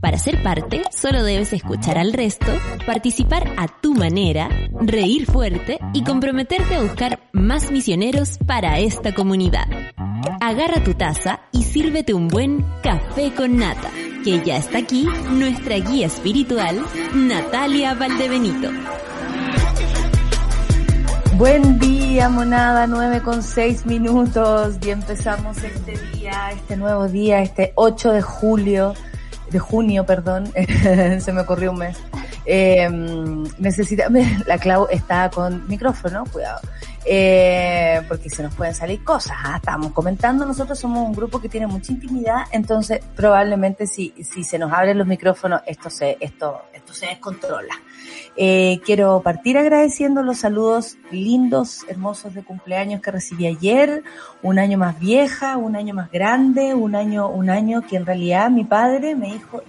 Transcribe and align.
Para 0.00 0.18
ser 0.18 0.40
parte, 0.42 0.82
solo 0.92 1.24
debes 1.24 1.52
escuchar 1.52 1.98
al 1.98 2.12
resto, 2.12 2.46
participar 2.86 3.52
a 3.56 3.66
tu 3.66 3.94
manera, 3.94 4.48
reír 4.80 5.26
fuerte 5.26 5.78
y 5.92 6.04
comprometerte 6.04 6.76
a 6.76 6.82
buscar 6.82 7.18
más 7.32 7.72
misioneros 7.72 8.38
para 8.46 8.78
esta 8.78 9.12
comunidad. 9.14 9.66
Agarra 10.40 10.84
tu 10.84 10.94
taza 10.94 11.40
y 11.50 11.64
sírvete 11.64 12.14
un 12.14 12.28
buen 12.28 12.64
café 12.84 13.32
con 13.34 13.56
nata, 13.56 13.90
que 14.22 14.42
ya 14.44 14.58
está 14.58 14.78
aquí 14.78 15.08
nuestra 15.30 15.76
guía 15.76 16.06
espiritual, 16.06 16.80
Natalia 17.12 17.94
Valdebenito. 17.94 18.70
Buen 21.36 21.80
día, 21.80 22.28
monada, 22.28 22.86
9 22.86 23.22
con 23.22 23.42
6 23.42 23.86
minutos. 23.86 24.76
Y 24.86 24.90
empezamos 24.90 25.64
este 25.64 25.98
día, 26.12 26.52
este 26.52 26.76
nuevo 26.76 27.08
día, 27.08 27.40
este 27.42 27.72
8 27.74 28.12
de 28.12 28.22
julio 28.22 28.94
de 29.54 29.60
junio, 29.60 30.04
perdón, 30.04 30.52
se 31.20 31.32
me 31.32 31.42
ocurrió 31.42 31.70
un 31.70 31.78
mes. 31.78 31.96
Eh, 32.44 32.88
necesita, 33.58 34.08
la 34.46 34.58
Clau 34.58 34.88
está 34.90 35.30
con 35.30 35.66
micrófono, 35.68 36.24
cuidado, 36.30 36.60
eh, 37.04 38.02
porque 38.08 38.30
se 38.30 38.42
nos 38.42 38.54
pueden 38.54 38.74
salir 38.74 39.04
cosas. 39.04 39.36
¿ah? 39.44 39.56
Estamos 39.56 39.92
comentando, 39.92 40.44
nosotros 40.46 40.78
somos 40.78 41.06
un 41.06 41.12
grupo 41.12 41.40
que 41.40 41.48
tiene 41.48 41.66
mucha 41.66 41.92
intimidad, 41.92 42.44
entonces 42.52 43.00
probablemente 43.14 43.86
si, 43.86 44.14
si 44.22 44.44
se 44.44 44.58
nos 44.58 44.72
abren 44.72 44.98
los 44.98 45.06
micrófonos, 45.06 45.62
esto 45.66 45.90
se, 45.90 46.16
esto, 46.20 46.62
esto 46.72 46.94
se 46.94 47.06
descontrola. 47.06 47.74
Eh, 48.36 48.80
quiero 48.84 49.20
partir 49.22 49.58
agradeciendo 49.58 50.22
los 50.22 50.38
saludos 50.38 50.96
lindos, 51.10 51.84
hermosos 51.88 52.34
de 52.34 52.42
cumpleaños 52.42 53.00
que 53.00 53.10
recibí 53.10 53.46
ayer, 53.46 54.02
un 54.42 54.58
año 54.58 54.78
más 54.78 54.98
vieja, 54.98 55.56
un 55.56 55.76
año 55.76 55.94
más 55.94 56.10
grande, 56.10 56.74
un 56.74 56.96
año, 56.96 57.28
un 57.28 57.50
año 57.50 57.82
que 57.82 57.96
en 57.96 58.06
realidad 58.06 58.50
mi 58.50 58.64
padre 58.64 59.14
me 59.14 59.32
dijo, 59.32 59.62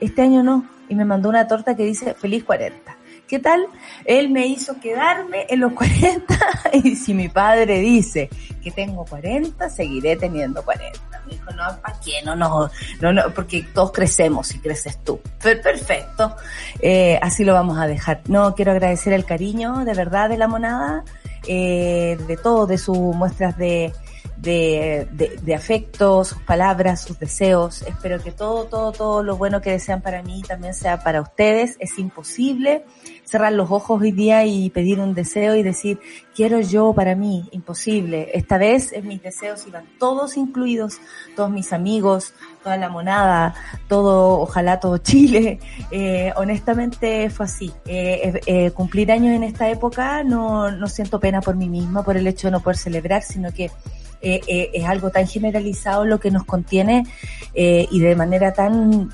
este 0.00 0.22
año 0.22 0.42
no, 0.42 0.66
y 0.88 0.94
me 0.94 1.04
mandó 1.04 1.28
una 1.28 1.46
torta 1.46 1.74
que 1.74 1.84
dice 1.84 2.14
feliz 2.14 2.44
40. 2.44 2.95
¿Qué 3.28 3.40
tal? 3.40 3.66
Él 4.04 4.30
me 4.30 4.46
hizo 4.46 4.78
quedarme 4.78 5.46
en 5.48 5.60
los 5.60 5.72
40 5.74 6.38
y 6.72 6.94
si 6.94 7.12
mi 7.12 7.28
padre 7.28 7.80
dice 7.80 8.30
que 8.62 8.70
tengo 8.70 9.04
40, 9.04 9.68
seguiré 9.68 10.16
teniendo 10.16 10.62
40. 10.64 10.98
Me 11.26 11.32
dijo, 11.32 11.50
no, 11.50 11.64
¿para 11.80 11.98
qué? 12.00 12.22
No, 12.24 12.36
no, 12.36 12.70
no, 13.00 13.34
porque 13.34 13.64
todos 13.74 13.90
crecemos 13.92 14.54
y 14.54 14.60
creces 14.60 15.02
tú. 15.02 15.20
Perfecto. 15.42 16.36
Eh, 16.80 17.18
así 17.20 17.44
lo 17.44 17.52
vamos 17.54 17.78
a 17.78 17.86
dejar. 17.86 18.22
No, 18.28 18.54
quiero 18.54 18.72
agradecer 18.72 19.12
el 19.12 19.24
cariño 19.24 19.84
de 19.84 19.94
verdad 19.94 20.28
de 20.28 20.36
la 20.36 20.46
monada, 20.46 21.04
eh, 21.48 22.16
de 22.26 22.36
todo, 22.36 22.66
de 22.66 22.78
sus 22.78 22.96
muestras 22.96 23.56
de, 23.56 23.92
de, 24.36 25.08
de, 25.12 25.36
de, 25.42 25.54
afecto, 25.54 26.24
sus 26.24 26.40
palabras, 26.42 27.02
sus 27.02 27.18
deseos. 27.18 27.82
Espero 27.82 28.22
que 28.22 28.32
todo, 28.32 28.64
todo, 28.64 28.92
todo 28.92 29.22
lo 29.22 29.36
bueno 29.36 29.60
que 29.60 29.70
desean 29.70 30.02
para 30.02 30.22
mí 30.22 30.42
también 30.42 30.74
sea 30.74 31.02
para 31.02 31.20
ustedes. 31.20 31.76
Es 31.80 31.98
imposible 31.98 32.84
cerrar 33.26 33.52
los 33.52 33.70
ojos 33.70 34.00
hoy 34.00 34.12
día 34.12 34.46
y 34.46 34.70
pedir 34.70 35.00
un 35.00 35.12
deseo 35.12 35.56
y 35.56 35.62
decir, 35.62 35.98
quiero 36.34 36.60
yo 36.60 36.92
para 36.94 37.14
mí. 37.14 37.48
Imposible. 37.50 38.30
Esta 38.32 38.56
vez 38.56 38.92
en 38.92 39.08
mis 39.08 39.22
deseos 39.22 39.66
iban 39.66 39.84
todos 39.98 40.36
incluidos, 40.36 40.98
todos 41.34 41.50
mis 41.50 41.72
amigos, 41.72 42.32
toda 42.62 42.76
la 42.76 42.88
monada, 42.88 43.54
todo, 43.88 44.40
ojalá 44.40 44.80
todo 44.80 44.98
Chile. 44.98 45.60
Eh, 45.90 46.32
honestamente 46.36 47.30
fue 47.30 47.46
así. 47.46 47.72
Eh, 47.86 48.40
eh, 48.46 48.70
cumplir 48.72 49.10
años 49.12 49.34
en 49.34 49.44
esta 49.44 49.68
época 49.68 50.24
no, 50.24 50.70
no 50.70 50.88
siento 50.88 51.20
pena 51.20 51.40
por 51.40 51.54
mí 51.54 51.68
misma, 51.68 52.02
por 52.02 52.16
el 52.16 52.26
hecho 52.26 52.48
de 52.48 52.52
no 52.52 52.60
poder 52.60 52.76
celebrar, 52.76 53.22
sino 53.22 53.52
que 53.52 53.70
eh, 54.22 54.40
eh, 54.46 54.70
es 54.72 54.84
algo 54.84 55.10
tan 55.10 55.26
generalizado 55.26 56.04
lo 56.04 56.18
que 56.18 56.30
nos 56.30 56.44
contiene 56.44 57.06
eh, 57.54 57.86
y 57.90 58.00
de 58.00 58.16
manera 58.16 58.52
tan 58.52 59.10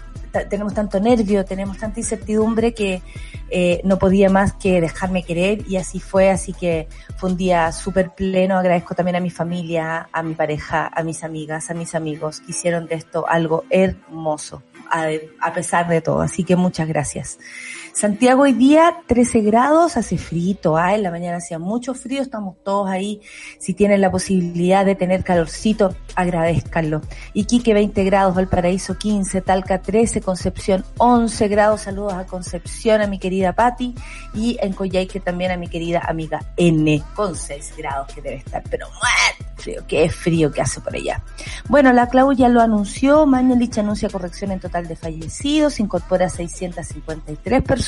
tenemos 0.48 0.74
tanto 0.74 0.98
nervio, 1.00 1.44
tenemos 1.44 1.78
tanta 1.78 2.00
incertidumbre 2.00 2.74
que 2.74 3.02
eh, 3.50 3.80
no 3.84 3.98
podía 3.98 4.30
más 4.30 4.54
que 4.54 4.80
dejarme 4.80 5.22
querer 5.22 5.64
y 5.68 5.76
así 5.76 6.00
fue, 6.00 6.30
así 6.30 6.52
que 6.52 6.88
fue 7.16 7.30
un 7.30 7.36
día 7.36 7.70
súper 7.72 8.10
pleno, 8.14 8.58
agradezco 8.58 8.94
también 8.94 9.16
a 9.16 9.20
mi 9.20 9.30
familia, 9.30 10.08
a 10.12 10.22
mi 10.22 10.34
pareja, 10.34 10.90
a 10.94 11.02
mis 11.02 11.22
amigas, 11.22 11.70
a 11.70 11.74
mis 11.74 11.94
amigos 11.94 12.40
que 12.40 12.52
hicieron 12.52 12.86
de 12.86 12.94
esto 12.96 13.28
algo 13.28 13.64
hermoso, 13.70 14.62
a, 14.90 15.08
a 15.40 15.52
pesar 15.52 15.88
de 15.88 16.00
todo, 16.00 16.20
así 16.22 16.44
que 16.44 16.56
muchas 16.56 16.88
gracias. 16.88 17.38
Santiago 17.92 18.44
hoy 18.44 18.54
día 18.54 19.02
13 19.06 19.42
grados, 19.42 19.98
hace 19.98 20.16
frito, 20.16 20.78
¿ah? 20.78 20.94
en 20.94 21.02
la 21.02 21.10
mañana 21.10 21.36
hacía 21.36 21.58
mucho 21.58 21.92
frío, 21.92 22.22
estamos 22.22 22.56
todos 22.64 22.88
ahí. 22.88 23.20
Si 23.58 23.74
tienen 23.74 24.00
la 24.00 24.10
posibilidad 24.10 24.86
de 24.86 24.94
tener 24.94 25.22
calorcito, 25.22 25.94
agradezcanlo. 26.16 27.02
Iquique 27.34 27.74
20 27.74 28.02
grados, 28.04 28.34
Valparaíso 28.34 28.96
15, 28.96 29.42
Talca 29.42 29.82
13, 29.82 30.22
Concepción 30.22 30.86
11 30.96 31.48
grados, 31.48 31.82
saludos 31.82 32.14
a 32.14 32.24
Concepción, 32.24 33.02
a 33.02 33.06
mi 33.06 33.18
querida 33.18 33.52
Patti, 33.52 33.94
y 34.32 34.56
en 34.62 34.72
Coyhaique 34.72 35.20
también 35.20 35.50
a 35.50 35.58
mi 35.58 35.68
querida 35.68 36.00
amiga 36.08 36.40
N, 36.56 37.02
con 37.14 37.36
6 37.36 37.74
grados 37.76 38.10
que 38.14 38.22
debe 38.22 38.36
estar, 38.36 38.62
pero 38.70 38.86
frío, 39.58 39.84
qué 39.86 40.08
frío 40.08 40.50
que 40.50 40.62
hace 40.62 40.80
por 40.80 40.96
allá. 40.96 41.22
Bueno, 41.68 41.92
la 41.92 42.08
Clau 42.08 42.32
ya 42.32 42.48
lo 42.48 42.62
anunció, 42.62 43.26
Mañalich 43.26 43.78
anuncia 43.78 44.08
corrección 44.08 44.50
en 44.50 44.60
total 44.60 44.88
de 44.88 44.96
fallecidos, 44.96 45.78
incorpora 45.78 46.28
653 46.30 47.62
personas 47.62 47.81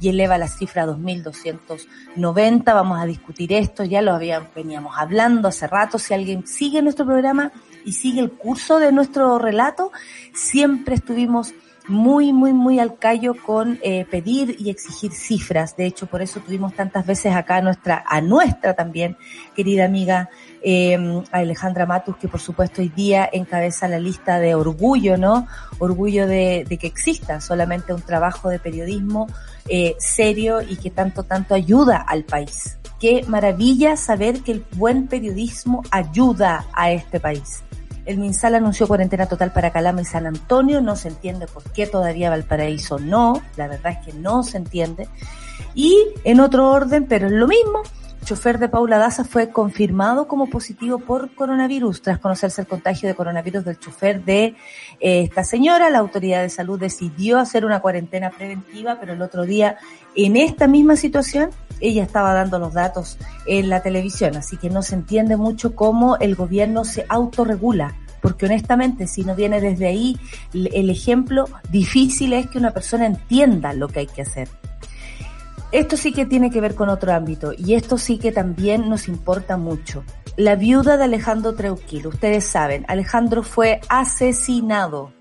y 0.00 0.08
eleva 0.08 0.38
la 0.38 0.48
cifra 0.48 0.84
a 0.84 0.86
2.290. 0.86 2.64
Vamos 2.64 3.00
a 3.00 3.06
discutir 3.06 3.52
esto, 3.52 3.84
ya 3.84 4.02
lo 4.02 4.12
habíamos, 4.12 4.52
veníamos 4.54 4.94
hablando 4.96 5.48
hace 5.48 5.66
rato, 5.66 5.98
si 5.98 6.14
alguien 6.14 6.46
sigue 6.46 6.82
nuestro 6.82 7.06
programa 7.06 7.52
y 7.84 7.92
sigue 7.92 8.20
el 8.20 8.32
curso 8.32 8.78
de 8.78 8.92
nuestro 8.92 9.38
relato, 9.38 9.92
siempre 10.34 10.94
estuvimos 10.94 11.54
muy, 11.88 12.32
muy, 12.32 12.52
muy 12.52 12.78
al 12.78 12.98
callo 12.98 13.34
con 13.34 13.78
eh, 13.82 14.04
pedir 14.10 14.56
y 14.58 14.70
exigir 14.70 15.12
cifras. 15.12 15.76
De 15.76 15.86
hecho, 15.86 16.06
por 16.06 16.22
eso 16.22 16.40
tuvimos 16.40 16.74
tantas 16.74 17.06
veces 17.06 17.34
acá 17.34 17.56
a 17.56 17.62
nuestra, 17.62 18.04
a 18.06 18.20
nuestra 18.20 18.74
también, 18.74 19.16
querida 19.54 19.84
amiga 19.84 20.30
eh, 20.62 21.22
Alejandra 21.32 21.86
Matus, 21.86 22.16
que 22.16 22.28
por 22.28 22.40
supuesto 22.40 22.82
hoy 22.82 22.88
día 22.88 23.28
encabeza 23.32 23.88
la 23.88 23.98
lista 23.98 24.38
de 24.38 24.54
orgullo, 24.54 25.16
¿no? 25.16 25.46
Orgullo 25.78 26.26
de, 26.26 26.64
de 26.68 26.78
que 26.78 26.86
exista 26.86 27.40
solamente 27.40 27.92
un 27.94 28.02
trabajo 28.02 28.48
de 28.48 28.58
periodismo 28.58 29.26
eh, 29.68 29.94
serio 29.98 30.60
y 30.62 30.76
que 30.76 30.90
tanto, 30.90 31.22
tanto 31.22 31.54
ayuda 31.54 31.98
al 31.98 32.24
país. 32.24 32.76
Qué 32.98 33.24
maravilla 33.26 33.96
saber 33.96 34.40
que 34.40 34.52
el 34.52 34.64
buen 34.76 35.06
periodismo 35.06 35.82
ayuda 35.90 36.66
a 36.72 36.90
este 36.90 37.20
país. 37.20 37.62
El 38.06 38.18
MinSal 38.18 38.54
anunció 38.54 38.88
cuarentena 38.88 39.26
total 39.26 39.52
para 39.52 39.70
Calama 39.70 40.02
y 40.02 40.04
San 40.04 40.26
Antonio. 40.26 40.80
No 40.80 40.96
se 40.96 41.08
entiende 41.08 41.46
por 41.46 41.62
qué 41.72 41.86
todavía 41.86 42.30
Valparaíso 42.30 42.98
no. 42.98 43.42
La 43.56 43.68
verdad 43.68 43.92
es 43.92 44.06
que 44.06 44.18
no 44.18 44.42
se 44.42 44.56
entiende. 44.56 45.08
Y 45.74 45.96
en 46.24 46.40
otro 46.40 46.70
orden, 46.70 47.06
pero 47.06 47.26
es 47.26 47.32
lo 47.32 47.46
mismo, 47.46 47.82
chofer 48.24 48.58
de 48.58 48.68
Paula 48.68 48.98
Daza 48.98 49.24
fue 49.24 49.50
confirmado 49.50 50.28
como 50.28 50.48
positivo 50.48 50.98
por 50.98 51.34
coronavirus. 51.34 52.02
Tras 52.02 52.18
conocerse 52.18 52.60
el 52.60 52.66
contagio 52.66 53.08
de 53.08 53.14
coronavirus 53.14 53.64
del 53.64 53.78
chofer 53.78 54.24
de 54.24 54.56
eh, 55.00 55.22
esta 55.22 55.44
señora, 55.44 55.90
la 55.90 55.98
autoridad 55.98 56.42
de 56.42 56.50
salud 56.50 56.78
decidió 56.78 57.38
hacer 57.38 57.64
una 57.64 57.80
cuarentena 57.80 58.30
preventiva, 58.30 58.98
pero 59.00 59.12
el 59.12 59.22
otro 59.22 59.44
día, 59.44 59.78
en 60.14 60.36
esta 60.36 60.66
misma 60.66 60.96
situación, 60.96 61.50
ella 61.80 62.02
estaba 62.02 62.34
dando 62.34 62.58
los 62.58 62.74
datos 62.74 63.18
en 63.46 63.68
la 63.68 63.82
televisión, 63.82 64.36
así 64.36 64.56
que 64.56 64.70
no 64.70 64.82
se 64.82 64.94
entiende 64.94 65.36
mucho 65.36 65.74
cómo 65.74 66.16
el 66.18 66.34
gobierno 66.34 66.84
se 66.84 67.06
autorregula. 67.08 67.96
Porque 68.20 68.44
honestamente, 68.44 69.06
si 69.06 69.24
no 69.24 69.34
viene 69.34 69.62
desde 69.62 69.86
ahí, 69.86 70.18
el 70.52 70.90
ejemplo 70.90 71.46
difícil 71.70 72.34
es 72.34 72.48
que 72.48 72.58
una 72.58 72.72
persona 72.72 73.06
entienda 73.06 73.72
lo 73.72 73.88
que 73.88 74.00
hay 74.00 74.06
que 74.06 74.20
hacer. 74.22 74.48
Esto 75.72 75.96
sí 75.96 76.12
que 76.12 76.26
tiene 76.26 76.50
que 76.50 76.60
ver 76.60 76.74
con 76.74 76.88
otro 76.88 77.12
ámbito 77.12 77.52
y 77.56 77.74
esto 77.74 77.96
sí 77.96 78.18
que 78.18 78.32
también 78.32 78.88
nos 78.88 79.06
importa 79.06 79.56
mucho. 79.56 80.02
La 80.36 80.56
viuda 80.56 80.96
de 80.96 81.04
Alejandro 81.04 81.54
Treuquil, 81.54 82.08
ustedes 82.08 82.44
saben, 82.44 82.84
Alejandro 82.88 83.44
fue 83.44 83.80
asesinado. 83.88 85.12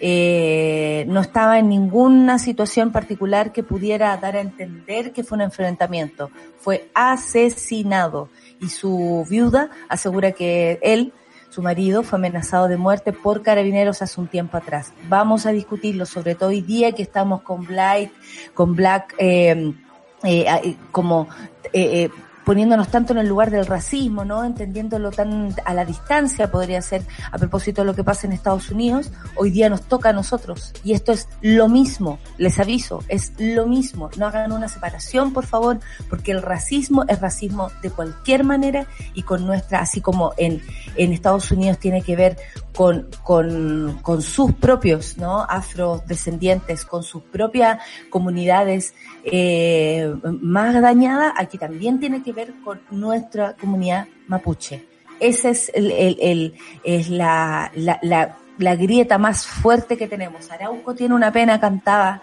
Eh, 0.00 1.04
no 1.06 1.20
estaba 1.20 1.60
en 1.60 1.68
ninguna 1.68 2.40
situación 2.40 2.90
particular 2.90 3.52
que 3.52 3.62
pudiera 3.62 4.16
dar 4.16 4.34
a 4.34 4.40
entender 4.40 5.12
que 5.12 5.22
fue 5.22 5.36
un 5.36 5.42
enfrentamiento. 5.42 6.30
Fue 6.58 6.90
asesinado 6.94 8.28
y 8.60 8.70
su 8.70 9.24
viuda 9.30 9.70
asegura 9.88 10.32
que 10.32 10.80
él 10.82 11.12
su 11.52 11.60
marido, 11.60 12.02
fue 12.02 12.18
amenazado 12.18 12.66
de 12.66 12.78
muerte 12.78 13.12
por 13.12 13.42
carabineros 13.42 14.00
hace 14.00 14.18
un 14.18 14.26
tiempo 14.26 14.56
atrás. 14.56 14.94
Vamos 15.10 15.44
a 15.44 15.52
discutirlo, 15.52 16.06
sobre 16.06 16.34
todo 16.34 16.48
hoy 16.48 16.62
día 16.62 16.92
que 16.92 17.02
estamos 17.02 17.42
con 17.42 17.66
Black, 17.66 18.10
con 18.54 18.74
Black, 18.74 19.14
eh, 19.18 19.74
eh, 20.24 20.76
como 20.90 21.28
eh, 21.72 22.08
poniéndonos 22.44 22.88
tanto 22.88 23.12
en 23.12 23.20
el 23.20 23.28
lugar 23.28 23.50
del 23.50 23.66
racismo, 23.66 24.24
¿no? 24.24 24.44
Entendiéndolo 24.44 25.10
tan 25.10 25.54
a 25.64 25.74
la 25.74 25.84
distancia, 25.84 26.50
podría 26.50 26.82
ser, 26.82 27.02
a 27.30 27.38
propósito 27.38 27.82
de 27.82 27.86
lo 27.86 27.94
que 27.94 28.04
pasa 28.04 28.26
en 28.26 28.32
Estados 28.32 28.70
Unidos, 28.70 29.12
hoy 29.36 29.50
día 29.50 29.68
nos 29.68 29.82
toca 29.82 30.10
a 30.10 30.12
nosotros. 30.12 30.72
Y 30.84 30.92
esto 30.92 31.12
es 31.12 31.28
lo 31.40 31.68
mismo, 31.68 32.18
les 32.38 32.58
aviso, 32.58 33.02
es 33.08 33.32
lo 33.38 33.66
mismo. 33.66 34.10
No 34.16 34.26
hagan 34.26 34.52
una 34.52 34.68
separación, 34.68 35.32
por 35.32 35.46
favor, 35.46 35.80
porque 36.08 36.32
el 36.32 36.42
racismo 36.42 37.04
es 37.08 37.20
racismo 37.20 37.70
de 37.82 37.90
cualquier 37.90 38.44
manera 38.44 38.86
y 39.14 39.22
con 39.22 39.46
nuestra, 39.46 39.80
así 39.80 40.00
como 40.00 40.32
en, 40.36 40.62
en 40.96 41.12
Estados 41.12 41.50
Unidos 41.50 41.78
tiene 41.78 42.02
que 42.02 42.16
ver 42.16 42.36
con, 42.74 43.08
con, 43.22 43.98
con 44.02 44.22
sus 44.22 44.52
propios, 44.52 45.18
¿no? 45.18 45.42
Afrodescendientes, 45.42 46.84
con 46.84 47.02
sus 47.02 47.22
propias 47.22 47.78
comunidades 48.10 48.94
eh, 49.24 50.14
más 50.40 50.80
dañadas, 50.80 51.32
aquí 51.36 51.58
también 51.58 52.00
tiene 52.00 52.22
que 52.22 52.32
ver 52.32 52.54
con 52.64 52.80
nuestra 52.90 53.54
comunidad 53.54 54.06
mapuche. 54.26 54.86
Esa 55.20 55.50
es, 55.50 55.70
el, 55.74 55.92
el, 55.92 56.16
el 56.20 56.54
es 56.82 57.08
la, 57.08 57.70
la, 57.76 57.98
la, 58.02 58.36
la, 58.58 58.76
grieta 58.76 59.18
más 59.18 59.46
fuerte 59.46 59.96
que 59.96 60.08
tenemos. 60.08 60.50
Arauco 60.50 60.94
tiene 60.94 61.14
una 61.14 61.30
pena 61.30 61.60
cantada, 61.60 62.20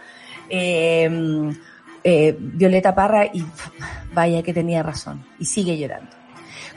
eh, 0.50 1.10
eh, 2.04 2.36
Violeta 2.38 2.94
Parra, 2.94 3.26
y 3.26 3.46
vaya 4.14 4.44
que 4.44 4.54
tenía 4.54 4.84
razón, 4.84 5.24
y 5.40 5.46
sigue 5.46 5.78
llorando. 5.78 6.19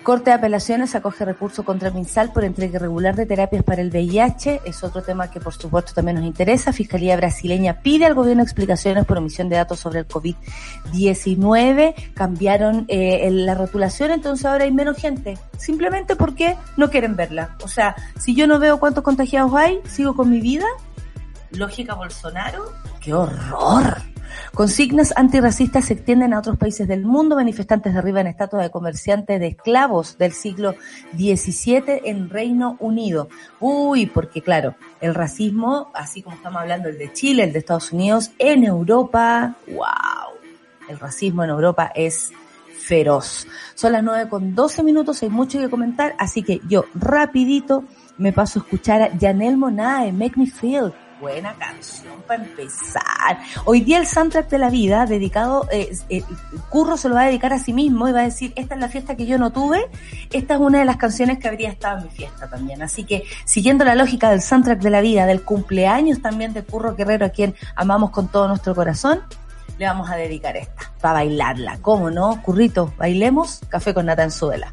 Corte 0.02 0.31
de 0.31 0.34
Apelaciones 0.34 0.94
acoge 0.94 1.25
recurso 1.25 1.64
contra 1.64 1.90
MinSal 1.90 2.32
por 2.32 2.44
entrega 2.44 2.76
irregular 2.76 3.14
de 3.14 3.26
terapias 3.26 3.62
para 3.62 3.82
el 3.82 3.90
VIH. 3.90 4.62
Es 4.64 4.82
otro 4.82 5.02
tema 5.02 5.31
que 5.31 5.40
por 5.40 5.55
supuesto 5.55 5.93
también 5.94 6.17
nos 6.17 6.25
interesa. 6.25 6.73
Fiscalía 6.73 7.17
brasileña 7.17 7.81
pide 7.82 8.06
al 8.06 8.14
gobierno 8.14 8.43
explicaciones 8.43 9.05
por 9.05 9.19
omisión 9.19 9.49
de 9.49 9.56
datos 9.56 9.81
sobre 9.81 10.00
el 10.00 10.08
COVID-19. 10.08 12.14
Cambiaron 12.14 12.87
eh, 12.88 13.29
la 13.31 13.55
rotulación, 13.55 14.11
entonces 14.11 14.46
ahora 14.46 14.64
hay 14.64 14.73
menos 14.73 14.96
gente. 14.96 15.38
Simplemente 15.56 16.17
porque 16.17 16.56
no 16.76 16.90
quieren 16.90 17.17
verla. 17.17 17.56
O 17.62 17.69
sea, 17.69 17.94
si 18.19 18.34
yo 18.34 18.46
no 18.46 18.58
veo 18.58 18.81
cuántos 18.81 19.05
contagiados 19.05 19.55
hay, 19.55 19.81
sigo 19.87 20.14
con 20.14 20.31
mi 20.31 20.40
vida. 20.40 20.67
Lógica 21.52 21.94
Bolsonaro. 21.94 22.73
¡Qué 23.00 23.12
horror! 23.12 24.12
Consignas 24.55 25.12
antirracistas 25.17 25.87
se 25.87 25.94
extienden 25.94 26.34
a 26.34 26.38
otros 26.38 26.58
países 26.58 26.87
del 26.88 27.05
mundo. 27.05 27.37
Manifestantes 27.37 27.94
derriban 27.94 28.26
estatuas 28.26 28.64
de 28.64 28.70
comerciantes 28.70 29.40
de 29.40 29.49
esclavos 29.49 30.19
del 30.19 30.32
siglo 30.32 30.75
XVII 31.17 32.02
en 32.05 32.29
Reino 32.29 32.76
Unido. 32.81 33.29
Uy, 33.61 34.06
porque 34.06 34.43
claro, 34.43 34.75
el 35.00 35.14
racismo, 35.14 35.90
así 35.94 36.23
como 36.23 36.37
estamos 36.37 36.62
hablando 36.62 36.88
el 36.88 36.99
de 36.99 37.12
Chile, 37.12 37.44
el 37.44 37.52
de 37.52 37.58
Estados 37.61 37.93
Unidos, 37.93 38.31
en 38.38 38.64
Europa, 38.64 39.56
wow, 39.69 40.38
el 40.88 40.99
racismo 40.99 41.44
en 41.44 41.50
Europa 41.50 41.93
es 41.94 42.32
feroz. 42.82 43.46
Son 43.75 43.93
las 43.93 44.02
nueve 44.02 44.29
con 44.29 44.55
12 44.55 44.82
minutos, 44.82 45.23
hay 45.23 45.31
mucho 45.31 45.58
que 45.58 45.70
comentar, 45.70 46.14
así 46.19 46.43
que 46.43 46.61
yo 46.69 46.84
rapidito 46.94 47.84
me 48.19 48.32
paso 48.32 48.58
a 48.58 48.62
escuchar 48.62 49.02
a 49.02 49.11
Janelle 49.19 49.56
Monae, 49.56 50.12
Make 50.12 50.38
Me 50.38 50.46
Feel 50.46 50.93
buena 51.22 51.54
canción 51.54 52.20
para 52.26 52.42
empezar. 52.42 53.38
Hoy 53.64 53.82
día 53.82 53.98
el 53.98 54.08
soundtrack 54.08 54.50
de 54.50 54.58
la 54.58 54.70
vida, 54.70 55.06
dedicado, 55.06 55.69
eh, 55.70 55.96
eh, 56.08 56.24
Curro 56.69 56.96
se 56.96 57.08
lo 57.08 57.14
va 57.14 57.22
a 57.22 57.26
dedicar 57.26 57.52
a 57.52 57.60
sí 57.60 57.72
mismo 57.72 58.08
y 58.08 58.12
va 58.12 58.22
a 58.22 58.24
decir, 58.24 58.52
esta 58.56 58.74
es 58.74 58.80
la 58.80 58.88
fiesta 58.88 59.16
que 59.16 59.24
yo 59.24 59.38
no 59.38 59.52
tuve, 59.52 59.88
esta 60.32 60.54
es 60.54 60.60
una 60.60 60.80
de 60.80 60.84
las 60.84 60.96
canciones 60.96 61.38
que 61.38 61.46
habría 61.46 61.70
estado 61.70 61.98
en 61.98 62.04
mi 62.06 62.10
fiesta 62.10 62.50
también. 62.50 62.82
Así 62.82 63.04
que, 63.04 63.22
siguiendo 63.44 63.84
la 63.84 63.94
lógica 63.94 64.30
del 64.30 64.42
soundtrack 64.42 64.80
de 64.80 64.90
la 64.90 65.00
vida, 65.00 65.24
del 65.24 65.44
cumpleaños 65.44 66.20
también 66.20 66.54
de 66.54 66.64
Curro 66.64 66.96
Guerrero, 66.96 67.26
a 67.26 67.28
quien 67.28 67.54
amamos 67.76 68.10
con 68.10 68.26
todo 68.26 68.48
nuestro 68.48 68.74
corazón, 68.74 69.20
le 69.78 69.86
vamos 69.86 70.10
a 70.10 70.16
dedicar 70.16 70.56
esta, 70.56 70.92
para 71.00 71.14
bailarla. 71.14 71.78
¿Cómo 71.82 72.10
no? 72.10 72.42
Currito, 72.42 72.92
bailemos, 72.98 73.60
café 73.69 73.94
con 73.94 74.06
nata 74.06 74.24
en 74.24 74.32
suela. 74.32 74.72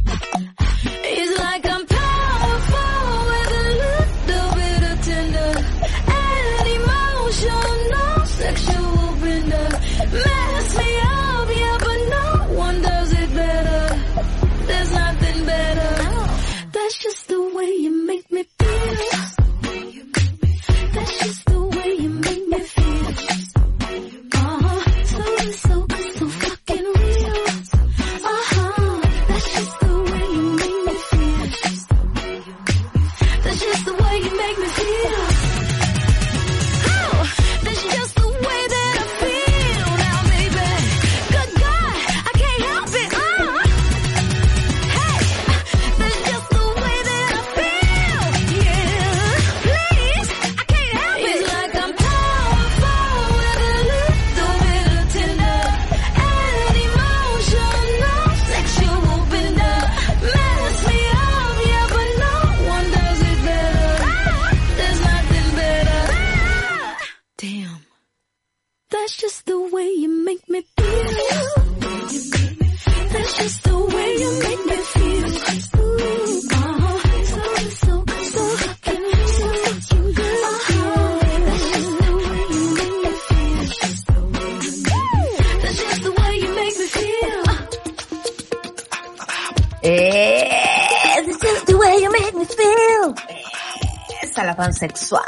Pansexual, 94.81 95.23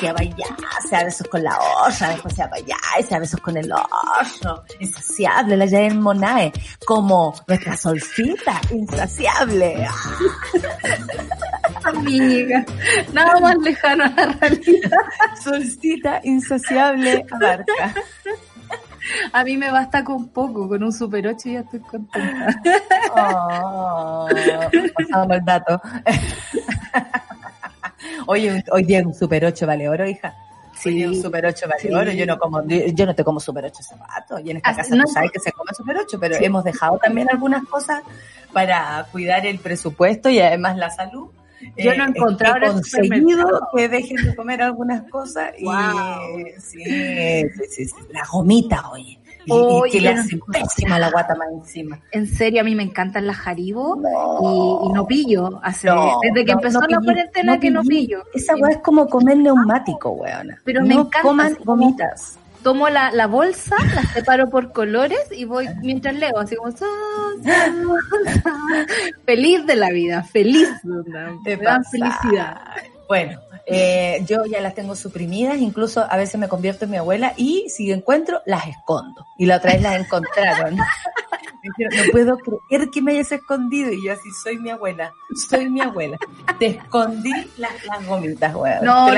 que 0.00 0.12
va 0.12 0.18
allá, 0.18 0.56
se 0.80 0.96
da 0.96 1.04
besos 1.04 1.28
con 1.28 1.42
la 1.42 1.58
osa, 1.86 2.08
después 2.08 2.34
se 2.34 2.42
va 2.42 2.56
allá 2.56 2.76
y 2.98 3.02
se 3.02 3.18
besos 3.18 3.40
con 3.40 3.54
el 3.54 3.70
oso. 3.70 4.64
Insaciable, 4.80 5.58
la 5.58 5.66
Yael 5.66 6.00
Monae, 6.00 6.50
como 6.86 7.34
nuestra 7.46 7.76
solcita, 7.76 8.62
insaciable. 8.70 9.86
Amiga, 11.84 12.64
nada 13.12 13.40
más 13.40 13.58
lejano 13.58 14.04
a 14.04 14.08
la 14.08 14.26
realidad. 14.40 14.98
Solcita, 15.42 16.20
insaciable, 16.24 17.26
abarca. 17.30 17.94
A 19.34 19.44
mí 19.44 19.58
me 19.58 19.70
basta 19.70 20.02
con 20.02 20.28
poco, 20.28 20.66
con 20.66 20.82
un 20.82 20.92
Super 20.92 21.26
8 21.26 21.48
y 21.50 21.52
ya 21.52 21.60
estoy 21.60 21.80
contenta. 21.80 22.60
Oh, 23.14 24.28
pasamos 24.94 25.36
el 25.36 25.44
dato. 25.44 25.80
Oye, 28.26 28.64
hoy 28.70 28.84
día 28.84 29.02
un 29.04 29.14
Super 29.14 29.44
8 29.44 29.66
vale 29.66 29.88
oro, 29.88 30.06
hija. 30.08 30.34
Sí. 30.76 31.04
Un 31.04 31.20
Super 31.20 31.46
8 31.46 31.66
vale 31.68 31.80
Sí. 31.82 31.88
oro. 31.92 32.10
Yo 32.12 32.26
no 32.26 32.38
como, 32.38 32.62
yo 32.66 33.06
no 33.06 33.14
te 33.14 33.24
como 33.24 33.40
Super 33.40 33.64
8 33.66 33.82
zapatos. 33.82 34.40
Y 34.44 34.50
en 34.50 34.56
esta 34.58 34.70
Ah, 34.70 34.76
casa 34.76 34.94
no. 34.94 35.04
tú 35.04 35.12
sabes 35.12 35.30
que 35.32 35.40
se 35.40 35.52
come 35.52 35.70
Super 35.76 35.96
8, 35.98 36.18
pero 36.20 36.36
hemos 36.40 36.64
dejado 36.64 36.98
también 36.98 37.28
algunas 37.30 37.64
cosas 37.64 38.02
para 38.52 39.06
cuidar 39.12 39.44
el 39.46 39.58
presupuesto 39.58 40.30
y 40.30 40.40
además 40.40 40.76
la 40.76 40.90
salud. 40.90 41.28
Yo 41.78 41.94
no 41.96 42.04
he 42.04 42.08
encontrado 42.08 42.56
he 42.56 42.60
conseguido 42.72 43.12
supermercado. 43.38 43.68
que 43.74 43.88
dejen 43.88 44.16
de 44.16 44.36
comer 44.36 44.62
algunas 44.62 45.02
cosas 45.10 45.52
y 45.58 45.64
Wow. 45.64 45.74
sí, 46.58 46.84
sí, 46.84 47.42
sí, 47.70 47.84
sí, 47.86 47.94
la 48.10 48.22
gomita, 48.30 48.90
oye. 48.90 49.18
Y, 49.46 49.52
y 49.52 49.54
Oye, 49.56 49.90
que 49.92 50.00
le 50.00 50.14
no 50.14 50.20
hacen 50.20 50.40
pésima 50.52 50.98
la 50.98 51.10
guata 51.10 51.34
más 51.34 51.48
encima. 51.52 52.00
En 52.12 52.26
serio, 52.26 52.60
a 52.60 52.64
mí 52.64 52.74
me 52.74 52.82
encantan 52.82 53.26
las 53.26 53.46
Haribo 53.46 53.96
No. 53.96 54.84
y, 54.84 54.88
y 54.88 54.92
no 54.92 55.06
pillo. 55.06 55.60
Hace, 55.62 55.88
No, 55.88 56.18
desde 56.22 56.44
que 56.44 56.52
empezó 56.52 56.80
la 56.88 57.00
cuarentena 57.00 57.58
que 57.60 57.70
no 57.70 57.82
pillo. 57.82 58.24
Esa 58.34 58.54
weá 58.56 58.72
es 58.72 58.78
como 58.78 59.06
comer 59.06 59.36
neumático, 59.38 60.10
weona. 60.10 60.58
Pero 60.64 60.80
no 60.80 60.86
me 60.86 60.94
encanta, 60.94 61.22
coman 61.22 61.56
gomitas. 61.64 62.38
Tomo 62.62 62.88
la, 62.88 63.12
la 63.12 63.26
bolsa, 63.26 63.76
la 63.94 64.02
separo 64.14 64.48
por 64.48 64.72
colores 64.72 65.20
y 65.30 65.44
voy 65.44 65.68
mientras 65.82 66.14
leo, 66.14 66.38
así 66.38 66.56
como... 66.56 66.70
sa, 66.72 66.86
sa, 67.42 67.66
sa. 68.42 68.52
Feliz 69.26 69.66
de 69.66 69.76
la 69.76 69.90
vida, 69.90 70.22
feliz. 70.22 70.70
Me 71.44 71.56
dan 71.58 71.84
felicidad. 71.84 72.58
Bueno, 73.06 73.38
eh, 73.66 74.22
yo 74.26 74.44
ya 74.44 74.60
las 74.60 74.74
tengo 74.74 74.94
suprimidas, 74.94 75.58
incluso 75.58 76.06
a 76.08 76.16
veces 76.16 76.38
me 76.38 76.48
convierto 76.48 76.84
en 76.84 76.90
mi 76.90 76.96
abuela 76.96 77.34
y 77.36 77.68
si 77.68 77.90
encuentro, 77.90 78.42
las 78.46 78.66
escondo. 78.66 79.26
Y 79.38 79.46
la 79.46 79.56
otra 79.56 79.72
vez 79.72 79.82
las 79.82 80.00
encontraron. 80.00 80.78
No 81.64 82.12
puedo 82.12 82.36
creer 82.38 82.90
que 82.90 83.00
me 83.02 83.12
hayas 83.12 83.32
escondido. 83.32 83.92
Y 83.92 84.04
yo 84.04 84.12
así, 84.12 84.28
soy 84.42 84.58
mi 84.58 84.70
abuela, 84.70 85.12
soy 85.48 85.68
mi 85.70 85.80
abuela. 85.80 86.16
Te 86.58 86.66
escondí 86.66 87.32
las, 87.56 87.72
las 87.86 88.06
gomitas, 88.06 88.54
weón. 88.54 88.84
No, 88.84 89.08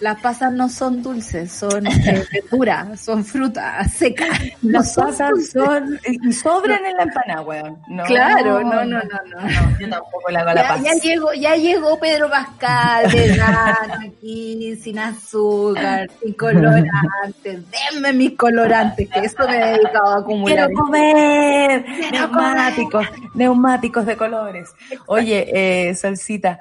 las- 0.00 0.20
pasas 0.22 0.52
no 0.52 0.68
son 0.68 1.02
dulces, 1.02 1.50
son 1.50 1.86
eh, 1.86 2.24
verduras, 2.32 3.00
son 3.00 3.24
frutas 3.24 3.92
secas. 3.92 4.28
No 4.62 4.78
Las 4.78 4.92
son 4.94 5.06
pasas 5.06 5.30
dulces. 5.30 5.52
son, 5.52 6.00
y 6.22 6.32
sobran 6.32 6.84
en 6.84 6.96
la 6.96 7.02
empanada, 7.04 7.40
weón. 7.42 7.78
No, 7.88 8.04
Claro, 8.04 8.60
no, 8.62 8.84
no, 8.84 8.84
no, 8.84 9.00
no. 9.02 9.40
No, 9.42 9.78
yo 9.78 9.88
tampoco 9.88 10.30
le 10.30 10.38
hago 10.38 10.52
la 10.52 10.62
Ya, 10.62 10.68
paz. 10.68 10.82
ya 10.84 10.92
llegó, 11.02 11.32
ya 11.34 11.56
llegó 11.56 11.98
Pedro 11.98 12.30
Pascal, 12.30 13.10
vegano 13.12 13.94
aquí, 14.06 14.76
sin 14.82 14.98
azúcar, 14.98 16.08
sin 16.22 16.34
colorantes. 16.34 17.60
Denme 17.70 18.12
mis 18.12 18.36
colorantes, 18.36 19.08
que 19.08 19.20
esto 19.20 19.46
me 19.48 19.56
he 19.58 19.72
dedicado 19.78 20.06
a 20.14 20.18
acumular. 20.18 20.66
Quiero 20.66 20.80
comer 20.82 21.61
neumáticos, 22.12 23.06
neumáticos 23.34 24.06
de 24.06 24.16
colores. 24.16 24.70
Oye, 25.06 25.88
eh, 25.88 25.94
Solcita, 25.94 26.60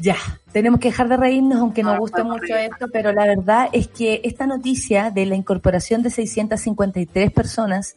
ya, 0.00 0.16
tenemos 0.52 0.80
que 0.80 0.88
dejar 0.88 1.08
de 1.08 1.16
reírnos, 1.16 1.58
aunque 1.58 1.82
nos 1.82 1.94
No, 1.94 2.00
guste 2.00 2.22
mucho 2.22 2.56
esto, 2.56 2.88
pero 2.92 3.12
la 3.12 3.26
verdad 3.26 3.68
es 3.72 3.88
que 3.88 4.20
esta 4.24 4.46
noticia 4.46 5.10
de 5.10 5.26
la 5.26 5.34
incorporación 5.34 6.02
de 6.02 6.10
653 6.10 7.30
personas 7.30 7.96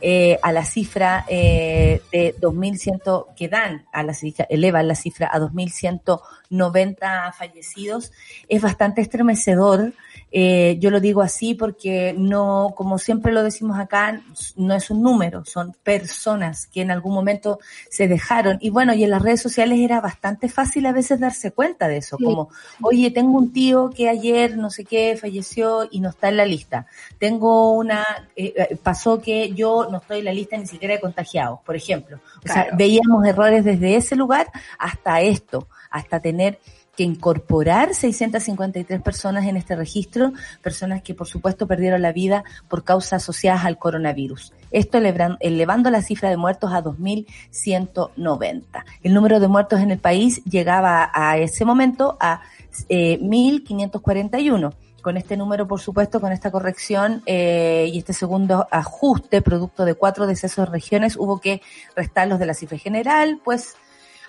eh, 0.00 0.38
a 0.42 0.52
la 0.52 0.64
cifra 0.64 1.24
eh, 1.28 2.02
de 2.12 2.34
2.100 2.40 3.34
que 3.36 3.48
dan 3.48 3.86
a 3.92 4.02
la 4.02 4.14
cifra, 4.14 4.46
elevan 4.50 4.88
la 4.88 4.94
cifra 4.94 5.30
a 5.32 5.38
2.190 5.38 7.32
fallecidos 7.32 8.12
es 8.48 8.62
bastante 8.62 9.00
estremecedor. 9.00 9.92
Eh, 10.38 10.76
yo 10.80 10.90
lo 10.90 11.00
digo 11.00 11.22
así 11.22 11.54
porque 11.54 12.14
no, 12.14 12.74
como 12.76 12.98
siempre 12.98 13.32
lo 13.32 13.42
decimos 13.42 13.78
acá, 13.78 14.20
no 14.56 14.74
es 14.74 14.90
un 14.90 15.00
número, 15.00 15.46
son 15.46 15.74
personas 15.82 16.66
que 16.66 16.82
en 16.82 16.90
algún 16.90 17.14
momento 17.14 17.58
se 17.88 18.06
dejaron. 18.06 18.58
Y 18.60 18.68
bueno, 18.68 18.92
y 18.92 19.02
en 19.02 19.08
las 19.08 19.22
redes 19.22 19.40
sociales 19.40 19.78
era 19.78 20.02
bastante 20.02 20.50
fácil 20.50 20.84
a 20.84 20.92
veces 20.92 21.20
darse 21.20 21.52
cuenta 21.52 21.88
de 21.88 21.96
eso, 21.96 22.18
Sí. 22.18 22.24
como, 22.24 22.50
oye, 22.82 23.10
tengo 23.10 23.38
un 23.38 23.50
tío 23.50 23.88
que 23.88 24.10
ayer 24.10 24.58
no 24.58 24.68
sé 24.68 24.84
qué 24.84 25.16
falleció 25.18 25.88
y 25.90 26.00
no 26.00 26.10
está 26.10 26.28
en 26.28 26.36
la 26.36 26.44
lista. 26.44 26.84
Tengo 27.18 27.72
una, 27.72 28.04
eh, 28.36 28.52
eh, 28.54 28.76
pasó 28.82 29.22
que 29.22 29.54
yo 29.54 29.88
no 29.90 29.96
estoy 29.96 30.18
en 30.18 30.26
la 30.26 30.34
lista 30.34 30.58
ni 30.58 30.66
siquiera 30.66 30.96
de 30.96 31.00
contagiados, 31.00 31.60
por 31.64 31.76
ejemplo. 31.76 32.20
O 32.44 32.46
sea, 32.46 32.66
veíamos 32.74 33.26
errores 33.26 33.64
desde 33.64 33.96
ese 33.96 34.14
lugar 34.14 34.48
hasta 34.78 35.22
esto, 35.22 35.66
hasta 35.90 36.20
tener 36.20 36.58
que 36.96 37.04
incorporar 37.04 37.94
653 37.94 39.00
personas 39.02 39.46
en 39.46 39.56
este 39.56 39.76
registro, 39.76 40.32
personas 40.62 41.02
que 41.02 41.14
por 41.14 41.26
supuesto 41.26 41.66
perdieron 41.66 42.02
la 42.02 42.12
vida 42.12 42.44
por 42.68 42.84
causas 42.84 43.22
asociadas 43.22 43.64
al 43.64 43.78
coronavirus. 43.78 44.52
Esto 44.70 44.98
elevando 44.98 45.90
la 45.90 46.02
cifra 46.02 46.30
de 46.30 46.36
muertos 46.36 46.72
a 46.72 46.82
2.190. 46.82 48.84
El 49.02 49.14
número 49.14 49.40
de 49.40 49.48
muertos 49.48 49.80
en 49.80 49.90
el 49.90 49.98
país 49.98 50.42
llegaba 50.44 51.10
a 51.12 51.38
ese 51.38 51.64
momento 51.64 52.16
a 52.20 52.42
eh, 52.88 53.18
1.541 53.20 54.74
con 55.06 55.16
este 55.16 55.36
número, 55.36 55.68
por 55.68 55.80
supuesto, 55.80 56.20
con 56.20 56.32
esta 56.32 56.50
corrección 56.50 57.22
eh, 57.26 57.88
y 57.92 57.98
este 57.98 58.12
segundo 58.12 58.66
ajuste, 58.72 59.40
producto 59.40 59.84
de 59.84 59.94
cuatro 59.94 60.26
decesos 60.26 60.66
de 60.66 60.72
regiones, 60.72 61.14
hubo 61.16 61.40
que 61.40 61.62
restarlos 61.94 62.40
de 62.40 62.46
la 62.46 62.54
cifra 62.54 62.76
general, 62.76 63.40
pues 63.44 63.76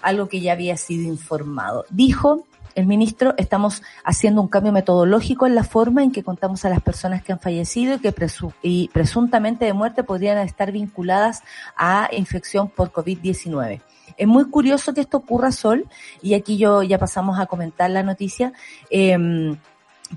algo 0.04 0.30
que 0.30 0.40
ya 0.40 0.54
había 0.54 0.78
sido 0.78 1.08
informado. 1.08 1.86
Dijo 1.90 2.46
el 2.78 2.86
ministro, 2.86 3.34
estamos 3.38 3.82
haciendo 4.04 4.40
un 4.40 4.48
cambio 4.48 4.72
metodológico 4.72 5.48
en 5.48 5.56
la 5.56 5.64
forma 5.64 6.04
en 6.04 6.12
que 6.12 6.22
contamos 6.22 6.64
a 6.64 6.70
las 6.70 6.80
personas 6.80 7.24
que 7.24 7.32
han 7.32 7.40
fallecido 7.40 7.96
y 7.96 8.00
que 8.00 8.14
presu- 8.14 8.54
y 8.62 8.90
presuntamente 8.94 9.66
de 9.66 9.74
muerte 9.74 10.04
podrían 10.04 10.38
estar 10.38 10.72
vinculadas 10.72 11.42
a 11.76 12.08
infección 12.12 12.70
por 12.70 12.92
COVID-19. 12.92 13.82
Es 14.16 14.28
muy 14.28 14.46
curioso 14.52 14.94
que 14.94 15.02
esto 15.02 15.18
ocurra, 15.18 15.52
Sol, 15.52 15.88
y 16.22 16.36
aquí 16.36 16.58
yo 16.58 16.84
ya 16.84 17.00
pasamos 17.00 17.40
a 17.40 17.48
comentar 17.48 17.90
la 17.90 18.04
noticia, 18.04 18.54
eh, 18.92 19.58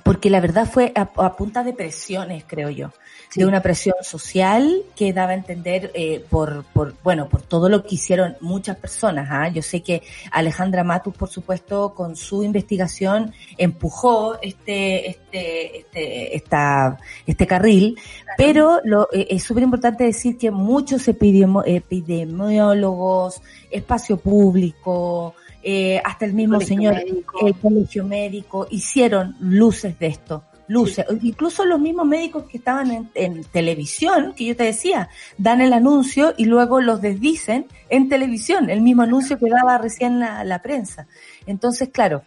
porque 0.04 0.28
la 0.28 0.40
verdad 0.40 0.68
fue 0.70 0.92
a 0.94 1.36
punta 1.36 1.64
de 1.64 1.72
presiones, 1.72 2.44
creo 2.46 2.68
yo, 2.68 2.92
Sí. 3.32 3.38
de 3.40 3.46
una 3.46 3.62
presión 3.62 3.94
social 4.02 4.82
que 4.96 5.12
daba 5.12 5.30
a 5.30 5.34
entender 5.34 5.92
eh, 5.94 6.24
por, 6.28 6.64
por, 6.72 6.94
bueno, 7.04 7.28
por 7.28 7.42
todo 7.42 7.68
lo 7.68 7.84
que 7.84 7.94
hicieron 7.94 8.36
muchas 8.40 8.76
personas. 8.76 9.28
¿ah? 9.30 9.48
Yo 9.48 9.62
sé 9.62 9.82
que 9.84 10.02
Alejandra 10.32 10.82
Matus, 10.82 11.14
por 11.14 11.28
supuesto, 11.28 11.94
con 11.94 12.16
su 12.16 12.42
investigación 12.42 13.32
empujó 13.56 14.36
este, 14.42 15.10
este, 15.10 15.78
este, 15.78 16.36
esta, 16.36 16.98
este 17.24 17.46
carril, 17.46 17.96
pero 18.36 18.80
lo, 18.82 19.08
eh, 19.12 19.28
es 19.30 19.44
súper 19.44 19.62
importante 19.62 20.02
decir 20.02 20.36
que 20.36 20.50
muchos 20.50 21.06
epidemo- 21.06 21.62
epidemiólogos, 21.64 23.40
espacio 23.70 24.16
público, 24.16 25.34
eh, 25.62 26.00
hasta 26.04 26.24
el 26.24 26.32
mismo 26.34 26.54
Colegio 26.54 26.76
señor, 26.76 26.94
médico. 26.94 27.46
el 27.46 27.54
colegio 27.54 28.04
médico, 28.04 28.66
hicieron 28.70 29.36
luces 29.40 29.96
de 30.00 30.06
esto. 30.08 30.42
Luces, 30.70 31.04
incluso 31.22 31.64
los 31.64 31.80
mismos 31.80 32.06
médicos 32.06 32.44
que 32.44 32.58
estaban 32.58 32.92
en, 32.92 33.10
en 33.14 33.42
televisión, 33.42 34.34
que 34.36 34.44
yo 34.44 34.54
te 34.54 34.62
decía, 34.62 35.08
dan 35.36 35.60
el 35.60 35.72
anuncio 35.72 36.32
y 36.36 36.44
luego 36.44 36.80
los 36.80 37.00
desdicen 37.00 37.66
en 37.88 38.08
televisión, 38.08 38.70
el 38.70 38.80
mismo 38.80 39.02
anuncio 39.02 39.36
que 39.36 39.50
daba 39.50 39.78
recién 39.78 40.20
la, 40.20 40.44
la 40.44 40.62
prensa. 40.62 41.08
Entonces, 41.44 41.88
claro, 41.88 42.22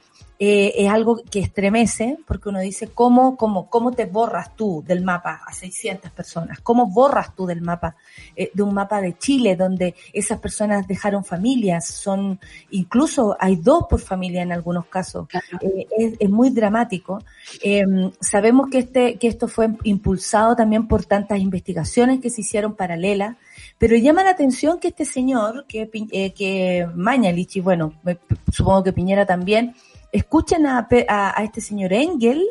eh, 0.45 0.73
es 0.83 0.89
algo 0.89 1.21
que 1.31 1.39
estremece 1.39 2.17
porque 2.27 2.49
uno 2.49 2.59
dice, 2.59 2.89
¿cómo, 2.89 3.37
cómo, 3.37 3.69
¿cómo 3.69 3.93
te 3.93 4.05
borras 4.05 4.53
tú 4.57 4.83
del 4.85 5.01
mapa 5.01 5.39
a 5.47 5.53
600 5.53 6.11
personas? 6.11 6.59
¿Cómo 6.59 6.87
borras 6.87 7.33
tú 7.33 7.45
del 7.45 7.61
mapa, 7.61 7.95
eh, 8.35 8.51
de 8.53 8.61
un 8.61 8.73
mapa 8.73 8.99
de 8.99 9.17
Chile 9.17 9.55
donde 9.55 9.95
esas 10.11 10.39
personas 10.41 10.85
dejaron 10.85 11.23
familias? 11.23 11.87
Son, 11.87 12.41
incluso 12.71 13.37
hay 13.39 13.55
dos 13.55 13.85
por 13.89 14.01
familia 14.01 14.41
en 14.41 14.51
algunos 14.51 14.85
casos. 14.87 15.29
Claro. 15.29 15.45
Eh, 15.61 15.87
es, 15.97 16.13
es 16.19 16.29
muy 16.29 16.49
dramático. 16.49 17.23
Eh, 17.63 17.85
sabemos 18.19 18.69
que 18.69 18.79
este, 18.79 19.15
que 19.17 19.27
esto 19.29 19.47
fue 19.47 19.69
impulsado 19.85 20.57
también 20.57 20.89
por 20.89 21.05
tantas 21.05 21.39
investigaciones 21.39 22.19
que 22.19 22.29
se 22.29 22.41
hicieron 22.41 22.75
paralelas, 22.75 23.37
pero 23.77 23.95
llama 23.95 24.23
la 24.25 24.31
atención 24.31 24.77
que 24.79 24.89
este 24.89 25.05
señor, 25.05 25.63
que, 25.69 25.89
eh, 26.11 26.33
que 26.33 26.85
Mañalich, 26.95 27.55
y 27.55 27.61
bueno, 27.61 27.93
me- 28.03 28.17
supongo 28.51 28.83
que 28.83 28.91
Piñera 28.91 29.25
también, 29.25 29.73
escuchen 30.13 30.65
a, 30.65 30.87
a, 31.09 31.39
a 31.39 31.43
este 31.43 31.59
señor 31.59 31.91
Engel, 31.91 32.41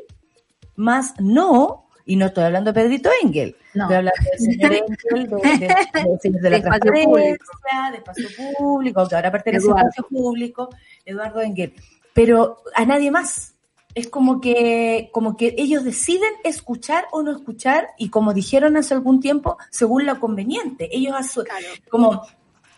más 0.77 1.15
no 1.19 1.87
Y 2.05 2.17
no 2.17 2.27
estoy 2.27 2.45
hablando 2.45 2.73
de 2.73 2.81
Pedrito 2.83 3.09
Engel. 3.23 3.57
No. 3.75 3.85
Estoy 3.85 3.97
hablando 3.97 4.21
del 4.31 4.39
señor 4.39 4.73
Engel, 4.75 5.29
de, 5.31 5.59
de, 5.59 6.31
de- 6.31 6.41
de 6.41 6.51
la 6.51 6.61
transparencia, 6.63 7.91
de 7.93 7.97
espacio 7.99 8.29
público, 8.59 9.09
que 9.09 9.15
ahora 9.15 9.31
pertenece 9.33 9.65
Eduardo. 9.67 9.87
a 9.87 9.89
espacio 9.89 10.09
público, 10.09 10.69
Eduardo 11.07 11.41
Engel. 11.41 11.73
Pero 12.13 12.59
a 12.75 12.85
nadie 12.85 13.11
más. 13.11 13.49
Es 13.95 14.09
como 14.09 14.41
que, 14.41 15.11
como 15.13 15.37
que 15.37 15.55
ellos 15.59 15.85
deciden 15.85 16.33
escuchar 16.45 17.05
o 17.13 17.23
no 17.23 17.31
escuchar, 17.31 17.89
y 17.99 18.09
como 18.09 18.33
dijeron 18.33 18.79
hace 18.79 18.95
algún 18.95 19.21
tiempo, 19.21 19.59
según 19.71 20.07
la 20.07 20.15
conveniente. 20.19 20.89
Ellos 20.91 21.15
asu- 21.15 21.47
como 21.91 22.23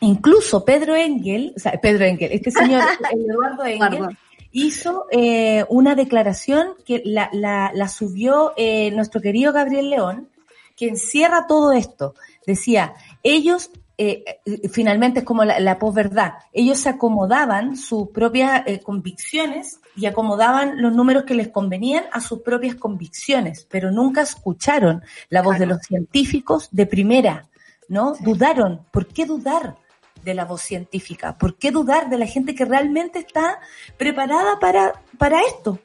incluso 0.00 0.64
Pedro 0.64 0.96
Engel, 0.96 1.52
o 1.56 1.60
sea, 1.60 1.72
Pedro 1.80 2.04
Engel, 2.04 2.32
este 2.32 2.50
señor, 2.50 2.82
Eduardo 3.12 3.64
Engel, 3.64 3.94
Eduardo. 3.94 4.16
Hizo 4.54 5.06
eh, 5.10 5.66
una 5.68 5.96
declaración 5.96 6.74
que 6.86 7.02
la, 7.04 7.28
la, 7.32 7.72
la 7.74 7.88
subió 7.88 8.54
eh, 8.56 8.92
nuestro 8.92 9.20
querido 9.20 9.52
Gabriel 9.52 9.90
León, 9.90 10.28
que 10.76 10.88
encierra 10.88 11.48
todo 11.48 11.72
esto. 11.72 12.14
Decía, 12.46 12.94
ellos, 13.24 13.72
eh, 13.98 14.22
eh, 14.46 14.68
finalmente 14.68 15.18
es 15.18 15.24
como 15.24 15.44
la, 15.44 15.58
la 15.58 15.80
posverdad, 15.80 16.34
ellos 16.52 16.78
se 16.78 16.88
acomodaban 16.88 17.76
sus 17.76 18.10
propias 18.10 18.62
eh, 18.66 18.78
convicciones 18.78 19.80
y 19.96 20.06
acomodaban 20.06 20.80
los 20.80 20.94
números 20.94 21.24
que 21.24 21.34
les 21.34 21.48
convenían 21.48 22.04
a 22.12 22.20
sus 22.20 22.40
propias 22.42 22.76
convicciones, 22.76 23.66
pero 23.68 23.90
nunca 23.90 24.22
escucharon 24.22 25.02
la 25.30 25.42
voz 25.42 25.58
de 25.58 25.66
los 25.66 25.80
científicos 25.82 26.68
de 26.70 26.86
primera, 26.86 27.48
¿no? 27.88 28.14
Dudaron. 28.20 28.86
¿Por 28.92 29.08
qué 29.08 29.26
dudar? 29.26 29.76
De 30.24 30.34
la 30.34 30.44
voz 30.44 30.62
científica? 30.62 31.36
¿Por 31.38 31.56
qué 31.56 31.70
dudar 31.70 32.08
de 32.08 32.18
la 32.18 32.26
gente 32.26 32.54
que 32.54 32.64
realmente 32.64 33.18
está 33.18 33.58
preparada 33.96 34.58
para, 34.58 34.92
para 35.18 35.40
esto? 35.42 35.78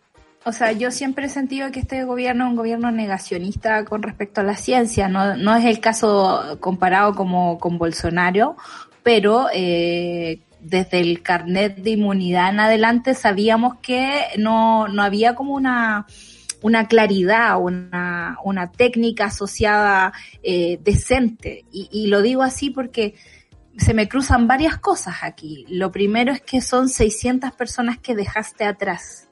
O 0.46 0.52
sea, 0.52 0.72
yo 0.72 0.90
siempre 0.90 1.26
he 1.26 1.30
sentido 1.30 1.70
que 1.72 1.82
este 1.82 2.04
gobierno 2.06 2.46
es 2.46 2.50
un 2.52 2.56
gobierno 2.56 2.92
negacionista 2.92 3.84
con 3.84 4.02
respecto 4.02 4.42
a 4.42 4.46
la 4.46 4.56
ciencia. 4.56 5.10
No, 5.10 5.36
no 5.36 5.56
es 5.56 5.66
el 5.66 5.80
caso 5.80 6.58
comparado 6.62 7.14
como 7.14 7.58
con 7.60 7.78
Bolsonaro, 7.78 8.56
pero 9.04 9.48
eh, 9.54 10.40
desde 10.62 11.02
el 11.02 11.22
carnet 11.22 11.76
de 11.76 11.92
inmunidad 11.92 12.50
en 12.50 12.62
adelante 12.62 13.16
sabíamos 13.16 13.76
que 13.82 14.28
no, 14.38 14.88
no 14.88 15.04
había 15.04 15.36
como 15.36 15.54
una 15.54 16.08
una 16.62 16.88
claridad, 16.88 17.58
una, 17.60 18.38
una 18.44 18.72
técnica 18.72 19.26
asociada 19.26 20.14
eh, 20.44 20.80
decente. 20.84 21.66
Y, 21.72 21.88
y 21.92 22.08
lo 22.08 22.22
digo 22.22 22.44
así 22.44 22.70
porque 22.70 23.16
se 23.80 23.94
me 23.94 24.08
cruzan 24.08 24.48
varias 24.48 24.78
cosas 24.78 25.18
aquí. 25.22 25.66
Lo 25.70 25.92
primero 25.92 26.32
es 26.32 26.42
que 26.42 26.62
son 26.62 26.90
600 26.90 27.52
personas 27.54 27.98
que 27.98 28.16
dejaste 28.16 28.66
atrás. 28.66 29.28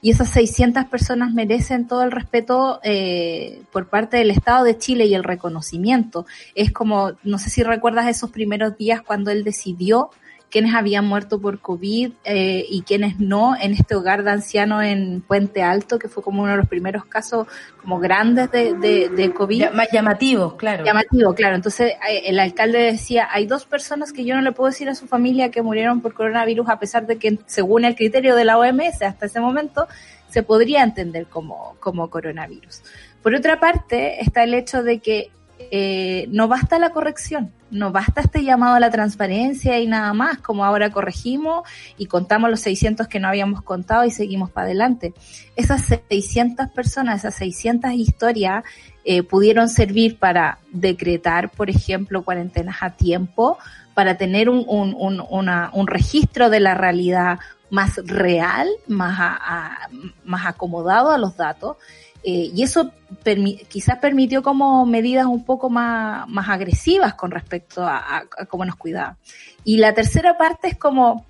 Y 0.00 0.10
esas 0.10 0.30
600 0.30 0.86
personas 0.86 1.32
merecen 1.32 1.86
todo 1.86 2.02
el 2.02 2.10
respeto 2.10 2.80
eh, 2.82 3.62
por 3.70 3.88
parte 3.88 4.16
del 4.16 4.32
Estado 4.32 4.64
de 4.64 4.76
Chile 4.76 5.06
y 5.06 5.14
el 5.14 5.22
reconocimiento. 5.22 6.26
Es 6.56 6.72
como, 6.72 7.12
no 7.22 7.38
sé 7.38 7.50
si 7.50 7.62
recuerdas 7.62 8.08
esos 8.08 8.30
primeros 8.30 8.76
días 8.76 9.02
cuando 9.02 9.30
él 9.30 9.44
decidió 9.44 10.10
quiénes 10.52 10.74
habían 10.74 11.06
muerto 11.06 11.40
por 11.40 11.60
COVID 11.60 12.12
eh, 12.24 12.66
y 12.68 12.82
quiénes 12.82 13.18
no 13.18 13.56
en 13.58 13.72
este 13.72 13.94
hogar 13.94 14.22
de 14.22 14.32
ancianos 14.32 14.84
en 14.84 15.22
Puente 15.22 15.62
Alto, 15.62 15.98
que 15.98 16.08
fue 16.08 16.22
como 16.22 16.42
uno 16.42 16.52
de 16.52 16.58
los 16.58 16.68
primeros 16.68 17.06
casos 17.06 17.46
como 17.80 17.98
grandes 17.98 18.50
de, 18.50 18.74
de, 18.74 19.08
de 19.08 19.32
COVID. 19.32 19.70
Más 19.70 19.88
llamativos, 19.90 20.54
claro. 20.54 20.84
Llamativo, 20.84 21.34
claro. 21.34 21.56
Entonces 21.56 21.92
eh, 22.06 22.24
el 22.26 22.38
alcalde 22.38 22.80
decía, 22.80 23.28
hay 23.32 23.46
dos 23.46 23.64
personas 23.64 24.12
que 24.12 24.26
yo 24.26 24.34
no 24.36 24.42
le 24.42 24.52
puedo 24.52 24.68
decir 24.68 24.90
a 24.90 24.94
su 24.94 25.06
familia 25.06 25.50
que 25.50 25.62
murieron 25.62 26.02
por 26.02 26.12
coronavirus, 26.12 26.68
a 26.68 26.78
pesar 26.78 27.06
de 27.06 27.16
que 27.16 27.38
según 27.46 27.86
el 27.86 27.96
criterio 27.96 28.36
de 28.36 28.44
la 28.44 28.58
OMS 28.58 29.00
hasta 29.00 29.24
ese 29.24 29.40
momento 29.40 29.88
se 30.28 30.42
podría 30.42 30.82
entender 30.82 31.28
como, 31.28 31.76
como 31.80 32.10
coronavirus. 32.10 32.82
Por 33.22 33.34
otra 33.34 33.58
parte, 33.58 34.20
está 34.20 34.44
el 34.44 34.52
hecho 34.52 34.82
de 34.82 34.98
que 34.98 35.30
eh, 35.74 36.26
no 36.28 36.48
basta 36.48 36.78
la 36.78 36.90
corrección, 36.90 37.50
no 37.70 37.92
basta 37.92 38.20
este 38.20 38.44
llamado 38.44 38.74
a 38.74 38.80
la 38.80 38.90
transparencia 38.90 39.80
y 39.80 39.86
nada 39.86 40.12
más, 40.12 40.36
como 40.36 40.66
ahora 40.66 40.92
corregimos 40.92 41.66
y 41.96 42.04
contamos 42.04 42.50
los 42.50 42.60
600 42.60 43.08
que 43.08 43.18
no 43.18 43.28
habíamos 43.28 43.62
contado 43.62 44.04
y 44.04 44.10
seguimos 44.10 44.50
para 44.50 44.66
adelante. 44.66 45.14
Esas 45.56 45.86
600 46.10 46.68
personas, 46.72 47.20
esas 47.20 47.36
600 47.36 47.90
historias 47.92 48.64
eh, 49.06 49.22
pudieron 49.22 49.70
servir 49.70 50.18
para 50.18 50.58
decretar, 50.72 51.50
por 51.50 51.70
ejemplo, 51.70 52.22
cuarentenas 52.22 52.82
a 52.82 52.90
tiempo, 52.90 53.56
para 53.94 54.18
tener 54.18 54.50
un, 54.50 55.86
registro 55.86 56.50
de 56.50 56.60
la 56.60 56.74
realidad 56.74 57.38
más 57.70 57.96
real, 58.04 58.68
más 58.88 60.46
acomodado 60.46 61.12
a 61.12 61.16
los 61.16 61.38
datos. 61.38 61.78
Eh, 62.24 62.50
y 62.54 62.62
eso 62.62 62.92
permi- 63.24 63.66
quizás 63.66 63.98
permitió 63.98 64.42
como 64.42 64.86
medidas 64.86 65.26
un 65.26 65.44
poco 65.44 65.68
más, 65.70 66.28
más 66.28 66.48
agresivas 66.48 67.14
con 67.14 67.30
respecto 67.32 67.84
a, 67.84 67.96
a- 67.98 68.24
a 68.38 68.46
cómo 68.46 68.64
nos 68.64 68.76
cuidaba. 68.76 69.16
Y 69.64 69.78
la 69.78 69.92
tercera 69.92 70.38
parte 70.38 70.68
es 70.68 70.78
como, 70.78 71.26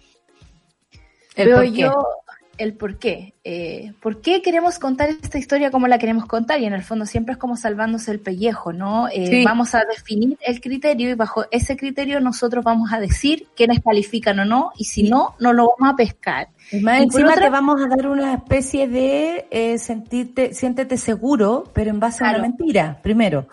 El 1.35 1.47
veo 1.49 1.63
yo 1.65 2.07
el 2.63 2.75
por 2.75 2.99
qué. 2.99 3.35
Eh, 3.45 3.93
¿Por 4.01 4.21
qué 4.21 4.41
queremos 4.41 4.79
contar 4.79 5.09
esta 5.11 5.37
historia 5.39 5.71
como 5.71 5.89
la 5.89 5.99
queremos 5.99 6.27
contar? 6.27 6.61
Y 6.61 6.65
en 6.67 6.73
el 6.75 6.83
fondo 6.83 7.07
siempre 7.07 7.33
es 7.33 7.39
como 7.39 7.57
salvándose 7.57 8.11
el 8.13 8.21
pellejo, 8.21 8.73
¿no? 8.73 9.09
Eh, 9.09 9.27
Sí. 9.27 9.45
Vamos 9.45 9.75
a 9.75 9.83
definir 9.85 10.39
el 10.47 10.61
criterio 10.61 11.11
y 11.11 11.15
bajo 11.15 11.45
ese 11.51 11.77
criterio 11.77 12.21
nosotros 12.21 12.65
vamos 12.65 12.93
a 12.93 13.01
decir 13.01 13.47
quiénes 13.57 13.81
califican 13.81 14.39
o 14.41 14.45
no 14.45 14.73
y 14.77 14.85
si 14.85 15.09
no, 15.09 15.35
no 15.41 15.53
lo 15.53 15.75
vamos 15.79 15.93
a 15.95 15.97
pescar. 15.97 16.49
Y 16.71 16.81
más 16.81 17.03
Y 17.03 17.07
por 17.07 17.21
encima 17.21 17.31
otra- 17.33 17.45
te 17.45 17.51
vamos 17.51 17.81
a 17.83 17.89
dar 17.89 18.07
una 18.09 18.35
especie 18.35 18.87
de 18.89 19.47
eh, 19.51 19.79
sentirte, 19.79 20.55
siéntete 20.55 20.97
seguro, 20.97 21.65
pero 21.73 21.91
en 21.91 21.99
base 22.01 22.25
a 22.25 22.31
una 22.31 22.39
mentira, 22.39 22.99
primero. 23.03 23.47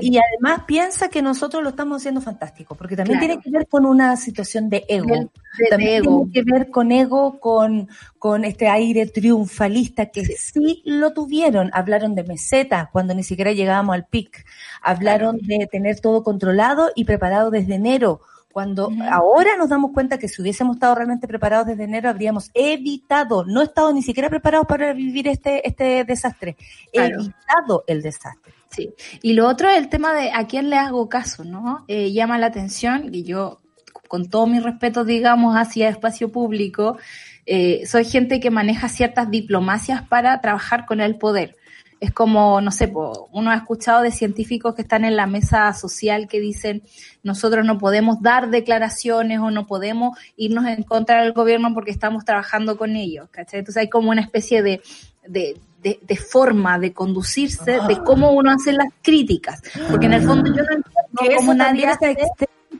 Y 0.00 0.18
además 0.18 0.64
piensa 0.66 1.08
que 1.08 1.22
nosotros 1.22 1.62
lo 1.62 1.70
estamos 1.70 2.02
haciendo 2.02 2.20
fantástico, 2.20 2.74
porque 2.74 2.96
también 2.96 3.18
Claro. 3.18 3.32
tiene 3.34 3.42
que 3.42 3.50
ver 3.50 3.66
con 3.66 3.86
una 3.86 4.16
situación 4.16 4.68
de 4.68 4.84
ego. 4.88 5.30
También 5.70 6.04
ego. 6.04 6.28
tiene 6.30 6.32
que 6.32 6.52
ver 6.52 6.70
con 6.70 6.92
ego, 6.92 7.38
con, 7.40 7.88
con 8.18 8.44
este 8.44 8.68
aire 8.68 9.06
triunfalista 9.06 10.06
que 10.06 10.24
sí. 10.24 10.82
lo 10.84 11.12
tuvieron. 11.12 11.70
Hablaron 11.72 12.14
de 12.14 12.24
mesetas 12.24 12.88
cuando 12.92 13.14
ni 13.14 13.22
siquiera 13.22 13.52
llegábamos 13.52 13.94
al 13.94 14.06
pic. 14.06 14.44
Hablaron 14.82 15.38
de 15.38 15.66
tener 15.70 16.00
todo 16.00 16.22
controlado 16.22 16.90
y 16.94 17.04
preparado 17.04 17.50
desde 17.50 17.74
enero. 17.74 18.20
Cuando 18.52 18.90
ahora 19.10 19.50
nos 19.58 19.68
damos 19.68 19.92
cuenta 19.92 20.16
que 20.16 20.28
si 20.28 20.40
hubiésemos 20.40 20.76
estado 20.76 20.94
realmente 20.94 21.28
preparados 21.28 21.66
desde 21.66 21.84
enero, 21.84 22.08
habríamos 22.08 22.50
evitado, 22.54 23.44
no 23.44 23.60
estado 23.60 23.92
ni 23.92 24.02
siquiera 24.02 24.30
preparados 24.30 24.66
para 24.66 24.94
vivir 24.94 25.28
este, 25.28 25.68
este 25.68 26.04
desastre, 26.04 26.56
Claro. 26.90 27.16
evitado 27.20 27.84
el 27.86 28.00
desastre. 28.00 28.54
Sí. 28.70 28.88
Y 29.20 29.34
lo 29.34 29.46
otro 29.46 29.68
es 29.68 29.76
el 29.76 29.90
tema 29.90 30.14
de 30.14 30.30
a 30.32 30.46
quién 30.46 30.70
le 30.70 30.76
hago 30.76 31.06
caso, 31.10 31.44
¿no? 31.44 31.84
Eh, 31.86 32.12
llama 32.12 32.38
la 32.38 32.46
atención 32.46 33.10
y 33.14 33.24
yo, 33.24 33.60
con 34.08 34.28
todo 34.28 34.46
mi 34.46 34.60
respeto, 34.60 35.04
digamos, 35.04 35.54
hacia 35.54 35.88
espacio 35.88 36.30
público, 36.30 36.98
eh, 37.46 37.84
soy 37.86 38.04
gente 38.04 38.40
que 38.40 38.50
maneja 38.50 38.88
ciertas 38.88 39.30
diplomacias 39.30 40.02
para 40.02 40.40
trabajar 40.40 40.84
con 40.86 41.00
el 41.00 41.16
poder. 41.16 41.56
Es 41.98 42.12
como, 42.12 42.60
no 42.60 42.70
sé, 42.72 42.92
uno 43.32 43.50
ha 43.50 43.54
escuchado 43.54 44.02
de 44.02 44.10
científicos 44.10 44.74
que 44.74 44.82
están 44.82 45.04
en 45.06 45.16
la 45.16 45.26
mesa 45.26 45.72
social 45.72 46.28
que 46.28 46.40
dicen, 46.40 46.82
nosotros 47.22 47.64
no 47.64 47.78
podemos 47.78 48.20
dar 48.20 48.50
declaraciones 48.50 49.38
o 49.38 49.50
no 49.50 49.66
podemos 49.66 50.18
irnos 50.36 50.66
en 50.66 50.82
contra 50.82 51.22
del 51.22 51.32
gobierno 51.32 51.72
porque 51.72 51.92
estamos 51.92 52.24
trabajando 52.26 52.76
con 52.76 52.96
ellos, 52.96 53.28
¿cachai? 53.30 53.60
Entonces 53.60 53.80
hay 53.80 53.88
como 53.88 54.10
una 54.10 54.20
especie 54.20 54.62
de, 54.62 54.82
de, 55.26 55.58
de, 55.82 55.98
de 56.02 56.16
forma 56.16 56.78
de 56.78 56.92
conducirse, 56.92 57.78
de 57.88 57.98
cómo 58.04 58.32
uno 58.32 58.50
hace 58.50 58.72
las 58.72 58.88
críticas. 59.00 59.62
Porque 59.88 60.06
en 60.06 60.14
el 60.14 60.22
fondo 60.22 60.48
yo 60.54 60.62
no 60.64 60.76
entiendo 60.76 61.36
cómo 61.38 61.54
nadie 61.54 61.86
hace 61.86 62.14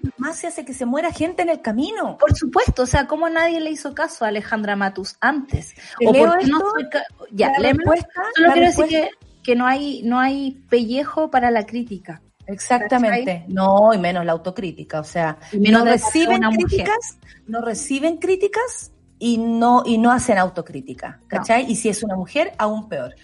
extrema 0.06 0.12
diplomacia 0.16 0.48
hace 0.48 0.64
que 0.64 0.74
se 0.74 0.86
muera 0.86 1.12
gente 1.12 1.42
en 1.42 1.48
el 1.50 1.60
camino. 1.60 2.16
por 2.18 2.34
supuesto, 2.34 2.82
o 2.82 2.86
sea, 2.86 3.06
¿cómo 3.06 3.28
nadie 3.28 3.60
le 3.60 3.70
hizo 3.70 3.94
caso 3.94 4.24
a 4.24 4.28
Alejandra 4.28 4.76
Matus 4.76 5.16
antes? 5.20 5.74
¿Te 5.98 6.06
¿O 6.08 6.12
leo 6.12 6.26
por 6.26 6.48
no 6.48 6.58
Ya, 7.32 7.52
La 7.58 7.72
respuesta- 7.72 8.08
Solo 8.34 8.48
la 8.48 8.54
quiero 8.54 8.68
decir 8.68 8.86
que, 8.88 9.10
que 9.42 9.56
no 9.56 9.66
hay 9.66 10.02
no 10.02 10.18
hay 10.18 10.52
pellejo 10.68 11.30
para 11.30 11.50
la 11.50 11.64
crítica. 11.66 12.22
Exactamente. 12.46 13.44
No, 13.48 13.92
y 13.92 13.98
menos 13.98 14.24
la 14.24 14.32
autocrítica. 14.32 15.00
O 15.00 15.04
sea, 15.04 15.38
no 15.52 15.84
reciben 15.84 16.42
mujer. 16.42 16.64
críticas, 16.66 17.18
no 17.46 17.60
reciben 17.60 18.18
críticas 18.18 18.92
y 19.18 19.38
no, 19.38 19.82
y 19.84 19.98
no 19.98 20.12
hacen 20.12 20.38
autocrítica. 20.38 21.20
¿Cachai? 21.26 21.70
Y 21.70 21.76
si 21.76 21.88
es 21.88 22.02
una 22.02 22.14
mujer, 22.16 22.52
aún 22.58 22.88
peor. 22.88 23.14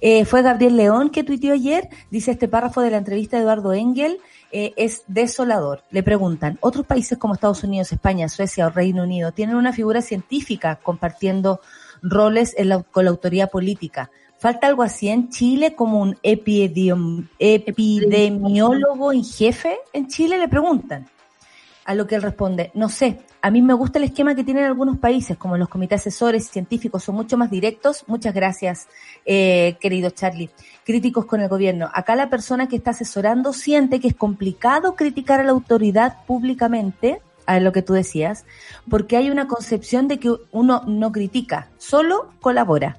Eh, 0.00 0.24
fue 0.24 0.42
Gabriel 0.42 0.76
León 0.76 1.10
que 1.10 1.24
tuiteó 1.24 1.52
ayer, 1.52 1.88
dice 2.10 2.30
este 2.30 2.48
párrafo 2.48 2.80
de 2.80 2.90
la 2.90 2.96
entrevista 2.98 3.36
de 3.36 3.42
Eduardo 3.42 3.72
Engel, 3.74 4.18
eh, 4.52 4.72
es 4.76 5.02
desolador. 5.06 5.82
Le 5.90 6.02
preguntan, 6.02 6.58
¿otros 6.60 6.86
países 6.86 7.18
como 7.18 7.34
Estados 7.34 7.62
Unidos, 7.64 7.92
España, 7.92 8.28
Suecia 8.28 8.66
o 8.66 8.70
Reino 8.70 9.02
Unido 9.04 9.32
tienen 9.32 9.56
una 9.56 9.72
figura 9.72 10.02
científica 10.02 10.76
compartiendo 10.82 11.60
roles 12.02 12.54
en 12.58 12.68
la- 12.70 12.82
con 12.82 13.04
la 13.04 13.10
autoridad 13.10 13.50
política? 13.50 14.10
¿Falta 14.38 14.66
algo 14.66 14.82
así 14.82 15.08
en 15.08 15.28
Chile 15.28 15.74
como 15.74 16.00
un 16.00 16.16
epidem- 16.22 17.28
epidemiólogo 17.38 19.12
en 19.12 19.24
jefe? 19.24 19.78
En 19.92 20.08
Chile 20.08 20.38
le 20.38 20.48
preguntan. 20.48 21.06
A 21.84 21.94
lo 21.94 22.06
que 22.06 22.14
él 22.14 22.22
responde, 22.22 22.70
no 22.74 22.88
sé, 22.88 23.20
a 23.42 23.50
mí 23.50 23.62
me 23.62 23.72
gusta 23.72 23.98
el 23.98 24.04
esquema 24.04 24.34
que 24.34 24.44
tienen 24.44 24.64
algunos 24.64 24.98
países, 24.98 25.38
como 25.38 25.56
los 25.56 25.68
comités 25.68 26.00
asesores 26.00 26.48
científicos 26.48 27.04
son 27.04 27.14
mucho 27.14 27.38
más 27.38 27.50
directos. 27.50 28.04
Muchas 28.06 28.34
gracias, 28.34 28.86
eh, 29.24 29.76
querido 29.80 30.10
Charlie. 30.10 30.50
Críticos 30.84 31.24
con 31.24 31.40
el 31.40 31.48
gobierno. 31.48 31.88
Acá 31.94 32.16
la 32.16 32.28
persona 32.28 32.68
que 32.68 32.76
está 32.76 32.90
asesorando 32.90 33.52
siente 33.52 33.98
que 33.98 34.08
es 34.08 34.14
complicado 34.14 34.94
criticar 34.94 35.40
a 35.40 35.44
la 35.44 35.52
autoridad 35.52 36.18
públicamente, 36.26 37.22
a 37.46 37.60
lo 37.60 37.72
que 37.72 37.82
tú 37.82 37.94
decías, 37.94 38.44
porque 38.88 39.16
hay 39.16 39.30
una 39.30 39.48
concepción 39.48 40.06
de 40.06 40.18
que 40.18 40.34
uno 40.52 40.82
no 40.86 41.10
critica, 41.10 41.68
solo 41.78 42.30
colabora. 42.40 42.98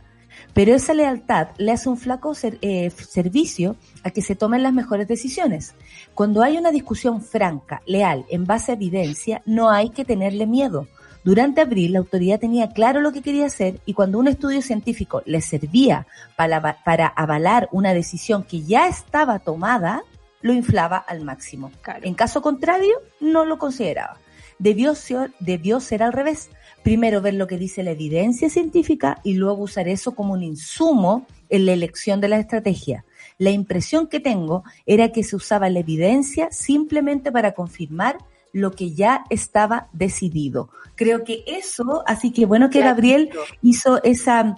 Pero 0.53 0.73
esa 0.75 0.93
lealtad 0.93 1.49
le 1.57 1.71
hace 1.71 1.87
un 1.89 1.97
flaco 1.97 2.33
ser- 2.35 2.57
eh, 2.61 2.89
servicio 2.89 3.75
a 4.03 4.09
que 4.09 4.21
se 4.21 4.35
tomen 4.35 4.63
las 4.63 4.73
mejores 4.73 5.07
decisiones. 5.07 5.75
Cuando 6.13 6.43
hay 6.43 6.57
una 6.57 6.71
discusión 6.71 7.21
franca, 7.21 7.81
leal, 7.85 8.25
en 8.29 8.45
base 8.45 8.71
a 8.71 8.75
evidencia, 8.75 9.41
no 9.45 9.69
hay 9.69 9.91
que 9.91 10.03
tenerle 10.05 10.45
miedo. 10.47 10.87
Durante 11.23 11.61
abril, 11.61 11.93
la 11.93 11.99
autoridad 11.99 12.39
tenía 12.39 12.69
claro 12.71 12.99
lo 12.99 13.11
que 13.11 13.21
quería 13.21 13.45
hacer 13.45 13.79
y 13.85 13.93
cuando 13.93 14.17
un 14.17 14.27
estudio 14.27 14.61
científico 14.61 15.21
le 15.25 15.39
servía 15.41 16.07
para, 16.35 16.83
para 16.83 17.07
avalar 17.07 17.69
una 17.71 17.93
decisión 17.93 18.43
que 18.43 18.63
ya 18.63 18.87
estaba 18.87 19.39
tomada, 19.39 20.01
lo 20.41 20.51
inflaba 20.51 20.97
al 20.97 21.23
máximo. 21.23 21.71
Claro. 21.81 21.99
En 22.03 22.15
caso 22.15 22.41
contrario, 22.41 22.95
no 23.19 23.45
lo 23.45 23.59
consideraba. 23.59 24.17
Debió 24.61 24.93
ser, 24.93 25.33
debió 25.39 25.79
ser 25.79 26.03
al 26.03 26.13
revés. 26.13 26.51
Primero 26.83 27.19
ver 27.19 27.33
lo 27.33 27.47
que 27.47 27.57
dice 27.57 27.81
la 27.81 27.91
evidencia 27.91 28.47
científica 28.47 29.19
y 29.23 29.33
luego 29.33 29.63
usar 29.63 29.87
eso 29.87 30.13
como 30.13 30.33
un 30.33 30.43
insumo 30.43 31.25
en 31.49 31.65
la 31.65 31.73
elección 31.73 32.21
de 32.21 32.27
la 32.27 32.37
estrategia. 32.37 33.03
La 33.39 33.49
impresión 33.49 34.05
que 34.05 34.19
tengo 34.19 34.63
era 34.85 35.11
que 35.11 35.23
se 35.23 35.35
usaba 35.35 35.67
la 35.69 35.79
evidencia 35.79 36.49
simplemente 36.51 37.31
para 37.31 37.53
confirmar 37.53 38.19
lo 38.53 38.71
que 38.71 38.91
ya 38.91 39.23
estaba 39.31 39.87
decidido. 39.93 40.69
Creo 40.95 41.23
que 41.23 41.43
eso, 41.47 42.03
así 42.05 42.31
que 42.31 42.45
bueno 42.45 42.69
que. 42.69 42.81
Gabriel 42.81 43.31
hizo 43.63 44.03
esa, 44.03 44.57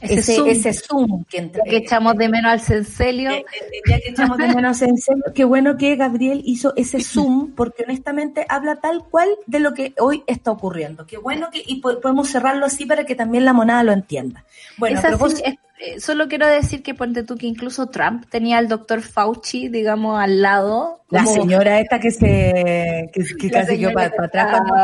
Ese 0.00 0.14
ese, 0.14 0.34
zoom. 0.36 0.48
ese 0.48 0.72
zoom 0.72 1.24
que, 1.24 1.38
entre- 1.38 1.62
Ya 1.64 1.70
que 1.70 1.76
echamos 1.78 2.16
de 2.16 2.28
menos 2.28 2.52
al 2.52 2.60
Cencelio. 2.60 3.30
eh, 3.30 3.44
eh, 3.52 3.80
ya 3.88 3.98
que 4.00 4.10
echamos 4.10 4.38
de 4.38 4.48
menos 4.54 4.80
en 4.82 4.96
serio, 4.96 5.24
qué 5.34 5.44
bueno 5.44 5.76
que 5.76 5.96
Gabriel 5.96 6.42
hizo 6.44 6.72
ese 6.76 7.00
zoom, 7.00 7.52
porque 7.54 7.84
honestamente 7.84 8.46
habla 8.48 8.76
tal 8.76 9.04
cual 9.04 9.28
de 9.46 9.60
lo 9.60 9.74
que 9.74 9.94
hoy 9.98 10.22
está 10.26 10.50
ocurriendo. 10.52 11.06
Qué 11.06 11.16
bueno 11.18 11.48
que, 11.50 11.62
y 11.66 11.80
po- 11.80 12.00
podemos 12.00 12.28
cerrarlo 12.30 12.66
así 12.66 12.86
para 12.86 13.04
que 13.04 13.14
también 13.14 13.44
la 13.44 13.52
monada 13.52 13.82
lo 13.82 13.92
entienda. 13.92 14.44
Bueno, 14.76 14.98
Es 15.00 15.04
así, 15.04 15.42
es- 15.44 15.54
eh, 15.80 16.00
solo 16.00 16.28
quiero 16.28 16.46
decir 16.46 16.82
que 16.82 16.94
ponte 16.94 17.22
tú 17.22 17.36
que 17.36 17.46
incluso 17.46 17.86
Trump 17.88 18.24
tenía 18.28 18.58
al 18.58 18.68
doctor 18.68 19.00
Fauci, 19.02 19.68
digamos, 19.68 20.20
al 20.20 20.42
lado. 20.42 21.00
la 21.10 21.24
como- 21.24 21.34
señora 21.34 21.80
esta 21.80 21.98
que 22.00 22.10
se, 22.10 23.10
que, 23.12 23.24
que 23.38 23.50
casi 23.50 23.78
quedó 23.78 23.88
señora 23.90 23.94
para, 23.94 24.10
que 24.10 24.22
atrás 24.24 24.50
cuando, 24.50 24.74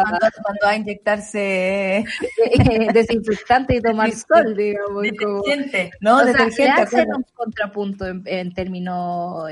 cuando- 0.42 0.66
a 0.66 0.76
inyectarse 0.76 1.98
eh, 1.98 2.88
desinfectante 2.92 3.76
y 3.76 3.80
tomar 3.80 4.10
sol, 4.12 4.54
digamos. 4.56 4.88
como- 4.88 5.42
detergente, 5.42 5.90
¿no? 6.00 6.16
o 6.16 6.18
sea, 6.18 6.26
detergente, 6.26 6.62
le 6.64 6.70
hacen 6.70 7.00
acuérdate. 7.00 7.16
un 7.16 7.24
contrapunto 7.34 8.06
en, 8.06 8.22
en 8.26 8.54
términos 8.54 9.50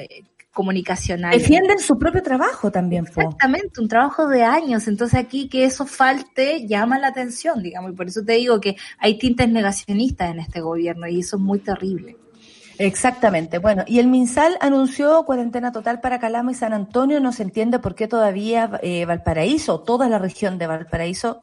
comunicacionales. 0.53 1.41
Defienden 1.41 1.79
su 1.79 1.99
propio 1.99 2.23
trabajo 2.23 2.71
también, 2.71 3.07
po. 3.07 3.23
Exactamente, 3.23 3.81
un 3.81 3.89
trabajo 3.89 4.29
de 4.29 4.43
años. 4.43 4.87
Entonces 4.87 5.19
aquí 5.19 5.49
que 5.49 5.65
eso 5.65 5.87
falte 5.87 6.67
llama 6.67 6.99
la 6.99 7.09
atención, 7.09 7.63
digamos, 7.63 7.93
y 7.93 7.95
por 7.95 8.07
eso 8.07 8.23
te 8.25 8.35
digo 8.35 8.61
que 8.61 8.77
hay 8.99 9.19
tintes 9.19 9.49
negacionistas 9.49 10.31
en 10.31 10.41
este 10.41 10.61
gobierno 10.61 11.09
y 11.09 11.21
eso 11.21 11.37
es 11.37 11.43
muy 11.43 11.59
terrible. 11.59 12.17
Exactamente. 12.79 13.59
Bueno, 13.59 13.85
y 13.87 13.99
el 13.99 14.09
MinSal 14.09 14.57
anunció 14.61 15.25
cuarentena 15.25 15.73
total 15.73 16.01
para 16.01 16.19
Calama 16.19 16.53
y 16.53 16.55
San 16.55 16.73
Antonio. 16.73 17.21
No 17.21 17.33
se 17.33 17.43
entiende 17.43 17.79
por 17.79 17.95
qué 17.95 18.09
todavía 18.09 18.79
eh, 18.83 19.05
Valparaíso, 19.05 19.81
toda 19.81 20.09
la 20.09 20.19
región 20.19 20.59
de 20.59 20.67
Valparaíso, 20.67 21.43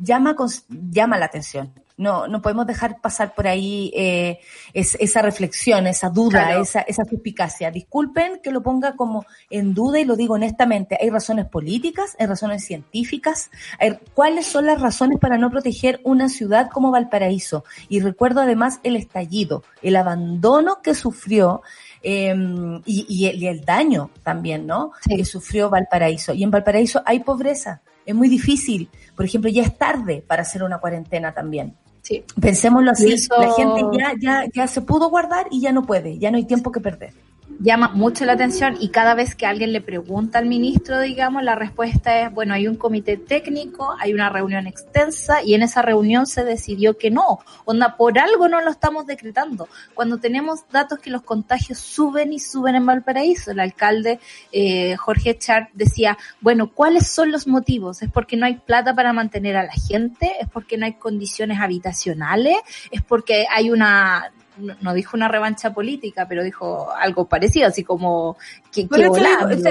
llama, 0.00 0.34
llama 0.68 1.18
la 1.18 1.26
atención. 1.26 1.72
No, 1.96 2.26
no 2.26 2.40
podemos 2.40 2.66
dejar 2.66 2.98
pasar 3.02 3.34
por 3.34 3.46
ahí 3.46 3.92
eh, 3.94 4.38
es- 4.72 4.96
esa 5.00 5.20
reflexión, 5.20 5.86
esa 5.86 6.08
duda, 6.08 6.44
Claro. 6.46 6.62
esa, 6.62 6.80
esa 6.80 7.04
suspicacia. 7.04 7.70
Disculpen 7.70 8.40
que 8.42 8.50
lo 8.50 8.62
ponga 8.62 8.96
como 8.96 9.26
en 9.50 9.74
duda 9.74 10.00
y 10.00 10.06
lo 10.06 10.16
digo 10.16 10.32
honestamente. 10.34 10.96
Hay 10.98 11.10
razones 11.10 11.44
políticas, 11.44 12.16
hay 12.18 12.24
razones 12.26 12.64
científicas. 12.64 13.50
Hay- 13.78 13.98
¿Cuáles 14.14 14.46
son 14.46 14.64
las 14.64 14.80
razones 14.80 15.18
para 15.18 15.36
no 15.36 15.50
proteger 15.50 16.00
una 16.02 16.30
ciudad 16.30 16.70
como 16.70 16.90
Valparaíso? 16.90 17.64
Y 17.90 18.00
recuerdo 18.00 18.40
además 18.40 18.80
el 18.82 18.96
estallido, 18.96 19.62
el 19.82 19.94
abandono 19.96 20.80
que 20.82 20.94
sufrió 20.94 21.60
eh, 22.02 22.34
y, 22.86 23.04
y 23.10 23.26
el, 23.26 23.42
y 23.42 23.46
el 23.46 23.62
daño 23.62 24.10
también, 24.22 24.66
¿no? 24.66 24.92
Sí. 25.06 25.16
Que 25.16 25.24
sufrió 25.26 25.68
Valparaíso. 25.68 26.32
Y 26.32 26.44
en 26.44 26.50
Valparaíso 26.50 27.02
hay 27.04 27.20
pobreza. 27.20 27.82
Es 28.10 28.16
muy 28.16 28.28
difícil. 28.28 28.88
Por 29.16 29.24
ejemplo, 29.24 29.50
ya 29.50 29.62
es 29.62 29.76
tarde 29.78 30.22
para 30.26 30.42
hacer 30.42 30.62
una 30.62 30.78
cuarentena 30.78 31.32
también. 31.32 31.74
Sí. 32.02 32.24
Pensémoslo 32.40 32.90
así, 32.92 33.12
eso- 33.12 33.34
la 33.40 33.52
gente 33.52 33.82
ya, 33.98 34.12
ya, 34.20 34.44
ya 34.52 34.66
se 34.66 34.80
pudo 34.80 35.10
guardar 35.10 35.46
y 35.50 35.60
ya 35.60 35.70
no 35.72 35.82
puede, 35.84 36.18
ya 36.18 36.30
no 36.30 36.36
hay 36.38 36.44
tiempo 36.44 36.72
que 36.72 36.80
perder. 36.80 37.12
Llama 37.58 37.88
mucho 37.88 38.24
la 38.24 38.32
atención 38.32 38.76
y 38.80 38.88
cada 38.88 39.14
vez 39.14 39.34
que 39.34 39.46
alguien 39.46 39.72
le 39.72 39.80
pregunta 39.80 40.38
al 40.38 40.46
ministro, 40.46 41.00
digamos, 41.00 41.42
la 41.42 41.54
respuesta 41.54 42.20
es, 42.20 42.32
bueno, 42.32 42.54
hay 42.54 42.68
un 42.68 42.76
comité 42.76 43.16
técnico, 43.16 43.94
hay 43.98 44.14
una 44.14 44.30
reunión 44.30 44.66
extensa 44.66 45.42
y 45.42 45.54
en 45.54 45.62
esa 45.62 45.82
reunión 45.82 46.26
se 46.26 46.44
decidió 46.44 46.96
que 46.96 47.10
no, 47.10 47.40
onda, 47.64 47.96
por 47.96 48.18
algo 48.18 48.48
no 48.48 48.60
lo 48.60 48.70
estamos 48.70 49.06
decretando. 49.06 49.68
Cuando 49.94 50.18
tenemos 50.18 50.60
datos 50.70 50.98
que 50.98 51.10
los 51.10 51.22
contagios 51.22 51.78
suben 51.78 52.32
y 52.32 52.38
suben 52.38 52.76
en 52.76 52.86
Valparaíso, 52.86 53.50
el 53.50 53.60
alcalde 53.60 54.20
eh, 54.52 54.96
Jorge 54.96 55.36
Char 55.36 55.68
decía, 55.74 56.16
bueno, 56.40 56.70
¿cuáles 56.72 57.08
son 57.08 57.30
los 57.30 57.46
motivos? 57.46 58.02
¿Es 58.02 58.10
porque 58.10 58.36
no 58.36 58.46
hay 58.46 58.54
plata 58.54 58.94
para 58.94 59.12
mantener 59.12 59.56
a 59.56 59.64
la 59.64 59.72
gente? 59.72 60.32
¿Es 60.40 60.48
porque 60.48 60.78
no 60.78 60.86
hay 60.86 60.94
condiciones 60.94 61.58
habitacionales? 61.60 62.56
¿Es 62.90 63.02
porque 63.02 63.46
hay 63.50 63.70
una 63.70 64.32
no 64.80 64.94
dijo 64.94 65.16
una 65.16 65.28
revancha 65.28 65.72
política, 65.72 66.26
pero 66.28 66.42
dijo 66.44 66.90
algo 66.92 67.26
parecido, 67.26 67.68
así 67.68 67.82
como 67.84 68.36
que, 68.72 68.84
volando, 68.86 69.56
su 69.58 69.68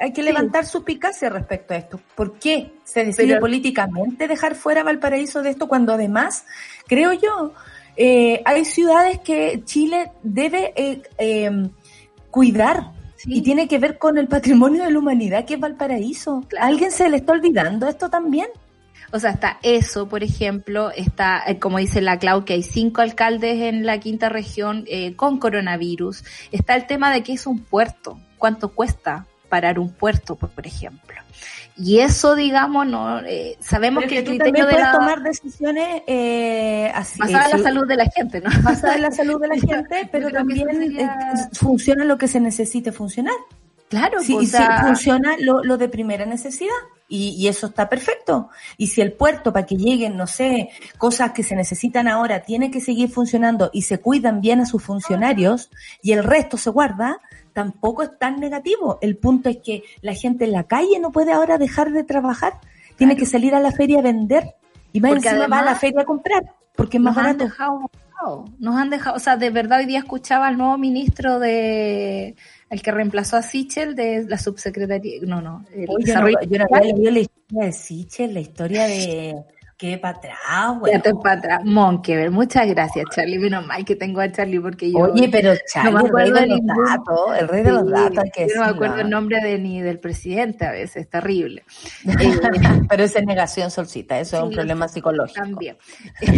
hay 0.00 0.12
que 0.12 0.22
Sí. 0.22 0.22
levantar 0.22 0.66
suspicacia 0.66 1.28
respecto 1.28 1.74
a 1.74 1.76
esto. 1.76 2.00
¿Por 2.14 2.38
qué 2.38 2.72
se 2.84 3.04
decide 3.04 3.28
Pero- 3.28 3.40
políticamente 3.40 4.28
dejar 4.28 4.54
fuera 4.54 4.82
Valparaíso 4.82 5.42
de 5.42 5.50
esto 5.50 5.68
cuando 5.68 5.92
además, 5.92 6.44
creo 6.86 7.12
yo, 7.12 7.52
eh, 7.96 8.42
hay 8.44 8.64
ciudades 8.64 9.18
que 9.20 9.62
Chile 9.64 10.12
debe 10.22 10.72
eh, 10.76 11.02
eh, 11.18 11.68
cuidar 12.30 12.92
Sí. 13.16 13.38
y 13.38 13.42
tiene 13.42 13.66
que 13.66 13.78
ver 13.78 13.98
con 13.98 14.16
el 14.18 14.28
patrimonio 14.28 14.84
de 14.84 14.92
la 14.92 14.98
humanidad 15.00 15.44
que 15.44 15.54
es 15.54 15.60
Valparaíso. 15.60 16.44
Claro. 16.48 16.64
¿A 16.64 16.68
alguien 16.68 16.92
se 16.92 17.08
le 17.08 17.16
está 17.16 17.32
olvidando 17.32 17.88
esto 17.88 18.08
también? 18.08 18.46
O 19.12 19.18
sea, 19.18 19.30
está 19.30 19.58
eso, 19.62 20.08
por 20.08 20.22
ejemplo, 20.22 20.90
está, 20.90 21.42
eh, 21.46 21.58
como 21.58 21.78
dice 21.78 22.00
la 22.00 22.18
Clau, 22.18 22.44
que 22.44 22.52
hay 22.54 22.62
cinco 22.62 23.00
alcaldes 23.00 23.60
en 23.62 23.86
la 23.86 23.98
quinta 24.00 24.28
región 24.28 24.84
eh, 24.86 25.14
con 25.16 25.38
coronavirus. 25.38 26.24
Está 26.52 26.74
el 26.76 26.86
tema 26.86 27.10
de 27.12 27.22
que 27.22 27.32
es 27.32 27.46
un 27.46 27.60
puerto. 27.60 28.18
¿Cuánto 28.36 28.68
cuesta 28.70 29.26
parar 29.48 29.78
un 29.78 29.92
puerto, 29.92 30.36
por, 30.36 30.50
por 30.50 30.66
ejemplo? 30.66 31.16
Y 31.80 32.00
eso, 32.00 32.34
digamos, 32.34 32.86
no 32.86 33.20
eh, 33.20 33.56
sabemos 33.60 34.02
Pero 34.02 34.10
que 34.10 34.18
el 34.18 34.24
tú 34.24 34.30
criterio 34.30 34.52
también 34.52 34.66
de 34.66 34.72
puedes 34.72 34.86
la, 34.86 34.92
tomar 34.92 35.22
decisiones 35.22 36.02
eh, 36.08 36.90
así, 36.94 37.18
basada 37.20 37.44
en 37.44 37.54
eh, 37.54 37.58
la 37.58 37.62
salud 37.62 37.86
de 37.86 37.96
la 37.96 38.06
gente, 38.10 38.40
¿no? 38.40 38.50
basada 38.62 38.96
en 38.96 39.02
la 39.02 39.10
salud 39.12 39.40
de 39.40 39.48
la 39.48 39.54
gente, 39.60 40.08
pero 40.10 40.30
también 40.30 40.68
sería- 40.70 41.04
eh, 41.34 41.48
funciona 41.52 42.04
lo 42.04 42.18
que 42.18 42.26
se 42.28 42.40
necesite 42.40 42.90
funcionar. 42.92 43.34
Claro, 43.88 44.20
Sí, 44.20 44.34
o 44.34 44.42
y 44.42 44.46
sí, 44.46 44.52
sea, 44.52 44.82
funciona 44.82 45.36
lo, 45.38 45.62
lo 45.64 45.78
de 45.78 45.88
primera 45.88 46.26
necesidad 46.26 46.74
y, 47.08 47.30
y 47.30 47.48
eso 47.48 47.66
está 47.66 47.88
perfecto. 47.88 48.50
Y 48.76 48.88
si 48.88 49.00
el 49.00 49.12
puerto, 49.12 49.52
para 49.52 49.66
que 49.66 49.76
lleguen, 49.76 50.16
no 50.16 50.26
sé, 50.26 50.70
cosas 50.98 51.32
que 51.32 51.42
se 51.42 51.56
necesitan 51.56 52.08
ahora, 52.08 52.42
tiene 52.42 52.70
que 52.70 52.80
seguir 52.80 53.10
funcionando 53.10 53.70
y 53.72 53.82
se 53.82 53.98
cuidan 53.98 54.40
bien 54.40 54.60
a 54.60 54.66
sus 54.66 54.82
funcionarios 54.82 55.70
y 56.02 56.12
el 56.12 56.24
resto 56.24 56.56
se 56.56 56.70
guarda, 56.70 57.20
tampoco 57.52 58.02
es 58.02 58.18
tan 58.18 58.40
negativo. 58.40 58.98
El 59.00 59.16
punto 59.16 59.48
es 59.48 59.58
que 59.58 59.82
la 60.02 60.14
gente 60.14 60.44
en 60.44 60.52
la 60.52 60.64
calle 60.64 60.98
no 61.00 61.10
puede 61.12 61.32
ahora 61.32 61.58
dejar 61.58 61.90
de 61.92 62.04
trabajar, 62.04 62.60
tiene 62.96 63.16
que 63.16 63.26
salir 63.26 63.54
a 63.54 63.60
la 63.60 63.72
feria 63.72 64.00
a 64.00 64.02
vender 64.02 64.54
y 64.92 65.00
más 65.00 65.12
Porque 65.12 65.28
encima 65.28 65.46
va 65.46 65.60
a 65.60 65.64
la 65.64 65.74
feria 65.74 66.02
a 66.02 66.04
comprar 66.04 66.58
porque 66.78 66.98
es 66.98 67.02
más 67.02 67.16
nos 67.16 67.18
han 67.18 67.36
barato. 67.36 67.44
dejado 67.44 67.80
botados, 67.80 68.50
nos 68.60 68.76
han 68.76 68.88
dejado, 68.88 69.16
o 69.16 69.18
sea, 69.18 69.36
de 69.36 69.50
verdad 69.50 69.80
hoy 69.80 69.86
día 69.86 69.98
escuchaba 69.98 70.46
al 70.46 70.56
nuevo 70.56 70.78
ministro 70.78 71.40
de, 71.40 72.36
el 72.70 72.82
que 72.82 72.90
reemplazó 72.90 73.36
a 73.36 73.42
Sichel 73.42 73.94
de 73.94 74.24
la 74.28 74.38
subsecretaría, 74.38 75.20
no, 75.22 75.40
no, 75.40 75.64
el 75.72 75.86
Oye, 75.88 75.88
yo 75.88 75.92
no, 75.92 75.98
desarrollo 75.98 76.38
yo 76.42 76.58
no 76.58 76.66
había 76.70 76.92
leído 76.92 77.10
la 77.10 77.18
historia 77.20 77.64
de 77.64 77.72
Sichel, 77.72 78.34
la 78.34 78.40
historia 78.40 78.86
de 78.86 79.36
que 79.78 79.96
para 79.96 80.18
atrás, 80.18 80.78
güey. 80.80 80.92
Fíjate 80.92 81.14
para 81.22 81.38
atrás. 81.38 81.60
Monkever, 81.64 82.30
muchas 82.32 82.66
gracias, 82.66 83.06
Charlie. 83.14 83.38
Menos 83.38 83.64
mal 83.64 83.84
que 83.84 83.94
tengo 83.94 84.20
a 84.20 84.30
Charlie 84.30 84.58
porque 84.58 84.90
yo. 84.90 84.98
Oye, 84.98 85.28
pero 85.30 85.52
Charlie, 85.72 85.92
no 85.92 86.02
me 86.02 86.08
el 86.08 86.12
rey 86.12 86.28
acuerdo 86.28 86.40
de 86.40 86.46
los 86.48 86.60
ningún- 86.60 86.84
datos, 86.84 87.38
el 87.38 87.48
rey 87.48 87.62
de 87.62 87.72
los 87.72 87.90
datos, 87.90 88.24
que 88.34 88.48
yo 88.48 88.54
no 88.56 88.60
me 88.64 88.70
acuerdo 88.72 89.00
el 89.00 89.08
nombre 89.10 89.40
de 89.40 89.58
ni 89.58 89.80
del 89.80 90.00
presidente 90.00 90.66
a 90.66 90.72
veces, 90.72 91.08
terrible. 91.08 91.62
Eh, 92.20 92.40
pero 92.88 93.04
esa 93.04 93.20
es 93.20 93.26
negación, 93.26 93.70
Solcita, 93.70 94.18
eso 94.18 94.36
es 94.38 94.42
un 94.42 94.50
problema 94.50 94.88
psicológico. 94.88 95.40
También. 95.40 95.76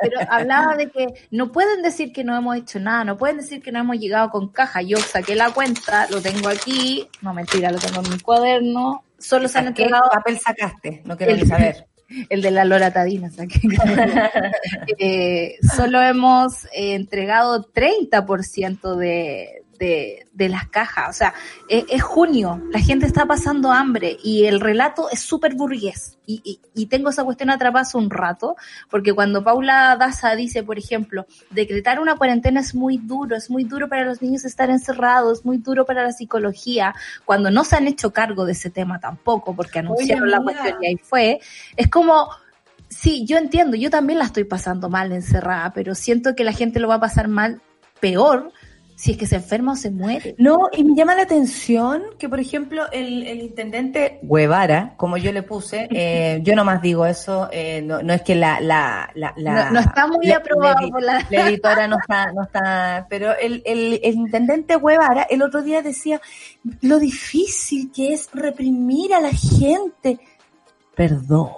Pero 0.00 0.20
hablaba 0.28 0.76
de 0.76 0.90
que 0.90 1.06
no 1.30 1.50
pueden 1.52 1.82
decir 1.82 2.12
que 2.12 2.22
no 2.24 2.36
hemos 2.36 2.56
hecho 2.56 2.78
nada, 2.80 3.04
no 3.04 3.16
pueden 3.16 3.38
decir 3.38 3.62
que 3.62 3.72
no 3.72 3.78
hemos 3.80 3.96
llegado 3.98 4.30
con 4.30 4.48
caja. 4.48 4.82
Yo 4.82 4.98
saqué 4.98 5.34
la 5.34 5.50
cuenta, 5.52 6.06
lo 6.10 6.20
tengo 6.20 6.48
aquí, 6.48 7.08
no 7.22 7.32
mentira, 7.32 7.70
lo 7.70 7.78
tengo 7.78 8.02
en 8.04 8.10
mi 8.12 8.18
cuaderno, 8.20 9.04
solo 9.18 9.48
se 9.48 9.58
han 9.58 9.72
¿Qué 9.74 9.82
entregado 9.84 10.08
papel 10.10 10.38
sacaste? 10.38 11.02
No 11.04 11.16
quiero 11.16 11.34
ni 11.34 11.46
saber. 11.46 11.86
El 12.28 12.42
de 12.42 12.50
la 12.50 12.64
loratadina, 12.64 13.30
saqué. 13.30 13.60
Eh, 14.98 15.56
solo 15.76 16.00
hemos 16.00 16.64
eh, 16.66 16.94
entregado 16.94 17.70
30% 17.72 18.96
de, 18.96 19.65
de, 19.78 20.26
de 20.32 20.48
las 20.48 20.68
cajas. 20.68 21.10
O 21.10 21.12
sea, 21.12 21.34
es 21.68 22.02
junio, 22.02 22.62
la 22.70 22.80
gente 22.80 23.06
está 23.06 23.26
pasando 23.26 23.72
hambre 23.72 24.16
y 24.22 24.44
el 24.44 24.60
relato 24.60 25.08
es 25.10 25.20
súper 25.20 25.54
burgués. 25.54 26.18
Y, 26.28 26.40
y, 26.44 26.60
y 26.74 26.86
tengo 26.86 27.10
esa 27.10 27.22
cuestión 27.22 27.50
atrapada 27.50 27.82
hace 27.82 27.96
un 27.96 28.10
rato, 28.10 28.56
porque 28.90 29.12
cuando 29.12 29.44
Paula 29.44 29.96
Daza 29.96 30.34
dice, 30.34 30.64
por 30.64 30.76
ejemplo, 30.76 31.24
decretar 31.50 32.00
una 32.00 32.16
cuarentena 32.16 32.60
es 32.60 32.74
muy 32.74 32.98
duro, 32.98 33.36
es 33.36 33.48
muy 33.48 33.62
duro 33.62 33.88
para 33.88 34.04
los 34.04 34.20
niños 34.20 34.44
estar 34.44 34.68
encerrados, 34.68 35.38
es 35.38 35.44
muy 35.44 35.58
duro 35.58 35.86
para 35.86 36.02
la 36.02 36.10
psicología, 36.10 36.94
cuando 37.24 37.50
no 37.52 37.62
se 37.62 37.76
han 37.76 37.86
hecho 37.86 38.12
cargo 38.12 38.44
de 38.44 38.52
ese 38.52 38.70
tema 38.70 38.98
tampoco, 38.98 39.54
porque 39.54 39.78
anunciaron 39.78 40.28
la 40.28 40.42
cuestión 40.42 40.82
y 40.82 40.86
ahí 40.88 40.96
fue, 40.96 41.38
es 41.76 41.88
como, 41.88 42.28
sí, 42.88 43.24
yo 43.24 43.38
entiendo, 43.38 43.76
yo 43.76 43.90
también 43.90 44.18
la 44.18 44.24
estoy 44.24 44.44
pasando 44.44 44.88
mal 44.88 45.12
encerrada, 45.12 45.72
pero 45.72 45.94
siento 45.94 46.34
que 46.34 46.42
la 46.42 46.52
gente 46.52 46.80
lo 46.80 46.88
va 46.88 46.96
a 46.96 47.00
pasar 47.00 47.28
mal 47.28 47.62
peor 48.00 48.52
si 48.96 49.12
es 49.12 49.18
que 49.18 49.26
se 49.26 49.36
enferma 49.36 49.72
o 49.72 49.76
se 49.76 49.90
muere. 49.90 50.34
No, 50.38 50.56
y 50.72 50.82
me 50.82 50.96
llama 50.96 51.14
la 51.14 51.22
atención 51.22 52.02
que, 52.18 52.28
por 52.30 52.40
ejemplo, 52.40 52.82
el, 52.92 53.26
el 53.26 53.42
intendente 53.42 54.18
Guevara, 54.22 54.94
como 54.96 55.18
yo 55.18 55.32
le 55.32 55.42
puse, 55.42 55.86
eh, 55.92 56.40
yo 56.42 56.56
nomás 56.56 56.80
digo 56.82 57.04
eso, 57.06 57.48
eh, 57.52 57.82
no, 57.82 58.02
no 58.02 58.14
es 58.14 58.22
que 58.22 58.34
la... 58.34 58.58
la, 58.60 59.10
la, 59.14 59.34
la- 59.36 59.66
No- 59.66 59.70
no 59.72 59.80
está 59.80 60.06
muy 60.06 60.32
aprobado 60.32 60.80
la- 60.80 60.88
por 60.88 61.02
la- 61.02 61.26
la 61.30 61.48
editora 61.48 61.86
no 61.86 61.98
está, 62.00 62.32
no 62.32 62.42
está, 62.44 63.06
pero 63.10 63.36
el, 63.36 63.62
el, 63.66 64.00
el 64.02 64.14
intendente 64.14 64.76
Guevara 64.78 65.26
el 65.28 65.42
otro 65.42 65.62
día 65.62 65.82
decía 65.82 66.20
lo 66.80 66.98
difícil 66.98 67.92
que 67.94 68.14
es 68.14 68.30
reprimir 68.32 69.12
a 69.14 69.20
la 69.20 69.30
gente. 69.30 70.18
Perdón. 70.96 71.50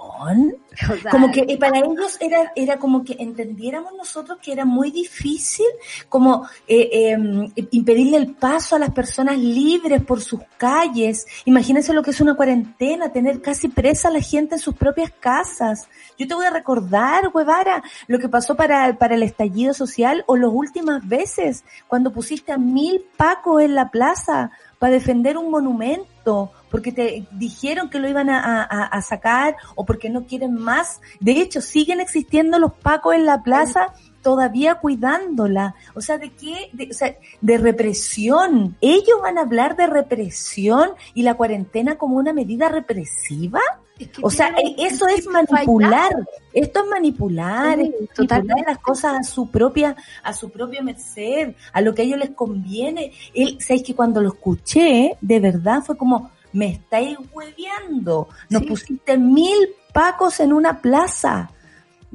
O 0.91 0.97
sea, 1.01 1.11
Como 1.11 1.31
que 1.31 1.57
para 1.57 1.79
ellos 1.79 2.17
era, 2.19 2.51
era 2.53 2.77
como 2.77 3.05
que 3.05 3.15
entendiéramos 3.19 3.93
nosotros 3.97 4.37
que 4.41 4.51
era 4.51 4.65
muy 4.65 4.91
difícil 4.91 5.65
como 6.09 6.45
eh, 6.67 7.13
eh, 7.13 7.67
impedirle 7.71 8.17
el 8.17 8.35
paso 8.35 8.75
a 8.75 8.79
las 8.79 8.91
personas 8.91 9.37
libres 9.37 10.03
por 10.03 10.19
sus 10.19 10.41
calles. 10.57 11.25
Imagínense 11.45 11.93
lo 11.93 12.03
que 12.03 12.11
es 12.11 12.19
una 12.19 12.35
cuarentena, 12.35 13.13
tener 13.13 13.41
casi 13.41 13.69
presa 13.69 14.09
a 14.09 14.11
la 14.11 14.19
gente 14.19 14.55
en 14.55 14.59
sus 14.59 14.75
propias 14.75 15.09
casas. 15.21 15.87
Yo 16.17 16.27
te 16.27 16.35
voy 16.35 16.45
a 16.45 16.51
recordar, 16.51 17.31
Guevara, 17.33 17.81
lo 18.07 18.19
que 18.19 18.27
pasó 18.27 18.55
para, 18.55 18.97
para 18.97 19.15
el 19.15 19.23
estallido 19.23 19.73
social 19.73 20.25
o 20.27 20.35
las 20.35 20.51
últimas 20.51 21.07
veces 21.07 21.63
cuando 21.87 22.11
pusiste 22.11 22.51
a 22.51 22.57
mil 22.57 23.05
pacos 23.15 23.61
en 23.61 23.73
la 23.73 23.89
plaza 23.89 24.51
para 24.79 24.93
defender 24.93 25.37
un 25.37 25.49
monumento, 25.49 26.51
porque 26.69 26.91
te 26.91 27.25
dijeron 27.31 27.89
que 27.89 27.99
lo 27.99 28.07
iban 28.09 28.29
a, 28.29 28.63
a- 28.63 28.85
a 28.85 29.01
sacar 29.01 29.55
o 29.75 29.85
porque 29.85 30.09
no 30.09 30.25
quieren 30.25 30.53
más. 30.55 31.01
De 31.19 31.33
hecho, 31.33 31.61
siguen 31.61 31.99
existiendo 31.99 32.59
los 32.59 32.73
pacos 32.73 33.15
en 33.15 33.25
la 33.25 33.41
plaza 33.43 33.93
todavía 34.21 34.75
cuidándola. 34.75 35.75
O 35.95 36.01
sea, 36.01 36.17
¿de 36.17 36.29
qué? 36.31 36.69
De, 36.73 36.89
o 36.91 36.93
sea, 36.93 37.15
de 37.41 37.57
represión. 37.57 38.75
¿Ellos 38.81 39.17
van 39.21 39.37
a 39.37 39.41
hablar 39.41 39.75
de 39.75 39.87
represión 39.87 40.89
y 41.13 41.23
la 41.23 41.35
cuarentena 41.35 41.95
como 41.97 42.17
una 42.17 42.33
medida 42.33 42.69
represiva? 42.69 43.61
es 43.97 44.07
que 44.09 44.21
O 44.23 44.29
sea, 44.29 44.49
eh, 44.57 44.75
eso 44.77 45.07
es 45.07 45.25
manipular. 45.27 45.91
fallado. 46.11 46.25
Esto 46.53 46.83
es 46.83 46.89
manipular, 46.89 47.77
Sí, 47.77 47.93
es 48.01 48.29
manipular 48.29 48.65
las 48.67 48.77
cosas 48.79 49.19
a 49.19 49.23
su 49.23 49.49
propia, 49.49 49.95
a 50.23 50.33
su 50.33 50.49
propia 50.49 50.81
merced, 50.81 51.53
a 51.73 51.81
lo 51.81 51.93
que 51.93 52.01
a 52.01 52.05
ellos 52.05 52.19
les 52.19 52.31
conviene. 52.31 53.11
Él, 53.33 53.57
sabéis 53.61 53.83
que 53.83 53.95
cuando 53.95 54.21
lo 54.21 54.29
escuché, 54.29 55.17
de 55.21 55.39
verdad 55.39 55.81
fue 55.83 55.95
como, 55.97 56.31
me 56.53 56.69
estáis 56.71 57.17
hueveando. 57.31 58.27
Nos 58.49 58.61
Sí. 58.63 58.67
pusiste 58.67 59.17
mil 59.17 59.75
pacos 59.93 60.39
en 60.39 60.53
una 60.53 60.81
plaza. 60.81 61.51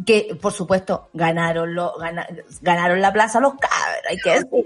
Que, 0.05 0.37
por 0.43 0.53
supuesto, 0.53 1.09
ganaron 1.13 1.73
lo, 1.73 1.97
gana- 1.99 2.27
ganaron 2.63 3.01
la 3.01 3.13
plaza 3.13 3.39
los 3.39 3.53
cabros, 3.55 4.03
hay 4.09 4.17
que 4.19 4.31
decir. 4.31 4.65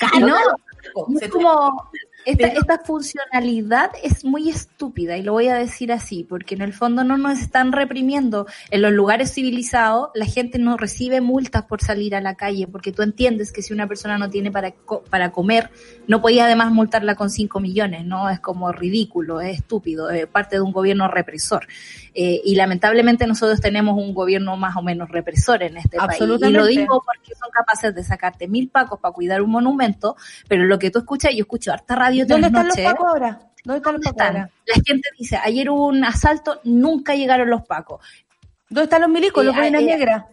Sacaron 0.00 0.28
No, 0.30 0.36
pacos. 0.36 1.22
Es 1.22 1.30
como 1.30 1.90
esta, 2.24 2.48
Pero- 2.48 2.60
esta 2.60 2.78
funcionalidad 2.84 3.90
es 4.02 4.24
muy 4.24 4.48
estúpida 4.48 5.16
y 5.16 5.22
lo 5.22 5.32
voy 5.32 5.48
a 5.48 5.54
decir 5.56 5.92
así, 5.92 6.24
porque 6.24 6.54
en 6.54 6.62
el 6.62 6.72
fondo 6.72 7.04
no 7.04 7.16
nos 7.16 7.38
están 7.40 7.72
reprimiendo. 7.72 8.46
En 8.70 8.82
los 8.82 8.92
lugares 8.92 9.32
civilizados 9.34 10.10
la 10.14 10.26
gente 10.26 10.58
no 10.58 10.76
recibe 10.76 11.20
multas 11.20 11.64
por 11.64 11.82
salir 11.82 12.14
a 12.14 12.20
la 12.20 12.34
calle, 12.34 12.66
porque 12.66 12.92
tú 12.92 13.02
entiendes 13.02 13.52
que 13.52 13.62
si 13.62 13.72
una 13.72 13.86
persona 13.86 14.18
no 14.18 14.30
tiene 14.30 14.50
para, 14.50 14.70
co- 14.72 15.02
para 15.10 15.32
comer, 15.32 15.70
no 16.06 16.20
podía 16.20 16.44
además 16.44 16.70
multarla 16.72 17.14
con 17.14 17.30
5 17.30 17.60
millones, 17.60 18.04
¿no? 18.04 18.28
Es 18.30 18.40
como 18.40 18.72
ridículo, 18.72 19.40
es 19.40 19.58
estúpido, 19.58 20.10
es 20.10 20.26
parte 20.26 20.56
de 20.56 20.62
un 20.62 20.72
gobierno 20.72 21.08
represor. 21.08 21.66
Eh, 22.14 22.40
y 22.44 22.54
lamentablemente 22.56 23.26
nosotros 23.26 23.60
tenemos 23.60 23.96
un 23.96 24.12
gobierno 24.12 24.56
más 24.56 24.76
o 24.76 24.82
menos 24.82 25.08
represor 25.08 25.62
en 25.62 25.78
este 25.78 25.96
país. 26.08 26.18
Y 26.48 26.52
lo 26.52 26.66
digo 26.66 27.02
porque 27.04 27.34
son 27.34 27.50
capaces 27.50 27.94
de 27.94 28.04
sacarte 28.04 28.48
mil 28.48 28.68
pacos 28.68 29.00
para 29.00 29.12
cuidar 29.14 29.40
un 29.42 29.50
monumento, 29.50 30.16
pero 30.46 30.64
lo 30.64 30.78
que 30.78 30.90
tú 30.90 30.98
escuchas, 30.98 31.32
yo 31.34 31.40
escucho 31.40 31.72
harta 31.72 31.96
radio 31.96 32.11
¿Dónde 32.26 32.46
están 32.48 32.68
los 32.68 32.76
pacos 32.76 33.06
ahora? 33.08 33.40
¿Dónde 33.64 33.76
están 33.78 33.94
los 33.94 34.02
¿Dónde 34.02 34.04
pacos 34.04 34.10
están? 34.10 34.36
ahora? 34.36 34.50
La 34.66 34.74
gente 34.84 35.08
dice, 35.18 35.36
ayer 35.42 35.70
hubo 35.70 35.86
un 35.86 36.04
asalto, 36.04 36.60
nunca 36.64 37.14
llegaron 37.14 37.48
los 37.50 37.62
pacos. 37.66 38.00
¿Dónde 38.68 38.84
están 38.84 39.00
los 39.02 39.10
milicos, 39.10 39.42
Eh, 39.42 39.46
los 39.46 39.56
boinas 39.56 39.82
eh, 39.82 39.84
negras? 39.84 40.24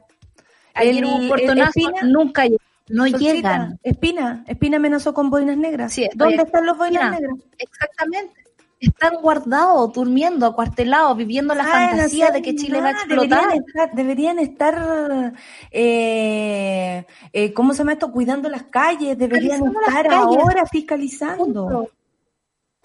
Ayer 0.74 0.96
El- 0.98 1.06
hubo 1.06 1.16
un 1.16 1.28
portonazo, 1.30 1.80
nunca 2.04 2.44
llegaron. 2.44 2.66
No 2.90 3.04
Solcita, 3.08 3.34
llegan. 3.34 3.80
Espina, 3.84 4.44
Espina 4.48 4.78
amenazó 4.78 5.14
con 5.14 5.30
boinas 5.30 5.58
negras. 5.58 5.94
Sí, 5.94 6.10
¿Dónde 6.16 6.42
están 6.42 6.66
los 6.66 6.76
boinas 6.76 7.12
negras? 7.12 7.38
Exactamente. 7.60 8.34
Están 8.80 9.16
guardados, 9.22 9.92
durmiendo, 9.92 10.46
acuartelados, 10.46 11.18
viviendo 11.18 11.54
la 11.54 11.64
Ah, 11.64 11.82
no 11.84 11.90
fantasía 11.90 12.28
sé 12.28 12.34
de 12.34 12.42
que 12.42 12.56
Chile 12.56 12.80
va 12.80 12.90
a 12.90 12.92
explotar. 12.92 13.50
Deberían 13.50 13.64
estar, 13.66 13.94
deberían 13.94 14.40
estar 14.40 15.34
eh, 15.72 17.06
eh, 17.34 17.54
¿cómo 17.54 17.74
se 17.74 17.80
llama 17.80 17.94
esto? 17.94 18.12
Cuidando 18.12 18.48
las 18.48 18.64
calles, 18.64 19.18
deberían 19.18 19.66
estar 19.68 20.08
calles. 20.08 20.14
ahora 20.14 20.66
fiscalizando. 20.66 21.68
Punto. 21.68 21.90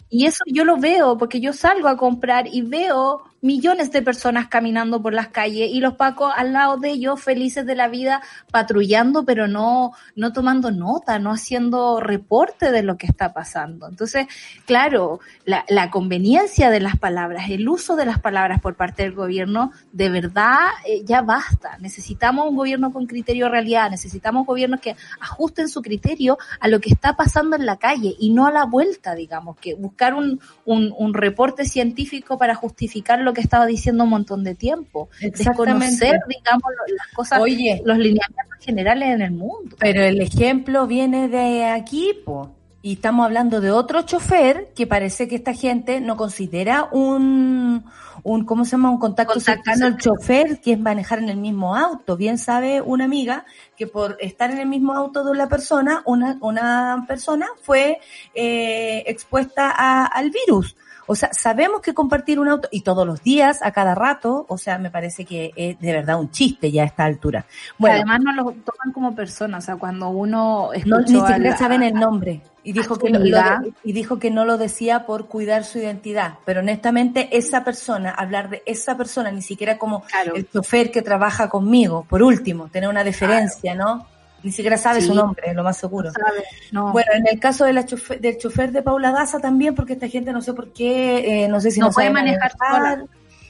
Y 0.09 0.27
eso 0.27 0.45
yo 0.47 0.65
lo 0.65 0.77
veo 0.77 1.19
porque 1.19 1.41
yo 1.41 1.53
salgo 1.53 1.89
a 1.89 1.97
comprar 1.97 2.47
y 2.47 2.63
veo 2.63 3.23
millones 3.45 3.93
de 3.93 4.01
personas 4.01 4.49
caminando 4.49 5.03
por 5.03 5.13
las 5.13 5.29
calles 5.29 5.69
y 5.71 5.81
los 5.81 5.97
pacos 5.97 6.33
al 6.35 6.55
lado 6.55 6.79
de 6.79 6.89
ellos 6.89 7.23
felices 7.23 7.67
de 7.67 7.75
la 7.75 7.89
vida 7.89 8.23
patrullando 8.51 9.27
pero 9.27 9.47
no 9.47 9.93
no 10.17 10.33
tomando 10.33 10.71
nota, 10.71 11.19
no 11.19 11.31
haciendo 11.31 12.01
reporte 12.01 12.71
de 12.71 12.83
lo 12.83 12.97
que 12.97 13.07
está 13.07 13.35
pasando. 13.35 13.87
Entonces, 13.87 14.27
claro, 14.65 15.21
la, 15.45 15.91
conveniencia 15.91 16.71
de 16.71 16.81
las 16.81 16.99
palabras, 16.99 17.51
el 17.51 17.69
uso 17.69 17.97
de 17.97 18.07
las 18.07 18.19
palabras 18.19 18.61
por 18.61 18.75
parte 18.75 19.03
del 19.03 19.13
gobierno, 19.13 19.73
de 19.93 20.09
verdad 20.09 20.59
eh, 20.87 21.03
ya 21.05 21.21
basta. 21.21 21.77
Necesitamos 21.79 22.49
un 22.49 22.57
gobierno 22.57 22.93
con 22.93 23.07
criterio 23.07 23.45
de 23.45 23.51
realidad, 23.51 23.91
necesitamos 23.91 24.47
gobiernos 24.47 24.81
que 24.81 24.97
ajusten 25.21 25.69
su 25.69 25.83
criterio 25.83 26.39
a 26.61 26.69
lo 26.69 26.81
que 26.81 26.89
está 26.89 27.15
pasando 27.15 27.57
en 27.57 27.67
la 27.67 27.77
calle 27.77 28.15
y 28.19 28.31
no 28.31 28.47
a 28.47 28.51
la 28.51 28.65
vuelta, 28.65 29.15
digamos, 29.15 29.59
que 29.59 29.75
buscar 29.75 30.15
un, 30.15 30.41
un, 30.65 30.95
un 30.97 31.13
reporte 31.13 31.67
científico 31.67 32.39
para 32.39 32.55
justificar 32.55 33.21
lo 33.21 33.34
que 33.35 33.40
estaba 33.42 33.66
diciendo 33.66 34.05
un 34.05 34.11
montón 34.11 34.44
de 34.44 34.55
tiempo. 34.55 35.09
Desconocer, 35.20 36.20
digamos, 36.29 36.73
las 36.97 37.09
cosas, 37.14 37.40
Oye. 37.40 37.83
los 37.85 37.99
lineamientos 37.99 38.59
generales 38.61 39.09
en 39.11 39.23
el 39.23 39.33
mundo. 39.33 39.77
Pero 39.79 40.03
el 40.03 40.20
ejemplo 40.20 40.87
viene 40.87 41.29
de 41.29 41.64
aquí, 41.66 42.12
po. 42.25 42.51
Y 42.81 42.94
estamos 42.94 43.25
hablando 43.25 43.62
de 43.62 43.70
otro 43.70 44.03
chofer 44.03 44.68
que 44.77 44.87
parece 44.87 45.27
que 45.27 45.37
esta 45.37 45.55
gente 45.55 46.03
no 46.03 46.18
considera 46.18 46.87
un, 46.92 47.83
un 48.25 48.44
¿cómo 48.44 48.66
se 48.66 48.73
llama? 48.73 48.90
Un 48.90 48.99
contacto, 48.99 49.33
Contacto 49.35 49.62
cercano 49.64 49.87
al 49.87 49.97
chofer, 49.99 50.61
que 50.61 50.73
es 50.73 50.79
manejar 50.79 51.18
en 51.20 51.31
el 51.31 51.38
mismo 51.38 51.75
auto. 51.77 52.18
Bien 52.18 52.37
sabe 52.37 52.83
una 52.83 53.07
amiga 53.07 53.47
que 53.75 53.87
por 53.87 54.18
estar 54.20 54.51
en 54.51 54.59
el 54.59 54.66
mismo 54.68 54.92
auto 54.92 55.25
de 55.25 55.31
una 55.31 55.49
persona, 55.49 56.03
una, 56.05 56.37
una 56.42 57.07
persona 57.09 57.47
fue 57.62 58.01
eh, 58.35 59.03
expuesta 59.07 59.73
a- 59.75 60.05
al 60.05 60.31
virus. 60.31 60.77
O 61.07 61.14
sea, 61.14 61.31
sabemos 61.33 61.81
que 61.81 61.93
compartir 61.95 62.38
un 62.40 62.49
auto, 62.49 62.69
y 62.71 62.81
todos 62.81 63.07
los 63.07 63.23
días, 63.23 63.61
a 63.62 63.73
cada 63.73 63.95
rato, 63.95 64.47
o 64.49 64.59
sea, 64.59 64.79
me 64.79 64.90
parece 64.90 65.25
que 65.25 65.53
es 65.57 65.79
de 65.79 65.93
verdad 65.93 66.19
un 66.19 66.31
chiste 66.31 66.71
ya 66.73 66.83
a 66.83 66.87
esta 66.87 67.05
altura. 67.05 67.45
Bueno, 67.79 67.97
Además 67.97 68.21
no 68.23 68.33
lo 68.33 68.43
toman 68.45 68.93
como 68.93 69.14
personas, 69.14 69.64
o 69.64 69.67
sea, 69.67 69.77
cuando 69.77 70.09
uno 70.09 70.71
no, 70.87 71.01
ni 71.01 71.07
siquiera 71.07 71.57
saben 71.57 71.83
el 71.83 71.95
nombre. 71.95 72.40
Y 72.67 72.73
dijo, 72.73 72.97
que 72.99 73.11
lo 73.11 73.19
de- 73.19 73.75
y 73.85 73.93
dijo 73.93 74.19
que 74.19 74.31
no 74.31 74.47
lo 74.47 74.57
decía 74.57 75.05
por 75.05 75.27
cuidar 75.27 75.64
su 75.64 75.79
identidad. 75.79 76.37
Pero 76.47 76.61
honestamente, 76.61 77.37
esa 77.37 77.62
persona, 77.62 78.11
hablar 78.11 78.49
de 78.49 78.62
esa 78.64 78.97
persona, 78.97 79.31
ni 79.31 79.43
siquiera 79.43 79.77
como 79.77 80.01
Claro. 80.05 80.35
el 80.35 80.49
chofer 80.51 80.90
que 80.90 81.03
trabaja 81.03 81.51
conmigo, 81.51 82.07
por 82.09 82.23
último, 82.23 82.69
tener 82.69 82.88
una 82.88 83.05
deferencia, 83.05 83.75
¿no? 83.75 84.07
Ni 84.45 84.53
siquiera 84.53 84.77
sabe 84.77 85.01
Sí. 85.01 85.09
su 85.09 85.15
nombre, 85.15 85.53
lo 85.55 85.65
más 85.65 85.77
seguro. 85.79 86.11
sabe, 86.13 86.45
no. 86.71 86.93
Bueno, 86.93 87.11
en 87.15 87.27
el 87.27 87.41
caso 87.41 87.65
de 87.65 87.73
la 87.73 87.85
chofer- 87.85 88.21
del 88.21 88.39
chofer 88.39 88.71
de 88.71 88.83
Paula 88.83 89.11
Daza 89.11 89.41
también, 89.41 89.75
porque 89.75 89.95
esta 89.95 90.07
gente 90.07 90.33
no 90.33 90.41
sé 90.43 90.53
por 90.55 90.73
qué, 90.73 91.45
eh, 91.45 91.49
no 91.49 91.61
sé 91.61 91.71
si 91.73 91.81
No 91.81 91.87
no, 91.89 91.93
puede 91.93 92.11
manejar 92.11 92.53
sola. 92.53 93.05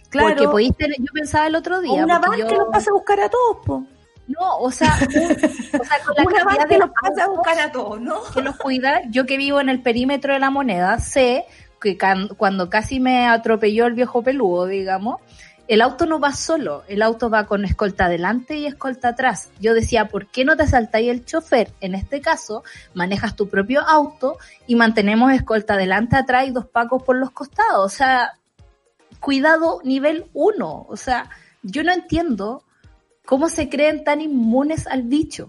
Claro, 0.08 0.28
Porque 0.28 0.48
podéis 0.48 0.76
tener, 0.76 0.96
yo 0.98 1.06
pensaba 1.12 1.48
el 1.48 1.56
otro 1.56 1.80
día. 1.80 1.92
una 2.04 2.18
van 2.20 2.38
yo- 2.38 2.46
que 2.46 2.54
los 2.54 2.68
pasa 2.70 2.90
a 2.90 2.94
buscar 2.94 3.20
a 3.20 3.28
todos, 3.28 3.58
po. 3.66 3.84
No, 4.28 4.58
o 4.58 4.70
sea, 4.70 4.96
un- 5.02 5.32
o 5.80 5.84
sea, 5.84 5.98
con 6.06 6.14
la 6.16 6.22
Una 6.26 6.44
van 6.44 6.68
que 6.68 6.78
los 6.78 6.90
pasa 7.02 7.24
a 7.24 7.28
buscar 7.28 7.58
a 7.58 7.72
todos, 7.72 8.00
¿no? 8.00 8.22
que 8.32 8.40
los 8.40 8.56
cuida, 8.56 9.02
yo 9.10 9.26
que 9.26 9.36
vivo 9.36 9.60
en 9.60 9.68
el 9.68 9.82
perímetro 9.82 10.32
de 10.32 10.38
la 10.38 10.48
moneda, 10.50 10.98
sé 11.00 11.44
que 11.80 11.96
can- 11.98 12.28
cuando 12.38 12.70
casi 12.70 13.00
me 13.00 13.26
atropelló 13.26 13.86
el 13.86 13.92
viejo 13.94 14.22
peludo, 14.22 14.66
digamos, 14.66 15.20
el 15.66 15.80
auto 15.80 16.06
no 16.06 16.20
va 16.20 16.32
solo, 16.32 16.84
el 16.88 17.02
auto 17.02 17.30
va 17.30 17.46
con 17.46 17.64
escolta 17.64 18.06
adelante 18.06 18.58
y 18.58 18.66
escolta 18.66 19.08
atrás. 19.08 19.50
Yo 19.60 19.72
decía, 19.72 20.08
¿por 20.08 20.26
qué 20.26 20.44
no 20.44 20.56
te 20.56 20.66
saltáis 20.66 21.10
el 21.10 21.24
chofer? 21.24 21.72
En 21.80 21.94
este 21.94 22.20
caso, 22.20 22.64
manejas 22.92 23.34
tu 23.34 23.48
propio 23.48 23.80
auto 23.80 24.38
y 24.66 24.74
mantenemos 24.74 25.32
escolta 25.32 25.74
adelante, 25.74 26.16
atrás 26.16 26.46
y 26.46 26.50
dos 26.50 26.66
pacos 26.66 27.02
por 27.02 27.16
los 27.16 27.30
costados. 27.30 27.84
O 27.84 27.88
sea, 27.88 28.32
cuidado 29.20 29.80
nivel 29.84 30.26
uno. 30.34 30.84
O 30.88 30.96
sea, 30.96 31.30
yo 31.62 31.82
no 31.82 31.92
entiendo 31.92 32.62
cómo 33.24 33.48
se 33.48 33.70
creen 33.70 34.04
tan 34.04 34.20
inmunes 34.20 34.86
al 34.86 35.02
bicho. 35.02 35.48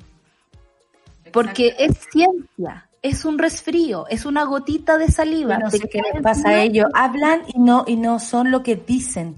Porque 1.34 1.76
es 1.78 1.98
ciencia, 2.10 2.88
es 3.02 3.26
un 3.26 3.38
resfrío, 3.38 4.08
es 4.08 4.26
una 4.26 4.46
gotita 4.46 4.98
de 4.98 5.12
saliva. 5.12 5.58
No 5.58 5.70
sé 5.70 5.80
qué 5.80 6.02
les 6.14 6.22
pasa 6.22 6.50
a 6.50 6.64
ellos. 6.64 6.86
Hablan 6.94 7.42
y 7.54 7.60
no, 7.60 7.84
y 7.86 7.98
no 7.98 8.20
son 8.20 8.52
lo 8.52 8.64
que 8.64 8.78
dicen. 8.78 9.36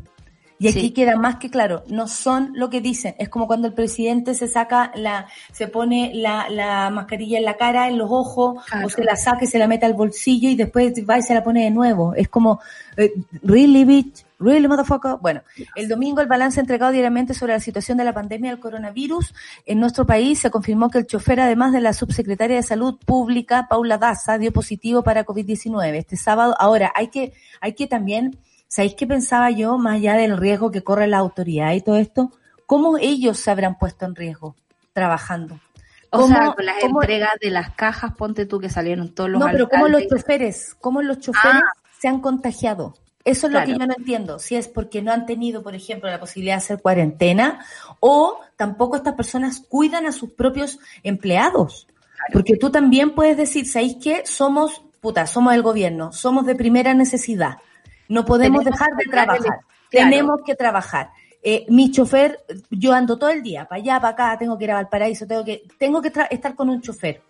Y 0.59 0.67
aquí 0.69 0.79
Sí. 0.81 0.91
queda 0.91 1.15
más 1.17 1.35
que 1.35 1.49
claro, 1.51 1.83
no 1.87 2.07
son 2.07 2.51
lo 2.55 2.69
que 2.69 2.81
dicen. 2.81 3.13
Es 3.19 3.29
como 3.29 3.45
cuando 3.45 3.67
el 3.67 3.73
presidente 3.73 4.33
se 4.33 4.47
saca 4.47 4.91
la, 4.95 5.27
se 5.51 5.67
pone 5.67 6.11
la, 6.15 6.49
la 6.49 6.89
mascarilla 6.89 7.37
en 7.37 7.45
la 7.45 7.57
cara, 7.57 7.87
en 7.87 7.97
los 7.99 8.09
ojos, 8.11 8.65
Claro. 8.65 8.87
o 8.87 8.89
se 8.89 9.03
la 9.03 9.15
saca 9.15 9.43
y 9.45 9.47
se 9.47 9.59
la 9.59 9.67
mete 9.67 9.85
al 9.85 9.93
bolsillo 9.93 10.49
y 10.49 10.55
después 10.55 10.93
va 11.07 11.19
y 11.19 11.21
se 11.21 11.33
la 11.35 11.43
pone 11.43 11.63
de 11.63 11.69
nuevo. 11.71 12.15
Es 12.15 12.27
como, 12.27 12.59
eh, 12.97 13.11
really 13.43 13.85
bitch, 13.85 14.25
really 14.39 14.67
motherfucker. 14.67 15.17
Bueno, 15.21 15.41
el 15.75 15.87
domingo 15.87 16.21
el 16.21 16.27
balance 16.27 16.59
entregado 16.59 16.91
diariamente 16.91 17.35
sobre 17.35 17.53
la 17.53 17.59
situación 17.59 17.99
de 17.99 18.03
la 18.05 18.13
pandemia 18.13 18.49
del 18.49 18.59
coronavirus 18.59 19.35
en 19.67 19.79
nuestro 19.79 20.07
país 20.07 20.39
se 20.39 20.49
confirmó 20.49 20.89
que 20.89 20.97
el 20.97 21.05
chofer, 21.05 21.39
además 21.39 21.71
de 21.71 21.81
la 21.81 21.93
subsecretaria 21.93 22.55
de 22.55 22.63
Salud 22.63 22.97
Pública, 23.05 23.67
Paula 23.69 23.99
Daza, 23.99 24.39
dio 24.39 24.51
positivo 24.51 25.03
para 25.03 25.23
COVID-19 25.23 25.95
este 25.97 26.17
sábado. 26.17 26.55
Ahora, 26.59 26.91
hay 26.95 27.09
que, 27.09 27.33
hay 27.61 27.73
que 27.73 27.85
también, 27.85 28.37
¿sabéis 28.67 28.95
qué 28.95 29.07
pensaba 29.07 29.49
yo, 29.51 29.77
más 29.77 29.95
allá 29.95 30.15
del 30.15 30.37
riesgo 30.37 30.71
que 30.71 30.83
corre 30.83 31.07
la 31.07 31.17
autoridad 31.17 31.73
y 31.73 31.81
todo 31.81 31.97
esto? 31.97 32.31
¿Cómo 32.65 32.97
ellos 32.97 33.39
se 33.39 33.51
habrán 33.51 33.77
puesto 33.77 34.05
en 34.05 34.15
riesgo 34.15 34.55
trabajando? 34.93 35.59
O 36.09 36.19
¿Cómo- 36.21 36.35
sea, 36.35 36.53
con 36.53 36.65
las 36.65 36.75
cómo- 36.81 37.01
entregas 37.01 37.31
de 37.41 37.49
las 37.51 37.71
cajas, 37.75 38.13
ponte 38.15 38.45
tú 38.45 38.59
que 38.59 38.69
salieron 38.69 39.13
todos 39.13 39.29
los 39.29 39.39
no, 39.39 39.47
pero 39.51 39.67
¿cómo 39.69 39.87
los 39.87 40.07
choferes, 40.07 40.75
cómo 40.79 41.01
los 41.01 41.19
choferes 41.19 41.61
Ah. 41.65 41.73
se 41.99 42.07
han 42.07 42.21
contagiado? 42.21 42.95
Eso 43.25 43.47
es 43.47 43.53
lo 43.53 43.61
que 43.65 43.71
yo 43.77 43.85
no 43.85 43.93
entiendo. 43.97 44.39
Si 44.39 44.55
es 44.55 44.69
porque 44.69 45.01
no 45.01 45.11
han 45.11 45.25
tenido, 45.25 45.61
por 45.61 45.75
ejemplo, 45.75 46.09
la 46.09 46.17
posibilidad 46.17 46.55
de 46.55 46.59
hacer 46.59 46.81
cuarentena 46.81 47.59
o 47.99 48.39
tampoco 48.55 48.95
estas 48.95 49.15
personas 49.15 49.61
cuidan 49.67 50.05
a 50.05 50.13
sus 50.13 50.31
propios 50.31 50.79
empleados. 51.03 51.87
Porque 52.31 52.55
tú 52.55 52.69
también 52.69 53.13
puedes 53.15 53.35
decir, 53.35 53.67
¿sabéis 53.67 53.97
qué? 54.01 54.23
Somos, 54.25 54.81
puta, 55.01 55.27
somos 55.27 55.53
el 55.53 55.61
gobierno, 55.61 56.13
somos 56.13 56.45
de 56.45 56.55
primera 56.55 56.93
necesidad. 56.93 57.57
No 58.09 58.25
podemos 58.25 58.63
dejar 58.63 58.95
de 58.95 59.05
trabajar. 59.05 59.41
claro. 59.41 59.61
Tenemos 59.89 60.41
que 60.45 60.55
trabajar. 60.55 61.11
Eh, 61.41 61.65
mi 61.69 61.91
chofer, 61.91 62.43
yo 62.69 62.93
ando 62.93 63.17
todo 63.17 63.29
el 63.29 63.41
día, 63.41 63.65
para 63.65 63.81
allá, 63.81 64.01
para 64.01 64.13
acá, 64.13 64.37
tengo 64.37 64.57
que 64.57 64.65
ir 64.65 64.71
a 64.71 64.75
Valparaíso, 64.75 65.27
tengo 65.27 65.45
que, 65.45 65.63
tengo 65.77 66.01
que 66.01 66.11
estar 66.29 66.55
con 66.55 66.69
un 66.69 66.81
chofer. 66.81 67.21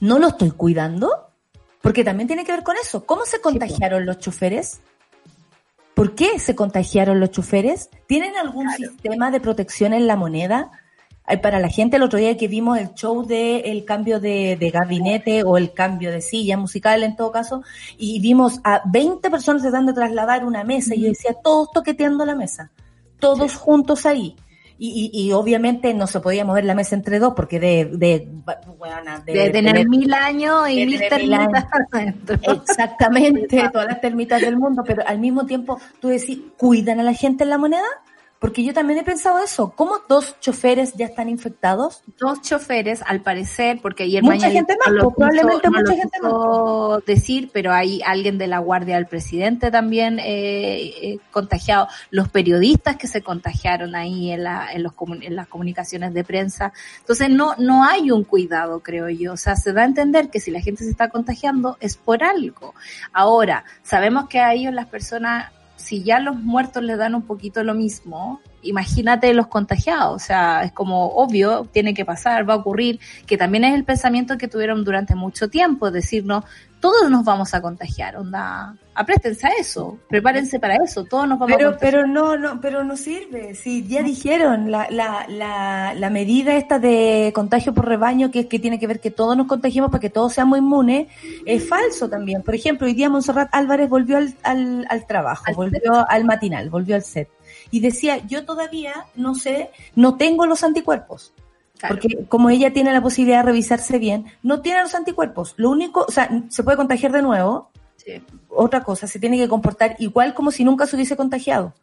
¿No 0.00 0.18
lo 0.18 0.28
estoy 0.28 0.52
cuidando? 0.52 1.28
Porque 1.80 2.04
también 2.04 2.28
tiene 2.28 2.44
que 2.44 2.52
ver 2.52 2.62
con 2.62 2.76
eso. 2.80 3.04
¿Cómo 3.04 3.24
se 3.24 3.40
contagiaron 3.40 4.06
los 4.06 4.18
choferes? 4.18 4.80
¿Por 5.94 6.14
qué 6.14 6.38
se 6.38 6.54
contagiaron 6.54 7.20
los 7.20 7.30
choferes? 7.30 7.90
¿Tienen 8.06 8.36
algún 8.36 8.70
sistema 8.70 9.30
de 9.30 9.40
protección 9.40 9.92
en 9.92 10.06
la 10.06 10.16
moneda? 10.16 10.70
Para 11.40 11.60
la 11.60 11.68
gente, 11.68 11.96
el 11.96 12.02
otro 12.02 12.18
día 12.18 12.36
que 12.36 12.48
vimos 12.48 12.78
el 12.78 12.94
show 12.94 13.24
de 13.24 13.60
el 13.60 13.84
cambio 13.84 14.18
de, 14.20 14.56
de 14.58 14.70
gabinete 14.70 15.44
o 15.44 15.56
el 15.56 15.72
cambio 15.72 16.10
de 16.10 16.20
silla 16.20 16.56
musical 16.56 17.02
en 17.04 17.16
todo 17.16 17.30
caso, 17.32 17.62
y 17.96 18.20
vimos 18.20 18.60
a 18.64 18.82
20 18.86 19.30
personas 19.30 19.62
tratando 19.62 19.92
de 19.92 19.96
trasladar 19.96 20.44
una 20.44 20.64
mesa, 20.64 20.94
y 20.94 21.02
yo 21.02 21.08
decía, 21.08 21.34
todos 21.42 21.70
toqueteando 21.72 22.24
la 22.26 22.34
mesa, 22.34 22.70
todos 23.18 23.54
juntos 23.56 24.04
ahí. 24.04 24.36
Y, 24.78 25.10
y, 25.14 25.26
y 25.28 25.32
obviamente 25.32 25.94
no 25.94 26.08
se 26.08 26.18
podía 26.18 26.44
mover 26.44 26.64
la 26.64 26.74
mesa 26.74 26.96
entre 26.96 27.20
dos 27.20 27.34
porque 27.36 27.60
de, 27.60 27.84
de, 27.84 28.28
weona, 28.80 29.20
de- 29.20 29.32
De 29.32 29.50
tener 29.50 29.74
tener- 29.74 29.88
mil 29.88 30.12
años 30.12 30.68
y 30.70 30.80
de 30.80 30.86
mil 30.86 31.00
termitas 31.08 31.66
adentro. 31.92 32.36
Exactamente, 32.42 33.68
todas 33.72 33.86
las 33.86 34.00
termitas 34.00 34.40
del 34.40 34.56
mundo, 34.56 34.82
pero 34.84 35.06
al 35.06 35.20
mismo 35.20 35.46
tiempo 35.46 35.78
tú 36.00 36.08
decís, 36.08 36.38
¿cuidan 36.56 36.98
a 36.98 37.04
la 37.04 37.14
gente 37.14 37.44
en 37.44 37.50
la 37.50 37.58
moneda? 37.58 37.84
Porque 38.42 38.64
yo 38.64 38.74
también 38.74 38.98
he 38.98 39.04
pensado 39.04 39.38
eso. 39.38 39.72
¿Cómo 39.76 40.00
dos 40.08 40.38
choferes 40.40 40.94
ya 40.94 41.06
están 41.06 41.28
infectados? 41.28 42.02
Dos 42.18 42.42
choferes, 42.42 43.00
al 43.06 43.20
parecer, 43.20 43.78
porque 43.80 44.02
ayer 44.02 44.20
Mucha 44.20 44.34
Mañalich 44.34 44.56
gente 44.56 44.76
más, 44.84 44.92
no 44.92 45.02
pues, 45.04 45.14
probablemente 45.16 45.70
no 45.70 45.78
mucha 45.78 45.94
gente 45.94 46.18
quiso 46.20 47.02
decir, 47.06 47.50
pero 47.52 47.72
hay 47.72 48.02
alguien 48.04 48.38
de 48.38 48.48
la 48.48 48.58
guardia 48.58 48.96
del 48.96 49.06
presidente 49.06 49.70
también 49.70 50.18
eh, 50.18 50.92
eh, 51.02 51.18
contagiado, 51.30 51.86
los 52.10 52.28
periodistas 52.30 52.96
que 52.96 53.06
se 53.06 53.22
contagiaron 53.22 53.94
ahí 53.94 54.32
en, 54.32 54.42
la, 54.42 54.72
en, 54.72 54.82
los, 54.82 54.92
comu- 54.92 55.24
en 55.24 55.36
las 55.36 55.46
comunicaciones 55.46 56.12
de 56.12 56.24
prensa. 56.24 56.72
Entonces 56.98 57.30
no, 57.30 57.54
no 57.58 57.84
hay 57.84 58.10
un 58.10 58.24
cuidado, 58.24 58.80
creo 58.80 59.08
yo. 59.08 59.34
O 59.34 59.36
sea, 59.36 59.54
se 59.54 59.72
da 59.72 59.82
a 59.82 59.84
entender 59.84 60.30
que 60.30 60.40
si 60.40 60.50
la 60.50 60.60
gente 60.60 60.82
se 60.82 60.90
está 60.90 61.10
contagiando 61.10 61.76
es 61.78 61.96
por 61.96 62.24
algo. 62.24 62.74
Ahora, 63.12 63.64
sabemos 63.84 64.28
que 64.28 64.40
a 64.40 64.52
ellos 64.52 64.74
las 64.74 64.86
personas 64.86 65.52
si 65.82 66.02
ya 66.04 66.20
los 66.20 66.36
muertos 66.36 66.82
les 66.82 66.96
dan 66.96 67.14
un 67.14 67.22
poquito 67.22 67.64
lo 67.64 67.74
mismo, 67.74 68.40
imagínate 68.62 69.34
los 69.34 69.48
contagiados, 69.48 70.14
o 70.14 70.24
sea, 70.24 70.62
es 70.62 70.72
como 70.72 71.08
obvio, 71.08 71.68
tiene 71.72 71.92
que 71.92 72.04
pasar, 72.04 72.48
va 72.48 72.54
a 72.54 72.58
ocurrir, 72.58 73.00
que 73.26 73.36
también 73.36 73.64
es 73.64 73.74
el 73.74 73.84
pensamiento 73.84 74.38
que 74.38 74.46
tuvieron 74.46 74.84
durante 74.84 75.16
mucho 75.16 75.50
tiempo, 75.50 75.88
es 75.88 75.92
decir, 75.92 76.24
no, 76.24 76.44
todos 76.82 77.08
nos 77.08 77.24
vamos 77.24 77.54
a 77.54 77.62
contagiar, 77.62 78.16
onda, 78.16 78.74
apréstense 78.92 79.46
a 79.46 79.50
eso, 79.50 80.00
prepárense 80.08 80.58
para 80.58 80.74
eso, 80.84 81.04
todos 81.04 81.28
nos 81.28 81.38
vamos 81.38 81.54
a 81.54 81.56
Pero, 81.56 81.70
contagiar. 81.70 81.92
pero 81.92 82.06
no, 82.08 82.36
no, 82.36 82.60
pero 82.60 82.82
no 82.82 82.96
sirve. 82.96 83.54
Si 83.54 83.86
ya 83.86 84.02
dijeron 84.02 84.68
la, 84.72 84.88
la, 84.90 85.24
la, 85.28 85.94
la 85.94 86.10
medida 86.10 86.56
esta 86.56 86.80
de 86.80 87.30
contagio 87.36 87.72
por 87.72 87.86
rebaño, 87.86 88.32
que 88.32 88.40
es 88.40 88.46
que 88.46 88.58
tiene 88.58 88.80
que 88.80 88.88
ver 88.88 88.98
que 88.98 89.12
todos 89.12 89.36
nos 89.36 89.46
contagiemos 89.46 89.92
para 89.92 90.00
que 90.00 90.10
todos 90.10 90.32
seamos 90.32 90.58
inmunes, 90.58 91.06
es 91.46 91.68
falso 91.68 92.08
también. 92.10 92.42
Por 92.42 92.56
ejemplo, 92.56 92.88
hoy 92.88 92.94
día 92.94 93.08
Monserrat 93.08 93.48
Álvarez 93.52 93.88
volvió 93.88 94.16
al, 94.16 94.34
al, 94.42 94.84
al 94.90 95.06
trabajo, 95.06 95.44
Al 95.46 95.54
volvió 95.54 96.04
al 96.10 96.24
matinal, 96.24 96.68
volvió 96.68 96.96
al 96.96 97.04
set. 97.04 97.28
Y 97.70 97.78
decía, 97.78 98.18
yo 98.26 98.44
todavía 98.44 98.92
no 99.14 99.36
sé, 99.36 99.70
no 99.94 100.16
tengo 100.16 100.46
los 100.46 100.64
anticuerpos. 100.64 101.32
Claro. 101.82 101.96
Porque 101.96 102.26
como 102.28 102.48
ella 102.48 102.72
tiene 102.72 102.92
la 102.92 103.02
posibilidad 103.02 103.38
de 103.38 103.46
revisarse 103.46 103.98
bien, 103.98 104.26
no 104.44 104.60
tiene 104.60 104.82
los 104.82 104.94
anticuerpos. 104.94 105.54
Lo 105.56 105.68
único, 105.68 106.04
o 106.06 106.12
sea, 106.12 106.30
se 106.48 106.62
puede 106.62 106.76
contagiar 106.76 107.10
de 107.10 107.22
nuevo, 107.22 107.70
Sí. 107.96 108.22
otra 108.48 108.84
cosa, 108.84 109.08
se 109.08 109.18
tiene 109.18 109.36
que 109.36 109.48
comportar 109.48 109.96
igual 109.98 110.32
como 110.32 110.52
si 110.52 110.62
nunca 110.62 110.86
se 110.86 110.94
hubiese 110.94 111.16
contagiado. 111.16 111.74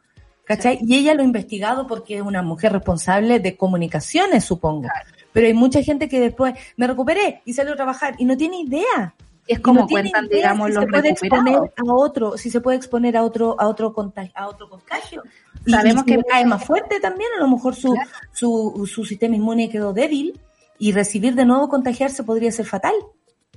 ¿Cachai? 0.46 0.80
Y 0.82 0.96
ella 0.96 1.14
lo 1.14 1.22
ha 1.22 1.26
investigado 1.26 1.86
porque 1.86 2.16
es 2.16 2.22
una 2.22 2.42
mujer 2.42 2.72
responsable 2.72 3.40
de 3.40 3.58
comunicaciones, 3.58 4.46
supongo. 4.46 4.88
Pero 5.34 5.48
hay 5.48 5.54
mucha 5.54 5.84
gente 5.84 6.08
que 6.08 6.22
después 6.22 6.56
me 6.78 6.88
recuperé 6.88 7.42
y 7.44 7.54
salió 7.54 7.74
a 7.74 7.76
trabajar 7.76 8.16
y 8.18 8.26
no 8.26 8.38
tiene 8.38 8.62
idea. 8.62 9.14
Es 9.48 9.60
como 9.60 9.82
no 9.82 9.88
cuentan, 9.88 10.28
digamos, 10.28 10.68
si 10.70 10.74
los 10.76 10.84
se 10.86 10.90
puede 10.90 11.10
exponer 11.10 11.56
a 11.56 11.84
otro, 11.94 12.38
si 12.38 12.50
se 12.50 12.62
puede 12.62 12.78
exponer 12.78 13.18
a 13.18 13.24
otro, 13.24 13.56
a 13.60 13.68
otro 13.68 13.94
contagio, 13.94 14.32
a 14.36 14.48
otro 14.48 14.70
contagio. 14.70 15.24
Sabemos 15.72 16.04
y 16.08 16.12
que 16.16 16.24
cae 16.24 16.46
más 16.46 16.64
fuerte 16.64 17.00
también, 17.00 17.30
a 17.38 17.42
lo 17.42 17.48
mejor 17.50 17.76
su, 17.76 17.94
Claro. 17.94 18.10
su, 18.32 18.90
su 18.92 19.06
sistema 19.06 19.36
inmune 19.36 19.70
quedó 19.70 19.94
débil 19.94 20.40
y 20.78 20.92
recibir 20.92 21.36
de 21.36 21.46
nuevo 21.46 21.68
contagiarse 21.70 22.24
podría 22.24 22.52
ser 22.52 22.66
fatal. 22.66 22.94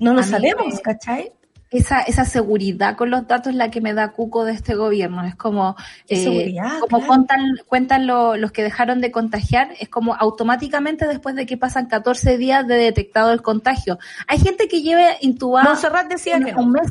No 0.00 0.12
lo 0.14 0.20
A 0.20 0.24
sabemos, 0.24 0.66
me- 0.74 0.80
¿cachai? 0.80 1.32
esa, 1.70 2.00
esa 2.02 2.24
seguridad 2.26 2.96
con 2.96 3.10
los 3.10 3.26
datos 3.26 3.52
es 3.52 3.56
la 3.56 3.70
que 3.70 3.80
me 3.80 3.94
da 3.94 4.08
cuco 4.12 4.44
de 4.44 4.52
este 4.52 4.74
gobierno. 4.74 5.24
Es 5.24 5.34
como, 5.36 5.74
eh, 6.08 6.54
como 6.80 6.86
claro. 6.98 7.06
cuentan, 7.06 7.40
cuentan 7.66 8.06
lo- 8.06 8.36
los 8.36 8.52
que 8.52 8.62
dejaron 8.62 9.00
de 9.00 9.10
contagiar, 9.10 9.70
es 9.80 9.88
como 9.88 10.14
automáticamente 10.14 11.06
después 11.06 11.34
de 11.34 11.46
que 11.46 11.56
pasan 11.56 11.86
14 11.86 12.36
días 12.36 12.66
de 12.66 12.74
detectado 12.74 13.32
el 13.32 13.40
contagio. 13.40 13.98
Hay 14.26 14.38
gente 14.38 14.68
que 14.68 14.82
lleva 14.82 15.12
intubada 15.22 15.64
Montserrat 15.70 16.08
decía 16.08 16.36
un, 16.36 16.44
que 16.44 16.52
no. 16.52 16.60
un 16.60 16.72
mes. 16.72 16.90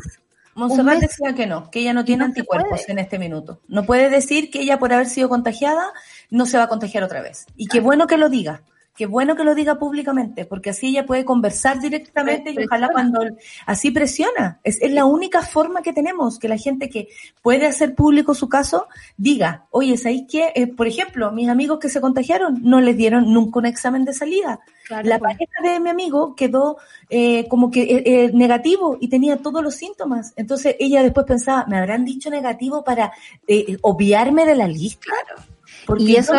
Monserrat 0.56 1.00
decía 1.00 1.34
que 1.34 1.48
no, 1.48 1.70
que 1.70 1.80
ella 1.80 1.94
no 1.94 2.04
tiene 2.04 2.20
no 2.20 2.26
anticuerpos 2.26 2.88
en 2.90 3.00
este 3.00 3.18
minuto. 3.18 3.60
No 3.68 3.86
puede 3.86 4.10
decir 4.10 4.52
que 4.52 4.62
ella 4.62 4.80
por 4.80 4.94
haber 4.94 5.08
sido 5.08 5.30
contagiada 5.30 5.94
no 6.30 6.46
se 6.46 6.58
va 6.58 6.64
a 6.64 6.68
contagiar 6.68 7.04
otra 7.04 7.22
vez. 7.22 7.46
Y 7.56 7.68
qué 7.68 7.80
bueno 7.80 8.08
que 8.08 8.18
lo 8.18 8.30
diga. 8.30 8.64
Qué 8.96 9.06
bueno 9.06 9.36
que 9.36 9.44
lo 9.44 9.56
diga 9.56 9.80
públicamente, 9.80 10.46
porque 10.46 10.72
así 10.72 10.88
ella 10.88 11.06
puede 11.06 11.24
conversar 11.24 11.80
directamente 11.80 12.52
y 12.52 12.66
ojalá 12.66 12.90
cuando 12.92 13.22
así 13.66 13.90
presiona. 13.92 14.60
Es, 14.64 14.82
es 14.82 14.92
la 14.92 15.06
única 15.06 15.42
forma 15.42 15.82
que 15.82 15.94
tenemos, 15.94 16.38
que 16.38 16.50
la 16.50 16.58
gente 16.58 16.90
que 16.90 17.08
puede 17.42 17.68
hacer 17.68 17.96
público 17.96 18.36
su 18.36 18.50
caso 18.50 18.88
diga, 19.18 19.66
oye, 19.72 19.98
¿sabéis 19.98 20.26
qué? 20.30 20.52
Eh, 20.56 20.68
por 20.68 20.88
ejemplo, 20.88 21.32
mis 21.32 21.50
amigos 21.50 21.80
que 21.80 21.90
se 21.90 22.02
contagiaron 22.02 22.60
no 22.64 22.82
les 22.82 22.98
dieron 22.98 23.34
nunca 23.34 23.60
un 23.60 23.66
examen 23.66 24.04
de 24.04 24.14
salida. 24.14 24.60
Claro, 24.88 25.08
la 25.08 25.20
pues. 25.20 25.34
pareja 25.34 25.62
de 25.64 25.80
mi 25.80 25.90
amigo 25.90 26.36
quedó 26.36 26.78
eh, 27.10 27.48
como 27.48 27.72
que 27.72 27.84
eh, 27.84 28.04
eh, 28.06 28.32
negativo 28.34 28.98
y 29.00 29.08
tenía 29.08 29.38
todos 29.38 29.64
los 29.64 29.76
síntomas. 29.76 30.34
Entonces 30.36 30.76
ella 30.80 31.02
después 31.02 31.26
pensaba, 31.26 31.66
¿me 31.66 31.78
habrán 31.78 32.06
dicho 32.06 32.30
negativo 32.30 32.84
para 32.84 33.14
eh, 33.48 33.78
obviarme 33.82 34.46
de 34.46 34.56
la 34.56 34.68
lista? 34.68 35.06
Claro. 35.06 35.51
Porque, 35.92 36.04
Y 36.06 36.16
eso- 36.16 36.34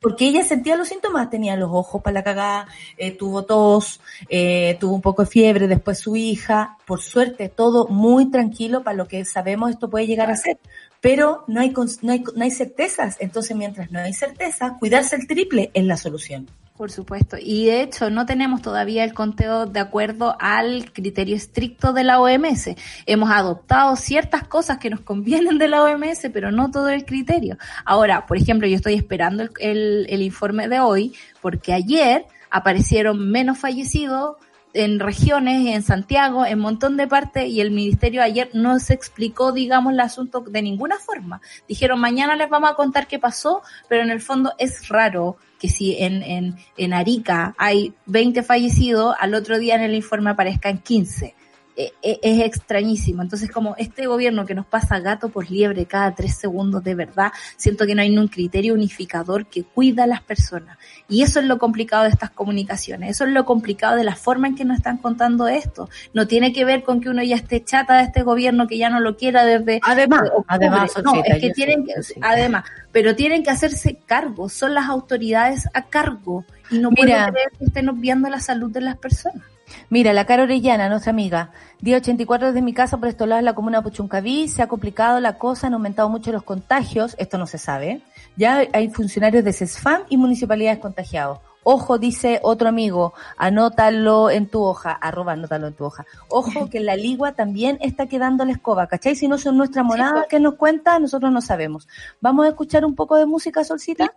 porque 0.00 0.26
ella 0.28 0.42
sentía 0.42 0.74
los 0.76 0.88
síntomas, 0.88 1.28
tenía 1.28 1.54
los 1.56 1.70
ojos 1.70 2.00
para 2.02 2.14
la 2.14 2.24
cagada, 2.24 2.66
eh, 2.96 3.10
tuvo 3.10 3.44
tos, 3.44 4.00
eh, 4.28 4.76
tuvo 4.80 4.94
un 4.94 5.02
poco 5.02 5.22
de 5.22 5.28
fiebre, 5.28 5.68
después 5.68 5.98
su 5.98 6.16
hija, 6.16 6.78
por 6.86 7.02
suerte 7.02 7.50
todo 7.50 7.88
muy 7.88 8.30
tranquilo 8.30 8.82
para 8.82 8.96
lo 8.96 9.06
que 9.06 9.24
sabemos 9.26 9.70
esto 9.70 9.90
puede 9.90 10.06
llegar 10.06 10.30
a 10.30 10.36
ser, 10.36 10.58
pero 11.00 11.44
no 11.46 11.60
hay, 11.60 11.74
no 12.02 12.12
hay, 12.12 12.24
no 12.34 12.42
hay 12.42 12.50
certezas, 12.50 13.16
entonces 13.20 13.54
mientras 13.54 13.90
no 13.90 13.98
hay 13.98 14.14
certezas, 14.14 14.72
cuidarse 14.78 15.16
el 15.16 15.26
triple 15.26 15.70
es 15.74 15.84
la 15.84 15.96
solución. 15.98 16.48
Por 16.76 16.90
supuesto. 16.92 17.38
Y 17.40 17.66
de 17.66 17.80
hecho, 17.80 18.10
no 18.10 18.26
tenemos 18.26 18.60
todavía 18.60 19.02
el 19.02 19.14
conteo 19.14 19.64
de 19.64 19.80
acuerdo 19.80 20.36
al 20.38 20.92
criterio 20.92 21.34
estricto 21.34 21.94
de 21.94 22.04
la 22.04 22.20
OMS. 22.20 22.68
Hemos 23.06 23.30
adoptado 23.30 23.96
ciertas 23.96 24.46
cosas 24.46 24.76
que 24.76 24.90
nos 24.90 25.00
convienen 25.00 25.56
de 25.56 25.68
la 25.68 25.82
OMS, 25.82 26.28
pero 26.34 26.52
no 26.52 26.70
todo 26.70 26.90
el 26.90 27.06
criterio. 27.06 27.56
Ahora, 27.86 28.26
por 28.26 28.36
ejemplo, 28.36 28.68
yo 28.68 28.76
estoy 28.76 28.92
esperando 28.94 29.42
el, 29.44 29.50
el- 29.58 30.06
el 30.10 30.20
informe 30.22 30.68
de 30.68 30.80
hoy, 30.80 31.14
porque 31.40 31.72
ayer 31.72 32.26
aparecieron 32.50 33.30
menos 33.30 33.58
fallecidos 33.58 34.36
en 34.76 35.00
regiones, 35.00 35.66
en 35.74 35.82
Santiago, 35.82 36.44
en 36.46 36.58
montón 36.58 36.96
de 36.96 37.08
partes, 37.08 37.48
y 37.48 37.60
el 37.60 37.70
ministerio 37.70 38.22
ayer 38.22 38.50
no 38.52 38.78
se 38.78 38.94
explicó, 38.94 39.52
digamos, 39.52 39.92
el 39.92 40.00
asunto 40.00 40.40
de 40.40 40.62
ninguna 40.62 40.98
forma. 40.98 41.40
Dijeron, 41.68 42.00
mañana 42.00 42.36
les 42.36 42.48
vamos 42.48 42.70
a 42.70 42.74
contar 42.74 43.06
qué 43.06 43.18
pasó, 43.18 43.62
pero 43.88 44.02
en 44.02 44.10
el 44.10 44.20
fondo 44.20 44.52
es 44.58 44.88
raro 44.88 45.36
que 45.58 45.68
si 45.68 45.96
en, 45.98 46.22
en, 46.22 46.56
en 46.76 46.92
Arica 46.92 47.54
hay 47.58 47.94
20 48.06 48.42
fallecidos, 48.42 49.14
al 49.18 49.34
otro 49.34 49.58
día 49.58 49.74
en 49.74 49.82
el 49.82 49.94
informe 49.94 50.30
aparezcan 50.30 50.78
15. 50.78 51.34
Eh, 51.76 51.92
eh, 52.02 52.18
es 52.22 52.40
extrañísimo. 52.40 53.22
Entonces, 53.22 53.50
como 53.50 53.76
este 53.76 54.06
gobierno 54.06 54.46
que 54.46 54.54
nos 54.54 54.64
pasa 54.64 54.98
gato 54.98 55.28
por 55.28 55.50
liebre 55.50 55.84
cada 55.84 56.14
tres 56.14 56.34
segundos, 56.36 56.82
de 56.82 56.94
verdad, 56.94 57.32
siento 57.58 57.86
que 57.86 57.94
no 57.94 58.00
hay 58.00 58.16
un 58.16 58.28
criterio 58.28 58.72
unificador 58.72 59.46
que 59.46 59.62
cuida 59.62 60.04
a 60.04 60.06
las 60.06 60.22
personas. 60.22 60.78
Y 61.06 61.22
eso 61.22 61.38
es 61.40 61.46
lo 61.46 61.58
complicado 61.58 62.04
de 62.04 62.10
estas 62.10 62.30
comunicaciones. 62.30 63.10
Eso 63.10 63.24
es 63.24 63.32
lo 63.32 63.44
complicado 63.44 63.96
de 63.96 64.04
la 64.04 64.16
forma 64.16 64.48
en 64.48 64.56
que 64.56 64.64
nos 64.64 64.78
están 64.78 64.96
contando 64.96 65.48
esto. 65.48 65.90
No 66.14 66.26
tiene 66.26 66.54
que 66.54 66.64
ver 66.64 66.82
con 66.82 67.02
que 67.02 67.10
uno 67.10 67.22
ya 67.22 67.36
esté 67.36 67.62
chata 67.62 67.98
de 67.98 68.04
este 68.04 68.22
gobierno, 68.22 68.66
que 68.66 68.78
ya 68.78 68.88
no 68.88 69.00
lo 69.00 69.18
quiera 69.18 69.44
desde 69.44 69.80
Además, 69.82 70.22
de 70.22 70.28
octubre. 70.28 70.46
además, 70.48 70.92
no, 71.04 71.22
es 71.22 71.40
que 71.40 71.50
tienen 71.50 71.84
que, 71.84 71.92
además, 72.22 72.64
pero 72.90 73.14
tienen 73.14 73.42
que 73.42 73.50
hacerse 73.50 73.98
cargo, 74.06 74.48
son 74.48 74.72
las 74.72 74.86
autoridades 74.86 75.68
a 75.74 75.82
cargo 75.82 76.46
y 76.70 76.78
no 76.78 76.90
puedo 76.90 77.12
creer 77.12 77.50
que 77.58 77.66
estén 77.66 77.90
obviando 77.90 78.30
la 78.30 78.40
salud 78.40 78.70
de 78.70 78.80
las 78.80 78.96
personas. 78.96 79.44
Mira, 79.90 80.12
la 80.12 80.24
Cara 80.26 80.44
Orellana, 80.44 80.88
nuestra 80.88 81.10
amiga, 81.10 81.50
día 81.80 81.96
84 81.98 82.48
desde 82.48 82.62
mi 82.62 82.72
casa 82.72 82.98
por 82.98 83.08
estos 83.08 83.28
lados 83.28 83.42
de 83.42 83.44
la 83.46 83.54
comuna 83.54 83.82
Puchuncaví, 83.82 84.48
se 84.48 84.62
ha 84.62 84.68
complicado 84.68 85.20
la 85.20 85.38
cosa, 85.38 85.66
han 85.66 85.74
aumentado 85.74 86.08
mucho 86.08 86.32
los 86.32 86.42
contagios, 86.42 87.14
esto 87.18 87.38
no 87.38 87.46
se 87.46 87.58
sabe, 87.58 88.00
ya 88.36 88.62
hay 88.72 88.88
funcionarios 88.90 89.44
de 89.44 89.52
CESFAM 89.52 90.02
y 90.08 90.16
municipalidades 90.16 90.78
contagiados. 90.78 91.38
Ojo, 91.68 91.98
dice 91.98 92.38
otro 92.44 92.68
amigo, 92.68 93.12
anótalo 93.36 94.30
en 94.30 94.46
tu 94.46 94.62
hoja, 94.62 94.92
arroba 94.92 95.32
anótalo 95.32 95.66
en 95.66 95.74
tu 95.74 95.84
hoja. 95.84 96.04
Ojo 96.28 96.70
que 96.70 96.78
la 96.78 96.94
ligua 96.94 97.32
también 97.32 97.78
está 97.80 98.06
quedando 98.06 98.44
la 98.44 98.52
escoba, 98.52 98.86
¿cachai? 98.86 99.16
Si 99.16 99.26
no 99.26 99.36
son 99.36 99.56
nuestra 99.56 99.82
monada 99.82 100.12
pues. 100.12 100.26
que 100.28 100.38
nos 100.38 100.54
cuenta, 100.54 100.98
nosotros 101.00 101.32
no 101.32 101.40
sabemos. 101.40 101.88
¿Vamos 102.20 102.46
a 102.46 102.50
escuchar 102.50 102.84
un 102.84 102.94
poco 102.94 103.16
de 103.16 103.26
música, 103.26 103.64
Solcita? 103.64 104.12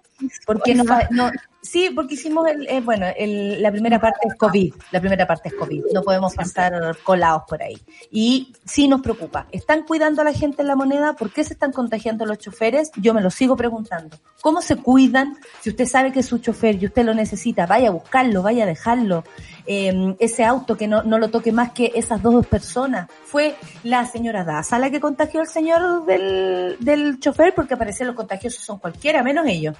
Porque 0.46 0.76
nos 0.76 0.88
va- 0.88 1.08
no, 1.10 1.32
sí, 1.62 1.90
porque 1.94 2.14
hicimos 2.16 2.48
el, 2.48 2.68
eh, 2.68 2.82
bueno, 2.82 3.06
el- 3.18 3.62
la 3.62 3.72
primera 3.72 4.00
parte 4.00 4.28
es 4.28 4.36
COVID, 4.36 4.74
la 4.92 5.00
primera 5.00 5.28
parte 5.28 5.50
es 5.50 5.56
COVID, 5.56 5.84
no 5.94 6.02
podemos 6.04 6.34
pasar 6.34 6.98
colados 7.04 7.44
por 7.48 7.62
ahí. 7.62 7.78
Y 8.12 8.54
sí 8.66 8.88
nos 8.88 9.02
preocupa, 9.02 9.48
¿están 9.52 9.84
cuidando 9.84 10.22
a 10.22 10.26
la 10.26 10.34
gente 10.34 10.62
en 10.62 10.68
la 10.68 10.76
moneda? 10.76 11.14
¿Por 11.14 11.32
qué 11.32 11.44
se 11.44 11.54
están 11.54 11.72
contagiando 11.72 12.26
los 12.26 12.38
choferes? 12.38 12.92
Yo 12.96 13.14
me 13.14 13.22
lo 13.22 13.30
sigo 13.30 13.56
preguntando. 13.56 14.18
¿Cómo 14.42 14.62
se 14.62 14.78
cuidan? 14.78 15.38
Si 15.62 15.70
usted 15.70 15.86
sabe 15.86 16.12
que 16.12 16.22
es 16.22 16.26
su 16.26 16.38
chofer 16.38 16.82
y 16.82 16.86
usted 16.86 17.04
lo 17.04 17.14
necesita, 17.14 17.66
vaya 17.66 17.90
a 17.90 17.92
buscarlo, 17.92 18.42
vaya 18.42 18.64
a 18.64 18.68
dejarlo. 18.68 19.24
Eh, 19.68 20.16
ese 20.20 20.46
auto 20.46 20.76
que 20.78 20.88
no, 20.88 21.04
no 21.04 21.20
lo 21.20 21.30
toque 21.30 21.52
más 21.52 21.72
que 21.74 21.92
esas 21.94 22.24
dos 22.24 22.48
personas. 22.48 23.08
Fue 23.26 23.56
la 23.84 24.06
señora 24.06 24.44
Daza 24.44 24.80
la 24.80 24.90
que 24.90 25.00
contagió 25.00 25.42
al 25.42 25.48
señor 25.48 26.06
del, 26.06 26.78
del 26.80 27.20
chofer 27.20 27.54
porque 27.54 27.78
parece 27.78 28.06
los 28.06 28.16
contagiosos 28.16 28.64
son 28.64 28.80
cualquiera, 28.80 29.22
menos 29.22 29.46
ellos. 29.46 29.76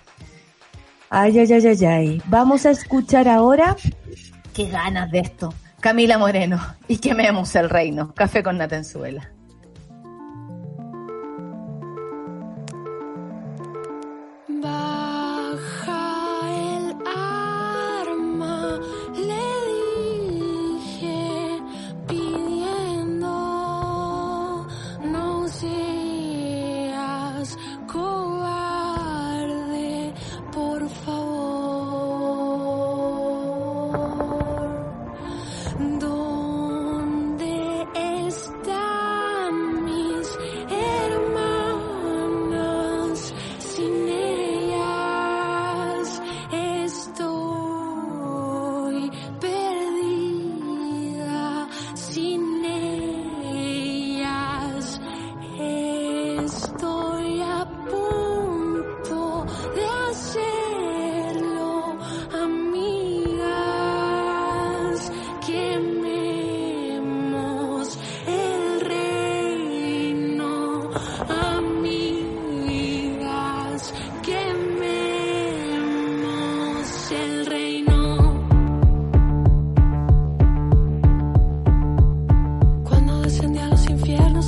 Ay, 1.10 1.40
ay, 1.40 1.52
ay, 1.52 1.68
ay, 1.68 1.86
ay. 1.86 2.22
Vamos 2.28 2.66
a 2.66 2.72
escuchar 2.72 3.28
ahora. 3.28 3.76
Qué 4.54 4.68
ganas 4.68 5.10
de 5.12 5.20
esto. 5.20 5.54
Camila 5.80 6.18
Moreno. 6.18 6.60
Y 6.88 6.98
quememos 6.98 7.56
el 7.56 7.70
reino. 7.70 8.14
Café 8.14 8.44
con 8.44 8.58
Natenzuela. 8.58 9.32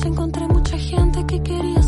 Encontré 0.06 0.48
mucha 0.48 0.78
gente 0.78 1.26
que 1.26 1.42
quería 1.42 1.81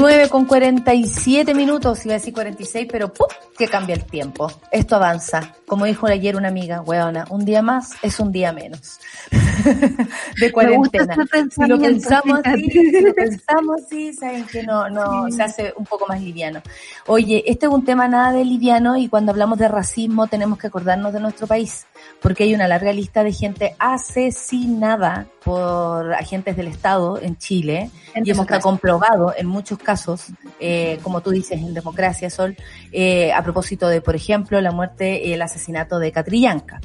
9 0.00 0.30
con 0.30 0.46
47 0.46 1.52
minutos, 1.52 2.06
iba 2.06 2.14
a 2.14 2.18
decir 2.18 2.32
46, 2.32 2.88
pero 2.90 3.12
¡pum! 3.12 3.26
que 3.56 3.68
cambia 3.68 3.94
el 3.94 4.04
tiempo. 4.04 4.50
Esto 4.72 4.96
avanza. 4.96 5.54
Como 5.66 5.84
dijo 5.84 6.06
ayer 6.06 6.36
una 6.36 6.48
amiga, 6.48 6.80
weona, 6.80 7.26
un 7.28 7.44
día 7.44 7.60
más 7.60 7.90
es 8.00 8.18
un 8.18 8.32
día 8.32 8.50
menos. 8.52 8.98
de 10.40 10.52
cuarentena. 10.52 11.14
Si 11.50 11.66
lo 11.66 11.78
pensamos 11.78 12.40
así, 12.42 12.70
si 12.70 13.00
lo 13.02 13.14
pensamos 13.14 13.82
así, 13.84 14.12
saben 14.14 14.46
que 14.46 14.62
no, 14.62 14.88
no, 14.88 15.30
se 15.30 15.42
hace 15.42 15.74
un 15.76 15.84
poco 15.84 16.06
más 16.06 16.22
liviano. 16.22 16.62
Oye, 17.06 17.44
este 17.46 17.66
es 17.66 17.72
un 17.72 17.84
tema 17.84 18.08
nada 18.08 18.32
de 18.32 18.44
liviano 18.44 18.96
y 18.96 19.08
cuando 19.08 19.32
hablamos 19.32 19.58
de 19.58 19.68
racismo 19.68 20.26
tenemos 20.28 20.58
que 20.58 20.68
acordarnos 20.68 21.12
de 21.12 21.20
nuestro 21.20 21.46
país 21.46 21.86
porque 22.20 22.44
hay 22.44 22.54
una 22.54 22.68
larga 22.68 22.92
lista 22.92 23.24
de 23.24 23.32
gente 23.32 23.74
asesinada 23.78 25.26
por 25.44 26.12
agentes 26.12 26.56
del 26.56 26.68
Estado 26.68 27.18
en 27.20 27.36
Chile 27.38 27.90
En 28.14 28.26
y 28.26 28.30
hemos 28.30 28.46
comprobado 28.46 29.34
en 29.36 29.46
muchos 29.46 29.78
casos, 29.78 30.26
eh, 30.58 30.98
como 31.02 31.22
tú 31.22 31.30
dices, 31.30 31.60
en 31.60 31.72
democracia, 31.72 32.28
Sol, 32.30 32.56
eh, 32.92 33.32
a 33.32 33.42
propósito 33.42 33.88
de, 33.88 34.00
por 34.00 34.14
ejemplo, 34.14 34.60
la 34.60 34.72
muerte 34.72 35.26
y 35.26 35.32
el 35.32 35.42
asesinato 35.42 35.98
de 35.98 36.12
Catrillanca. 36.12 36.80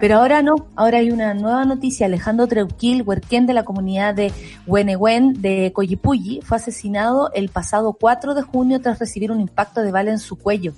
Pero 0.00 0.18
ahora 0.18 0.42
no, 0.42 0.54
ahora 0.76 0.98
hay 0.98 1.10
una 1.10 1.34
nueva 1.34 1.64
noticia. 1.64 2.06
Alejandro 2.06 2.46
Treuquil, 2.46 3.02
huerquén 3.02 3.46
de 3.46 3.54
la 3.54 3.64
comunidad 3.64 4.14
de 4.14 4.32
Huenehuen 4.66 5.40
de 5.40 5.72
Coyipulli, 5.72 6.40
fue 6.42 6.58
asesinado 6.58 7.30
el 7.32 7.48
pasado 7.48 7.94
4 7.94 8.34
de 8.34 8.42
junio 8.42 8.80
tras 8.80 8.98
recibir 8.98 9.32
un 9.32 9.40
impacto 9.40 9.82
de 9.82 9.90
bala 9.90 10.10
en 10.10 10.18
su 10.18 10.36
cuello. 10.36 10.74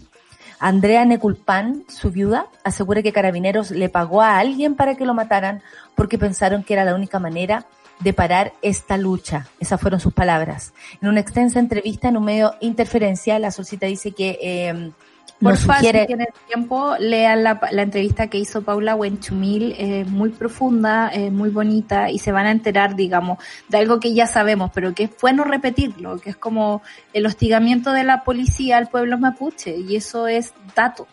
Andrea 0.61 1.07
Neculpan, 1.07 1.85
su 1.89 2.11
viuda, 2.11 2.47
asegura 2.65 3.03
que 3.03 3.13
Carabineros 3.13 3.71
le 3.71 3.89
pagó 3.89 4.21
a 4.21 4.39
alguien 4.39 4.77
para 4.77 4.95
que 4.95 5.07
lo 5.07 5.15
mataran 5.15 5.63
porque 5.95 6.19
pensaron 6.19 6.63
que 6.63 6.75
era 6.75 6.85
la 6.85 6.95
única 6.95 7.19
manera 7.19 7.67
de 8.01 8.13
parar 8.13 8.53
esta 8.61 8.99
lucha. 8.99 9.47
Esas 9.59 9.81
fueron 9.81 10.01
sus 10.01 10.13
palabras. 10.13 10.75
En 11.01 11.09
una 11.09 11.21
extensa 11.21 11.59
entrevista 11.59 12.09
en 12.09 12.19
un 12.19 12.25
medio 12.25 12.55
interferencia, 12.61 13.39
la 13.39 13.51
Solcita 13.51 13.87
dice 13.87 14.13
que 14.13 14.39
eh, 14.41 14.93
Por 15.41 15.57
sugiere... 15.57 16.03
si 16.03 16.07
tienen 16.09 16.29
tiempo, 16.47 16.95
lean 16.99 17.43
la, 17.43 17.61
la 17.73 17.83
entrevista 17.83 18.27
que 18.27 18.39
hizo 18.39 18.63
Paula 18.63 18.95
Wenchumil, 18.95 19.75
es 19.79 20.07
muy 20.09 20.29
profunda, 20.31 21.09
es 21.09 21.33
muy 21.33 21.49
bonita 21.49 22.11
y 22.11 22.19
se 22.19 22.31
van 22.31 22.47
a 22.47 22.51
enterar, 22.51 22.95
digamos, 22.95 23.39
de 23.69 23.79
algo 23.79 24.01
que 24.01 24.13
ya 24.13 24.27
sabemos, 24.27 24.71
pero 24.75 24.95
que 24.95 25.05
es 25.05 25.11
bueno 25.21 25.45
repetirlo, 25.45 26.19
que 26.19 26.31
es 26.31 26.37
como 26.37 26.83
el 27.15 27.25
hostigamiento 27.25 27.93
de 27.93 28.05
la 28.05 28.23
policía 28.23 28.77
al 28.77 28.89
pueblo 28.89 29.17
mapuche 29.19 29.77
y 29.79 29.97
eso 29.97 30.29
es 30.29 30.53
dato. 30.77 31.07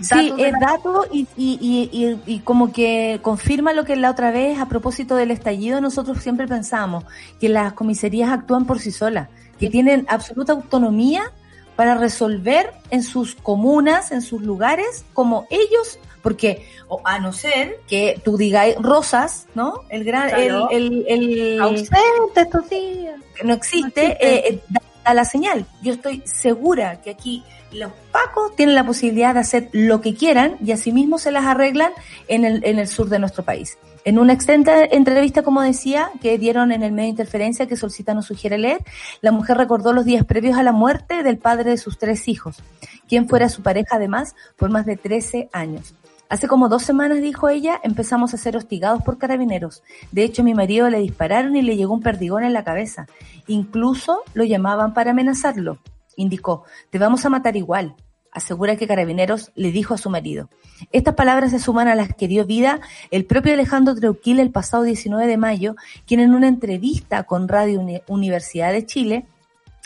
Sí, 0.00 0.32
es 0.38 0.52
la- 0.52 0.58
dato 0.58 1.06
y, 1.10 1.26
y, 1.36 1.58
y, 1.60 1.90
y, 2.26 2.34
y 2.34 2.38
como 2.40 2.70
que 2.72 3.18
confirma 3.22 3.72
lo 3.72 3.84
que 3.84 3.96
la 3.96 4.10
otra 4.10 4.30
vez, 4.30 4.58
a 4.58 4.68
propósito 4.68 5.16
del 5.16 5.30
estallido, 5.30 5.80
nosotros 5.80 6.18
siempre 6.22 6.46
pensamos 6.46 7.04
que 7.40 7.48
las 7.48 7.72
comisarías 7.72 8.30
actúan 8.30 8.66
por 8.66 8.78
sí 8.78 8.90
solas, 8.90 9.28
que 9.58 9.70
tienen 9.70 10.04
absoluta 10.08 10.52
autonomía 10.52 11.32
para 11.76 11.94
resolver 11.94 12.72
en 12.90 13.02
sus 13.02 13.34
comunas, 13.34 14.10
en 14.12 14.22
sus 14.22 14.42
lugares, 14.42 15.04
como 15.12 15.46
ellos, 15.50 15.98
porque 16.22 16.66
o 16.88 17.00
a 17.04 17.18
no 17.18 17.32
ser 17.32 17.80
que 17.88 18.20
tú 18.24 18.36
digas 18.36 18.74
Rosas, 18.80 19.46
¿no? 19.54 19.82
El 19.88 20.02
gran, 20.04 20.28
Claro. 20.30 20.68
el, 20.70 21.04
el, 21.08 21.38
el, 21.38 21.60
ausente 21.60 22.40
estos 22.40 22.68
días. 22.70 23.16
no 23.44 23.52
existe, 23.54 24.02
No 24.02 24.08
existe. 24.08 24.26
eh, 24.26 24.48
eh, 24.48 24.60
da, 24.68 24.80
da 25.04 25.14
la 25.14 25.24
señal. 25.24 25.66
Yo 25.82 25.92
estoy 25.92 26.22
segura 26.24 27.00
que 27.02 27.10
aquí 27.10 27.44
los 27.72 27.92
pacos 28.12 28.54
tienen 28.56 28.74
la 28.74 28.86
posibilidad 28.86 29.34
de 29.34 29.40
hacer 29.40 29.68
lo 29.72 30.00
que 30.00 30.14
quieran 30.14 30.56
y 30.64 30.72
asimismo 30.72 31.18
se 31.18 31.30
las 31.32 31.44
arreglan 31.44 31.92
en 32.28 32.44
el, 32.44 32.64
en 32.64 32.78
el 32.78 32.88
sur 32.88 33.08
de 33.08 33.18
nuestro 33.18 33.44
país. 33.44 33.76
En 34.06 34.20
una 34.20 34.34
extensa 34.34 34.84
entrevista, 34.84 35.42
como 35.42 35.62
decía, 35.62 36.12
que 36.20 36.38
dieron 36.38 36.70
en 36.70 36.84
el 36.84 36.92
medio 36.92 37.06
de 37.06 37.10
interferencia 37.10 37.66
que 37.66 37.74
Solcita 37.74 38.14
nos 38.14 38.26
sugiere 38.26 38.56
leer, 38.56 38.84
la 39.20 39.32
mujer 39.32 39.56
recordó 39.56 39.92
los 39.92 40.04
días 40.04 40.24
previos 40.24 40.56
a 40.56 40.62
la 40.62 40.70
muerte 40.70 41.24
del 41.24 41.38
padre 41.38 41.70
de 41.70 41.76
sus 41.76 41.98
tres 41.98 42.28
hijos, 42.28 42.62
quien 43.08 43.28
fuera 43.28 43.48
su 43.48 43.62
pareja 43.62 43.96
además 43.96 44.36
por 44.54 44.70
más 44.70 44.86
de 44.86 44.96
13 44.96 45.48
años. 45.52 45.96
Hace 46.28 46.46
como 46.46 46.68
dos 46.68 46.84
semanas, 46.84 47.20
dijo 47.20 47.48
ella, 47.48 47.80
empezamos 47.82 48.32
a 48.32 48.36
ser 48.36 48.56
hostigados 48.56 49.02
por 49.02 49.18
carabineros. 49.18 49.82
De 50.12 50.22
hecho, 50.22 50.42
a 50.42 50.44
mi 50.44 50.54
marido 50.54 50.88
le 50.88 51.00
dispararon 51.00 51.56
y 51.56 51.62
le 51.62 51.76
llegó 51.76 51.92
un 51.92 52.00
perdigón 52.00 52.44
en 52.44 52.52
la 52.52 52.62
cabeza. 52.62 53.08
Incluso 53.48 54.22
lo 54.34 54.44
llamaban 54.44 54.94
para 54.94 55.10
amenazarlo. 55.10 55.78
Indicó, 56.14 56.62
te 56.90 57.00
vamos 57.00 57.26
a 57.26 57.28
matar 57.28 57.56
igual. 57.56 57.96
Asegura 58.36 58.76
que 58.76 58.86
Carabineros 58.86 59.50
le 59.54 59.72
dijo 59.72 59.94
a 59.94 59.98
su 59.98 60.10
marido. 60.10 60.50
Estas 60.92 61.14
palabras 61.14 61.52
se 61.52 61.58
suman 61.58 61.88
a 61.88 61.94
las 61.94 62.14
que 62.14 62.28
dio 62.28 62.44
vida 62.44 62.80
el 63.10 63.24
propio 63.24 63.54
Alejandro 63.54 63.94
Treuquil 63.94 64.40
el 64.40 64.50
pasado 64.50 64.82
19 64.82 65.26
de 65.26 65.38
mayo, 65.38 65.74
quien 66.06 66.20
en 66.20 66.34
una 66.34 66.46
entrevista 66.46 67.22
con 67.22 67.48
Radio 67.48 67.80
Uni- 67.80 68.02
Universidad 68.08 68.72
de 68.72 68.84
Chile 68.84 69.24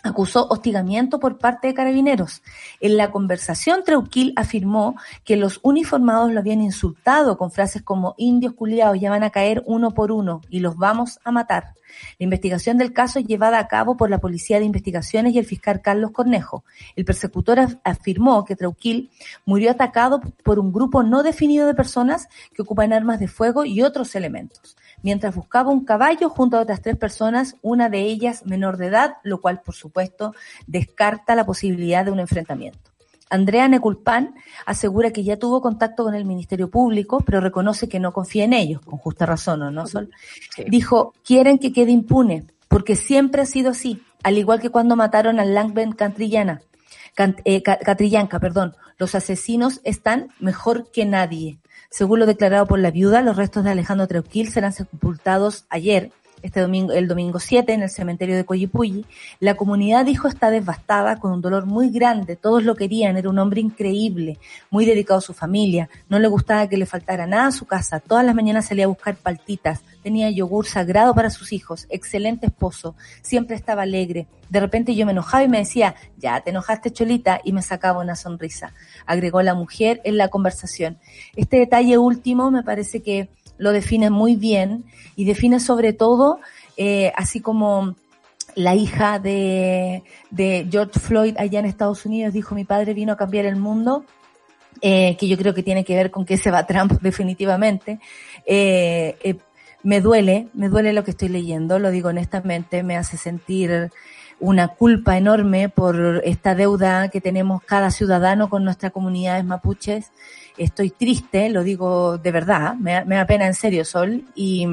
acusó 0.03 0.47
hostigamiento 0.49 1.21
por 1.21 1.39
parte 1.39 1.69
de 1.69 1.75
carabineros. 1.75 2.43
En 2.81 2.97
la 2.97 3.11
conversación, 3.11 3.85
Treuquil 3.85 4.33
afirmó 4.37 4.97
que 5.25 5.37
los 5.37 5.61
uniformados 5.63 6.33
lo 6.33 6.41
habían 6.41 6.63
insultado 6.63 7.37
con 7.37 7.51
frases 7.51 7.83
como 7.83 8.15
indios 8.17 8.55
culiados 8.55 8.99
ya 9.01 9.11
van 9.11 9.23
a 9.23 9.31
caer 9.31 9.63
uno 9.67 9.93
por 9.93 10.13
uno 10.13 10.41
y 10.49 10.61
los 10.61 10.77
vamos 10.77 11.21
a 11.25 11.31
matar. 11.31 11.75
La 12.19 12.25
investigación 12.25 12.79
del 12.79 12.93
caso 12.93 13.19
es 13.19 13.27
llevada 13.27 13.59
a 13.59 13.67
cabo 13.67 13.97
por 13.97 14.11
la 14.11 14.19
Policía 14.21 14.59
de 14.59 14.65
Investigaciones 14.65 15.35
y 15.35 15.39
el 15.39 15.45
fiscal 15.45 15.83
Carlos 15.83 16.13
Cornejo. 16.13 16.65
El 16.95 17.05
persecutor 17.05 17.59
af- 17.59 17.81
afirmó 17.83 18.45
que 18.45 18.55
Treuquil 18.55 19.11
murió 19.45 19.73
atacado 19.73 20.21
por 20.45 20.61
un 20.61 20.73
grupo 20.73 21.03
no 21.03 21.23
definido 21.25 21.67
de 21.67 21.75
personas 21.75 22.29
que 22.55 22.63
ocupan 22.63 22.93
armas 22.93 23.19
de 23.19 23.27
fuego 23.27 23.65
y 23.65 23.83
otros 23.83 24.15
elementos, 24.15 24.77
mientras 25.03 25.35
buscaba 25.35 25.71
un 25.73 25.85
caballo 25.85 26.31
junto 26.31 26.57
a 26.57 26.61
otras 26.61 26.81
tres 26.81 26.97
personas, 26.97 27.57
una 27.61 27.89
de 27.89 28.03
ellas 28.03 28.47
menor 28.47 28.77
de 28.77 28.87
edad, 28.87 29.17
lo 29.25 29.41
cual, 29.41 29.61
por 29.61 29.75
supuesto, 29.91 30.35
descarta 30.67 31.35
la 31.35 31.45
posibilidad 31.45 32.05
de 32.05 32.13
un 32.13 32.21
enfrentamiento. 32.21 32.79
Andrea 33.29 33.69
Neculpan 33.69 34.35
asegura 34.67 35.11
que 35.13 35.23
ya 35.23 35.37
tuvo 35.37 35.61
contacto 35.61 36.05
con 36.05 36.15
el 36.15 36.25
Ministerio 36.25 36.69
Público, 36.71 37.21
pero 37.21 37.41
reconoce 37.41 37.89
que 37.89 38.01
no 38.01 38.13
confía 38.13 38.45
en 38.45 38.53
ellos, 38.53 38.81
con 38.83 38.99
justa 38.99 39.27
razón, 39.27 39.63
¿o 39.63 39.71
no, 39.71 39.87
Sol? 39.87 40.11
Dijo, 40.69 41.13
quieren 41.25 41.59
que 41.59 41.73
quede 41.73 41.91
impune, 41.93 42.45
porque 42.69 42.97
siempre 42.97 43.43
ha 43.43 43.47
sido 43.47 43.71
así, 43.71 44.03
al 44.23 44.37
igual 44.39 44.61
que 44.61 44.71
cuando 44.71 44.97
mataron 44.97 45.39
a 45.39 45.45
Langben 45.45 45.93
Cantrillana. 45.93 46.61
Can- 47.15 47.37
eh, 47.45 47.63
Ca- 47.63 47.79
Catrillanca, 47.79 48.39
perdón. 48.41 48.75
Los 48.99 49.15
asesinos 49.15 49.81
están 49.85 50.29
mejor 50.41 50.91
que 50.93 51.05
nadie. 51.05 51.59
Según 51.91 52.19
lo 52.21 52.27
declarado 52.27 52.67
por 52.67 52.79
la 52.79 52.91
viuda, 52.91 53.23
los 53.23 53.37
restos 53.37 53.65
de 53.65 53.71
Alejandro 53.71 54.07
Treuquil 54.07 54.49
serán 54.49 54.73
sepultados 54.73 55.65
ayer, 55.71 56.13
este 56.43 56.61
domingo, 56.61 56.93
el 56.93 57.09
domingo 57.09 57.39
7, 57.39 57.73
en 57.73 57.83
el 57.83 57.91
cementerio 57.91 58.37
de 58.37 58.45
Coyipulli. 58.45 59.05
La 59.41 59.55
comunidad 59.55 60.05
dijo 60.05 60.29
está 60.29 60.51
devastada, 60.51 61.19
con 61.19 61.33
un 61.33 61.41
dolor 61.41 61.67
muy 61.67 61.91
grande. 61.91 62.37
Todos 62.37 62.65
lo 62.65 62.75
querían, 62.75 63.17
era 63.17 63.29
un 63.29 63.39
hombre 63.39 63.61
increíble, 63.61 64.39
muy 64.71 64.85
dedicado 64.85 65.19
a 65.19 65.23
su 65.23 65.35
familia. 65.35 65.89
No 66.09 66.19
le 66.19 66.29
gustaba 66.29 66.69
que 66.69 66.77
le 66.77 66.87
faltara 66.87 67.27
nada 67.27 67.49
a 67.49 67.53
su 67.53 67.67
casa. 67.67 68.01
Todas 68.01 68.25
las 68.25 68.35
mañanas 68.35 68.67
salía 68.67 68.85
a 68.85 68.89
buscar 68.89 69.17
paltitas. 69.17 69.81
Tenía 70.03 70.31
yogur 70.31 70.67
sagrado 70.67 71.15
para 71.15 71.31
sus 71.31 71.53
hijos. 71.53 71.87
Excelente 71.91 72.47
esposo. 72.47 72.95
Siempre 73.23 73.57
estaba 73.57 73.83
alegre. 73.83 74.27
De 74.49 74.59
repente 74.59 74.95
yo 74.95 75.07
me 75.07 75.13
enojaba 75.13 75.45
y 75.45 75.49
me 75.49 75.59
decía, 75.59 75.95
ya 76.19 76.41
te 76.41 76.51
enojaste 76.51 76.91
Cholita, 76.91 77.41
y 77.45 77.53
me 77.53 77.63
sacaba 77.63 78.01
una 78.01 78.17
sonrisa. 78.17 78.73
Agregó 79.07 79.43
la 79.43 79.55
mujer 79.55 80.01
en 80.05 80.17
la 80.17 80.29
conversación. 80.29 80.99
Este 81.37 81.59
detalle 81.59 81.99
último 81.99 82.51
me 82.51 82.63
parece 82.63 83.01
que 83.01 83.29
lo 83.61 83.73
define 83.73 84.11
muy 84.11 84.37
bien 84.37 84.85
y 85.15 85.25
define 85.25 85.61
sobre 85.61 85.93
todo, 85.93 86.41
eh, 86.77 87.13
así 87.17 87.41
como 87.41 87.95
la 88.55 88.75
hija 88.75 89.19
de, 89.19 90.03
de 90.31 90.67
George 90.71 90.99
Floyd 90.99 91.37
allá 91.39 91.61
en 91.61 91.67
Estados 91.67 92.05
Unidos 92.07 92.33
dijo, 92.33 92.55
mi 92.55 92.65
padre 92.65 92.95
vino 92.95 93.13
a 93.13 93.17
cambiar 93.17 93.45
el 93.47 93.57
mundo, 93.57 94.05
eh, 94.81 95.17
que 95.19 95.29
yo 95.29 95.37
creo 95.37 95.55
que 95.55 95.63
tiene 95.63 95.85
que 95.85 95.95
ver 95.95 96.11
con 96.11 96.25
que 96.25 96.37
se 96.37 96.51
va 96.51 96.67
Trump 96.67 96.93
definitivamente. 97.03 98.01
Eh, 98.47 99.17
eh, 99.23 99.37
me 99.83 100.01
duele, 100.01 100.49
me 100.53 100.69
duele 100.69 100.93
lo 100.93 101.05
que 101.05 101.13
estoy 101.13 101.29
leyendo, 101.29 101.79
lo 101.79 101.91
digo 101.91 102.11
honestamente, 102.11 102.83
me 102.83 102.97
hace 102.97 103.17
sentir 103.17 103.91
una 104.39 104.69
culpa 104.69 105.17
enorme 105.17 105.69
por 105.69 106.23
esta 106.25 106.55
deuda 106.55 107.09
que 107.09 107.21
tenemos 107.21 107.63
cada 107.63 107.91
ciudadano 107.91 108.51
con 108.51 108.65
nuestras 108.65 108.93
comunidades 108.93 109.45
mapuches. 109.45 110.13
Estoy 110.61 110.91
triste, 110.91 111.49
lo 111.49 111.63
digo 111.65 112.19
de 112.19 112.31
verdad, 112.33 112.75
me, 112.75 112.93
da- 112.93 113.05
me 113.07 113.17
da 113.17 113.25
pena 113.27 113.47
en 113.47 113.55
serio, 113.55 113.85
Sol, 113.85 114.25
y, 114.35 114.67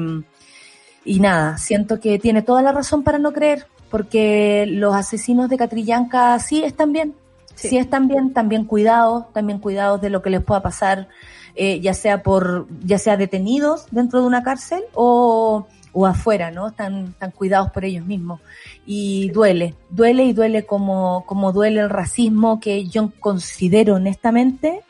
y 1.04 1.20
nada, 1.20 1.56
siento 1.56 1.98
que 1.98 2.18
tiene 2.18 2.42
toda 2.42 2.60
la 2.60 2.72
razón 2.72 3.02
para 3.02 3.18
no 3.18 3.32
creer, 3.32 3.66
porque 3.90 4.66
los 4.68 4.94
asesinos 4.94 5.48
de 5.48 5.56
Catrillanca 5.56 6.38
sí 6.40 6.62
están 6.62 6.92
bien, 6.92 7.14
sí, 7.54 7.78
están 7.78 8.06
bien, 8.06 8.34
también 8.34 8.66
cuidados, 8.66 9.32
también 9.32 9.60
cuidados 9.60 10.00
de 10.02 10.10
lo 10.10 10.20
que 10.20 10.28
les 10.28 10.42
pueda 10.42 10.60
pasar, 10.60 11.08
eh, 11.54 11.80
ya 11.80 11.94
sea 11.94 12.22
por, 12.22 12.66
ya 12.84 12.98
sea 12.98 13.16
detenidos 13.16 13.86
dentro 13.90 14.20
de 14.20 14.26
una 14.26 14.42
cárcel 14.42 14.82
o, 14.92 15.66
o 15.92 16.06
afuera, 16.06 16.50
¿no? 16.50 16.68
Están, 16.68 17.06
están 17.06 17.30
cuidados 17.30 17.70
por 17.72 17.86
ellos 17.86 18.04
mismos. 18.04 18.40
Y 18.86 19.30
duele, 19.30 19.74
duele 19.88 20.24
y 20.24 20.34
duele 20.34 20.66
como, 20.66 21.24
como 21.26 21.52
duele 21.52 21.80
el 21.80 21.88
racismo 21.90 22.60
que 22.60 22.86
yo 22.86 23.10
considero 23.20 23.94
honestamente 23.94 24.82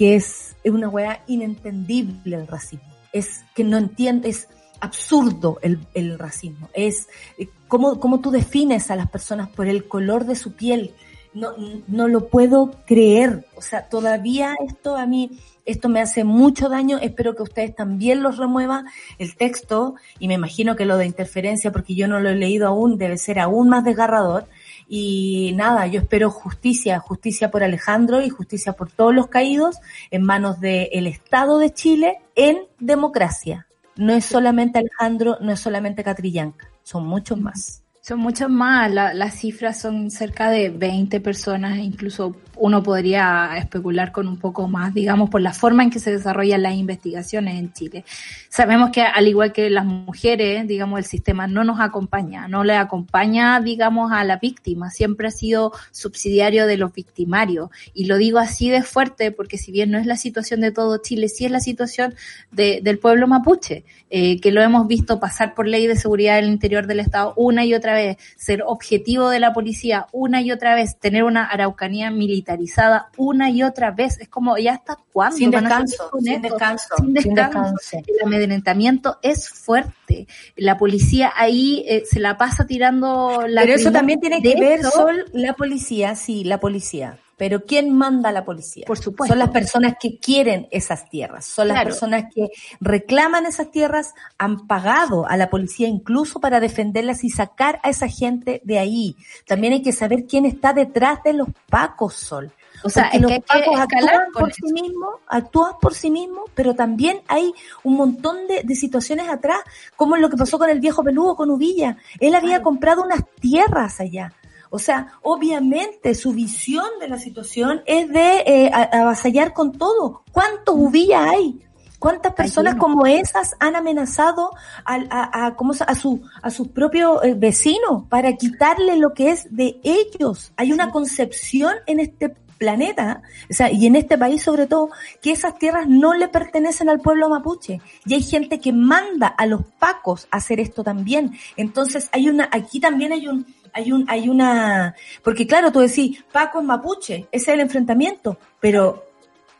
que 0.00 0.14
es, 0.14 0.56
una 0.64 0.88
weá 0.88 1.22
inentendible 1.26 2.34
el 2.34 2.46
racismo. 2.46 2.88
Es 3.12 3.44
que 3.54 3.64
no 3.64 3.76
entiende, 3.76 4.30
es 4.30 4.48
absurdo 4.80 5.58
el, 5.60 5.86
el 5.92 6.18
racismo. 6.18 6.70
Es 6.72 7.10
eh, 7.36 7.50
cómo, 7.68 8.00
cómo 8.00 8.20
tú 8.20 8.30
defines 8.30 8.90
a 8.90 8.96
las 8.96 9.10
personas 9.10 9.50
por 9.50 9.66
el 9.66 9.88
color 9.88 10.24
de 10.24 10.36
su 10.36 10.54
piel. 10.54 10.94
No, 11.34 11.50
no 11.86 12.08
lo 12.08 12.28
puedo 12.28 12.76
creer. 12.86 13.44
O 13.56 13.60
sea, 13.60 13.90
todavía 13.90 14.54
esto 14.66 14.96
a 14.96 15.04
mí, 15.04 15.38
esto 15.66 15.90
me 15.90 16.00
hace 16.00 16.24
mucho 16.24 16.70
daño. 16.70 16.96
Espero 16.96 17.36
que 17.36 17.42
ustedes 17.42 17.76
también 17.76 18.22
los 18.22 18.38
remuevan 18.38 18.86
el 19.18 19.36
texto 19.36 19.96
y 20.18 20.28
me 20.28 20.34
imagino 20.34 20.76
que 20.76 20.86
lo 20.86 20.96
de 20.96 21.04
interferencia, 21.04 21.72
porque 21.72 21.94
yo 21.94 22.08
no 22.08 22.20
lo 22.20 22.30
he 22.30 22.36
leído 22.36 22.68
aún, 22.68 22.96
debe 22.96 23.18
ser 23.18 23.38
aún 23.38 23.68
más 23.68 23.84
desgarrador. 23.84 24.46
Y 24.92 25.52
nada, 25.54 25.86
yo 25.86 26.00
espero 26.00 26.32
justicia, 26.32 26.98
justicia 26.98 27.48
por 27.48 27.62
Alejandro 27.62 28.22
y 28.22 28.28
justicia 28.28 28.72
por 28.72 28.90
todos 28.90 29.14
los 29.14 29.28
caídos 29.28 29.76
en 30.10 30.24
manos 30.24 30.58
del 30.58 31.06
Estado 31.06 31.58
de 31.58 31.72
Chile 31.72 32.18
en 32.34 32.58
democracia. 32.80 33.68
No 33.94 34.12
es 34.12 34.24
solamente 34.24 34.80
Alejandro, 34.80 35.38
no 35.40 35.52
es 35.52 35.60
solamente 35.60 36.02
Catrillanca, 36.02 36.68
son 36.82 37.06
muchos 37.06 37.38
más. 37.38 37.84
Son 38.02 38.18
muchos 38.18 38.48
más, 38.48 38.90
la- 38.90 39.12
las 39.12 39.34
cifras 39.34 39.78
son 39.78 40.10
cerca 40.10 40.50
de 40.50 40.70
20 40.70 41.20
personas, 41.20 41.76
incluso 41.78 42.34
uno 42.56 42.82
podría 42.82 43.56
especular 43.58 44.10
con 44.10 44.26
un 44.26 44.38
poco 44.38 44.68
más, 44.68 44.92
digamos, 44.92 45.28
por 45.30 45.40
la 45.42 45.52
forma 45.52 45.82
en 45.82 45.90
que 45.90 45.98
se 45.98 46.10
desarrollan 46.10 46.62
las 46.62 46.74
investigaciones 46.74 47.58
en 47.58 47.72
Chile. 47.72 48.04
Sabemos 48.50 48.90
que 48.90 49.02
al 49.02 49.28
igual 49.28 49.52
que 49.52 49.68
las 49.70 49.84
mujeres, 49.86 50.66
digamos, 50.66 50.98
el 50.98 51.04
sistema 51.06 51.46
no 51.46 51.62
nos 51.64 51.78
acompaña, 51.80 52.48
no 52.48 52.64
le 52.64 52.74
acompaña, 52.74 53.60
digamos, 53.60 54.12
a 54.12 54.24
la 54.24 54.36
víctima, 54.36 54.90
siempre 54.90 55.28
ha 55.28 55.30
sido 55.30 55.72
subsidiario 55.90 56.66
de 56.66 56.76
los 56.78 56.92
victimarios. 56.92 57.70
Y 57.94 58.06
lo 58.06 58.16
digo 58.18 58.38
así 58.38 58.68
de 58.70 58.82
fuerte 58.82 59.30
porque 59.30 59.56
si 59.58 59.72
bien 59.72 59.90
no 59.90 59.98
es 59.98 60.06
la 60.06 60.16
situación 60.16 60.60
de 60.60 60.72
todo 60.72 60.98
Chile, 61.02 61.28
sí 61.28 61.44
es 61.46 61.50
la 61.50 61.60
situación 61.60 62.14
de- 62.50 62.80
del 62.82 62.98
pueblo 62.98 63.26
mapuche, 63.26 63.84
eh, 64.10 64.38
que 64.40 64.52
lo 64.52 64.60
hemos 64.62 64.86
visto 64.86 65.18
pasar 65.20 65.54
por 65.54 65.66
ley 65.66 65.86
de 65.86 65.96
seguridad 65.96 66.36
del 66.36 66.48
interior 66.50 66.86
del 66.86 67.00
Estado 67.00 67.32
una 67.36 67.64
y 67.64 67.72
otra 67.74 67.89
vez, 67.94 68.16
ser 68.36 68.62
objetivo 68.66 69.28
de 69.30 69.40
la 69.40 69.52
policía 69.52 70.06
una 70.12 70.40
y 70.42 70.52
otra 70.52 70.74
vez, 70.74 70.98
tener 70.98 71.24
una 71.24 71.44
araucanía 71.44 72.10
militarizada 72.10 73.08
una 73.16 73.50
y 73.50 73.62
otra 73.62 73.90
vez. 73.90 74.18
Es 74.20 74.28
como, 74.28 74.58
¿ya 74.58 74.74
hasta 74.74 74.98
cuándo? 75.12 75.36
Sin 75.36 75.50
descanso, 75.50 76.10
sin 76.18 76.32
esto? 76.32 76.48
descanso, 76.48 76.88
Sin 76.96 77.16
sin 77.18 77.34
descanso. 77.34 77.74
El 77.92 78.26
amedrentamiento 78.26 79.18
es 79.22 79.48
fuerte. 79.48 80.26
La 80.56 80.78
policía 80.78 81.32
ahí 81.36 81.84
eh, 81.86 82.04
se 82.10 82.20
la 82.20 82.36
pasa 82.36 82.66
tirando 82.66 83.46
la 83.46 83.62
Pero 83.62 83.74
eso 83.74 83.92
también 83.92 84.20
tiene 84.20 84.42
que 84.42 84.58
ver, 84.58 84.82
Sol, 84.84 85.26
la 85.32 85.54
policía, 85.54 86.14
sí, 86.14 86.44
la 86.44 86.58
policía. 86.58 87.18
Pero 87.40 87.64
¿quién 87.64 87.96
manda 87.96 88.28
a 88.28 88.32
la 88.32 88.44
policía? 88.44 88.84
Por 88.86 88.98
supuesto. 88.98 89.32
Son 89.32 89.38
las 89.38 89.48
personas 89.48 89.94
que 89.98 90.18
quieren 90.18 90.68
esas 90.70 91.08
tierras, 91.08 91.46
son 91.46 91.68
las 91.68 91.76
Claro. 91.76 91.88
personas 91.88 92.24
que 92.34 92.48
reclaman 92.82 93.46
esas 93.46 93.70
tierras, 93.70 94.12
han 94.36 94.66
pagado 94.66 95.26
a 95.26 95.38
la 95.38 95.48
policía 95.48 95.88
incluso 95.88 96.38
para 96.38 96.60
defenderlas 96.60 97.24
y 97.24 97.30
sacar 97.30 97.80
a 97.82 97.88
esa 97.88 98.08
gente 98.08 98.60
de 98.64 98.78
ahí. 98.78 99.16
También 99.46 99.72
hay 99.72 99.80
que 99.80 99.92
saber 99.92 100.26
quién 100.28 100.44
está 100.44 100.74
detrás 100.74 101.22
de 101.22 101.32
los 101.32 101.48
pacos, 101.70 102.12
Sol. 102.12 102.52
O 102.84 102.90
sea, 102.90 103.04
es 103.08 103.22
los 103.22 103.30
que 103.30 103.34
hay 103.36 103.40
que 103.62 103.70
pacos 103.70 103.80
actúan 103.80 104.32
por 104.34 104.52
sí 104.52 104.72
mismos, 104.74 105.14
actúan 105.26 105.72
por 105.80 105.94
sí 105.94 106.10
mismos, 106.10 106.50
pero 106.54 106.74
también 106.74 107.22
hay 107.26 107.54
un 107.84 107.96
montón 107.96 108.46
de, 108.48 108.64
de 108.64 108.74
situaciones 108.74 109.30
atrás, 109.30 109.60
como 109.96 110.18
lo 110.18 110.28
que 110.28 110.36
pasó 110.36 110.58
con 110.58 110.68
el 110.68 110.80
viejo 110.80 111.02
peludo 111.02 111.36
con 111.36 111.50
Uvilla. 111.50 111.96
Él 112.18 112.34
había 112.34 112.60
comprado 112.60 113.02
unas 113.02 113.22
tierras 113.40 113.98
allá. 113.98 114.34
O 114.70 114.78
sea, 114.78 115.14
obviamente 115.22 116.14
su 116.14 116.32
visión 116.32 116.86
de 117.00 117.08
la 117.08 117.18
situación 117.18 117.82
es 117.86 118.08
de 118.08 118.38
eh, 118.46 118.70
a- 118.72 119.00
avasallar 119.02 119.52
con 119.52 119.72
todo. 119.72 120.22
¿Cuántos 120.32 120.74
Uvilla 120.76 121.28
hay? 121.30 121.60
¿Cuántas 121.98 122.32
personas 122.32 122.76
como 122.76 123.04
esas 123.04 123.54
han 123.58 123.76
amenazado 123.76 124.52
al- 124.86 125.06
a, 125.10 125.46
a, 125.46 125.54
¿cómo 125.56 125.74
a 125.86 125.94
su 125.94 126.22
a 126.40 126.50
sus 126.50 126.68
propios 126.68 127.22
eh, 127.24 127.34
vecinos 127.34 128.04
para 128.08 128.32
quitarle 128.36 128.96
lo 128.96 129.12
que 129.12 129.30
es 129.32 129.54
de 129.54 129.78
ellos? 129.82 130.52
Hay 130.56 130.72
una 130.72 130.90
concepción 130.92 131.74
en 131.86 132.00
este 132.00 132.34
planeta, 132.56 133.22
o 133.50 133.54
sea, 133.54 133.70
y 133.72 133.86
en 133.86 133.96
este 133.96 134.16
país 134.18 134.42
sobre 134.42 134.66
todo, 134.66 134.90
que 135.22 135.32
esas 135.32 135.58
tierras 135.58 135.88
no 135.88 136.12
le 136.14 136.28
pertenecen 136.28 136.88
al 136.90 137.00
pueblo 137.00 137.28
mapuche. 137.28 137.80
Y 138.06 138.14
hay 138.14 138.22
gente 138.22 138.60
que 138.60 138.72
manda 138.72 139.26
a 139.28 139.46
los 139.46 139.62
pacos 139.78 140.28
a 140.30 140.36
hacer 140.38 140.60
esto 140.60 140.84
también. 140.84 141.32
Entonces 141.56 142.08
hay 142.12 142.28
una, 142.28 142.48
aquí 142.52 142.78
también 142.80 143.12
hay 143.12 143.28
un, 143.28 143.46
hay 143.72 143.92
un, 143.92 144.04
hay 144.08 144.28
una, 144.28 144.94
porque 145.22 145.46
claro, 145.46 145.70
tú 145.72 145.80
decís, 145.80 146.22
Paco 146.32 146.60
es 146.60 146.64
mapuche, 146.66 147.26
ese 147.30 147.50
es 147.50 147.54
el 147.54 147.60
enfrentamiento, 147.60 148.36
pero 148.60 149.04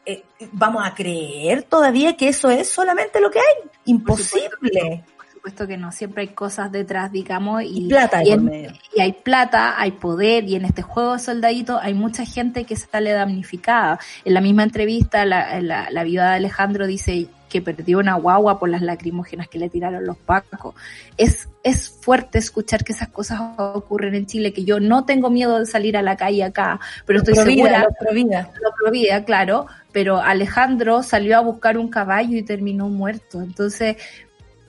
eh, 0.06 0.22
vamos 0.52 0.82
a 0.86 0.94
creer 0.94 1.62
todavía 1.64 2.16
que 2.16 2.28
eso 2.28 2.50
es 2.50 2.68
solamente 2.68 3.20
lo 3.20 3.30
que 3.30 3.38
hay. 3.38 3.70
Imposible. 3.86 5.04
Por 5.16 5.26
supuesto 5.32 5.66
que 5.66 5.76
no, 5.78 5.90
siempre 5.90 6.22
hay 6.22 6.28
cosas 6.28 6.70
detrás, 6.70 7.10
digamos, 7.12 7.62
y, 7.62 7.86
Y 7.86 7.88
plata 7.88 8.18
hay 8.18 8.28
y 8.28 8.32
en- 8.32 8.78
y 8.94 9.00
hay 9.00 9.12
plata, 9.12 9.80
hay 9.80 9.92
poder, 9.92 10.44
y 10.44 10.54
en 10.56 10.64
este 10.66 10.82
juego 10.82 11.14
de 11.14 11.18
soldaditos 11.18 11.78
hay 11.82 11.94
mucha 11.94 12.24
gente 12.26 12.64
que 12.64 12.76
sale 12.76 13.10
damnificada. 13.12 13.98
En 14.24 14.34
la 14.34 14.40
misma 14.42 14.64
entrevista, 14.64 15.24
la, 15.24 15.60
la, 15.62 15.88
la 15.90 16.04
viuda 16.04 16.30
de 16.30 16.36
Alejandro 16.36 16.86
dice 16.86 17.28
que 17.50 17.60
perdió 17.60 17.98
una 17.98 18.14
guagua 18.14 18.58
por 18.58 18.70
las 18.70 18.80
lacrimógenas 18.80 19.48
que 19.48 19.58
le 19.58 19.68
tiraron 19.68 20.06
los 20.06 20.16
pacos. 20.16 20.74
Es, 21.18 21.48
es 21.62 21.90
fuerte 21.90 22.38
escuchar 22.38 22.84
que 22.84 22.92
esas 22.92 23.08
cosas 23.08 23.40
ocurren 23.58 24.14
en 24.14 24.24
Chile, 24.24 24.54
que 24.54 24.64
yo 24.64 24.80
no 24.80 25.04
tengo 25.04 25.28
miedo 25.28 25.58
de 25.58 25.66
salir 25.66 25.96
a 25.98 26.02
la 26.02 26.16
calle 26.16 26.44
acá, 26.44 26.80
pero 27.04 27.18
estoy 27.18 27.34
Provida, 27.34 27.54
segura 27.54 27.88
Provida. 27.98 28.50
lo 28.62 28.70
Provida, 28.82 29.24
claro, 29.24 29.66
pero 29.92 30.22
Alejandro 30.22 31.02
salió 31.02 31.36
a 31.36 31.40
buscar 31.40 31.76
un 31.76 31.88
caballo 31.88 32.36
y 32.38 32.42
terminó 32.42 32.88
muerto. 32.88 33.42
Entonces, 33.42 33.96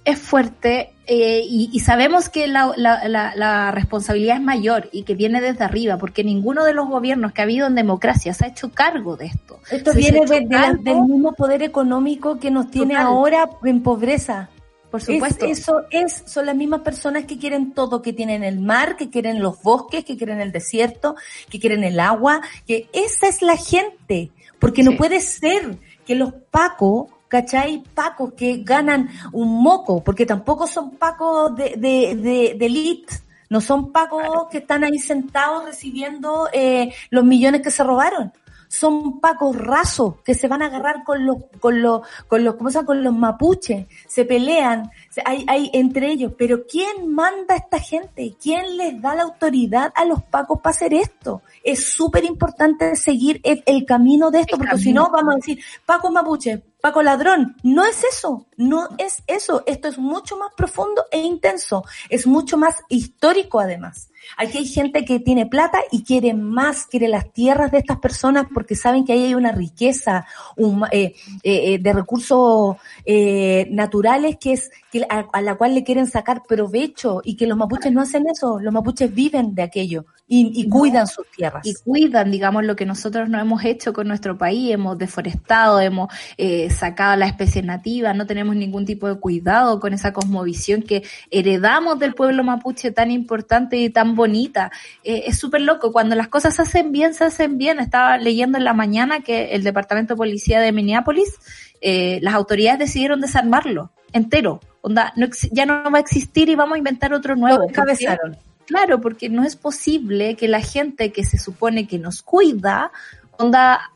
es 0.03 0.19
fuerte 0.19 0.93
eh, 1.05 1.41
y, 1.45 1.69
y 1.71 1.79
sabemos 1.81 2.29
que 2.29 2.47
la, 2.47 2.73
la, 2.77 3.07
la, 3.07 3.33
la 3.35 3.71
responsabilidad 3.71 4.37
es 4.37 4.41
mayor 4.41 4.89
y 4.91 5.03
que 5.03 5.13
viene 5.15 5.41
desde 5.41 5.63
arriba, 5.63 5.97
porque 5.97 6.23
ninguno 6.23 6.63
de 6.63 6.73
los 6.73 6.87
gobiernos 6.87 7.33
que 7.33 7.41
ha 7.41 7.43
habido 7.43 7.67
en 7.67 7.75
democracia 7.75 8.33
se 8.33 8.45
ha 8.45 8.47
hecho 8.49 8.71
cargo 8.71 9.17
de 9.17 9.25
esto. 9.27 9.59
Esto 9.69 9.91
Se 9.91 9.97
viene 9.99 10.21
de- 10.25 10.41
de 10.41 10.77
del 10.81 11.01
mismo 11.03 11.33
poder 11.33 11.61
económico 11.63 12.39
que 12.39 12.49
nos 12.49 12.71
tiene 12.71 12.93
Total. 12.93 13.07
ahora 13.07 13.49
en 13.63 13.83
pobreza. 13.83 14.49
Por 14.89 14.99
Es- 15.01 15.05
supuesto. 15.07 15.45
eso 15.45 15.81
es, 15.89 16.23
son 16.25 16.45
las 16.47 16.55
mismas 16.55 16.81
personas 16.81 17.25
que 17.25 17.37
quieren 17.37 17.73
todo, 17.73 18.01
que 18.01 18.11
tienen 18.13 18.43
el 18.43 18.59
mar, 18.59 18.95
que 18.97 19.09
quieren 19.09 19.41
los 19.41 19.61
bosques, 19.61 20.03
que 20.03 20.17
quieren 20.17 20.41
el 20.41 20.51
desierto, 20.51 21.15
que 21.49 21.59
quieren 21.59 21.83
el 21.83 21.99
agua, 21.99 22.41
que 22.67 22.89
esa 22.91 23.27
es 23.27 23.41
la 23.41 23.55
gente, 23.55 24.31
porque 24.59 24.83
no 24.83 24.97
puede 24.97 25.19
ser 25.21 25.77
que 26.05 26.15
los 26.15 26.33
pacos, 26.51 27.07
¿cachai? 27.31 27.81
Pacos 27.95 28.33
que 28.33 28.57
ganan 28.57 29.09
un 29.31 29.63
moco, 29.63 30.03
porque 30.03 30.25
tampoco 30.25 30.67
son 30.67 30.91
pacos 30.97 31.55
de, 31.55 31.75
de, 31.77 32.15
de, 32.17 32.55
de 32.59 32.65
elite, 32.65 33.13
no 33.49 33.61
son 33.61 33.93
pacos 33.93 34.47
que 34.51 34.57
están 34.57 34.83
ahí 34.83 34.99
sentados 34.99 35.63
recibiendo 35.63 36.49
eh, 36.51 36.93
los 37.09 37.23
millones 37.23 37.61
que 37.61 37.71
se 37.71 37.85
robaron. 37.85 38.33
Son 38.67 39.19
pacos 39.19 39.57
rasos 39.57 40.15
que 40.23 40.33
se 40.33 40.47
van 40.47 40.61
a 40.61 40.67
agarrar 40.67 41.03
con 41.03 41.25
los, 41.25 41.37
con 41.59 41.81
los, 41.81 42.01
con 42.29 42.45
los, 42.45 42.55
¿cómo 42.55 42.69
se 42.69 42.75
llama? 42.75 42.85
Con 42.85 43.03
los 43.03 43.13
mapuches, 43.13 43.87
se 44.07 44.23
pelean, 44.23 44.89
hay, 45.25 45.43
hay 45.49 45.69
entre 45.73 46.09
ellos. 46.09 46.31
Pero 46.37 46.65
¿quién 46.65 47.13
manda 47.13 47.55
a 47.55 47.57
esta 47.57 47.79
gente? 47.79 48.33
¿Quién 48.41 48.77
les 48.77 49.01
da 49.01 49.15
la 49.15 49.23
autoridad 49.23 49.91
a 49.93 50.05
los 50.05 50.23
pacos 50.23 50.61
para 50.61 50.73
hacer 50.73 50.93
esto? 50.93 51.41
Es 51.65 51.91
súper 51.91 52.23
importante 52.23 52.95
seguir 52.95 53.41
el, 53.43 53.61
el 53.65 53.85
camino 53.85 54.31
de 54.31 54.39
esto, 54.39 54.55
El 54.55 54.59
porque 54.59 54.77
si 54.77 54.93
no 54.93 55.09
vamos 55.11 55.33
a 55.33 55.35
decir, 55.35 55.59
Paco 55.85 56.09
mapuche, 56.09 56.63
Paco 56.81 57.01
ladrón. 57.03 57.55
No 57.63 57.85
es 57.85 58.03
eso, 58.03 58.47
no 58.57 58.89
es 58.97 59.23
eso. 59.27 59.63
Esto 59.65 59.87
es 59.87 59.97
mucho 59.97 60.37
más 60.37 60.49
profundo 60.55 61.05
e 61.11 61.19
intenso. 61.19 61.83
Es 62.09 62.25
mucho 62.27 62.57
más 62.57 62.75
histórico 62.89 63.59
además. 63.59 64.09
Aquí 64.37 64.59
hay 64.59 64.65
gente 64.67 65.03
que 65.03 65.19
tiene 65.19 65.47
plata 65.47 65.79
y 65.91 66.03
quiere 66.03 66.33
más, 66.35 66.85
quiere 66.85 67.07
las 67.07 67.31
tierras 67.33 67.71
de 67.71 67.79
estas 67.79 67.97
personas 67.99 68.45
porque 68.53 68.75
saben 68.75 69.03
que 69.03 69.13
ahí 69.13 69.25
hay 69.25 69.35
una 69.35 69.51
riqueza 69.51 70.27
un- 70.57 70.85
eh, 70.91 71.15
eh, 71.43 71.73
eh, 71.73 71.79
de 71.79 71.93
recursos 71.93 72.77
eh, 73.03 73.67
naturales 73.71 74.37
que 74.39 74.53
es 74.53 74.69
que 74.91 75.05
a, 75.09 75.25
a 75.33 75.41
la 75.41 75.55
cual 75.55 75.73
le 75.73 75.83
quieren 75.83 76.05
sacar 76.05 76.43
provecho 76.43 77.21
y 77.23 77.35
que 77.35 77.47
los 77.47 77.57
mapuches 77.57 77.91
no 77.91 78.01
hacen 78.01 78.27
eso. 78.29 78.59
Los 78.59 78.73
mapuches 78.73 79.13
viven 79.13 79.55
de 79.55 79.63
aquello 79.63 80.05
y, 80.33 80.61
y 80.61 80.67
No. 80.67 80.77
cuidan 80.79 81.07
sus 81.07 81.29
tierras. 81.35 81.67
y 81.67 81.73
cuidan, 81.73 82.31
digamos, 82.31 82.63
lo 82.63 82.77
que 82.77 82.85
nosotros 82.85 83.27
no 83.27 83.37
hemos 83.37 83.65
hecho 83.65 83.91
con 83.91 84.07
nuestro 84.07 84.37
país, 84.37 84.71
hemos 84.71 84.97
deforestado, 84.97 85.81
hemos 85.81 86.07
eh, 86.37 86.69
sacado 86.69 87.17
las 87.17 87.31
especies 87.31 87.65
nativas, 87.65 88.15
no 88.15 88.25
tenemos 88.25 88.55
ningún 88.55 88.85
tipo 88.85 89.09
de 89.09 89.19
cuidado 89.19 89.81
con 89.81 89.91
esa 89.93 90.13
cosmovisión 90.13 90.83
que 90.83 91.03
heredamos 91.31 91.99
del 91.99 92.13
pueblo 92.13 92.45
mapuche 92.45 92.91
tan 92.91 93.11
importante 93.11 93.75
y 93.75 93.89
tan 93.89 94.15
bonita. 94.15 94.71
Eh, 95.03 95.23
es 95.27 95.37
súper 95.37 95.63
loco, 95.63 95.91
cuando 95.91 96.15
las 96.15 96.29
cosas 96.29 96.55
se 96.55 96.61
hacen 96.61 96.93
bien, 96.93 97.13
se 97.13 97.25
hacen 97.25 97.57
bien. 97.57 97.81
Estaba 97.81 98.17
leyendo 98.17 98.57
en 98.57 98.63
la 98.63 98.73
mañana 98.73 99.19
que 99.19 99.53
el 99.53 99.63
Departamento 99.63 100.13
de 100.13 100.17
Policía 100.17 100.61
de 100.61 100.71
Minneapolis, 100.71 101.35
eh, 101.81 102.19
las 102.21 102.35
autoridades 102.35 102.79
decidieron 102.79 103.19
desarmarlo 103.19 103.91
entero. 104.13 104.61
Onda, 104.79 105.11
no 105.17 105.27
ya 105.51 105.65
no 105.65 105.91
va 105.91 105.97
a 105.97 106.01
existir 106.01 106.47
y 106.47 106.55
vamos 106.55 106.75
a 106.75 106.77
inventar 106.77 107.13
otro 107.13 107.35
nuevo. 107.35 107.65
Lo. 107.67 108.50
Claro, 108.71 109.01
porque 109.01 109.27
no 109.29 109.43
es 109.43 109.55
posible 109.57 110.35
que 110.37 110.47
la 110.47 110.61
gente 110.61 111.11
que 111.11 111.23
se 111.25 111.37
supone 111.37 111.87
que 111.87 111.99
nos 111.99 112.21
cuida, 112.21 112.91
onda, 113.37 113.91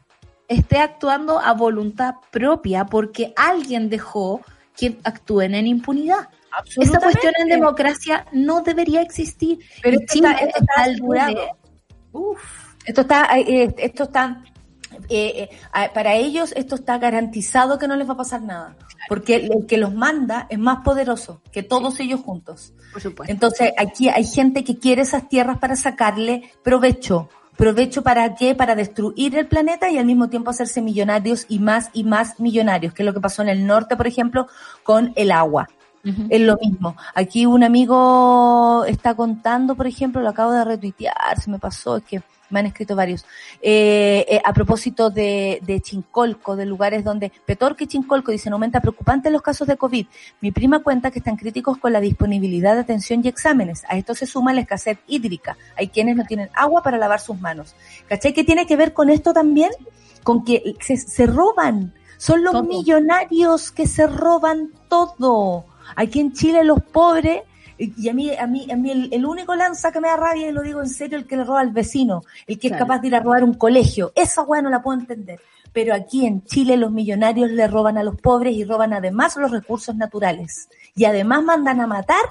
esté 0.50 0.80
actuando 0.80 1.40
a 1.40 1.54
voluntad 1.54 2.16
propia 2.30 2.86
porque 2.86 3.34
alguien 3.38 3.90
dejó 3.90 4.42
que 4.76 4.98
actúen 5.06 5.56
en 5.56 5.68
impunidad. 5.68 6.28
Esa 6.78 7.00
cuestión 7.00 7.34
en 7.40 7.48
democracia 7.48 8.26
no 8.34 8.62
debería 8.62 9.02
existir. 9.02 9.60
Pero 9.82 9.98
esto 10.00 10.14
Chile 10.14 10.28
está- 10.32 10.46
esto 10.46 10.60
está 10.60 10.84
al 10.84 10.92
asegurado. 10.92 11.36
revés. 11.36 11.50
Uf, 12.12 12.42
Esto 12.86 13.02
está, 13.02 13.28
eh, 13.40 13.74
esto 13.78 14.04
está, 14.04 14.44
eh, 15.10 15.50
eh, 15.50 15.90
para 15.94 16.16
ellos 16.16 16.54
esto 16.56 16.76
está 16.76 16.98
garantizado 16.98 17.78
que 17.78 17.88
no 17.88 17.96
les 17.96 18.08
va 18.08 18.14
a 18.14 18.18
pasar 18.18 18.42
nada, 18.42 18.76
porque 19.10 19.36
el 19.36 19.66
que 19.68 19.78
los 19.78 19.94
manda 19.94 20.48
es 20.50 20.60
más 20.60 20.80
poderoso 20.84 21.42
que 21.52 21.64
todos 21.64 22.00
ellos 22.00 22.22
juntos. 22.22 22.74
por 22.94 23.02
supuesto. 23.02 23.32
Entonces 23.32 23.72
aquí 23.78 24.10
hay 24.10 24.26
gente 24.26 24.64
que 24.64 24.78
quiere 24.78 25.02
esas 25.02 25.28
tierras 25.30 25.58
para 25.60 25.76
sacarle 25.76 26.52
provecho. 26.64 27.30
¿Provecho 27.58 28.04
para 28.04 28.36
qué? 28.36 28.54
Para 28.54 28.76
destruir 28.76 29.38
el 29.38 29.48
planeta 29.48 29.90
y 29.90 29.98
al 29.98 30.06
mismo 30.06 30.30
tiempo 30.30 30.50
hacerse 30.50 30.82
millonarios 30.82 31.46
y 31.48 31.60
más 31.60 31.90
y 31.94 32.04
más 32.04 32.40
millonarios, 32.40 32.94
que 32.94 33.04
es 33.04 33.06
lo 33.06 33.14
que 33.14 33.22
pasó 33.22 33.44
en 33.44 33.50
el 33.50 33.66
norte, 33.66 33.96
por 33.96 34.08
ejemplo, 34.08 34.48
con 34.84 35.14
el 35.16 35.32
agua. 35.32 35.70
Es 36.30 36.40
lo 36.40 36.56
mismo. 36.58 36.96
Aquí 37.16 37.48
un 37.48 37.64
amigo 37.64 38.86
está 38.86 39.16
contando, 39.16 39.74
por 39.74 39.88
ejemplo, 39.88 40.22
lo 40.22 40.30
acabo 40.30 40.52
de 40.52 40.64
retuitear, 40.64 41.42
se 41.42 41.50
me 41.50 41.58
pasó, 41.58 41.98
es 41.98 42.04
que 42.04 42.22
me 42.50 42.60
han 42.60 42.66
escrito 42.68 42.96
varios, 42.96 43.26
eh, 43.62 44.26
eh, 44.30 44.42
a 44.44 44.54
propósito 44.54 45.10
de, 45.10 45.60
de 45.66 45.82
Chincolco, 45.82 46.56
de 46.56 46.66
lugares 46.66 47.04
donde, 47.04 47.32
Petorque 47.46 47.86
y 47.86 47.88
Chincolco 47.88 48.32
dicen, 48.32 48.54
aumenta 48.54 48.82
preocupante 48.82 49.30
los 49.30 49.42
casos 49.42 49.68
de 49.68 49.78
COVID. 49.78 50.08
Mi 50.42 50.52
prima 50.52 50.80
cuenta 50.84 51.12
que 51.12 51.20
están 51.20 51.38
críticos 51.38 51.78
con 51.78 51.94
la 51.94 52.00
disponibilidad 52.00 52.76
de 52.76 52.82
atención 52.82 53.22
y 53.24 53.28
exámenes. 53.28 53.84
A 53.90 53.98
esto 53.98 54.16
se 54.16 54.26
suma 54.26 54.54
la 54.54 54.62
escasez 54.62 54.98
hídrica. 55.08 55.58
Hay 55.78 55.88
quienes 55.90 56.16
no 56.16 56.26
tienen 56.26 56.50
agua 56.54 56.84
para 56.84 56.98
lavar 56.98 57.20
sus 57.20 57.40
manos. 57.40 57.76
¿Cachai? 58.08 58.34
¿Qué 58.34 58.44
tiene 58.44 58.66
que 58.66 58.76
ver 58.76 58.94
con 58.94 59.10
esto 59.10 59.34
también? 59.34 59.72
Con 60.24 60.44
que 60.44 60.76
se, 60.82 60.98
se 60.98 61.26
roban. 61.26 61.94
Son 62.18 62.44
los 62.44 62.54
Todo. 62.54 62.64
millonarios 62.64 63.72
que 63.72 63.88
se 63.88 64.08
roban 64.08 64.72
todo. 64.88 65.66
Aquí 65.96 66.20
en 66.20 66.34
Chile 66.34 66.64
los 66.64 66.82
pobres, 66.82 67.42
y 67.78 68.10
a 68.10 68.14
mí, 68.14 68.34
a 68.36 68.48
mí, 68.48 68.68
a 68.72 68.76
mí 68.76 68.92
el, 68.92 69.10
el 69.12 69.26
único 69.26 69.56
lanza 69.56 69.92
que 69.92 70.00
me 70.00 70.08
da 70.08 70.18
rabia, 70.18 70.50
y 70.50 70.52
lo 70.52 70.62
digo 70.62 70.82
en 70.82 70.90
serio, 70.90 71.18
el 71.18 71.26
que 71.28 71.38
le 71.38 71.44
roba 71.44 71.62
al 71.62 71.72
vecino, 71.72 72.22
el 72.48 72.58
que 72.60 72.68
es 72.68 72.78
capaz 72.78 73.00
de 73.00 73.08
ir 73.08 73.16
a 73.16 73.20
robar 73.20 73.44
un 73.44 73.54
colegio. 73.54 74.12
Esa 74.16 74.44
weá 74.44 74.62
no 74.62 74.70
la 74.70 74.82
puedo 74.82 75.00
entender. 75.00 75.40
Pero 75.74 75.94
aquí 75.94 76.26
en 76.26 76.42
Chile 76.46 76.78
los 76.78 76.90
millonarios 76.90 77.52
le 77.52 77.68
roban 77.68 77.98
a 77.98 78.04
los 78.04 78.16
pobres 78.16 78.56
y 78.56 78.64
roban 78.64 78.94
además 78.94 79.36
los 79.36 79.52
recursos 79.52 79.94
naturales. 79.94 80.70
Y 80.96 81.04
además 81.04 81.44
mandan 81.44 81.82
a 81.82 81.88
matar 81.88 82.24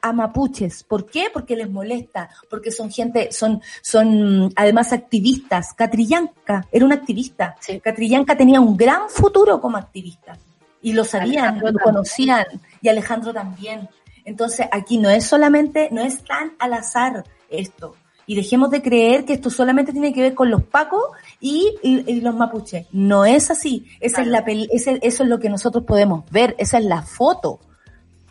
a 0.00 0.12
mapuches. 0.14 0.82
¿Por 0.82 1.04
qué? 1.04 1.26
Porque 1.30 1.56
les 1.56 1.68
molesta, 1.68 2.30
porque 2.48 2.70
son 2.70 2.90
gente, 2.90 3.30
son, 3.32 3.60
son 3.82 4.50
además 4.56 4.94
activistas. 4.94 5.74
Catrillanca 5.74 6.66
era 6.72 6.86
una 6.86 6.94
activista. 6.94 7.56
Sí. 7.60 7.80
Catrillanca 7.80 8.34
tenía 8.34 8.60
un 8.62 8.76
gran 8.78 9.10
futuro 9.10 9.60
como 9.60 9.76
activista. 9.76 10.38
Y 10.80 10.94
lo 10.94 11.04
sabían, 11.04 11.44
Alejandro 11.44 11.66
lo 11.66 11.72
también. 11.72 11.84
conocían. 11.84 12.46
Y 12.80 12.88
Alejandro 12.88 13.34
también. 13.34 13.88
Entonces 14.26 14.66
aquí 14.72 14.98
no 14.98 15.08
es 15.08 15.24
solamente, 15.24 15.88
no 15.92 16.02
es 16.02 16.22
tan 16.24 16.52
al 16.58 16.74
azar 16.74 17.24
esto. 17.48 17.94
Y 18.26 18.34
dejemos 18.34 18.70
de 18.70 18.82
creer 18.82 19.24
que 19.24 19.34
esto 19.34 19.50
solamente 19.50 19.92
tiene 19.92 20.12
que 20.12 20.20
ver 20.20 20.34
con 20.34 20.50
los 20.50 20.64
pacos 20.64 21.00
y, 21.40 21.76
y- 21.80 22.10
y 22.10 22.20
los 22.20 22.34
mapuches. 22.34 22.88
No 22.90 23.24
es 23.24 23.52
así. 23.52 23.86
Esa 24.00 24.22
es 24.22 24.26
la 24.26 24.44
pel- 24.44 24.68
ese- 24.72 24.98
eso 25.00 25.22
es 25.22 25.28
lo 25.28 25.38
que 25.38 25.48
nosotros 25.48 25.84
podemos 25.84 26.28
ver. 26.32 26.56
Esa 26.58 26.78
es 26.78 26.84
la 26.84 27.02
foto. 27.02 27.60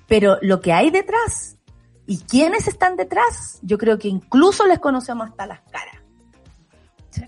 Pero 0.08 0.38
lo 0.42 0.60
que 0.60 0.74
hay 0.74 0.90
detrás 0.92 1.56
y 2.06 2.18
quiénes 2.20 2.68
están 2.68 2.98
detrás, 2.98 3.58
yo 3.62 3.78
creo 3.78 3.98
que 3.98 4.10
incluso 4.10 4.68
les 4.68 4.80
conocemos 4.80 5.30
hasta 5.30 5.48
las 5.48 5.62
caras. 5.72 5.96
Sí. 7.10 7.24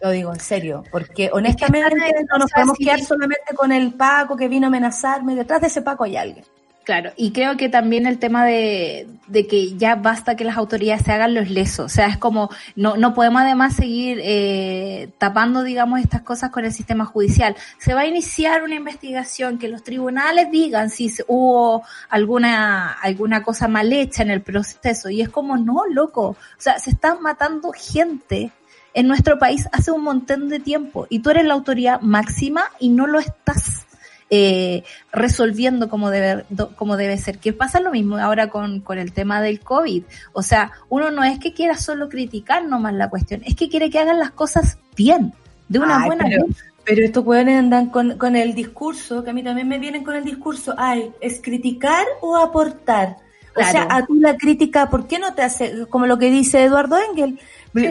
Lo 0.00 0.10
digo 0.10 0.32
en 0.32 0.40
serio, 0.40 0.84
porque 0.92 1.28
honestamente 1.32 1.90
no 2.30 2.38
nos 2.38 2.52
podemos 2.52 2.78
quedar 2.78 3.00
solamente 3.00 3.52
con 3.56 3.72
el 3.72 3.94
Paco 3.94 4.36
que 4.36 4.46
vino 4.46 4.66
a 4.66 4.68
amenazarme. 4.68 5.34
Detrás 5.34 5.60
de 5.60 5.66
ese 5.66 5.82
Paco 5.82 6.04
hay 6.04 6.16
alguien. 6.16 6.44
Claro, 6.84 7.12
y 7.16 7.30
creo 7.30 7.56
que 7.56 7.68
también 7.68 8.06
el 8.06 8.18
tema 8.18 8.44
de, 8.44 9.06
de 9.28 9.46
que 9.46 9.76
ya 9.76 9.94
basta 9.94 10.34
que 10.34 10.42
las 10.42 10.56
autoridades 10.56 11.04
se 11.04 11.12
hagan 11.12 11.32
los 11.32 11.48
lesos, 11.48 11.86
o 11.86 11.88
sea, 11.88 12.08
es 12.08 12.16
como, 12.16 12.50
no, 12.74 12.96
no 12.96 13.14
podemos 13.14 13.42
además 13.42 13.76
seguir 13.76 14.18
eh, 14.20 15.08
tapando, 15.18 15.62
digamos, 15.62 16.00
estas 16.00 16.22
cosas 16.22 16.50
con 16.50 16.64
el 16.64 16.72
sistema 16.72 17.04
judicial. 17.04 17.54
Se 17.78 17.94
va 17.94 18.00
a 18.00 18.06
iniciar 18.06 18.64
una 18.64 18.74
investigación, 18.74 19.58
que 19.58 19.68
los 19.68 19.84
tribunales 19.84 20.50
digan 20.50 20.90
si 20.90 21.12
hubo 21.28 21.84
alguna, 22.10 22.90
alguna 22.90 23.44
cosa 23.44 23.68
mal 23.68 23.92
hecha 23.92 24.24
en 24.24 24.32
el 24.32 24.40
proceso, 24.40 25.08
y 25.08 25.20
es 25.20 25.28
como, 25.28 25.56
no, 25.56 25.84
loco, 25.88 26.30
o 26.30 26.36
sea, 26.58 26.80
se 26.80 26.90
están 26.90 27.22
matando 27.22 27.70
gente 27.72 28.50
en 28.92 29.06
nuestro 29.06 29.38
país 29.38 29.68
hace 29.70 29.92
un 29.92 30.02
montón 30.02 30.48
de 30.48 30.58
tiempo, 30.58 31.06
y 31.08 31.20
tú 31.20 31.30
eres 31.30 31.44
la 31.44 31.54
autoridad 31.54 32.00
máxima 32.00 32.64
y 32.80 32.88
no 32.88 33.06
lo 33.06 33.20
estás 33.20 33.86
eh, 34.34 34.82
resolviendo 35.12 35.90
como 35.90 36.08
debe, 36.08 36.46
como 36.76 36.96
debe 36.96 37.18
ser. 37.18 37.38
Que 37.38 37.52
pasa 37.52 37.80
lo 37.80 37.90
mismo 37.90 38.16
ahora 38.16 38.48
con, 38.48 38.80
con 38.80 38.98
el 38.98 39.12
tema 39.12 39.42
del 39.42 39.60
COVID. 39.60 40.04
O 40.32 40.42
sea, 40.42 40.72
uno 40.88 41.10
no 41.10 41.22
es 41.22 41.38
que 41.38 41.52
quiera 41.52 41.76
solo 41.76 42.08
criticar 42.08 42.64
nomás 42.64 42.94
la 42.94 43.10
cuestión, 43.10 43.42
es 43.44 43.54
que 43.54 43.68
quiere 43.68 43.90
que 43.90 43.98
hagan 43.98 44.18
las 44.18 44.30
cosas 44.30 44.78
bien, 44.96 45.34
de 45.68 45.80
una 45.80 45.98
Ay, 46.00 46.06
buena 46.06 46.24
pero, 46.24 46.46
pero 46.82 47.04
estos 47.04 47.26
hueones 47.26 47.58
andan 47.58 47.90
con, 47.90 48.16
con 48.16 48.34
el 48.34 48.54
discurso, 48.54 49.22
que 49.22 49.28
a 49.28 49.34
mí 49.34 49.42
también 49.42 49.68
me 49.68 49.78
vienen 49.78 50.02
con 50.02 50.14
el 50.14 50.24
discurso, 50.24 50.74
ay, 50.78 51.10
¿es 51.20 51.42
criticar 51.42 52.06
o 52.22 52.38
aportar? 52.38 53.18
O 53.54 53.62
sea, 53.62 53.86
a 53.90 54.06
tú 54.06 54.14
la 54.14 54.38
crítica, 54.38 54.88
¿por 54.88 55.06
qué 55.06 55.18
no 55.18 55.34
te 55.34 55.42
hace, 55.42 55.86
como 55.90 56.06
lo 56.06 56.18
que 56.18 56.30
dice 56.30 56.64
Eduardo 56.64 56.96
Engel. 56.98 57.38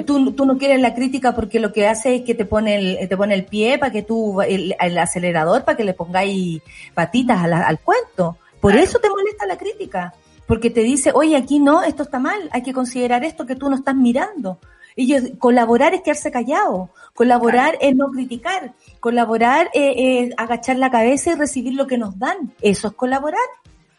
Tú, 0.06 0.32
tú 0.34 0.46
no 0.46 0.58
quieres 0.58 0.80
la 0.80 0.94
crítica 0.94 1.34
porque 1.34 1.60
lo 1.60 1.74
que 1.74 1.88
hace 1.88 2.16
es 2.16 2.22
que 2.22 2.36
te 2.36 2.46
pone 2.46 2.76
el, 2.76 3.10
te 3.10 3.18
pone 3.18 3.34
el 3.34 3.46
pie 3.46 3.78
para 3.80 3.92
que 3.92 4.04
tú, 4.04 4.42
el, 4.42 4.76
el 4.80 4.98
acelerador, 4.98 5.64
para 5.64 5.76
que 5.78 5.84
le 5.84 5.94
pongáis 5.94 6.62
patitas 6.94 7.48
la- 7.48 7.68
al 7.68 7.80
cuento. 7.80 8.38
Por 8.60 8.72
Claro. 8.74 8.86
eso 8.86 9.00
te 9.00 9.10
molesta 9.10 9.46
la 9.48 9.58
crítica. 9.58 10.14
Porque 10.48 10.70
te 10.70 10.82
dice, 10.82 11.12
oye, 11.14 11.36
aquí 11.38 11.60
no, 11.60 11.82
esto 11.82 12.04
está 12.04 12.20
mal, 12.20 12.50
hay 12.52 12.62
que 12.62 12.74
considerar 12.74 13.24
esto 13.24 13.46
que 13.46 13.56
tú 13.56 13.70
no 13.70 13.76
estás 13.78 13.96
mirando. 13.96 14.60
Ellos, 14.98 15.24
colaborar 15.40 15.94
es 15.94 16.02
quedarse 16.02 16.30
callado, 16.32 16.90
colaborar 17.14 17.78
es 17.80 17.96
no 17.96 18.10
criticar, 18.12 18.74
colaborar 19.00 19.70
es, 19.74 20.28
es 20.30 20.34
agachar 20.38 20.76
la 20.76 20.92
cabeza 20.92 21.32
y 21.32 21.36
recibir 21.36 21.74
lo 21.76 21.88
que 21.88 21.98
nos 21.98 22.20
dan. 22.20 22.52
Eso 22.62 22.90
es 22.90 22.94
colaborar. 22.96 23.40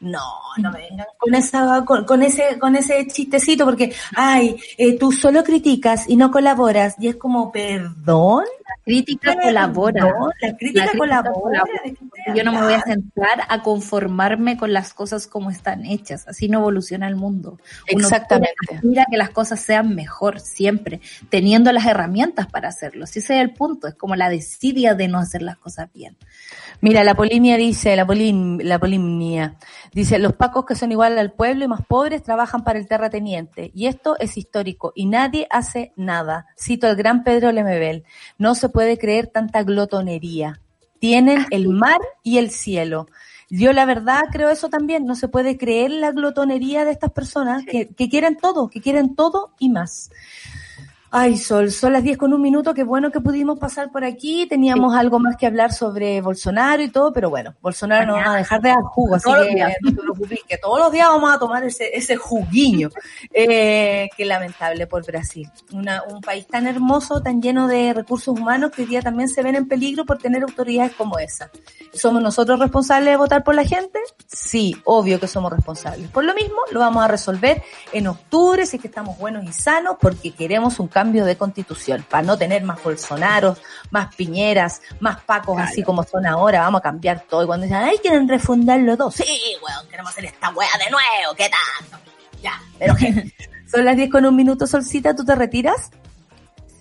No, 0.02 0.20
no 0.58 0.72
vengan 0.72 1.06
con 1.16 1.34
esa, 1.34 1.84
con, 1.84 2.04
con 2.04 2.22
ese, 2.22 2.58
con 2.58 2.74
ese 2.74 3.06
chistecito, 3.06 3.64
porque, 3.64 3.94
ay, 4.16 4.56
eh, 4.76 4.98
tú 4.98 5.12
solo 5.12 5.44
criticas 5.44 6.08
y 6.08 6.16
no 6.16 6.30
colaboras, 6.32 6.96
y 6.98 7.08
es 7.08 7.16
como, 7.16 7.52
perdón. 7.52 8.44
Crítica 8.84 9.34
Perdón, 9.34 9.44
colabora. 9.44 10.04
La 10.40 10.56
crítica, 10.56 10.84
La 10.84 10.90
crítica 10.90 10.98
colabora. 10.98 11.32
colabora. 11.32 11.80
¿de 11.84 11.94
qué 11.94 12.04
te 12.32 12.38
Yo 12.38 12.44
no 12.44 12.52
me 12.52 12.62
voy 12.62 12.72
a 12.72 12.80
sentar 12.80 13.42
a 13.48 13.62
conformarme 13.62 14.56
con 14.56 14.72
las 14.72 14.92
cosas 14.92 15.26
como 15.28 15.50
están 15.50 15.84
hechas. 15.84 16.26
Así 16.26 16.48
no 16.48 16.58
evoluciona 16.58 17.06
el 17.06 17.14
mundo. 17.14 17.58
Uno 17.92 18.04
Exactamente. 18.04 18.80
Mira 18.82 19.06
que 19.08 19.16
las 19.16 19.30
cosas 19.30 19.60
sean 19.60 19.94
mejor 19.94 20.40
siempre, 20.40 21.00
teniendo 21.28 21.70
las 21.70 21.86
herramientas 21.86 22.48
para 22.48 22.68
hacerlo. 22.68 23.06
Si 23.06 23.20
ese 23.20 23.36
es 23.36 23.42
el 23.42 23.52
punto, 23.52 23.86
es 23.86 23.94
como 23.94 24.16
la 24.16 24.28
desidia 24.28 24.94
de 24.94 25.06
no 25.06 25.18
hacer 25.18 25.42
las 25.42 25.58
cosas 25.58 25.88
bien. 25.92 26.16
Mira, 26.84 27.04
la 27.04 27.14
Polinia 27.14 27.56
dice, 27.56 27.94
la, 27.94 28.04
polin, 28.04 28.58
la 28.60 28.80
Polimnia, 28.80 29.54
dice, 29.92 30.18
los 30.18 30.32
pacos 30.32 30.64
que 30.66 30.74
son 30.74 30.90
igual 30.90 31.16
al 31.16 31.32
pueblo 31.32 31.64
y 31.64 31.68
más 31.68 31.86
pobres 31.86 32.24
trabajan 32.24 32.64
para 32.64 32.76
el 32.80 32.88
terrateniente. 32.88 33.70
Y 33.72 33.86
esto 33.86 34.16
es 34.18 34.36
histórico 34.36 34.92
y 34.96 35.06
nadie 35.06 35.46
hace 35.48 35.92
nada. 35.94 36.46
Cito 36.58 36.88
al 36.88 36.96
gran 36.96 37.22
Pedro 37.22 37.52
Lemebel. 37.52 38.02
No 38.36 38.56
se 38.56 38.68
puede 38.68 38.98
creer 38.98 39.28
tanta 39.28 39.62
glotonería. 39.62 40.60
Tienen 40.98 41.46
el 41.50 41.68
mar 41.68 42.00
y 42.24 42.38
el 42.38 42.50
cielo. 42.50 43.06
Yo 43.48 43.72
la 43.72 43.84
verdad 43.84 44.22
creo 44.32 44.48
eso 44.48 44.68
también. 44.68 45.06
No 45.06 45.14
se 45.14 45.28
puede 45.28 45.56
creer 45.56 45.92
la 45.92 46.10
glotonería 46.10 46.84
de 46.84 46.90
estas 46.90 47.12
personas 47.12 47.64
que, 47.64 47.94
que 47.94 48.08
quieren 48.08 48.36
todo, 48.36 48.68
que 48.68 48.80
quieren 48.80 49.14
todo 49.14 49.54
y 49.60 49.70
más. 49.70 50.10
Ay, 51.14 51.36
Sol, 51.36 51.70
son 51.70 51.92
las 51.92 52.02
10 52.02 52.16
con 52.16 52.32
un 52.32 52.40
minuto, 52.40 52.72
qué 52.72 52.84
bueno 52.84 53.10
que 53.10 53.20
pudimos 53.20 53.58
pasar 53.58 53.92
por 53.92 54.02
aquí, 54.02 54.46
teníamos 54.46 54.94
algo 54.94 55.18
más 55.18 55.36
que 55.36 55.46
hablar 55.46 55.70
sobre 55.70 56.22
Bolsonaro 56.22 56.82
y 56.82 56.88
todo, 56.88 57.12
pero 57.12 57.28
bueno, 57.28 57.54
Bolsonaro 57.60 58.06
no 58.06 58.14
va 58.14 58.32
a 58.32 58.36
dejar 58.38 58.62
de 58.62 58.70
dar 58.70 58.82
jugo, 58.82 59.16
así 59.16 59.30
que 59.30 59.54
días. 59.54 59.72
no 59.82 59.90
te 59.90 60.00
preocupes, 60.00 60.40
que 60.48 60.56
todos 60.56 60.78
los 60.78 60.90
días 60.90 61.08
vamos 61.08 61.30
a 61.30 61.38
tomar 61.38 61.64
ese, 61.64 61.94
ese. 61.94 62.18
Eh, 63.30 64.08
qué 64.16 64.24
lamentable 64.24 64.86
por 64.86 65.04
Brasil. 65.04 65.50
Una, 65.74 66.02
un 66.04 66.22
país 66.22 66.46
tan 66.46 66.66
hermoso, 66.66 67.20
tan 67.20 67.42
lleno 67.42 67.68
de 67.68 67.92
recursos 67.92 68.28
humanos 68.28 68.70
que 68.70 68.80
hoy 68.80 68.88
día 68.88 69.02
también 69.02 69.28
se 69.28 69.42
ven 69.42 69.56
en 69.56 69.68
peligro 69.68 70.06
por 70.06 70.16
tener 70.16 70.42
autoridades 70.42 70.92
como 70.92 71.18
esa. 71.18 71.50
¿Somos 71.92 72.22
nosotros 72.22 72.58
responsables 72.58 73.10
de 73.10 73.16
votar 73.18 73.44
por 73.44 73.54
la 73.54 73.64
gente? 73.64 73.98
Sí, 74.28 74.74
obvio 74.84 75.20
que 75.20 75.28
somos 75.28 75.52
responsables. 75.52 76.08
Por 76.08 76.24
lo 76.24 76.32
mismo, 76.32 76.56
lo 76.70 76.80
vamos 76.80 77.04
a 77.04 77.08
resolver 77.08 77.62
en 77.92 78.06
octubre, 78.06 78.64
si 78.64 78.76
es 78.76 78.80
que 78.80 78.88
estamos 78.88 79.18
buenos 79.18 79.44
y 79.44 79.52
sanos, 79.52 79.96
porque 80.00 80.30
queremos 80.30 80.80
un 80.80 80.88
cambio 80.88 81.01
de 81.10 81.36
constitución, 81.36 82.04
para 82.08 82.22
no 82.22 82.38
tener 82.38 82.62
más 82.62 82.82
Bolsonaros, 82.82 83.58
más 83.90 84.14
Piñeras, 84.14 84.80
más 85.00 85.20
Pacos, 85.22 85.60
así 85.60 85.82
como 85.82 86.04
son 86.04 86.26
ahora, 86.26 86.60
vamos 86.60 86.78
a 86.78 86.82
cambiar 86.82 87.22
todo. 87.28 87.42
Y 87.42 87.46
cuando 87.46 87.64
dicen, 87.64 87.82
ay, 87.82 87.98
quieren 87.98 88.28
refundarlo 88.28 88.96
todo, 88.96 89.10
sí, 89.10 89.24
weón, 89.62 89.88
queremos 89.88 90.12
hacer 90.12 90.26
esta 90.26 90.50
wea 90.50 90.68
de 90.78 90.90
nuevo, 90.90 91.34
¿qué 91.36 91.50
tanto? 91.50 91.98
Ya, 92.42 92.60
pero 92.78 92.94
¿qué? 92.98 93.32
Son 93.70 93.84
las 93.84 93.96
10 93.96 94.10
con 94.10 94.26
un 94.26 94.36
minuto, 94.36 94.66
Solcita, 94.66 95.16
¿tú 95.16 95.24
te 95.24 95.34
retiras? 95.34 95.90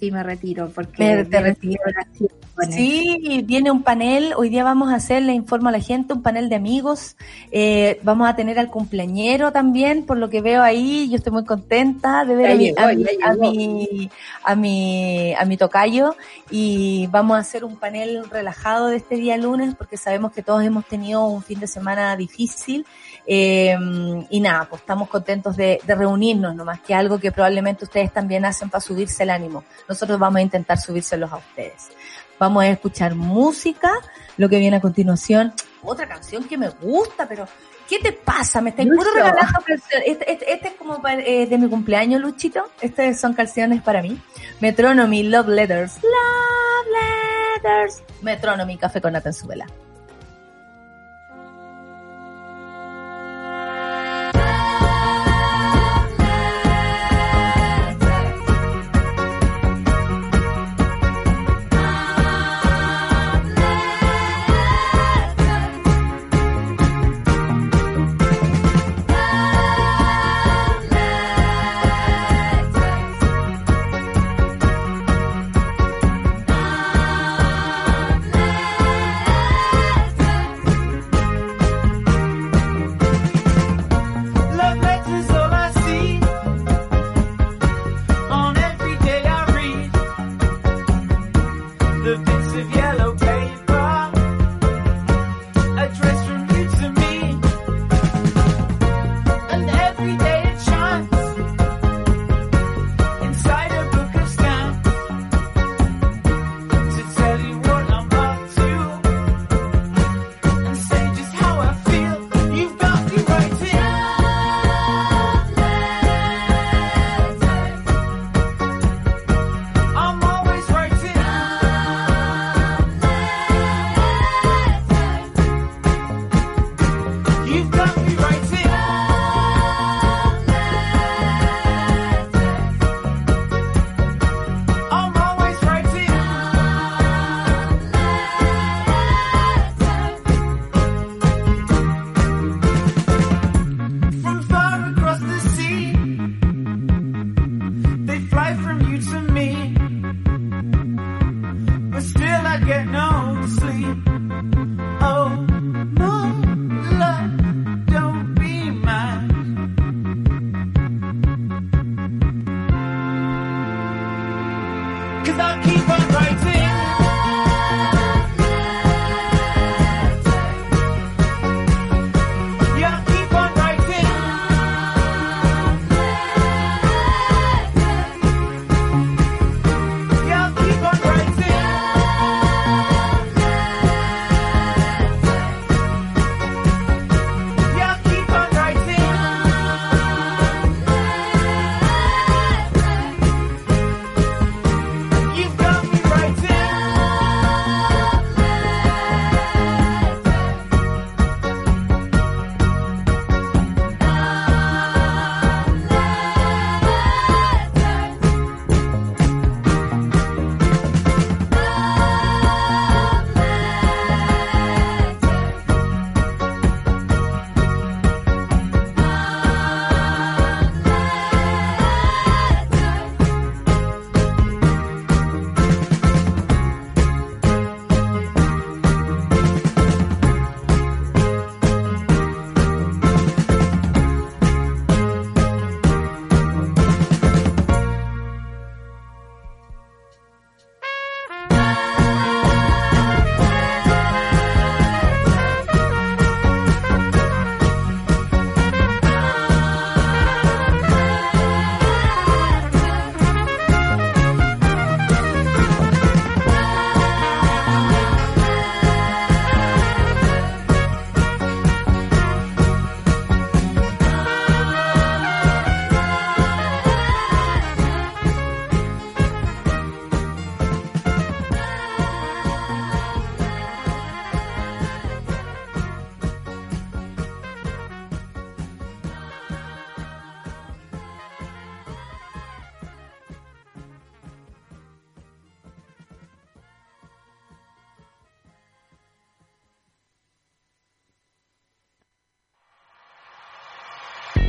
Sí, 0.01 0.09
me 0.11 0.23
retiro 0.23 0.67
porque 0.73 1.03
Me- 1.03 1.23
te 1.23 1.29
vienen 1.29 1.43
retiro. 1.45 1.79
celebraciones. 1.85 2.41
Sí, 2.71 3.43
viene 3.45 3.69
un 3.71 3.81
panel, 3.83 4.33
hoy 4.35 4.49
día 4.49 4.63
vamos 4.63 4.91
a 4.91 4.95
hacer, 4.95 5.21
le 5.23 5.33
informo 5.33 5.69
a 5.69 5.71
la 5.71 5.79
gente, 5.79 6.13
un 6.13 6.21
panel 6.23 6.49
de 6.49 6.55
amigos, 6.55 7.15
eh, 7.51 7.99
vamos 8.03 8.27
a 8.27 8.35
tener 8.35 8.57
al 8.59 8.67
cumpleañero 8.67 9.51
también, 9.51 10.05
por 10.05 10.17
lo 10.17 10.29
que 10.29 10.41
veo 10.41 10.61
ahí, 10.61 11.07
yo 11.09 11.17
estoy 11.17 11.33
muy 11.33 11.45
contenta 11.45 12.25
de 12.25 12.35
ver 12.35 12.51
a, 12.51 12.55
mi, 12.55 12.65
llegó, 12.65 12.81
a, 12.81 12.93
mi, 13.35 14.09
a, 14.43 14.55
mi, 14.55 15.33
a 15.33 15.45
mi 15.45 15.57
tocayo 15.57 16.15
y 16.51 17.07
vamos 17.07 17.37
a 17.37 17.39
hacer 17.39 17.63
un 17.63 17.77
panel 17.77 18.27
relajado 18.29 18.87
de 18.87 18.97
este 18.97 19.15
día 19.15 19.37
lunes 19.37 19.73
porque 19.75 19.97
sabemos 19.97 20.31
que 20.31 20.41
todos 20.43 20.63
hemos 20.63 20.85
tenido 20.85 21.25
un 21.25 21.41
fin 21.43 21.59
de 21.59 21.67
semana 21.67 22.15
difícil 22.15 22.85
eh, 23.25 23.77
y 24.29 24.39
nada, 24.39 24.65
pues 24.69 24.81
estamos 24.81 25.09
contentos 25.09 25.55
de, 25.55 25.79
de 25.83 25.95
reunirnos, 25.95 26.55
nomás 26.55 26.79
que 26.81 26.93
algo 26.93 27.19
que 27.19 27.31
probablemente 27.31 27.85
ustedes 27.85 28.11
también 28.11 28.45
hacen 28.45 28.69
para 28.69 28.81
subirse 28.81 29.23
el 29.23 29.29
ánimo. 29.29 29.63
Nosotros 29.87 30.17
vamos 30.19 30.37
a 30.37 30.41
intentar 30.41 30.77
subírselos 30.77 31.31
a 31.31 31.37
ustedes. 31.37 31.89
Vamos 32.41 32.63
a 32.63 32.69
escuchar 32.69 33.13
música, 33.13 33.91
lo 34.37 34.49
que 34.49 34.57
viene 34.57 34.77
a 34.77 34.81
continuación. 34.81 35.53
Otra 35.83 36.07
canción 36.07 36.43
que 36.45 36.57
me 36.57 36.69
gusta, 36.69 37.27
pero 37.27 37.47
¿qué 37.87 37.99
te 37.99 38.13
pasa? 38.13 38.61
Me 38.61 38.71
estáis 38.71 38.89
puro 38.89 39.11
regalando 39.13 39.61
canciones. 39.63 40.07
Este, 40.07 40.31
este, 40.31 40.53
este 40.53 40.67
es 40.69 40.73
como 40.73 40.99
eh, 41.07 41.45
de 41.45 41.57
mi 41.59 41.69
cumpleaños, 41.69 42.19
Luchito. 42.19 42.71
Estas 42.81 43.19
son 43.19 43.33
canciones 43.33 43.83
para 43.83 44.01
mí. 44.01 44.19
Metronomy, 44.59 45.21
Love 45.21 45.49
Letters. 45.49 45.99
Love 46.01 46.87
Letters. 47.61 48.03
Metronomy, 48.23 48.77
Café 48.77 49.01
con 49.01 49.13
Nata 49.13 49.29
en 49.29 49.33
su 49.33 49.45
vela. 49.45 49.67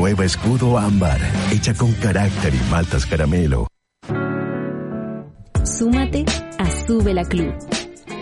Nueva 0.00 0.24
Escudo 0.24 0.78
Ámbar, 0.78 1.20
hecha 1.52 1.74
con 1.74 1.92
carácter 1.92 2.54
y 2.54 2.70
maltas 2.70 3.04
caramelo. 3.04 3.66
Súmate 5.62 6.24
a 6.58 6.70
Sube 6.86 7.12
la 7.12 7.26
Club. 7.26 7.52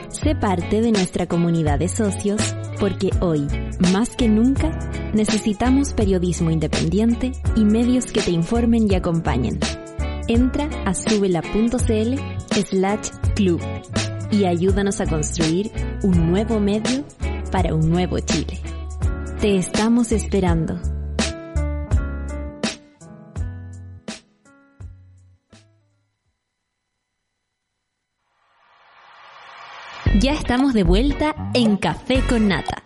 Sé 0.09 0.35
parte 0.35 0.81
de 0.81 0.91
nuestra 0.91 1.29
comunidad 1.29 1.79
de 1.79 1.87
socios 1.87 2.43
porque 2.81 3.11
hoy, 3.21 3.47
más 3.93 4.17
que 4.17 4.27
nunca, 4.27 4.77
necesitamos 5.15 5.93
periodismo 5.93 6.51
independiente 6.51 7.31
y 7.55 7.65
medios 7.65 8.07
que 8.07 8.23
te 8.23 8.33
informen 8.33 8.91
y 8.91 8.97
acompañen. 8.97 9.61
Entra 10.27 10.69
a 10.85 10.95
subela.cl 10.95 12.19
slash 12.51 13.11
club 13.37 13.61
y 14.33 14.47
ayúdanos 14.47 15.01
a 15.01 15.07
construir 15.07 15.71
un 16.03 16.29
nuevo 16.29 16.59
medio 16.59 17.05
para 17.53 17.73
un 17.73 17.89
nuevo 17.89 18.19
Chile. 18.19 18.59
Te 19.41 19.57
estamos 19.57 20.11
esperando. 20.11 20.98
Ya 30.21 30.33
estamos 30.33 30.75
de 30.75 30.83
vuelta 30.83 31.33
en 31.55 31.77
Café 31.77 32.23
con 32.29 32.49
Nata. 32.49 32.83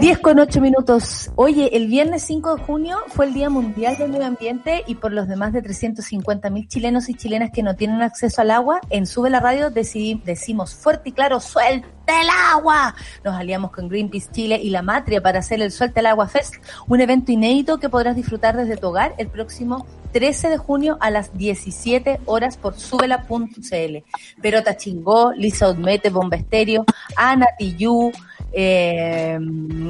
10 0.00 0.18
con 0.18 0.40
8 0.40 0.60
minutos. 0.60 1.30
Oye, 1.36 1.76
el 1.76 1.86
viernes 1.86 2.22
5 2.22 2.56
de 2.56 2.62
junio 2.64 2.98
fue 3.06 3.26
el 3.26 3.34
Día 3.34 3.48
Mundial 3.48 3.96
del 3.96 4.10
Medio 4.10 4.26
Ambiente 4.26 4.82
y 4.88 4.96
por 4.96 5.12
los 5.12 5.28
demás 5.28 5.52
de 5.52 5.62
350 5.62 6.50
mil 6.50 6.66
chilenos 6.66 7.08
y 7.08 7.14
chilenas 7.14 7.50
que 7.54 7.62
no 7.62 7.76
tienen 7.76 8.02
acceso 8.02 8.40
al 8.40 8.50
agua, 8.50 8.80
en 8.90 9.06
Sube 9.06 9.30
la 9.30 9.38
Radio 9.38 9.70
decimos 9.70 10.74
fuerte 10.74 11.10
y 11.10 11.12
claro, 11.12 11.38
¡suelta 11.38 11.93
el 12.06 12.28
agua! 12.28 12.94
Nos 13.24 13.34
aliamos 13.34 13.70
con 13.70 13.88
Greenpeace 13.88 14.30
Chile 14.32 14.60
y 14.62 14.70
La 14.70 14.82
Matria 14.82 15.22
para 15.22 15.38
hacer 15.38 15.62
el 15.62 15.72
Suelta 15.72 16.00
el 16.00 16.06
Agua 16.06 16.28
Fest, 16.28 16.56
un 16.86 17.00
evento 17.00 17.32
inédito 17.32 17.78
que 17.78 17.88
podrás 17.88 18.16
disfrutar 18.16 18.56
desde 18.56 18.76
tu 18.76 18.88
hogar 18.88 19.14
el 19.18 19.28
próximo 19.28 19.86
13 20.12 20.48
de 20.48 20.58
junio 20.58 20.96
a 21.00 21.10
las 21.10 21.36
17 21.36 22.20
horas 22.26 22.56
por 22.56 22.78
subela.cl. 22.78 24.40
Perota 24.40 24.76
Chingó, 24.76 25.32
Lisa 25.32 25.68
Udmete, 25.68 26.10
Bomba 26.10 26.36
Estéreo, 26.36 26.84
Ana 27.16 27.46
Tillú, 27.58 28.12
eh, 28.56 29.38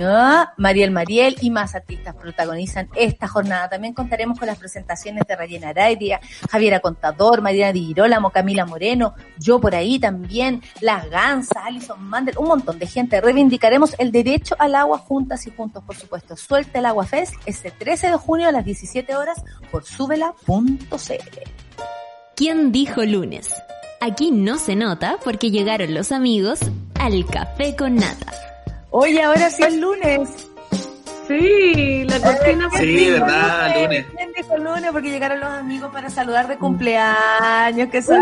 ah, 0.02 0.54
Mariel 0.56 0.90
Mariel 0.90 1.36
y 1.40 1.50
más 1.50 1.74
artistas 1.74 2.14
protagonizan 2.14 2.88
esta 2.96 3.28
jornada. 3.28 3.68
También 3.68 3.92
contaremos 3.92 4.38
con 4.38 4.46
las 4.46 4.58
presentaciones 4.58 5.24
de 5.28 5.36
Rayena 5.36 5.68
Araidia, 5.68 6.20
Javiera 6.50 6.80
Contador, 6.80 7.42
Mariana 7.42 7.72
Di 7.72 7.86
Girolamo, 7.86 8.30
Camila 8.30 8.64
Moreno, 8.64 9.14
yo 9.38 9.60
por 9.60 9.74
ahí 9.74 9.98
también, 9.98 10.62
Las 10.80 11.10
Gansas, 11.10 11.62
Alison 11.62 12.02
Mandel, 12.02 12.38
un 12.38 12.48
montón 12.48 12.78
de 12.78 12.86
gente. 12.86 13.20
Reivindicaremos 13.20 13.94
el 13.98 14.10
derecho 14.10 14.56
al 14.58 14.74
agua 14.74 14.98
juntas 14.98 15.46
y 15.46 15.50
juntos, 15.50 15.84
por 15.84 15.96
supuesto. 15.96 16.36
Suelta 16.36 16.78
el 16.78 16.86
Agua 16.86 17.04
Fest 17.04 17.34
este 17.46 17.70
13 17.70 18.08
de 18.08 18.16
junio 18.16 18.48
a 18.48 18.52
las 18.52 18.64
17 18.64 19.14
horas 19.14 19.42
por 19.70 19.84
subela.cl. 19.84 20.94
¿Quién 22.36 22.72
dijo 22.72 23.04
lunes? 23.04 23.54
Aquí 24.00 24.30
no 24.30 24.58
se 24.58 24.76
nota 24.76 25.18
porque 25.22 25.50
llegaron 25.50 25.94
los 25.94 26.12
amigos 26.12 26.60
al 26.98 27.24
Café 27.26 27.76
con 27.76 27.94
Nata. 27.94 28.53
Oye, 28.96 29.20
ahora 29.24 29.50
sí 29.50 29.60
es 29.64 29.74
lunes. 29.76 30.48
Sí, 31.26 32.04
la 32.04 32.20
cortina 32.20 32.68
¿Quién 32.70 32.96
Sí, 32.96 33.10
verdad, 33.10 33.74
lunes. 33.82 34.06
¿Quién 34.16 34.32
dijo 34.36 34.56
lunes? 34.56 34.92
Porque 34.92 35.10
llegaron 35.10 35.40
los 35.40 35.48
amigos 35.48 35.90
para 35.92 36.08
saludar 36.10 36.46
de 36.46 36.56
cumpleaños, 36.58 37.88
que 37.90 38.00
son 38.00 38.20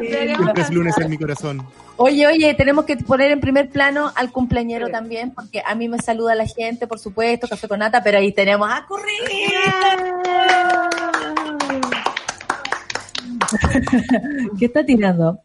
Siempre 0.00 0.62
es 0.62 0.70
lunes 0.70 0.98
en 0.98 1.10
mi 1.10 1.16
corazón. 1.16 1.64
Oye, 1.96 2.26
oye, 2.26 2.54
tenemos 2.54 2.86
que 2.86 2.96
poner 2.96 3.30
en 3.30 3.38
primer 3.40 3.70
plano 3.70 4.10
al 4.16 4.32
cumpleañero 4.32 4.88
también, 4.88 5.30
porque 5.30 5.62
a 5.64 5.76
mí 5.76 5.88
me 5.88 5.98
saluda 5.98 6.34
la 6.34 6.46
gente, 6.46 6.88
por 6.88 6.98
supuesto, 6.98 7.46
café 7.46 7.68
con 7.68 7.78
nata, 7.78 8.02
pero 8.02 8.18
ahí 8.18 8.32
tenemos 8.32 8.68
a 8.68 8.84
Currita. 8.84 10.08
¿Qué 14.58 14.64
está 14.64 14.84
tirando? 14.84 15.38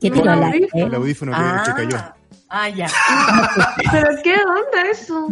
¿Qué 0.00 0.10
tiró. 0.10 0.32
El 0.72 0.94
audífono 0.94 1.32
que 1.32 1.38
Ah, 1.38 1.62
se 1.66 1.74
cayó. 1.74 2.19
Ah, 2.50 2.68
ya. 2.68 2.86
¿Pero 3.92 4.08
qué 4.22 4.34
onda 4.34 4.90
eso? 4.90 5.28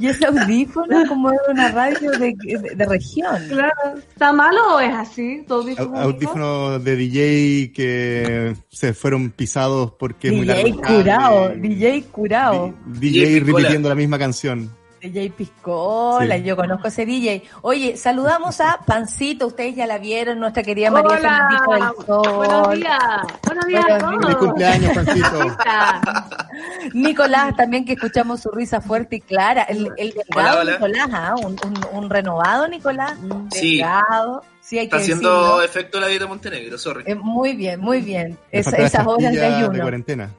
Y 0.00 0.06
ese 0.06 0.26
audífono 0.26 1.08
como 1.08 1.30
de 1.32 1.38
una 1.50 1.72
radio 1.72 2.12
de, 2.12 2.32
de- 2.38 2.74
de 2.76 2.86
región. 2.86 3.36
Claro, 3.48 3.98
¿está 3.98 4.32
malo 4.32 4.76
o 4.76 4.80
es 4.80 4.94
así? 4.94 5.44
¿Tu 5.48 5.54
audífono? 5.54 5.96
Au- 5.96 6.02
Audífonos 6.02 6.84
de 6.84 6.94
DJ 6.96 7.72
que 7.72 8.54
se 8.70 8.94
fueron 8.94 9.30
pisados 9.30 9.92
porque 9.98 10.28
es 10.28 10.34
muy 10.34 10.46
largo. 10.46 10.62
DJ 10.62 10.70
el 10.76 10.80
cable. 10.80 10.96
curado, 11.02 11.48
DJ 11.56 12.02
curado. 12.12 12.74
DJ 12.86 13.26
DJ 13.26 13.40
repitiendo 13.40 13.88
la 13.88 13.94
misma 13.96 14.18
canción. 14.20 14.70
DJ 15.00 15.30
Piscola, 15.30 16.36
Sí. 16.36 16.42
yo 16.42 16.56
conozco 16.56 16.88
ese 16.88 17.06
DJ. 17.06 17.44
Oye, 17.62 17.96
saludamos 17.96 18.60
a 18.60 18.78
Pancito, 18.86 19.46
ustedes 19.46 19.76
ya 19.76 19.86
la 19.86 19.98
vieron, 19.98 20.38
nuestra 20.40 20.62
querida 20.62 20.90
María 20.90 21.18
Hola, 21.18 21.92
del 21.96 22.06
Sol. 22.06 22.36
buenos 22.36 22.70
días. 22.74 22.98
Buenos 23.44 23.66
días 23.66 23.84
Buenos 23.86 24.02
a 24.02 24.08
todos. 24.10 24.24
¡Feliz 24.24 24.36
cumpleaños, 24.36 24.92
Pancito! 24.94 25.56
Nicolás 26.94 27.56
también, 27.56 27.84
que 27.84 27.92
escuchamos 27.94 28.40
su 28.40 28.50
risa 28.50 28.80
fuerte 28.80 29.16
y 29.16 29.20
clara. 29.20 29.62
El, 29.62 29.92
el 29.96 30.12
delgado 30.12 30.60
Hola, 30.60 30.60
hola. 30.60 30.72
Nicolás, 30.72 31.08
¿ah? 31.12 31.34
un, 31.38 31.56
un- 31.64 31.86
un 32.04 32.10
renovado 32.10 32.68
Nicolás. 32.68 33.14
Sí. 33.52 33.76
Delgado. 33.78 34.42
Sí, 34.60 34.78
hay 34.78 34.84
Está 34.84 34.96
que 34.98 35.02
haciendo 35.02 35.30
decirlo. 35.30 35.62
efecto 35.62 36.00
la 36.00 36.08
dieta 36.08 36.26
Montenegro, 36.26 36.76
sorry. 36.78 37.04
Eh, 37.06 37.14
muy 37.14 37.54
bien, 37.54 37.80
muy 37.80 38.00
bien. 38.00 38.36
Es- 38.50 38.66
esas 38.66 39.06
horas 39.06 39.18
de 39.18 39.24
pastillas 39.24 39.32
de 39.32 39.46
ayuno. 39.64 39.80
cuarentena. 39.80 40.30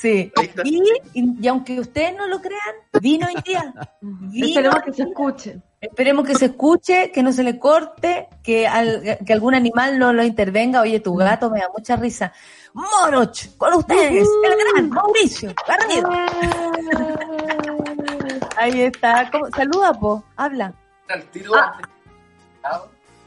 Sí. 0.00 0.32
Y, 0.64 0.82
y, 1.14 1.48
aunque 1.48 1.78
ustedes 1.80 2.16
no 2.16 2.26
lo 2.26 2.40
crean, 2.40 2.74
vino 3.00 3.26
hoy 3.26 3.34
día. 3.46 3.72
Vino 4.00 4.46
Esperemos 4.46 4.82
que 4.84 4.92
se 4.92 5.02
escuche. 5.04 5.60
Esperemos 5.80 6.26
que 6.26 6.34
se 6.34 6.44
escuche, 6.46 7.10
que 7.12 7.22
no 7.22 7.32
se 7.32 7.42
le 7.44 7.58
corte, 7.58 8.28
que, 8.42 8.66
al- 8.66 9.18
que 9.24 9.32
algún 9.32 9.54
animal 9.54 9.98
no 9.98 10.12
lo 10.12 10.24
intervenga. 10.24 10.80
Oye, 10.80 10.98
tu 11.00 11.14
gato 11.14 11.50
me 11.50 11.60
da 11.60 11.68
mucha 11.76 11.96
risa. 11.96 12.32
Moroch, 12.72 13.56
con 13.56 13.74
ustedes, 13.74 14.26
el 14.44 14.56
gran 14.74 14.90
Mauricio 14.90 15.54
Garrido. 15.68 16.10
Ahí 18.56 18.82
está. 18.82 19.30
¿Cómo? 19.30 19.46
Saluda, 19.54 19.92
po. 19.94 20.24
Habla. 20.36 20.72
Al 21.08 21.22
tiro 21.30 21.52
Ah. 21.54 21.78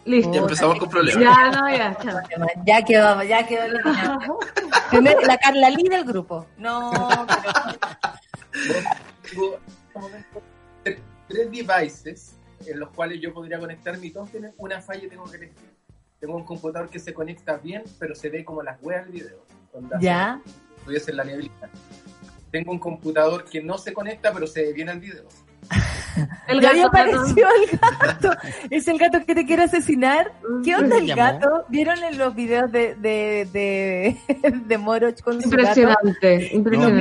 Listo. 0.08 0.32
Ya 0.32 0.40
empezamos 0.40 0.80
con 0.80 0.90
problemas. 0.90 1.22
Ya, 1.22 1.52
no, 1.52 1.70
ya, 1.70 1.98
chao. 2.02 2.18
Ya 2.66 2.82
quedó, 2.86 3.24
ya 3.24 3.46
quedó 3.46 3.68
La 5.28 5.38
Carla 5.38 5.70
Lee 5.70 5.90
del 5.90 6.06
grupo. 6.06 6.48
No, 6.58 6.92
pero 9.24 9.60
tres 11.28 11.52
devices 11.52 12.38
en 12.66 12.80
los 12.80 12.90
cuales 12.92 13.20
yo 13.20 13.34
podría 13.34 13.60
conectarme 13.60 14.08
y 14.08 14.12
todos 14.12 14.32
tienen 14.32 14.54
una 14.58 14.82
falla 14.82 15.04
y 15.04 15.10
tengo 15.10 15.26
que 15.26 15.36
elegir. 15.36 15.76
Tengo 16.22 16.38
un 16.38 16.46
computador 16.46 16.90
que 16.90 17.00
se 17.00 17.14
conecta 17.14 17.58
bien, 17.58 17.84
pero 18.00 18.16
se 18.16 18.30
ve 18.30 18.46
como 18.46 18.64
las 18.64 18.82
weas 18.82 19.04
del 19.06 19.14
video. 19.14 19.46
Ya. 20.00 20.42
En 20.88 21.18
la 21.18 21.26
neblina. 21.26 21.70
Tengo 22.50 22.72
un 22.72 22.80
computador 22.80 23.44
que 23.44 23.62
no 23.62 23.78
se 23.78 23.92
conecta, 23.92 24.32
pero 24.32 24.48
se 24.48 24.64
ve 24.64 24.74
bien 24.74 24.88
el 24.88 25.02
video. 25.02 25.28
El 26.48 26.62
gato, 26.62 26.88
apareció 26.88 27.46
el 27.48 27.80
gato. 27.80 28.32
Es 28.70 28.88
el 28.88 28.98
gato 28.98 29.24
que 29.26 29.36
te 29.36 29.46
quiere 29.46 29.64
asesinar. 29.64 30.32
¿Qué 30.64 30.76
onda 30.76 30.98
el 30.98 31.06
Llamó. 31.06 31.22
gato? 31.22 31.66
¿Vieron 31.70 32.04
en 32.04 32.18
los 32.18 32.34
videos 32.34 32.72
de, 32.72 32.96
de, 32.96 33.48
de, 33.52 34.18
de 34.66 34.78
Moroch 34.78 35.22
con 35.22 35.42
su 35.42 35.50
gato? 35.50 35.80
Impresionante, 35.82 36.52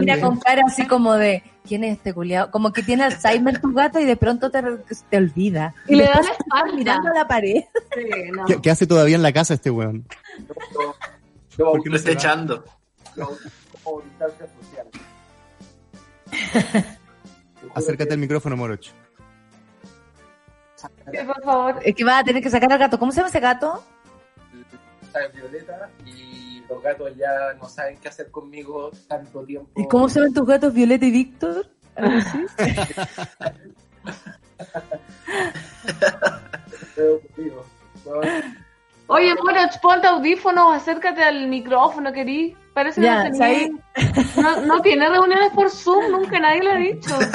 mira 0.01 0.21
con 0.21 0.39
cara 0.39 0.64
así 0.67 0.87
como 0.87 1.14
de, 1.14 1.43
¿quién 1.64 1.85
es 1.85 1.97
este 1.97 2.12
culiado? 2.12 2.51
Como 2.51 2.73
que 2.73 2.83
tiene 2.83 3.05
Alzheimer 3.05 3.61
tu 3.61 3.73
gato 3.73 3.99
y 4.01 4.05
de 4.05 4.17
pronto 4.17 4.51
te, 4.51 4.62
te 5.09 5.17
olvida. 5.17 5.75
Y 5.89 5.95
le 5.95 6.05
da 6.05 6.19
después 6.19 6.39
la 6.53 6.73
mirando 6.75 7.11
a 7.11 7.14
la 7.14 7.29
pared. 7.29 7.64
Sí, 7.95 8.31
no. 8.35 8.45
¿Qué, 8.45 8.61
qué 8.61 8.71
hace 8.71 8.87
todavía 8.87 9.17
en 9.17 9.23
la 9.23 9.33
casa 9.33 9.55
este 9.55 9.71
weón? 9.71 10.05
Yo, 11.57 11.71
¿Por 11.71 11.83
qué 11.83 11.89
Lo 11.89 11.93
no 11.93 11.97
está 11.97 12.11
echando. 12.11 12.64
yo, 13.17 13.31
como 13.83 14.03
distancia 14.03 14.47
social. 14.61 14.87
Acércate 17.77 18.14
al 18.14 18.18
micrófono, 18.18 18.57
Moroch. 18.57 18.87
Sí, 20.77 21.18
por 21.27 21.43
favor. 21.45 21.79
Es 21.85 21.95
que 21.95 22.05
va 22.05 22.20
a 22.20 22.24
tener 22.24 22.43
que 22.43 22.49
sacar 22.49 22.72
al 22.72 22.79
gato. 22.79 22.99
¿Cómo 22.99 23.12
se 23.12 23.18
llama 23.18 23.29
ese 23.29 23.39
gato? 23.41 23.85
Sabe 25.12 25.29
Violeta 25.29 25.91
y 26.07 26.62
los 26.70 26.83
gatos 26.83 27.14
ya 27.16 27.53
no 27.61 27.68
saben 27.68 27.99
qué 27.99 28.09
hacer 28.09 28.31
conmigo 28.31 28.91
tanto 29.07 29.45
tiempo. 29.45 29.70
¿Y 29.77 29.87
cómo 29.89 30.09
se 30.09 30.20
ven 30.20 30.33
tus 30.33 30.47
gatos 30.47 30.72
Violeta 30.72 31.05
y 31.05 31.11
Víctor? 31.11 31.68
Oye, 39.09 39.35
Moroch, 39.35 39.81
ponte 39.83 40.07
audífonos, 40.07 40.77
acércate 40.77 41.22
al 41.22 41.47
micrófono, 41.49 42.11
querí. 42.11 42.57
Parece 42.77 43.01
que 43.01 43.07
Ya, 43.07 43.31
no, 43.31 43.39
tenía- 43.39 43.70
no, 44.43 44.61
no 44.66 44.83
tiene 44.83 45.09
reuniones 45.09 45.51
por 45.55 45.70
Zoom, 45.70 46.11
nunca 46.12 46.39
nadie 46.39 46.62
lo 46.62 46.70
ha 46.72 46.77
dicho. 46.77 47.18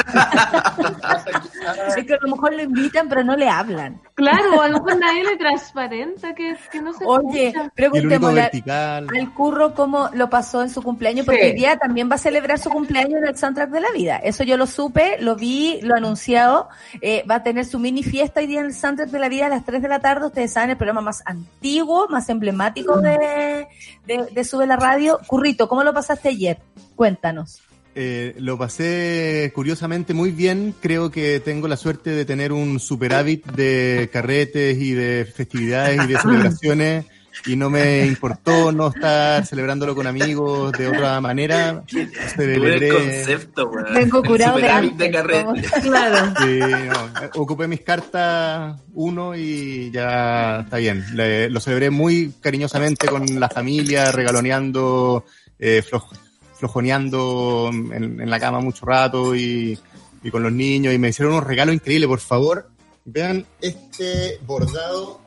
Es 1.97 2.05
que 2.05 2.13
a 2.13 2.17
lo 2.21 2.35
mejor 2.35 2.53
lo 2.53 2.61
invitan, 2.61 3.07
pero 3.09 3.23
no 3.23 3.35
le 3.35 3.49
hablan. 3.49 3.99
Claro, 4.15 4.61
a 4.61 4.67
lo 4.67 4.77
mejor 4.79 4.99
nadie 4.99 5.23
le 5.23 5.37
transparenta 5.37 6.33
que, 6.35 6.55
que 6.71 6.81
no 6.81 6.93
se 6.93 7.03
Oye, 7.05 7.53
preguntémosle 7.75 8.51
al 8.67 9.33
curro 9.33 9.73
cómo 9.73 10.09
lo 10.13 10.29
pasó 10.29 10.61
en 10.61 10.69
su 10.69 10.81
cumpleaños, 10.83 11.25
porque 11.25 11.41
Sí. 11.41 11.47
hoy 11.47 11.53
día 11.53 11.77
también 11.77 12.09
va 12.09 12.15
a 12.15 12.19
celebrar 12.19 12.59
su 12.59 12.69
cumpleaños 12.69 13.19
en 13.21 13.27
el 13.27 13.37
soundtrack 13.37 13.69
de 13.69 13.81
la 13.81 13.91
vida. 13.91 14.17
Eso 14.17 14.43
yo 14.43 14.57
lo 14.57 14.67
supe, 14.67 15.17
lo 15.19 15.35
vi, 15.35 15.79
lo 15.81 15.95
anunciado. 15.95 16.69
Eh, 17.01 17.23
va 17.29 17.35
a 17.35 17.43
tener 17.43 17.65
su 17.65 17.79
mini 17.79 18.03
fiesta 18.03 18.39
hoy 18.41 18.47
día 18.47 18.59
en 18.59 18.67
el 18.67 18.73
soundtrack 18.75 19.09
de 19.09 19.19
la 19.19 19.29
vida 19.29 19.47
a 19.47 19.49
las 19.49 19.65
3 19.65 19.81
de 19.81 19.87
la 19.87 19.99
tarde. 19.99 20.27
Ustedes 20.27 20.53
saben, 20.53 20.71
el 20.71 20.77
programa 20.77 21.01
más 21.01 21.23
antiguo, 21.25 22.07
más 22.09 22.29
emblemático 22.29 22.99
de, 23.01 23.67
de, 24.05 24.25
de 24.31 24.43
Sube 24.43 24.67
la 24.67 24.75
Radio. 24.77 25.19
Currito, 25.31 25.69
¿cómo 25.69 25.81
lo 25.85 25.93
pasaste 25.93 26.27
ayer? 26.27 26.57
Cuéntanos. 26.93 27.61
Eh, 27.95 28.35
lo 28.37 28.57
pasé 28.57 29.49
curiosamente 29.55 30.13
muy 30.13 30.31
bien. 30.31 30.75
Creo 30.81 31.09
que 31.09 31.39
tengo 31.39 31.69
la 31.69 31.77
suerte 31.77 32.09
de 32.09 32.25
tener 32.25 32.51
un 32.51 32.81
superávit 32.81 33.45
de 33.45 34.09
carretes 34.11 34.77
y 34.77 34.91
de 34.91 35.23
festividades 35.23 36.03
y 36.03 36.07
de 36.07 36.17
celebraciones. 36.21 37.05
Y 37.45 37.55
no 37.55 37.69
me 37.69 38.05
importó 38.05 38.71
no 38.71 38.89
estar 38.89 39.45
celebrándolo 39.45 39.95
con 39.95 40.05
amigos 40.05 40.71
de 40.73 40.87
otra 40.89 41.19
manera. 41.21 41.81
Tuve 41.89 42.01
el 42.03 42.11
Celebré. 42.29 42.89
concepto, 42.89 43.67
weón. 43.69 43.93
Vengo 43.93 44.21
El 44.21 44.27
curado 44.29 44.57
de 44.57 44.69
antes, 44.69 45.15
como- 45.43 45.53
Claro. 45.81 46.33
Sí, 46.39 46.59
no, 46.59 47.41
ocupé 47.41 47.67
mis 47.67 47.81
cartas 47.81 48.79
uno 48.93 49.35
y 49.35 49.89
ya 49.91 50.59
está 50.61 50.77
bien. 50.77 51.03
Le- 51.15 51.49
lo 51.49 51.59
celebré 51.59 51.89
muy 51.89 52.33
cariñosamente 52.41 53.07
con 53.07 53.39
la 53.39 53.49
familia, 53.49 54.11
regaloneando, 54.11 55.25
eh, 55.57 55.81
floj- 55.89 56.17
flojoneando 56.59 57.69
en, 57.71 58.21
en 58.21 58.29
la 58.29 58.39
cama 58.39 58.59
mucho 58.59 58.85
rato 58.85 59.35
y, 59.35 59.77
y 60.23 60.29
con 60.31 60.43
los 60.43 60.51
niños 60.51 60.93
y 60.93 60.97
me 60.99 61.09
hicieron 61.09 61.33
unos 61.33 61.47
regalos 61.47 61.73
increíbles. 61.75 62.07
Por 62.07 62.19
favor, 62.19 62.69
vean 63.05 63.45
este 63.61 64.37
bordado. 64.45 65.20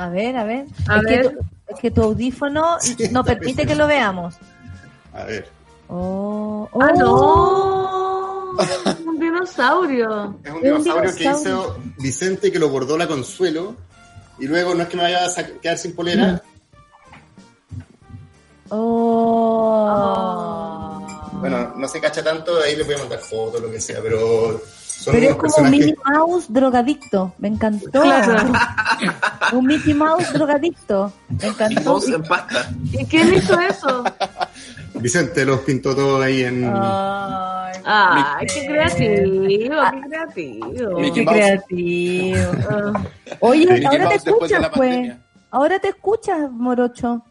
A 0.00 0.08
ver, 0.08 0.36
a 0.36 0.44
ver. 0.44 0.66
A 0.88 0.96
es, 0.98 1.02
ver. 1.04 1.22
Que 1.22 1.28
tu, 1.28 1.40
es 1.74 1.80
que 1.80 1.90
tu 1.90 2.02
audífono 2.02 2.76
no 3.10 3.24
permite 3.24 3.66
que 3.66 3.74
lo 3.74 3.86
veamos. 3.86 4.34
A 5.12 5.24
ver. 5.24 5.48
Oh, 5.88 6.68
Ah, 6.80 6.92
oh. 7.04 8.54
no. 8.56 8.56
Un 9.06 9.18
dinosaurio. 9.18 10.38
Es 10.44 10.52
un 10.52 10.62
dinosaurio 10.62 11.14
que 11.14 11.24
hizo 11.24 11.76
Vicente 11.98 12.50
que 12.52 12.58
lo 12.58 12.68
bordó 12.68 12.96
la 12.98 13.06
Consuelo. 13.06 13.74
Y 14.38 14.46
luego 14.46 14.74
no 14.74 14.82
es 14.84 14.88
que 14.88 14.96
me 14.96 15.02
vaya 15.04 15.24
a 15.26 15.28
sa- 15.30 15.46
quedar 15.46 15.76
sin 15.78 15.94
polera. 15.94 16.42
Oh. 19.70 21.06
Bueno, 21.40 21.72
no 21.76 21.88
se 21.88 22.00
cacha 22.00 22.22
tanto, 22.22 22.58
ahí 22.62 22.76
le 22.76 22.82
voy 22.84 22.94
a 22.94 22.98
mandar 22.98 23.18
fotos, 23.20 23.60
lo 23.60 23.70
que 23.70 23.80
sea, 23.80 24.00
pero 24.02 24.60
son 25.00 25.14
Pero 25.14 25.30
es 25.30 25.36
como 25.36 25.40
un 25.40 25.40
personajes. 25.40 25.78
Minnie 25.78 25.96
Mouse 26.04 26.52
drogadicto. 26.52 27.34
Me 27.38 27.48
encantó. 27.48 27.90
Claro. 28.02 28.52
Un 29.52 29.66
Mickey 29.66 29.94
Mouse 29.94 30.32
drogadicto. 30.32 31.12
Me 31.40 31.48
encantó. 31.48 31.92
vos 31.94 32.08
en 32.08 32.22
pasta. 32.22 32.70
¿Y 32.92 33.04
quién 33.06 33.34
hizo 33.34 33.58
eso? 33.58 34.04
Vicente 34.94 35.44
los 35.46 35.60
pintó 35.60 35.94
todo 35.96 36.20
ahí 36.20 36.42
en. 36.44 36.70
Ay, 36.72 37.80
Ay, 37.84 38.46
qué 38.46 38.66
creativo, 38.66 39.74
qué 39.90 40.00
creativo. 40.08 41.00
Mickey 41.00 41.12
qué 41.14 41.22
Mouse. 41.24 41.36
creativo. 41.36 42.50
Ah. 42.70 43.02
Oye, 43.40 43.66
Mickey 43.66 43.84
ahora 43.86 43.98
te 43.98 44.04
Mouse 44.04 44.24
de 44.24 44.30
escuchas, 44.30 44.60
pues. 44.74 44.90
pandemia. 44.90 45.18
Ahora 45.50 45.78
te 45.78 45.88
escuchas, 45.88 46.50
Morocho. 46.52 47.24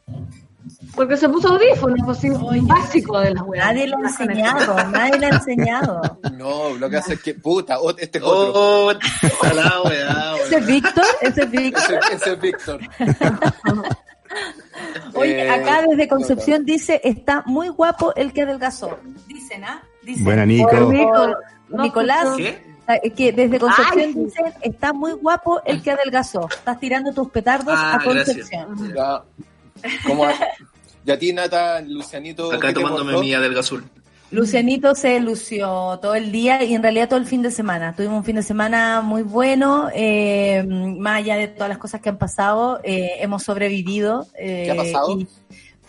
Porque 0.96 1.18
se 1.18 1.28
puso 1.30 1.50
audífonos, 1.50 2.00
pues 2.06 2.18
sí, 2.20 2.30
un 2.30 2.68
básico 2.68 3.20
de 3.20 3.34
las 3.34 3.44
weas. 3.44 3.66
Nadie 3.68 3.88
le 3.88 3.96
ha 3.96 4.00
enseñado, 4.00 4.76
nadie 4.90 5.20
le 5.20 5.26
ha 5.28 5.30
enseñado. 5.30 6.02
No, 6.38 6.70
lo 6.78 6.90
que 6.90 6.98
hace 6.98 7.14
es 7.16 7.22
que, 7.22 7.34
puta, 7.36 7.78
este 7.98 8.18
es 8.20 8.24
otro. 8.24 8.54
Oh, 8.56 8.94
la 9.54 9.82
weá, 9.84 10.36
¿Ese 10.46 10.58
es 10.58 10.66
Víctor? 10.66 11.06
¿Ese 11.22 11.42
es 11.44 11.52
Víctor? 11.52 12.00
Ese, 12.12 12.16
ese 12.16 12.32
es 12.34 12.42
Víctor. 12.42 12.80
Oye, 15.16 15.46
Eh, 15.46 15.50
acá 15.50 15.82
desde 15.88 16.08
Concepción 16.08 16.64
dice, 16.66 17.02
está 17.04 17.44
muy 17.46 17.68
guapo 17.70 18.14
el 18.16 18.32
que 18.32 18.44
adelgazó. 18.44 19.00
Dicen, 19.28 19.64
¿ah? 19.64 19.82
Dicen. 20.04 20.24
Buena, 20.24 20.46
Nico. 20.46 20.70
Por- 20.70 20.88
Nico, 20.94 21.12
por- 21.12 21.38
no 21.70 21.84
Nicolás. 21.84 22.28
¿Qué? 22.38 22.70
eh, 23.04 23.12
que 23.12 23.32
desde 23.32 23.60
Concepción 23.60 24.00
Ay, 24.00 24.14
dicen, 24.14 24.46
está 24.62 24.94
muy 24.94 25.12
guapo 25.14 25.62
el 25.66 25.82
que 25.82 25.92
adelgazó. 25.92 26.48
Estás 26.50 26.80
tirando 26.80 27.12
tus 27.14 27.30
petardos 27.30 27.74
Ah, 27.78 27.98
a 28.00 28.04
Concepción. 28.04 28.76
gracias. 28.78 29.22
Ya. 29.84 29.90
¿Cómo 30.08 30.26
Y 31.06 31.12
a 31.12 31.18
ti, 31.18 31.34
Nata, 31.34 31.82
Lucianito. 31.82 32.52
Acá 32.52 32.68
¿qué 32.68 32.74
te 32.74 32.82
tomándome 32.82 33.20
mi 33.20 33.32
del 33.32 33.58
azul. 33.58 33.84
Lucianito 34.32 34.94
se 34.94 35.20
lució 35.20 35.98
todo 36.04 36.14
el 36.14 36.32
día 36.32 36.64
y 36.64 36.76
en 36.76 36.84
realidad 36.84 37.10
todo 37.10 37.18
el 37.20 37.26
fin 37.26 37.42
de 37.42 37.50
semana. 37.50 37.96
Tuvimos 37.96 38.18
un 38.20 38.24
fin 38.24 38.36
de 38.36 38.44
semana 38.44 39.02
muy 39.02 39.24
bueno, 39.24 39.90
eh, 39.92 40.64
más 40.68 41.18
allá 41.18 41.36
de 41.36 41.48
todas 41.48 41.68
las 41.70 41.80
cosas 41.80 42.00
que 42.00 42.10
han 42.10 42.20
pasado, 42.20 42.80
eh, 42.84 43.14
hemos 43.22 43.42
sobrevivido. 43.42 44.28
eh, 44.38 44.66
¿Qué 44.66 44.72
ha 44.72 44.76
pasado? 44.76 45.20
y 45.20 45.28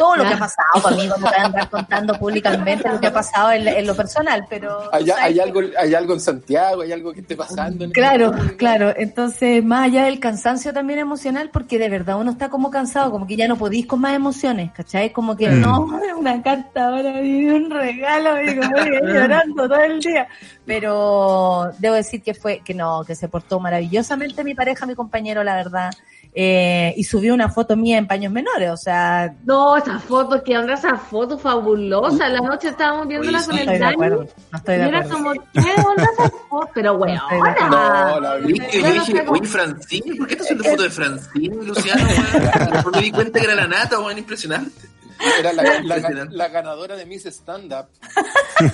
todo 0.00 0.16
lo 0.16 0.24
que 0.24 0.32
ha 0.32 0.38
pasado 0.38 0.82
conmigo, 0.82 1.14
no 1.18 1.26
voy 1.26 1.36
a 1.36 1.44
andar 1.44 1.68
contando 1.70 2.14
públicamente 2.14 2.88
lo 2.88 2.98
que 2.98 3.08
ha 3.08 3.12
pasado 3.12 3.52
en, 3.52 3.68
en 3.68 3.86
lo 3.86 3.94
personal, 3.94 4.46
pero... 4.48 4.88
¿Hay, 4.94 5.38
algo, 5.38 5.60
¿Hay 5.78 5.94
algo 5.94 6.14
en 6.14 6.20
Santiago? 6.20 6.80
¿Hay 6.80 6.90
algo 6.90 7.12
que 7.12 7.20
esté 7.20 7.36
pasando? 7.36 7.84
en 7.84 7.90
Claro, 7.90 8.32
claro. 8.56 8.94
Entonces, 8.96 9.62
más 9.62 9.88
allá 9.88 10.06
del 10.06 10.18
cansancio 10.18 10.72
también 10.72 11.00
emocional, 11.00 11.50
porque 11.52 11.78
de 11.78 11.90
verdad 11.90 12.18
uno 12.18 12.30
está 12.30 12.48
como 12.48 12.70
cansado, 12.70 13.10
como 13.10 13.26
que 13.26 13.36
ya 13.36 13.46
no 13.46 13.56
podís 13.56 13.86
con 13.86 14.00
más 14.00 14.14
emociones, 14.14 14.72
¿cachai? 14.72 15.12
Como 15.12 15.36
que 15.36 15.50
Mm. 15.50 15.60
no, 15.60 15.86
una 16.18 16.42
carta 16.42 16.86
ahora 16.86 17.10
un 17.10 17.70
regalo 17.70 18.42
y 18.42 18.56
como 18.56 18.76
que 18.76 19.00
llorando 19.04 19.68
todo 19.68 19.82
el 19.82 20.00
día. 20.00 20.28
Pero 20.64 21.72
debo 21.78 21.94
decir 21.96 22.22
que 22.22 22.32
fue, 22.32 22.62
que 22.64 22.72
no, 22.72 23.04
que 23.04 23.14
se 23.14 23.28
portó 23.28 23.60
maravillosamente 23.60 24.44
mi 24.44 24.54
pareja, 24.54 24.86
mi 24.86 24.94
compañero, 24.94 25.44
la 25.44 25.56
verdad. 25.56 25.90
Eh, 26.32 26.94
y 26.96 27.02
subió 27.02 27.34
una 27.34 27.48
foto 27.48 27.76
mía 27.76 27.98
en 27.98 28.06
paños 28.06 28.32
menores, 28.32 28.70
o 28.70 28.76
sea, 28.76 29.34
No, 29.44 29.76
esas 29.76 30.04
fotos, 30.04 30.42
que 30.42 30.56
onda 30.56 30.74
esa 30.74 30.96
foto 30.96 31.36
fabulosa. 31.36 32.28
La 32.28 32.38
noche 32.38 32.68
estábamos 32.68 33.08
viéndola 33.08 33.42
con 33.44 33.58
el 33.58 33.66
no 33.66 33.72
de 33.72 33.78
Dani. 33.80 33.92
acuerdo. 33.94 34.26
No 34.52 34.58
estoy 34.58 34.74
Y 34.74 34.78
de 34.78 34.84
era 34.88 34.98
acuerdo. 35.00 35.16
como, 35.18 35.32
¿qué 35.52 35.74
onda 35.84 36.04
esa 36.12 36.30
foto? 36.48 36.70
Pero 36.72 36.92
No 36.98 37.04
estoy 37.06 37.36
de 37.36 37.42
weona. 37.42 37.68
No, 38.14 38.20
la 38.20 38.34
vi. 38.36 38.58
Yo 38.58 38.92
dije, 38.92 39.24
oye, 39.28 39.46
Francine, 39.48 40.16
¿por 40.16 40.26
qué 40.28 40.34
estás 40.34 40.46
haciendo 40.46 40.64
foto 40.64 40.82
de 40.84 40.90
Francine, 40.90 41.56
Luciano, 41.64 42.02
weón? 42.06 42.70
Después 42.72 42.96
me 42.96 43.02
di 43.02 43.10
cuenta 43.10 43.38
que 43.40 43.44
era 43.46 43.54
la 43.56 43.66
nata, 43.66 43.98
weón, 43.98 44.18
impresionante. 44.18 44.88
Era 45.38 45.52
la, 45.52 45.62
la- 45.62 45.76
Impresionante. 45.76 46.36
la 46.36 46.48
ganadora 46.48 46.96
de 46.96 47.06
Miss 47.06 47.26
Stand 47.26 47.72
Up. 47.72 47.86
Sí, 48.60 48.68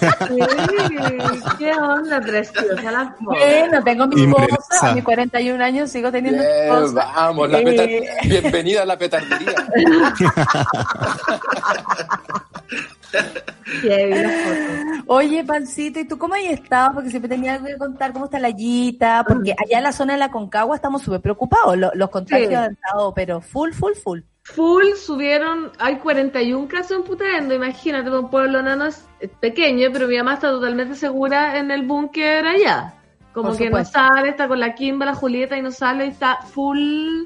¿Qué 1.58 1.72
onda 1.72 2.20
preciosa 2.20 2.90
la 2.90 3.14
foto? 3.18 3.30
Bueno, 3.30 3.82
tengo 3.84 4.06
mi 4.08 4.24
esposa, 4.24 4.90
a 4.90 4.94
mis 4.94 5.04
41 5.04 5.62
años 5.64 5.90
sigo 5.90 6.10
teniendo 6.12 6.42
mi 6.42 6.46
Bien, 6.48 6.74
esposa. 6.74 7.12
vamos, 7.14 7.48
la 7.50 7.58
Eh, 7.60 8.04
bienvenida 8.24 8.82
a 8.82 8.86
la 8.86 8.98
petardería. 8.98 9.54
Oye, 15.06 15.44
Pancito, 15.44 16.00
¿y 16.00 16.04
tú 16.06 16.18
cómo 16.18 16.34
has 16.34 16.42
estado? 16.44 16.94
Porque 16.94 17.10
siempre 17.10 17.28
tenía 17.28 17.54
algo 17.54 17.66
que 17.66 17.76
contar, 17.76 18.12
¿cómo 18.12 18.26
está 18.26 18.38
la 18.38 18.50
Yita? 18.50 19.24
Porque 19.26 19.52
allá 19.52 19.78
en 19.78 19.84
la 19.84 19.92
zona 19.92 20.14
de 20.14 20.18
la 20.18 20.30
Concagua 20.30 20.76
estamos 20.76 21.02
súper 21.02 21.20
preocupados. 21.20 21.76
Lo- 21.76 21.92
Los, 21.94 22.10
contagios 22.10 22.48
Sí. 22.48 22.54
han 22.54 22.72
estado, 22.72 23.14
pero 23.14 23.40
full, 23.40 23.72
full, 23.72 23.92
full. 23.94 24.20
Full 24.54 24.94
subieron, 24.94 25.72
hay 25.78 25.96
41 25.96 26.68
casos 26.68 26.98
en 26.98 27.02
Putaendo, 27.02 27.54
imagínate, 27.54 28.10
un 28.10 28.30
pueblo 28.30 28.62
nano 28.62 28.86
es 28.86 29.06
es 29.20 29.30
pequeño, 29.30 29.88
pero 29.92 30.06
mi 30.06 30.16
mamá 30.16 30.34
está 30.34 30.50
totalmente 30.50 30.94
segura 30.94 31.58
en 31.58 31.70
el 31.70 31.86
búnker 31.86 32.46
allá. 32.46 32.94
Como 33.32 33.50
Por 33.50 33.58
que 33.58 33.70
no 33.70 33.84
sale, 33.84 34.30
está 34.30 34.48
con 34.48 34.60
la 34.60 34.74
Kimba, 34.74 35.06
la 35.06 35.14
Julieta 35.14 35.56
y 35.56 35.62
no 35.62 35.70
sale 35.70 36.06
y 36.06 36.08
está 36.08 36.38
full. 36.42 37.24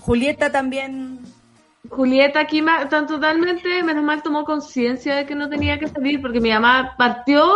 Julieta 0.00 0.50
también. 0.50 1.20
Julieta, 1.88 2.46
Kimba, 2.46 2.82
están 2.82 3.06
totalmente, 3.06 3.82
menos 3.82 4.04
mal 4.04 4.22
tomó 4.22 4.44
conciencia 4.44 5.16
de 5.16 5.26
que 5.26 5.34
no 5.34 5.48
tenía 5.48 5.78
que 5.78 5.88
salir 5.88 6.20
porque 6.20 6.40
mi 6.40 6.50
mamá 6.50 6.94
partió 6.96 7.52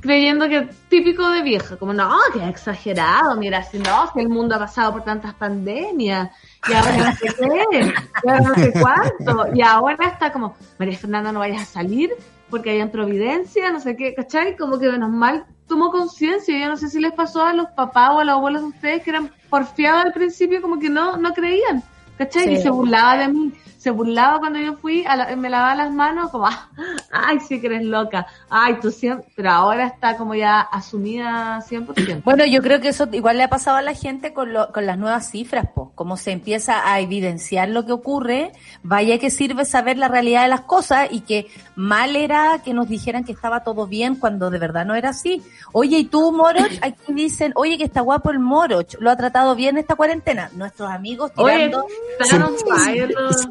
creyendo 0.00 0.48
que 0.48 0.68
típico 0.88 1.28
de 1.30 1.42
vieja, 1.42 1.76
como 1.76 1.92
no, 1.92 2.16
que 2.32 2.46
exagerado, 2.48 3.36
mira, 3.36 3.62
si 3.62 3.78
no, 3.78 4.10
si 4.12 4.20
el 4.20 4.28
mundo 4.28 4.54
ha 4.54 4.58
pasado 4.58 4.92
por 4.92 5.04
tantas 5.04 5.34
pandemias, 5.34 6.30
y 6.68 6.72
ahora 6.72 6.96
no 6.96 7.12
sé 7.12 7.34
qué, 7.38 7.92
y 8.24 8.28
ahora 8.28 8.40
no 8.40 8.54
sé 8.54 8.72
cuánto, 8.72 9.56
y 9.56 9.62
ahora 9.62 10.06
está 10.06 10.32
como, 10.32 10.54
María 10.78 10.98
Fernanda, 10.98 11.32
no 11.32 11.40
vayas 11.40 11.62
a 11.62 11.66
salir 11.66 12.10
porque 12.50 12.70
hay 12.70 12.80
en 12.80 12.90
Providencia, 12.90 13.70
no 13.72 13.80
sé 13.80 13.96
qué, 13.96 14.14
¿cachai? 14.14 14.56
Como 14.56 14.78
que 14.78 14.90
menos 14.90 15.10
mal 15.10 15.44
tomó 15.66 15.90
conciencia, 15.90 16.58
yo 16.58 16.68
no 16.68 16.76
sé 16.76 16.88
si 16.88 16.98
les 16.98 17.12
pasó 17.12 17.44
a 17.44 17.52
los 17.52 17.68
papás 17.70 18.10
o 18.12 18.20
a 18.20 18.24
los 18.24 18.36
abuelos 18.36 18.62
de 18.62 18.68
ustedes 18.68 19.02
que 19.02 19.10
eran 19.10 19.30
porfiados 19.50 20.06
al 20.06 20.12
principio, 20.12 20.62
como 20.62 20.78
que 20.78 20.88
no, 20.88 21.16
no 21.16 21.34
creían, 21.34 21.82
¿cachai? 22.16 22.44
Sí. 22.44 22.50
Y 22.52 22.62
se 22.62 22.70
burlaba 22.70 23.18
de 23.18 23.28
mí, 23.28 23.52
se 23.88 23.92
burlaba 23.92 24.38
cuando 24.38 24.58
yo 24.58 24.74
fui, 24.76 25.02
a 25.06 25.16
la- 25.16 25.34
me 25.34 25.48
lavaba 25.48 25.74
las 25.74 25.90
manos, 25.90 26.30
como, 26.30 26.46
"Ah, 26.46 26.68
ay, 27.10 27.40
sí 27.40 27.58
que 27.58 27.68
eres 27.68 27.84
loca, 27.84 28.26
ay, 28.50 28.76
tú 28.82 28.90
siempre, 28.90 29.26
pero 29.34 29.50
ahora 29.50 29.86
está 29.86 30.18
como 30.18 30.34
ya 30.34 30.60
asumida 30.60 31.58
100%. 31.62 32.22
Bueno, 32.22 32.44
yo 32.44 32.60
creo 32.60 32.82
que 32.82 32.88
eso 32.88 33.08
igual 33.12 33.38
le 33.38 33.44
ha 33.44 33.48
pasado 33.48 33.78
a 33.78 33.82
la 33.82 33.94
gente 33.94 34.34
con, 34.34 34.52
lo- 34.52 34.70
con 34.72 34.84
las 34.84 34.98
nuevas 34.98 35.30
cifras, 35.30 35.68
pues, 35.74 35.88
como 35.94 36.18
se 36.18 36.32
empieza 36.32 36.86
a 36.92 37.00
evidenciar 37.00 37.70
lo 37.70 37.86
que 37.86 37.92
ocurre, 37.92 38.52
vaya 38.82 39.18
que 39.18 39.30
sirve 39.30 39.64
saber 39.64 39.96
la 39.96 40.08
realidad 40.08 40.42
de 40.42 40.48
las 40.48 40.60
cosas 40.62 41.08
y 41.10 41.20
que 41.20 41.46
mal 41.74 42.14
era 42.14 42.60
que 42.62 42.74
nos 42.74 42.88
dijeran 42.90 43.24
que 43.24 43.32
estaba 43.32 43.64
todo 43.64 43.86
bien 43.86 44.16
cuando 44.16 44.50
de 44.50 44.58
verdad 44.58 44.84
no 44.84 44.94
era 44.96 45.10
así. 45.10 45.42
Oye, 45.72 45.98
¿y 46.00 46.04
tú, 46.04 46.30
Moroch? 46.30 46.68
Aquí 46.82 47.14
dicen, 47.14 47.52
oye, 47.54 47.78
que 47.78 47.84
está 47.84 48.02
guapo 48.02 48.30
el 48.30 48.38
Moroch, 48.38 48.96
¿lo 49.00 49.10
ha 49.10 49.16
tratado 49.16 49.54
bien 49.54 49.78
esta 49.78 49.94
cuarentena? 49.94 50.50
Nuestros 50.54 50.90
amigos 50.90 51.32
Oye, 51.36 51.54
tirando... 51.54 51.86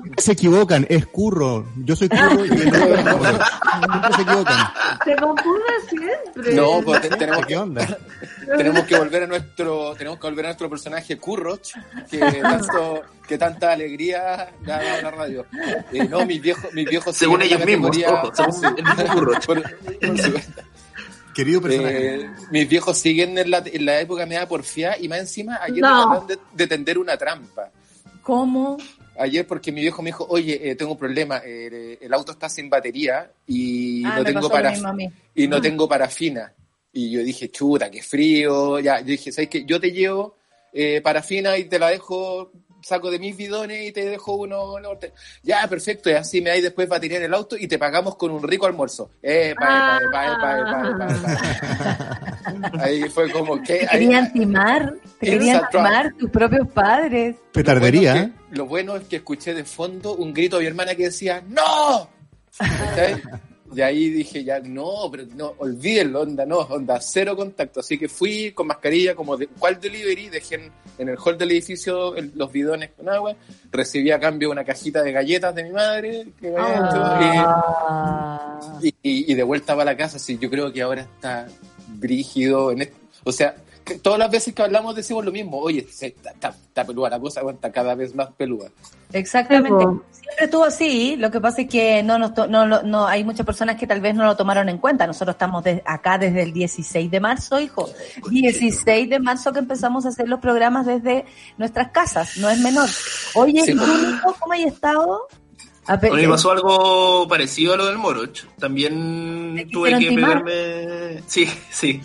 Se 0.28 0.34
equivocan, 0.34 0.86
es 0.90 1.06
curro. 1.08 1.66
Yo 1.86 1.96
soy 1.96 2.10
curro 2.10 2.46
y 2.46 2.50
el 2.50 2.68
otro 2.68 2.84
es 2.96 3.06
Moroch. 3.06 3.42
Siempre 3.80 4.14
se 4.14 4.22
equivocan. 4.24 4.68
se 5.06 5.16
confunde 5.16 5.74
siempre. 5.90 6.54
No, 6.54 6.82
pues 6.84 7.00
te- 7.02 7.10
tenemos 7.16 7.46
¿Qué 7.46 7.56
onda? 7.58 7.98
tenemos 8.58 8.84
que 8.84 8.98
volver 8.98 9.24
a 9.24 9.28
nuestro 9.28 9.96
tenemos 9.96 10.20
que 10.20 10.28
volver 10.28 10.46
a 10.46 10.48
nuestro 10.50 10.70
personaje 10.70 11.18
Curroch 11.18 11.70
que 12.12 12.20
tanto 12.20 13.02
que 13.26 13.38
tanta 13.38 13.72
alegría 13.72 14.50
dado 14.66 14.88
a 14.98 15.02
la 15.02 15.12
radio 15.12 15.46
Eh, 15.94 16.04
no 16.10 16.26
mis 16.26 16.42
viejos 16.42 16.74
mis 16.74 16.90
viejos 16.90 17.16
Según 17.16 17.42
ellos 17.44 17.64
mismos, 17.66 17.96
ojo, 18.06 18.32
según 18.36 18.66
el 18.80 18.84
mismo 18.84 19.14
Curroch. 19.14 19.46
Por- 19.46 19.62
por 19.64 20.18
su- 20.20 20.34
Querido 21.34 21.62
personaje. 21.62 22.16
eh, 22.16 22.30
mis 22.52 22.68
viejos 22.68 22.98
siguen 22.98 23.38
en 23.38 23.50
la, 23.52 23.64
en 23.66 23.86
la 23.86 24.00
época 24.02 24.26
media 24.26 24.46
porfía 24.46 24.98
y 25.00 25.08
más 25.08 25.20
encima 25.20 25.60
ayer 25.62 25.82
No. 25.82 25.90
me 26.10 26.16
trataron 26.18 26.28
de, 26.28 26.40
de 26.52 26.68
tender 26.68 26.98
una 26.98 27.16
trampa 27.16 27.70
¿Cómo? 28.24 28.76
Ayer 29.20 29.46
porque 29.48 29.72
mi 29.72 29.82
viejo 29.82 30.02
me 30.02 30.10
dijo 30.10 30.26
oye 30.30 30.70
eh, 30.72 30.76
tengo 30.76 30.92
un 30.94 30.98
problema 30.98 31.42
eh, 31.46 31.98
el 32.02 32.14
auto 32.14 32.32
está 32.34 32.50
sin 32.50 32.70
batería 32.70 33.30
y 33.48 34.04
ah, 34.06 34.16
no 34.18 34.24
tengo 34.24 34.50
para 34.50 34.74
y 35.36 35.48
no 35.48 35.62
tengo 35.62 35.88
parafina. 35.88 36.54
Y 36.94 37.12
yo 37.12 37.22
dije, 37.22 37.52
chuta, 37.52 37.92
qué 37.92 38.02
frío. 38.02 38.80
Ya, 38.80 39.00
yo 39.02 39.08
dije, 39.08 39.32
¿sabes 39.32 39.50
qué? 39.50 39.66
Yo 39.66 39.80
te 39.80 39.92
llevo 39.92 40.36
eh, 40.74 41.00
parafina 41.02 41.56
y 41.58 41.66
te 41.66 41.78
la 41.78 41.90
dejo, 41.92 42.52
saco 42.82 43.12
de 43.12 43.20
mis 43.20 43.38
bidones 43.38 43.88
y 43.90 43.92
te 43.92 44.04
dejo 44.10 44.34
uno. 44.34 44.80
no, 44.80 44.98
te- 44.98 45.14
Ya, 45.44 45.68
perfecto. 45.68 46.10
Y 46.10 46.14
así 46.14 46.42
me 46.42 46.50
hay 46.50 46.62
después 46.62 46.90
batería 46.90 47.18
en 47.18 47.26
el 47.26 47.34
auto 47.36 47.56
y 47.56 47.68
te 47.68 47.78
pagamos 47.78 48.16
con 48.16 48.32
un 48.32 48.42
rico 48.42 48.66
almuerzo. 48.66 49.12
Eh, 49.22 49.54
pa, 49.60 50.00
pa, 50.12 50.12
pa, 50.12 50.38
pa, 50.42 50.98
pa, 50.98 50.98
pa, 50.98 52.72
pa. 52.72 52.84
Ahí 52.84 53.04
fue 53.10 53.30
como 53.32 53.62
que... 53.62 53.80
Te 53.80 53.88
querían 53.88 54.34
timar, 54.34 54.94
te 55.20 55.26
querían 55.32 55.62
timar 55.72 56.14
tus 56.18 56.30
propios 56.32 56.68
padres. 56.70 57.36
Petardería, 57.52 58.32
Lo 58.52 58.66
bueno, 58.66 58.96
es 58.96 59.04
que, 59.08 59.18
escuché 59.18 59.54
de 59.54 59.66
fondo 59.66 60.16
un 60.16 60.34
grito 60.34 60.58
de 60.58 60.64
mi 60.64 60.68
hermana 60.68 60.96
que 60.96 61.04
decía, 61.06 61.44
¡No! 61.48 62.10
¿Cachai? 62.58 63.22
De 63.72 63.84
ahí 63.84 64.10
dije 64.10 64.46
ya, 64.46 64.62
no, 64.62 65.10
pero 65.12 65.26
no, 65.36 65.54
olvídenlo, 65.58 66.22
onda, 66.22 66.46
no, 66.46 66.60
onda, 66.60 67.02
cero 67.02 67.36
contacto. 67.36 67.82
Así 67.82 67.98
que 68.00 68.08
fui 68.08 68.54
con 68.54 68.66
mascarilla, 68.66 69.14
como 69.14 69.36
de 69.36 69.48
cuál 69.48 69.78
delivery, 69.82 70.30
dejé 70.30 70.56
en, 70.56 70.72
en 70.98 71.10
el 71.10 71.18
hall 71.18 71.38
del 71.38 71.52
edificio 71.52 72.16
el- 72.16 72.32
los 72.36 72.50
bidones 72.50 72.92
con 72.96 73.10
agua, 73.10 73.36
recibí 73.70 74.10
a 74.12 74.20
cambio 74.22 74.50
una 74.52 74.64
cajita 74.64 75.04
de 75.04 75.12
galletas 75.12 75.54
de 75.54 75.64
mi 75.66 75.72
madre, 75.72 76.28
que 76.40 76.50
me 76.50 76.56
Ah. 76.58 78.58
hecho, 78.80 78.82
y, 78.82 78.88
y- 79.04 79.32
y 79.32 79.36
de 79.36 79.44
vuelta 79.44 79.74
para 79.76 79.92
la 79.92 79.98
casa, 79.98 80.16
así 80.16 80.38
yo 80.38 80.50
creo 80.50 80.72
que 80.72 80.82
ahora 80.82 81.02
está 81.02 81.48
brígido, 81.90 82.72
en 82.72 82.84
est- 82.84 82.94
o 83.26 83.34
sea, 83.34 83.54
todas 83.96 84.20
las 84.20 84.30
veces 84.32 84.54
que 84.54 84.62
hablamos 84.62 84.96
decimos 84.96 85.24
lo 85.26 85.32
mismo, 85.32 85.58
oye, 85.60 85.88
está, 85.90 86.30
está, 86.32 86.50
está 86.50 86.86
peluda 86.86 87.10
la 87.10 87.20
cosa, 87.20 87.42
está 87.50 87.72
cada 87.72 87.96
vez 87.96 88.14
más 88.16 88.30
peluda. 88.38 88.70
Exactamente. 89.14 89.84
Siempre 90.12 90.46
estuvo 90.46 90.64
así. 90.66 91.16
Lo 91.16 91.32
que 91.32 91.40
pasa 91.40 91.62
es 91.62 91.70
que 91.70 92.04
no, 92.04 92.20
nos 92.20 92.34
to- 92.34 92.48
no, 92.48 92.66
no, 92.66 92.84
no, 92.84 93.08
hay 93.08 93.24
muchas 93.24 93.46
personas 93.46 93.78
que 93.78 93.88
tal 93.88 94.02
vez 94.02 94.14
no 94.16 94.26
lo 94.26 94.36
tomaron 94.36 94.68
en 94.70 94.78
cuenta. 94.78 95.08
Nosotros 95.08 95.36
estamos 95.36 95.64
de- 95.64 95.82
acá 95.86 96.18
desde 96.18 96.44
el 96.44 96.52
16 96.54 97.10
de 97.10 97.20
marzo, 97.20 97.60
hijo. 97.60 97.90
16 98.30 99.10
de 99.10 99.20
marzo 99.20 99.54
que 99.54 99.60
empezamos 99.60 100.06
a 100.06 100.10
hacer 100.10 100.28
los 100.28 100.40
programas 100.40 100.86
desde 100.86 101.26
nuestras 101.58 101.92
casas. 101.92 102.38
No 102.38 102.50
es 102.50 102.60
menor. 102.60 102.90
Oye, 103.36 103.62
Sí, 103.64 103.72
¿y 103.72 103.76
tú, 103.76 103.82
po. 103.86 103.88
Nico, 103.88 104.36
cómo 104.40 104.54
has 104.54 104.60
estado? 104.60 105.28
A 105.88 106.00
pe- 106.00 106.10
A 106.10 106.14
mí 106.14 106.22
me 106.24 106.28
pasó 106.30 106.52
algo 106.52 107.28
parecido 107.30 107.74
a 107.74 107.78
lo 107.78 107.86
del 107.86 107.98
Moroch. 107.98 108.46
También 108.60 109.54
¿Te 109.56 109.66
tuve 109.66 109.98
que 109.98 110.10
timar? 110.10 110.44
pegarme. 110.44 111.24
Sí, 111.28 111.50
sí. 111.70 112.02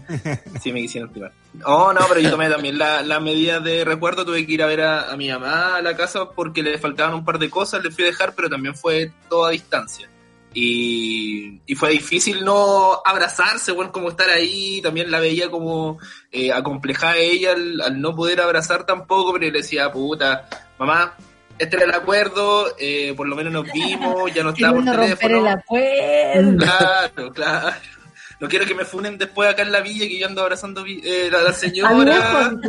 Sí, 0.62 0.72
me 0.72 0.80
quisieron 0.82 1.12
timar. 1.12 1.32
Oh, 1.64 1.92
no, 1.92 2.00
pero 2.08 2.20
yo 2.20 2.30
tomé 2.30 2.48
también 2.48 2.78
la, 2.78 3.02
la 3.02 3.18
medida 3.20 3.58
de 3.60 3.84
recuerdo. 3.84 4.24
Tuve 4.24 4.46
que 4.46 4.52
ir 4.52 4.62
a 4.62 4.66
ver 4.66 4.82
a, 4.82 5.10
a 5.12 5.16
mi 5.16 5.28
mamá 5.28 5.76
a 5.76 5.82
la 5.82 5.96
casa 5.96 6.30
porque 6.30 6.62
le 6.62 6.78
faltaban 6.78 7.14
un 7.14 7.24
par 7.24 7.38
de 7.38 7.50
cosas. 7.50 7.82
Le 7.82 7.90
fui 7.90 8.04
a 8.04 8.06
dejar, 8.06 8.34
pero 8.34 8.48
también 8.48 8.74
fue 8.76 9.12
todo 9.28 9.44
a 9.46 9.50
distancia. 9.50 10.08
Y, 10.54 11.60
y 11.66 11.74
fue 11.74 11.90
difícil 11.90 12.44
no 12.44 13.00
abrazarse, 13.04 13.72
bueno, 13.72 13.90
como 13.90 14.10
estar 14.10 14.28
ahí. 14.30 14.80
También 14.82 15.10
la 15.10 15.18
veía 15.18 15.50
como 15.50 15.98
eh, 16.30 16.52
acomplejada 16.52 17.16
ella 17.16 17.52
al, 17.52 17.80
al 17.80 18.00
no 18.00 18.14
poder 18.14 18.40
abrazar 18.40 18.86
tampoco, 18.86 19.32
pero 19.32 19.46
yo 19.46 19.52
le 19.52 19.58
decía, 19.58 19.90
puta, 19.90 20.48
mamá, 20.78 21.14
este 21.58 21.76
era 21.76 21.84
el 21.86 21.94
acuerdo, 21.94 22.74
eh, 22.78 23.14
por 23.16 23.28
lo 23.28 23.36
menos 23.36 23.52
nos 23.52 23.70
vimos, 23.72 24.32
ya 24.34 24.42
no 24.42 24.52
Quiero 24.52 24.70
está 24.70 24.72
por 24.72 24.84
no 24.84 24.92
romper 24.92 25.18
teléfono. 25.18 25.46
el 25.46 25.48
acuerdo. 25.48 26.56
Claro, 26.58 27.32
claro. 27.32 27.76
No 28.40 28.48
quiero 28.48 28.66
que 28.66 28.74
me 28.74 28.84
funen 28.84 29.18
después 29.18 29.48
acá 29.48 29.62
en 29.62 29.70
la 29.70 29.80
villa 29.80 30.04
que 30.08 30.18
yo 30.18 30.26
ando 30.26 30.42
abrazando 30.42 30.84
eh, 30.86 31.30
a 31.32 31.42
la 31.42 31.52
señora. 31.52 32.52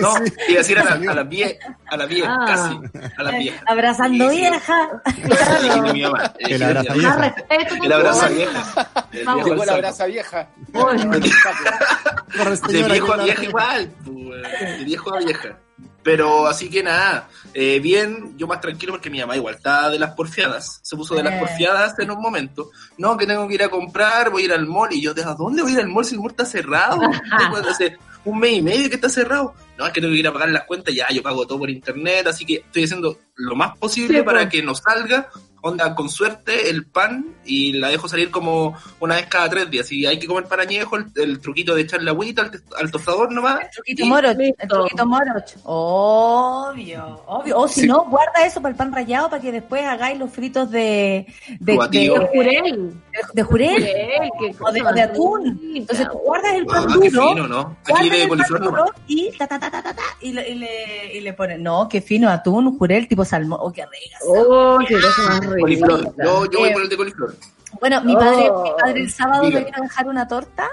No, 0.00 0.12
iba 0.48 0.54
a 0.56 0.58
decir 0.58 0.76
a 0.76 0.82
la, 0.84 0.90
a 1.12 1.14
la 1.14 1.22
vie- 1.24 1.56
a 1.86 1.96
la 1.96 2.06
vieja, 2.06 2.36
Ah. 2.40 2.44
casi. 2.48 3.10
A 3.16 3.22
la 3.22 3.30
vieja. 3.38 3.62
Abrazando 3.64 4.28
Sí, 4.28 4.36
vieja. 4.38 4.88
Sí, 5.14 5.68
de 5.68 5.92
mi 5.92 6.02
mamá. 6.02 6.34
El 6.40 6.62
abraza 6.64 6.94
vieja. 6.94 7.16
respeto, 7.16 7.74
El 7.84 7.92
abraza 7.92 8.28
vieja. 8.28 8.90
El 9.12 9.18
viejo 9.20 9.44
Llegó 9.54 9.76
brasa 9.76 10.06
vieja. 10.06 10.48
Corre, 10.72 10.98
De 12.72 12.82
viejo 12.82 13.12
a 13.12 13.16
vieja 13.22 13.44
igual, 13.44 13.92
pues, 14.04 14.78
de 14.78 14.84
viejo 14.84 15.14
a 15.14 15.18
vieja. 15.20 15.58
Pero 16.04 16.46
así 16.46 16.68
que 16.68 16.82
nada, 16.82 17.28
eh, 17.54 17.80
bien, 17.80 18.36
yo 18.36 18.46
más 18.46 18.60
tranquilo 18.60 18.92
porque 18.92 19.08
mi 19.10 19.18
mamá 19.20 19.36
igual 19.36 19.54
estaba 19.54 19.88
de 19.88 19.98
las 19.98 20.12
porfiadas, 20.12 20.78
se 20.82 20.94
puso 20.96 21.14
de 21.14 21.22
las 21.22 21.32
Eh. 21.34 21.38
porfiadas 21.40 21.98
en 21.98 22.10
un 22.10 22.20
momento. 22.20 22.70
No, 22.98 23.16
que 23.16 23.26
tengo 23.26 23.48
que 23.48 23.54
ir 23.54 23.62
a 23.62 23.70
comprar, 23.70 24.30
voy 24.30 24.42
a 24.42 24.44
ir 24.44 24.52
al 24.52 24.66
mall. 24.66 24.92
Y 24.92 25.00
yo, 25.00 25.14
¿de 25.14 25.22
a 25.24 25.34
dónde 25.34 25.62
voy 25.62 25.72
a 25.72 25.74
ir 25.76 25.80
al 25.80 25.88
mall 25.88 26.04
si 26.04 26.14
el 26.14 26.20
mall 26.20 26.30
está 26.30 26.44
cerrado? 26.44 27.00
Hace 27.68 27.96
un 28.26 28.38
mes 28.38 28.52
y 28.52 28.62
medio 28.62 28.88
que 28.90 28.96
está 28.96 29.08
cerrado. 29.08 29.54
No, 29.78 29.86
es 29.86 29.92
que 29.92 30.00
tengo 30.00 30.12
que 30.12 30.20
ir 30.20 30.28
a 30.28 30.32
pagar 30.32 30.48
las 30.50 30.64
cuentas, 30.64 30.94
ya, 30.94 31.06
yo 31.10 31.22
pago 31.22 31.46
todo 31.46 31.58
por 31.58 31.70
internet, 31.70 32.26
así 32.28 32.44
que 32.46 32.54
estoy 32.56 32.84
haciendo 32.84 33.18
lo 33.36 33.56
más 33.56 33.76
posible 33.78 34.18
Sí, 34.18 34.24
para 34.24 34.40
pues. 34.42 34.50
que 34.50 34.62
nos 34.62 34.78
salga, 34.78 35.28
onda, 35.62 35.94
con 35.96 36.08
suerte, 36.10 36.70
el 36.70 36.86
pan 36.86 37.26
y 37.44 37.72
la 37.72 37.88
dejo 37.88 38.06
salir 38.06 38.30
como 38.30 38.76
una 39.00 39.16
vez 39.16 39.26
cada 39.26 39.48
tres 39.48 39.68
días. 39.70 39.86
Si 39.86 40.06
hay 40.06 40.18
que 40.18 40.26
comer 40.28 40.44
pan 40.44 40.60
añejo, 40.60 40.96
el, 40.96 41.06
el 41.16 41.40
truquito 41.40 41.74
de 41.74 41.82
echarle 41.82 42.10
agüita 42.10 42.42
al, 42.42 42.62
al 42.78 42.90
tostador 42.90 43.32
nomás. 43.32 43.62
El 43.62 43.70
truquito 43.70 44.04
Y- 44.04 44.08
moroch. 44.08 44.36
El 44.38 44.68
truquito 44.68 45.06
moroch. 45.06 45.56
Obvio, 45.64 47.22
obvio. 47.26 47.58
O 47.58 47.68
si 47.68 47.80
Sí. 47.82 47.86
no, 47.86 48.04
guarda 48.08 48.44
eso 48.46 48.60
para 48.60 48.72
el 48.72 48.76
pan 48.76 48.92
rallado 48.92 49.30
para 49.30 49.42
que 49.42 49.52
después 49.52 49.84
hagáis 49.84 50.18
los 50.18 50.30
fritos 50.30 50.70
de, 50.70 51.26
de, 51.60 51.72
de, 51.90 52.08
Jurel. 52.32 52.94
de 53.32 53.42
jurel 53.42 54.56
o 54.60 54.72
de, 54.72 55.02
atún. 55.02 55.60
Entonces 55.74 56.06
tú 56.10 56.18
guardas 56.18 56.54
el 56.54 56.66
pan 56.66 56.84
Ah, 56.88 56.96
qué 57.00 57.10
duro. 57.10 57.28
fino, 57.30 57.48
¿no? 57.48 57.76
Aquí 57.82 57.90
guardas 57.92 58.10
de 58.10 58.22
el 58.22 58.28
coliflor 58.28 58.58
pan 58.60 58.64
nomás. 58.66 58.84
duro 58.84 58.94
y 59.06 59.30
ta 59.38 59.46
ta 59.46 59.63
ta 59.70 59.70
ta 59.70 59.82
ta, 59.82 59.94
ta, 59.94 60.02
y 60.20 60.32
le, 60.32 60.48
y 60.48 60.54
le, 60.54 61.14
y 61.16 61.20
le 61.20 61.32
ponen, 61.32 61.62
no, 61.62 61.88
qué 61.88 62.00
fino 62.00 62.28
atún, 62.28 62.78
jurel 62.78 63.06
tipo 63.08 63.24
salmón. 63.24 63.58
Oh, 63.62 63.72
qué 63.72 63.82
rica. 63.86 64.18
Oh, 64.26 64.78
qué 64.86 64.94
cosa 65.00 65.22
más 65.28 65.40
rica. 65.40 65.56
Coliflor. 65.60 66.14
Yo, 66.24 66.50
yo 66.50 66.58
voy 66.60 66.68
Eh, 66.68 66.72
por 66.72 66.82
el 66.82 66.88
de 66.88 66.96
coliflor. 66.96 67.34
Bueno, 67.80 68.00
mi 68.02 68.14
Oh. 68.14 68.18
padre, 68.18 68.50
mi 68.62 68.70
padre 68.80 69.00
el 69.00 69.10
sábado 69.10 69.44
Diga. 69.46 69.58
me 69.58 69.64
vino 69.66 69.76
a 69.78 69.80
dejar 69.82 70.06
una 70.08 70.28
torta 70.28 70.68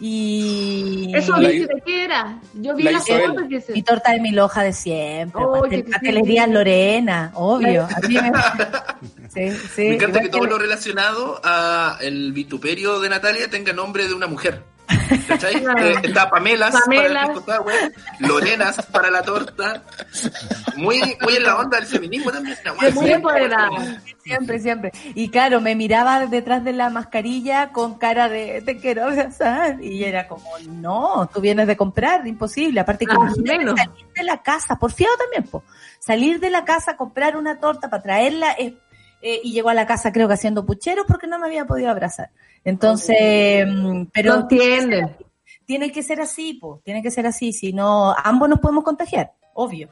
y 0.00 1.12
Eso 1.14 1.34
dice 1.36 1.66
de 1.66 1.82
qué 1.86 2.04
era. 2.04 2.38
Yo 2.54 2.74
vi 2.74 2.82
la 2.84 3.00
foto 3.00 3.48
que 3.48 3.60
se... 3.60 3.72
mi 3.72 3.82
torta 3.82 4.12
de 4.12 4.20
mil 4.20 4.38
hojas 4.38 4.64
de 4.64 4.72
siempre, 4.72 5.42
Oh, 5.44 5.62
pastel- 5.62 5.88
pastelería. 5.90 6.46
Lorena, 6.46 7.30
obvio. 7.34 7.84
A 7.84 8.06
mí 8.06 8.14
me- 8.14 8.32
Sí, 9.32 9.50
sí. 9.74 9.82
Me 9.88 9.94
encanta 9.94 10.20
que 10.20 10.28
todo 10.28 10.44
lo 10.46 10.58
relacionado 10.58 11.40
a 11.42 11.96
el 12.00 12.32
vituperio 12.32 13.00
de 13.00 13.08
Natalia 13.08 13.48
tenga 13.48 13.72
nombre 13.72 14.06
de 14.06 14.14
una 14.14 14.26
mujer. 14.26 14.64
¿Cachai? 15.26 15.54
Eh, 15.78 15.94
está 16.02 16.28
Pamelas, 16.28 16.74
Pamelas. 16.84 17.30
para 17.40 17.56
el 17.58 17.62
sour, 17.64 17.92
Lorenas 18.18 18.86
para 18.86 19.10
la 19.10 19.22
torta. 19.22 19.82
Muy, 20.76 21.00
muy 21.20 21.36
en 21.36 21.42
la 21.44 21.56
onda 21.58 21.78
del 21.78 21.86
feminismo 21.86 22.30
también. 22.30 22.56
Muy 22.94 23.10
empoderada. 23.10 24.02
Siempre, 24.22 24.58
siempre. 24.58 24.92
Y 25.14 25.28
claro, 25.30 25.60
me 25.60 25.74
miraba 25.74 26.26
detrás 26.26 26.62
de 26.64 26.72
la 26.72 26.90
mascarilla 26.90 27.70
con 27.70 27.98
cara 27.98 28.28
de 28.28 28.62
te 28.62 28.76
quiero 28.78 29.04
abrazar. 29.04 29.82
Y 29.82 30.04
era 30.04 30.28
como, 30.28 30.44
no, 30.68 31.28
tú 31.32 31.40
vienes 31.40 31.66
de 31.66 31.76
comprar, 31.76 32.26
imposible. 32.26 32.80
Aparte 32.80 33.06
que 33.06 33.12
Ah, 33.12 33.30
menos. 33.42 33.78
salir 33.78 34.06
de 34.14 34.22
la 34.24 34.42
casa, 34.42 34.76
por 34.76 34.92
fiado 34.92 35.16
también, 35.16 35.44
po. 35.44 35.64
Salir 36.00 36.38
de 36.40 36.50
la 36.50 36.64
casa, 36.64 36.96
comprar 36.96 37.36
una 37.36 37.58
torta 37.60 37.88
para 37.88 38.02
traerla 38.02 38.52
eh, 38.58 38.76
eh, 39.22 39.40
y 39.42 39.52
llegó 39.52 39.70
a 39.70 39.74
la 39.74 39.86
casa 39.86 40.12
creo 40.12 40.28
que 40.28 40.34
haciendo 40.34 40.66
pucheros 40.66 41.04
porque 41.08 41.26
no 41.26 41.38
me 41.38 41.46
había 41.46 41.64
podido 41.64 41.90
abrazar. 41.90 42.30
Entonces, 42.64 43.66
mm, 43.66 44.04
pero 44.12 44.34
No 44.34 44.40
entienden. 44.42 45.16
tiene 45.64 45.90
que 45.92 46.02
ser 46.02 46.20
así, 46.20 46.54
po. 46.54 46.80
Tiene 46.84 47.02
que 47.02 47.10
ser 47.10 47.26
así, 47.26 47.52
si 47.52 47.72
no, 47.72 48.14
ambos 48.24 48.48
nos 48.48 48.60
podemos 48.60 48.84
contagiar, 48.84 49.32
obvio. 49.54 49.88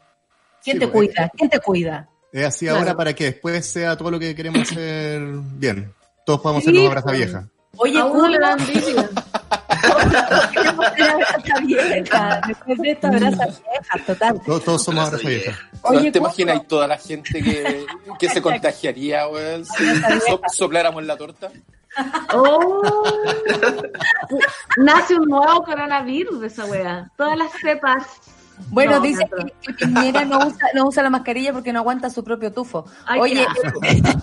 ¿Quién 0.63 0.77
Sí, 0.77 0.81
te 0.81 0.89
pues. 0.89 1.09
cuida? 1.09 1.31
¿Quién 1.37 1.51
te 1.51 1.59
cuida? 1.61 2.09
Es 2.33 2.45
así 2.45 2.67
Claro. 2.67 2.81
ahora 2.81 2.97
para 2.97 3.15
que 3.15 3.25
después 3.25 3.65
sea 3.67 3.97
todo 3.97 4.11
lo 4.11 4.19
que 4.19 4.35
queremos 4.35 4.71
hacer 4.71 5.21
bien. 5.57 5.93
Todos 6.27 6.41
podamos 6.41 6.65
Sí, 6.65 6.71
ser 6.75 6.87
abrazas 6.87 7.05
pues. 7.05 7.17
vieja. 7.19 7.49
Oye, 7.77 7.99
A 8.01 8.05
uno 8.05 8.29
vieja. 11.65 12.41
Después 12.47 12.79
de 12.79 12.91
esta 12.91 13.09
abraza 13.09 13.47
vieja, 13.47 14.07
total. 14.07 14.41
Todos, 14.45 14.65
todos 14.65 14.83
somos 14.85 15.07
Abraza 15.07 15.17
abrazas 15.27 15.43
vieja. 15.45 15.59
Oye, 15.83 16.13
¿Te 16.13 16.19
imaginas 16.19 16.67
toda 16.67 16.87
la 16.87 16.99
gente 16.99 17.43
que, 17.43 17.87
que 18.19 18.29
se 18.29 18.43
contagiaría, 18.43 19.27
weón, 19.29 19.65
si 19.65 19.85
so- 20.29 20.41
sopláramos 20.53 21.05
la 21.05 21.17
torta? 21.17 21.51
Oh. 22.33 23.03
Nace 24.77 25.15
un 25.17 25.29
nuevo 25.29 25.63
coronavirus 25.65 26.41
de 26.41 26.47
esa 26.47 26.65
wea. 26.67 27.11
Todas 27.17 27.37
las 27.37 27.51
cepas. 27.61 28.05
Bueno, 28.69 28.93
No, 28.93 29.01
dice 29.01 29.25
que, 29.63 29.73
que 29.75 29.87
Piñera 29.87 30.25
no 30.27 30.39
usa, 30.47 30.67
no 30.75 30.87
usa 30.87 31.03
la 31.03 31.09
mascarilla 31.11 31.53
porque 31.53 31.73
no 31.73 31.79
aguanta 31.81 32.11
su 32.11 32.23
propio 32.23 32.53
tufo. 32.53 32.85
Ay, 33.07 33.21
Oye, 33.21 33.47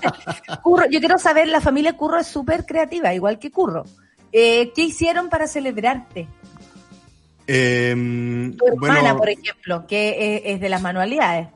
Curro, 0.64 0.86
yo 0.92 1.00
quiero 1.00 1.18
saber, 1.18 1.48
la 1.48 1.60
familia 1.60 1.98
Curro 1.98 2.20
es 2.20 2.28
súper 2.28 2.66
creativa, 2.66 3.14
igual 3.16 3.40
que 3.40 3.50
Curro. 3.52 3.84
Eh, 4.32 4.72
¿Qué 4.76 4.84
hicieron 4.84 5.30
para 5.30 5.48
celebrarte? 5.48 6.28
Eh, 7.48 7.92
Tu 8.58 8.68
hermana, 8.68 9.00
bueno, 9.02 9.18
por 9.18 9.30
ejemplo, 9.30 9.88
que 9.88 10.44
es, 10.46 10.60
de 10.60 10.70
las 10.70 10.82
manualidades. 10.82 11.48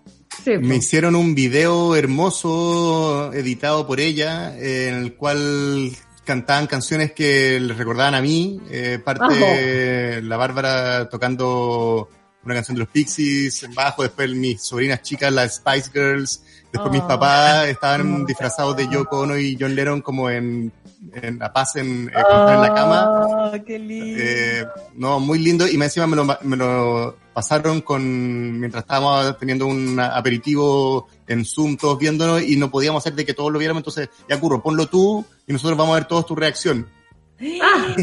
Sí, 0.44 0.58
me 0.58 0.78
hicieron 0.78 1.16
un 1.16 1.36
video 1.36 1.96
hermoso 1.96 3.32
editado 3.34 3.86
por 3.86 4.00
ella, 4.00 4.58
en 4.58 4.96
el 4.96 5.14
cual 5.16 5.92
cantaban 6.24 6.68
canciones 6.68 7.12
que 7.12 7.60
les 7.60 7.78
recordaban 7.78 8.16
a 8.16 8.22
mí. 8.22 8.62
eh, 8.70 9.00
parte 9.04 10.22
la 10.22 10.38
Bárbara 10.38 11.10
tocando 11.10 12.10
una 12.44 12.56
canción 12.56 12.76
de 12.76 12.80
los 12.80 12.90
Pixies 12.90 13.64
en 13.64 13.74
bajo, 13.74 14.04
después 14.04 14.32
mis 14.32 14.64
sobrinas 14.64 15.02
chicas, 15.02 15.32
las 15.32 15.56
Spice 15.58 15.92
Girls, 15.94 16.44
después 16.72 16.92
mis 16.92 17.02
Oh. 17.02 17.08
papás 17.08 17.68
estaban 17.68 18.26
disfrazados 18.26 18.76
de 18.78 18.88
Yoko 18.88 19.22
Ono 19.22 19.38
y 19.38 19.58
John 19.60 19.76
Lennon 19.76 20.02
como 20.02 20.30
en, 20.30 20.72
en 21.14 21.40
La 21.40 21.52
Paz 21.52 21.76
en, 21.76 22.10
eh, 22.10 22.14
en 22.14 22.62
la 22.62 22.74
cama. 22.74 23.26
Oh, 23.28 23.52
qué 23.66 23.78
lindo. 23.80 24.22
Eh, 24.24 24.66
no, 24.96 25.20
muy 25.20 25.40
lindo. 25.40 25.68
Y 25.68 25.78
más 25.78 25.88
encima 25.88 26.08
me 26.08 26.16
lo, 26.16 26.26
me 26.42 26.58
lo 26.58 27.16
pasaron 27.34 27.82
con, 27.82 28.60
mientras 28.60 28.84
estábamos 28.84 29.38
teniendo 29.38 29.68
un 29.68 30.00
aperitivo 30.00 31.08
en 31.28 31.46
Zoom, 31.46 31.78
todos 31.78 31.98
viéndonos, 31.98 32.42
y 32.42 32.56
no 32.58 32.70
podíamos 32.70 33.02
hacer 33.02 33.16
de 33.16 33.26
que 33.26 33.34
todos 33.34 33.52
lo 33.52 33.60
viéramos. 33.60 33.82
Entonces, 33.82 34.10
ya 34.28 34.40
curro, 34.40 34.62
ponlo 34.62 34.88
tú, 34.88 35.26
y 35.48 35.54
nosotros 35.54 35.78
vamos 35.78 35.94
a 35.94 36.00
ver 36.00 36.08
todos 36.08 36.26
tu 36.26 36.36
reacción. 36.36 36.88
Ah, 37.62 37.96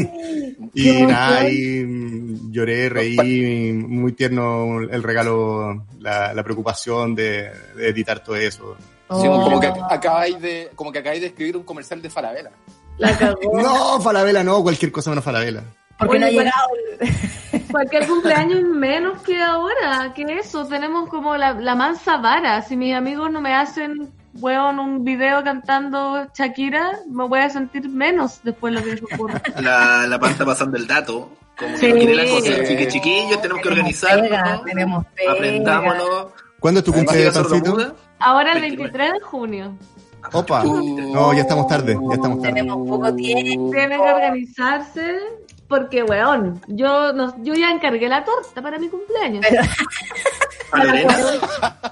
Y 0.73 1.01
nada, 1.03 1.49
y 1.49 1.83
mm, 1.85 2.51
lloré, 2.51 2.89
reí, 2.89 3.71
muy 3.73 4.11
tierno 4.13 4.79
el 4.81 5.01
regalo, 5.03 5.85
la, 5.99 6.33
la 6.33 6.43
preocupación 6.43 7.15
de, 7.15 7.49
de 7.75 7.89
editar 7.89 8.23
todo 8.23 8.35
eso. 8.35 8.75
Sí, 8.79 8.85
Oh. 9.11 9.41
como, 9.43 9.59
que 9.59 9.71
acabáis 9.89 10.39
de, 10.39 10.69
como 10.75 10.91
que 10.91 10.99
acabáis 10.99 11.21
de 11.21 11.27
escribir 11.27 11.57
un 11.57 11.63
comercial 11.63 11.99
de 12.01 12.09
Falabella. 12.11 12.51
la 12.99 13.17
cagó. 13.17 13.39
No, 13.59 13.99
Falabella 13.99 14.43
no, 14.43 14.61
cualquier 14.61 14.91
cosa 14.91 15.09
menos 15.09 15.23
Falabella. 15.25 15.63
Porque 15.97 16.17
Oye, 16.17 16.19
no 16.19 16.25
ha 16.27 16.29
llegado. 16.29 16.67
Cualquier 17.71 18.07
cumpleaños 18.07 18.61
menos 18.63 19.21
que 19.23 19.41
ahora, 19.41 20.13
que 20.15 20.23
eso, 20.39 20.65
tenemos 20.67 21.09
como 21.09 21.35
la, 21.37 21.53
la 21.53 21.75
mansa 21.75 22.17
vara. 22.17 22.61
Si 22.61 22.75
mis 22.77 22.93
amigos 22.95 23.31
no 23.31 23.41
me 23.41 23.53
hacen, 23.53 24.09
weón, 24.39 24.79
un 24.79 25.03
video 25.03 25.43
cantando 25.43 26.27
Shakira, 26.33 26.91
me 27.09 27.25
voy 27.27 27.39
a 27.39 27.49
sentir 27.49 27.87
menos 27.89 28.39
después 28.43 28.73
de 28.73 28.79
lo 28.79 28.85
que 28.85 28.97
se 28.97 29.03
ocurra. 29.15 29.41
La, 29.61 30.05
la 30.07 30.19
panta 30.19 30.45
pasando 30.45 30.77
el 30.77 30.87
dato. 30.87 31.29
Como 31.57 31.71
que 31.73 31.77
Sí. 31.79 31.87
no 31.89 31.95
quiere 31.95 32.15
la 32.15 32.23
cosa. 32.25 32.51
Así 32.61 32.77
que 32.77 32.87
chiquillos, 32.87 33.41
tenemos 33.41 33.61
que 33.61 33.69
organizarnos. 33.69 34.29
pega, 34.29 34.61
tenemos 34.65 35.05
pega. 35.15 35.31
Aprendámonos. 35.33 36.27
¿Cuándo 36.59 36.79
es 36.79 36.85
tu 36.85 36.93
cumpleaños, 36.93 37.33
Pancito? 37.37 37.95
Ahora 38.19 38.53
el 38.53 38.61
29. 38.61 38.91
23 38.91 39.13
de 39.13 39.19
junio. 39.21 39.73
Opa. 40.33 40.63
Uh. 40.65 41.13
No, 41.13 41.33
ya 41.33 41.41
estamos 41.41 41.67
tarde, 41.67 41.97
ya 42.09 42.15
estamos 42.15 42.41
tarde. 42.41 42.53
Tenemos 42.53 42.87
poco 42.87 43.13
tiempo. 43.15 43.71
Tienen 43.71 44.01
que 44.01 44.11
organizarse 44.11 45.17
porque, 45.67 46.03
weón, 46.03 46.61
yo, 46.67 47.13
no, 47.13 47.33
yo 47.43 47.53
ya 47.53 47.71
encargué 47.71 48.09
la 48.09 48.23
torta 48.25 48.61
para 48.61 48.77
mi 48.79 48.89
cumpleaños. 48.89 49.45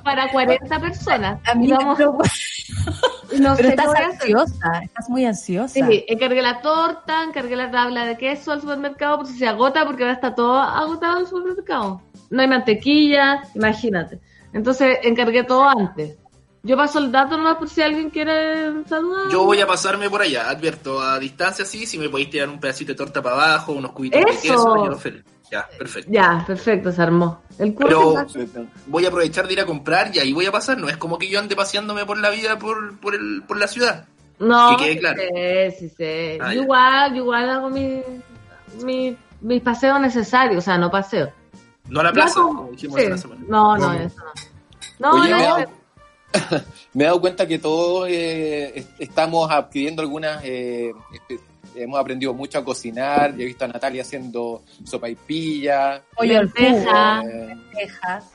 Para 0.04 0.32
40 0.32 0.80
personas. 0.80 1.40
A 1.45 1.56
mí 1.56 1.68
vamos- 1.72 1.98
no 3.40 3.56
Pero 3.56 3.70
estás 3.70 3.88
ansiosa, 3.95 4.80
estás 4.84 5.10
muy 5.10 5.26
ansiosa. 5.26 5.74
Sí, 5.74 6.06
encargué 6.08 6.41
la 6.41 6.62
torta, 6.62 7.24
encargué 7.24 7.56
la 7.56 7.70
tabla 7.72 8.06
de 8.06 8.18
queso 8.18 8.52
al 8.52 8.62
supermercado 8.62 9.18
por 9.18 9.28
si 9.28 9.38
se 9.38 9.48
agota, 9.48 9.86
porque 9.86 10.04
ahora 10.04 10.14
está 10.14 10.34
todo 10.36 10.58
agotado 10.58 11.18
en 11.18 11.22
el 11.24 11.28
supermercado. 11.28 12.02
No 12.30 12.41
hay 12.41 12.48
mantequilla, 12.48 13.44
imagínate. 13.56 14.20
Entonces 14.54 14.99
encargué 15.04 15.44
todo 15.44 15.68
antes. 15.68 16.18
Yo 16.64 16.76
paso 16.76 16.99
el 16.99 17.12
dato 17.12 17.38
nomás 17.38 17.56
por 17.58 17.70
si 17.70 17.82
alguien 17.82 18.10
quiere 18.10 18.84
saludar. 18.88 19.30
Yo 19.32 19.45
voy 19.45 19.62
a 19.62 19.68
pasarme 19.68 20.10
por 20.10 20.22
allá, 20.22 20.49
advierto, 20.49 20.99
a 20.99 21.18
distancia 21.20 21.64
sí, 21.64 21.86
si 21.86 21.98
me 21.98 22.10
podéis 22.10 22.30
tirar 22.30 22.49
un 22.49 22.60
pedacito 22.60 22.91
de 22.91 22.98
torta 22.98 23.22
para 23.22 23.36
abajo, 23.36 23.72
unos 23.72 23.91
cubitos 23.91 24.20
de 24.20 24.32
Eso. 24.32 24.41
queso, 24.41 24.86
yo 24.86 24.98
feliz. 24.98 25.24
Ya, 25.52 25.68
perfecto. 25.78 26.11
Ya, 26.11 26.44
perfecto, 26.45 26.91
se 26.91 27.02
armó. 27.02 27.41
El 27.57 27.74
Pero 27.74 28.14
curso 28.14 28.45
voy 28.88 29.06
a 29.06 29.07
aprovechar 29.07 29.48
de 29.48 29.53
ir 29.53 29.60
a 29.61 29.65
comprar 29.65 30.15
y 30.15 30.19
ahí 30.19 30.34
voy 30.34 30.45
a 30.45 30.52
pasar, 30.52 30.78
no 30.78 30.90
es 30.90 30.98
como 30.98 31.18
que 31.18 31.28
yo 31.30 31.40
ande 31.40 31.56
paseándome 31.56 32.06
por 32.06 32.18
la 32.18 32.30
vida 32.30 32.60
por, 32.60 32.98
por, 32.99 33.15
el, 33.15 33.44
por 33.48 33.57
la 33.57 33.68
ciudad. 33.68 34.06
No, 34.40 34.78
que 34.78 34.84
quede 34.84 34.94
sí 34.94 34.99
claro. 34.99 35.22
sé, 35.34 35.76
sí 35.80 35.90
sé. 35.90 36.38
Ah, 36.41 36.53
yo 36.53 36.61
igual, 36.61 37.11
yo 37.11 37.18
igual 37.24 37.49
hago 37.49 37.69
mi, 37.69 38.02
mi, 38.84 39.18
mis 39.41 39.61
paseos 39.64 39.99
necesarios, 39.99 40.60
o 40.60 40.61
sea, 40.61 40.78
no 40.78 40.91
paseo. 40.91 41.32
No 41.90 42.02
a 42.02 42.03
la 42.03 42.11
plaza, 42.11 42.41
como 42.41 42.69
dijimos 42.72 42.99
sí. 42.99 43.06
en 43.06 43.11
la 43.11 43.18
semana. 43.18 43.41
No, 43.48 43.78
no, 43.78 43.88
¿Cómo? 43.88 43.99
eso 43.99 44.15
no. 44.19 44.32
No, 44.99 45.22
Oye, 45.22 45.32
no, 45.32 45.38
me, 45.38 45.44
he 45.44 45.48
no, 45.48 45.56
dado, 45.57 45.72
me 46.94 47.03
he 47.03 47.07
dado 47.07 47.22
cuenta 47.22 47.48
que 47.48 47.57
todos 47.60 48.07
eh, 48.10 48.74
est- 48.80 48.90
estamos 48.99 49.49
adquiriendo 49.49 50.02
algunas... 50.02 50.41
eh, 50.44 50.91
hemos 51.78 51.99
aprendido 51.99 52.34
mucho 52.34 52.58
a 52.60 52.64
cocinar. 52.66 53.36
Yo 53.36 53.44
he 53.44 53.45
visto 53.45 53.66
a 53.66 53.68
Natalia 53.68 54.02
haciendo 54.02 54.64
sopa 54.84 55.10
y 55.10 55.16
pilla. 55.16 56.02
Pollo 56.16 56.40
al 56.40 56.49
jugo, 56.49 56.62
lenteja. 56.62 57.22
eh, 57.24 57.48
lentejas. 57.48 58.26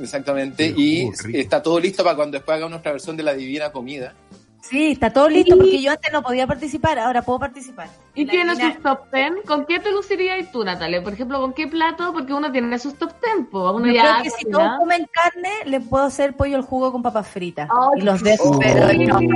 exactamente. 0.00 0.72
Y 0.76 1.04
uh, 1.06 1.12
está 1.34 1.62
todo 1.62 1.78
listo 1.80 2.02
para 2.04 2.16
cuando 2.16 2.36
después 2.38 2.56
haga 2.56 2.68
nuestra 2.68 2.92
versión 2.92 3.16
de 3.16 3.22
la 3.22 3.34
divina 3.34 3.70
comida. 3.70 4.14
Sí, 4.62 4.92
está 4.92 5.12
todo 5.12 5.28
listo 5.28 5.56
porque 5.56 5.82
yo 5.82 5.90
antes 5.90 6.12
no 6.12 6.22
podía 6.22 6.46
participar, 6.46 6.96
ahora 6.96 7.20
puedo 7.22 7.40
participar. 7.40 7.88
¿Y 8.14 8.24
tiene 8.26 8.54
sus 8.54 8.80
top 8.80 9.10
ten? 9.10 9.34
¿Con 9.44 9.66
qué 9.66 9.80
te 9.80 9.90
lucirías 9.90 10.52
tú, 10.52 10.62
Natalia? 10.62 11.02
Por 11.02 11.14
ejemplo, 11.14 11.40
¿con 11.40 11.52
qué 11.52 11.66
plato? 11.66 12.12
Porque 12.12 12.32
uno 12.32 12.52
tiene 12.52 12.78
sus 12.78 12.94
top 12.94 13.10
ten, 13.20 13.46
po. 13.46 13.72
Uno 13.72 13.88
Yo 13.88 13.92
ya 13.94 14.02
creo 14.20 14.22
que 14.22 14.30
si 14.30 14.44
todos 14.44 14.78
comen 14.78 15.08
carne, 15.12 15.50
les 15.64 15.84
puedo 15.84 16.04
hacer 16.04 16.34
pollo 16.36 16.54
al 16.56 16.62
jugo 16.62 16.92
con 16.92 17.02
papas 17.02 17.26
fritas. 17.26 17.68
Ay, 17.72 18.02
y 18.02 18.04
los 18.04 18.22
dejo, 18.22 18.56
pero 18.60 18.92
y 18.92 19.04
no, 19.04 19.14
Con, 19.16 19.26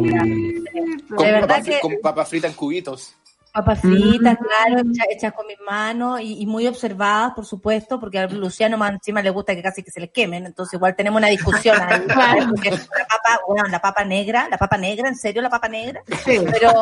De 1.27 1.33
verdad 1.33 1.49
papas, 1.49 1.65
que- 1.67 1.81
con 1.81 1.95
papas 2.01 2.29
fritas 2.29 2.51
en 2.53 2.57
cubitos. 2.57 3.13
Mm. 3.63 4.19
claro, 4.21 4.81
hechas, 4.81 5.07
hechas 5.11 5.33
con 5.33 5.47
mis 5.47 5.59
manos 5.61 6.21
y, 6.21 6.43
y 6.43 6.47
muy 6.47 6.67
observadas, 6.67 7.33
por 7.35 7.47
supuesto, 7.47 7.99
porque 7.99 8.19
a 8.19 8.27
Luciano 8.27 8.77
más 8.77 8.93
encima 8.93 9.23
le 9.23 9.31
gusta 9.31 9.55
que 9.55 9.63
casi 9.63 9.83
que 9.83 9.91
se 9.91 10.01
les 10.01 10.11
quemen, 10.11 10.47
entonces 10.47 10.75
igual 10.75 10.95
tenemos 10.95 11.19
una 11.19 11.29
discusión 11.29 11.77
ahí, 11.81 12.01
porque 12.49 12.71
la 12.71 13.07
papa, 13.07 13.41
bueno, 13.47 13.69
la 13.69 13.81
papa 13.81 14.05
negra, 14.05 14.49
la 14.51 14.59
papa 14.59 14.77
negra, 14.77 15.09
¿en 15.09 15.17
serio 15.17 15.41
la 15.41 15.51
papa 15.51 15.69
negra? 15.69 16.03
Sí. 16.25 16.39
Pero 16.53 16.73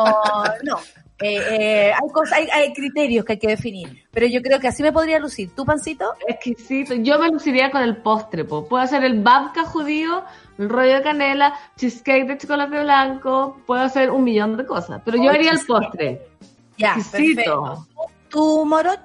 no, 0.63 0.77
eh, 1.21 1.39
eh, 1.49 1.93
hay 1.93 2.09
cosas, 2.11 2.39
hay, 2.39 2.47
hay 2.51 2.73
criterios 2.73 3.23
que 3.23 3.33
hay 3.33 3.39
que 3.39 3.47
definir, 3.47 4.03
pero 4.11 4.27
yo 4.27 4.41
creo 4.41 4.59
que 4.59 4.67
así 4.67 4.83
me 4.83 4.91
podría 4.91 5.17
lucir. 5.17 5.55
¿Tu 5.55 5.65
pancito? 5.65 6.13
Exquisito. 6.27 6.93
Yo 6.95 7.17
me 7.19 7.29
luciría 7.29 7.71
con 7.71 7.83
el 7.83 7.97
postre, 7.97 8.43
po. 8.43 8.67
Puedo 8.67 8.83
hacer 8.83 9.03
el 9.05 9.21
babka 9.21 9.63
judío, 9.63 10.23
el 10.57 10.67
rollo 10.67 10.95
de 10.95 11.01
canela, 11.03 11.53
cheesecake 11.77 12.27
de 12.27 12.37
chocolate 12.37 12.81
blanco, 12.81 13.61
puedo 13.65 13.81
hacer 13.81 14.11
un 14.11 14.25
millón 14.25 14.57
de 14.57 14.65
cosas. 14.65 15.01
Pero 15.05 15.17
yo 15.17 15.29
haría 15.29 15.51
el 15.51 15.65
postre. 15.65 16.27
Ya, 16.77 16.95
perfecto. 16.95 17.87
¿Tu 18.29 18.65
moroch? 18.65 18.99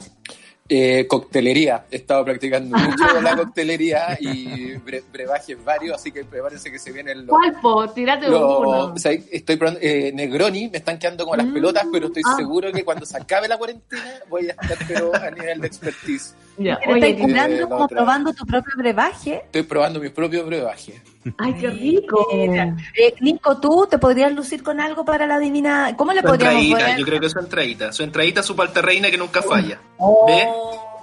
Eh, 0.73 1.05
coctelería. 1.09 1.85
He 1.91 1.97
estado 1.97 2.25
practicando 2.25 2.77
mucho 2.79 3.21
la 3.21 3.37
coctelería 3.37 4.17
y 4.21 4.75
bre- 4.77 5.03
brebajes 5.13 5.63
varios, 5.65 5.97
así 5.97 6.13
que 6.13 6.25
prepárense 6.25 6.71
que 6.71 6.79
se 6.79 6.93
vienen 6.93 7.27
los... 7.27 7.37
¿Cuál, 7.37 7.61
po? 7.61 7.89
Tírate 7.91 8.29
los- 8.29 8.41
uno. 8.41 8.93
o 8.95 8.99
sea, 8.99 9.11
estoy 9.13 9.57
probando, 9.57 9.81
eh, 9.83 10.13
Negroni, 10.15 10.69
me 10.69 10.79
están 10.79 10.97
quedando 10.99 11.25
como 11.25 11.35
las 11.37 11.47
Mm, 11.47 11.55
pelotas, 11.55 11.87
pero 11.93 12.07
estoy 12.07 12.23
ah. 12.25 12.37
seguro 12.37 12.71
que 12.71 12.85
cuando 12.85 13.05
se 13.05 13.17
acabe 13.17 13.49
la 13.49 13.59
cuarentena 13.59 14.15
voy 14.29 14.47
a 14.49 14.51
estar 14.53 14.79
pero 14.87 15.13
a 15.13 15.31
nivel 15.33 15.61
de 15.61 15.67
expertise. 15.67 16.35
Ya, 16.59 16.79
oye, 16.89 17.11
estás 17.11 17.27
curando 17.27 17.69
como 17.69 17.85
otra. 17.85 17.97
probando 17.97 18.33
tu 18.35 18.45
propio 18.45 18.73
brebaje. 18.77 19.37
Estoy 19.47 19.63
probando 19.63 19.99
mis 20.01 20.11
propios 20.11 20.45
brebajes. 20.47 21.01
ay, 21.39 21.55
qué 21.55 21.71
rico. 21.71 22.27
Eh, 22.33 23.15
Nico, 23.21 23.59
¿tú 23.59 23.87
te 23.91 23.99
podrías 23.99 24.33
lucir 24.35 24.63
con 24.63 24.79
algo 24.81 25.05
para 25.05 25.27
la 25.27 25.39
divina? 25.39 25.95
¿Cómo 25.97 26.13
le 26.13 26.21
Su 26.21 26.27
podríamos 26.27 26.63
entradita, 26.63 26.81
poner? 26.87 26.99
yo 26.99 27.07
creo 27.07 27.21
que 27.21 27.29
su 27.31 27.39
entradita. 27.39 27.93
Su 27.93 28.03
entradita, 28.03 28.43
su 28.43 28.55
palta 28.55 28.83
reina 28.83 29.11
que 29.11 29.17
nunca 29.19 29.41
falla. 29.43 29.79
Oh, 29.97 30.27
¿Ve? 30.27 30.49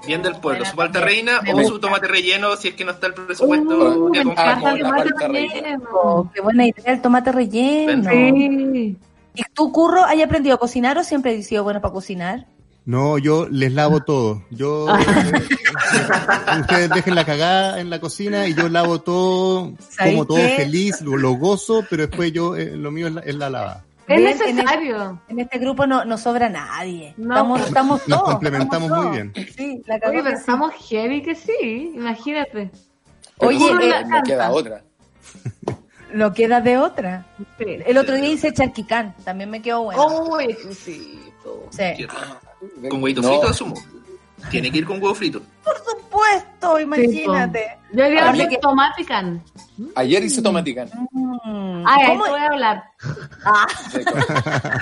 Bien 0.06 0.22
del 0.22 0.36
pueblo. 0.36 0.64
Su 0.64 0.76
palta 0.76 1.02
reina 1.02 1.42
o 1.52 1.64
su 1.64 1.80
tomate 1.80 2.08
relleno 2.08 2.56
si 2.56 2.68
es 2.70 2.76
que 2.76 2.86
no 2.86 2.92
está 2.92 3.08
el 3.08 3.14
presupuesto. 3.16 3.76
Uh. 3.78 4.12
Oh, 5.92 6.30
qué 6.34 6.42
buena 6.42 6.68
idea 6.68 6.94
el 6.94 7.02
tomate 7.02 7.32
relleno. 7.32 8.10
Sí. 8.10 8.98
¿Y 9.34 9.44
tú, 9.54 9.72
Curro, 9.72 10.04
has 10.04 10.22
aprendido 10.22 10.56
a 10.56 10.60
cocinar 10.60 10.98
o 10.98 11.04
siempre 11.04 11.38
has 11.38 11.46
sido 11.46 11.64
bueno 11.64 11.82
para 11.82 11.94
cocinar? 11.94 12.46
No, 12.88 13.18
yo 13.18 13.50
les 13.52 13.74
lavo 13.74 14.00
todo. 14.00 14.44
Yo 14.50 14.86
ustedes 16.62 16.90
dejen 16.90 17.16
la 17.16 17.26
cagada 17.26 17.82
en 17.82 17.90
la 17.90 18.00
cocina 18.00 18.48
y 18.48 18.54
yo 18.54 18.70
lavo 18.70 19.02
todo, 19.02 19.74
¿Sabes 19.90 20.14
como 20.14 20.26
todo 20.26 20.38
qué? 20.38 20.56
feliz, 20.56 21.02
lo, 21.02 21.18
lo 21.18 21.34
gozo, 21.34 21.84
pero 21.90 22.08
después 22.08 22.32
yo 22.32 22.56
eh, 22.56 22.78
lo 22.78 22.90
mío 22.90 23.08
es 23.08 23.14
la, 23.14 23.22
es 23.22 23.36
la 23.36 23.50
lavada. 23.50 23.84
Es 24.08 24.18
Bien, 24.20 24.30
en 24.42 24.56
necesario. 24.56 25.22
En 25.28 25.40
este 25.42 25.58
grupo 25.60 25.86
no, 25.86 26.06
no 26.06 26.18
sobra 26.18 26.48
nadie. 26.48 27.14
No. 27.18 27.34
Estamos, 27.36 27.62
estamos 27.68 28.08
Nos 28.08 28.20
todos. 28.20 28.32
complementamos 28.32 28.90
estamos 28.90 29.06
muy 29.06 29.16
bien. 29.18 29.34
Sí, 29.54 29.84
la 29.86 29.96
Oye, 29.96 30.02
que 30.18 30.24
pero 30.24 30.30
sí. 30.30 30.36
estamos 30.40 30.74
heavy 30.90 31.24
que 31.24 31.36
sí, 31.36 31.92
imagínate. 31.94 32.72
Pero 33.38 33.50
Oye, 33.50 33.74
no, 33.74 33.82
eh, 33.82 34.06
no 34.08 34.24
queda 34.24 34.50
otra. 34.52 34.84
No 36.14 36.34
queda 36.34 36.62
de 36.62 36.78
otra. 36.78 37.26
Sí. 37.58 37.66
El 37.86 37.98
otro 37.98 38.16
día 38.16 38.30
hice 38.30 38.54
charquicán, 38.54 39.14
también 39.26 39.50
me 39.50 39.62
quedó 39.62 39.84
bueno. 39.84 40.06
Oh, 40.06 40.40
exquisito. 40.40 41.68
Sí. 41.70 42.08
Con 42.90 43.02
huevito 43.04 43.22
No. 43.22 43.30
frito 43.30 43.48
asumo. 43.50 43.76
Tiene 44.52 44.72
que 44.72 44.78
ir 44.80 44.86
con 44.86 45.02
huevo 45.02 45.16
frito. 45.16 45.42
Por 45.64 45.76
supuesto, 45.84 46.80
imagínate. 46.80 47.78
Yo 47.92 48.04
diría 48.04 48.32
que 48.34 48.50
que- 48.50 48.58
tomatican. 48.60 49.44
Ayer 49.96 50.24
hice 50.24 50.42
tomatican. 50.42 50.90
Mm, 51.12 51.84
Ay, 51.88 52.02
ahí 52.02 52.08
¿cómo? 52.18 52.30
voy 52.32 52.40
a 52.40 52.48
hablar. 52.48 52.84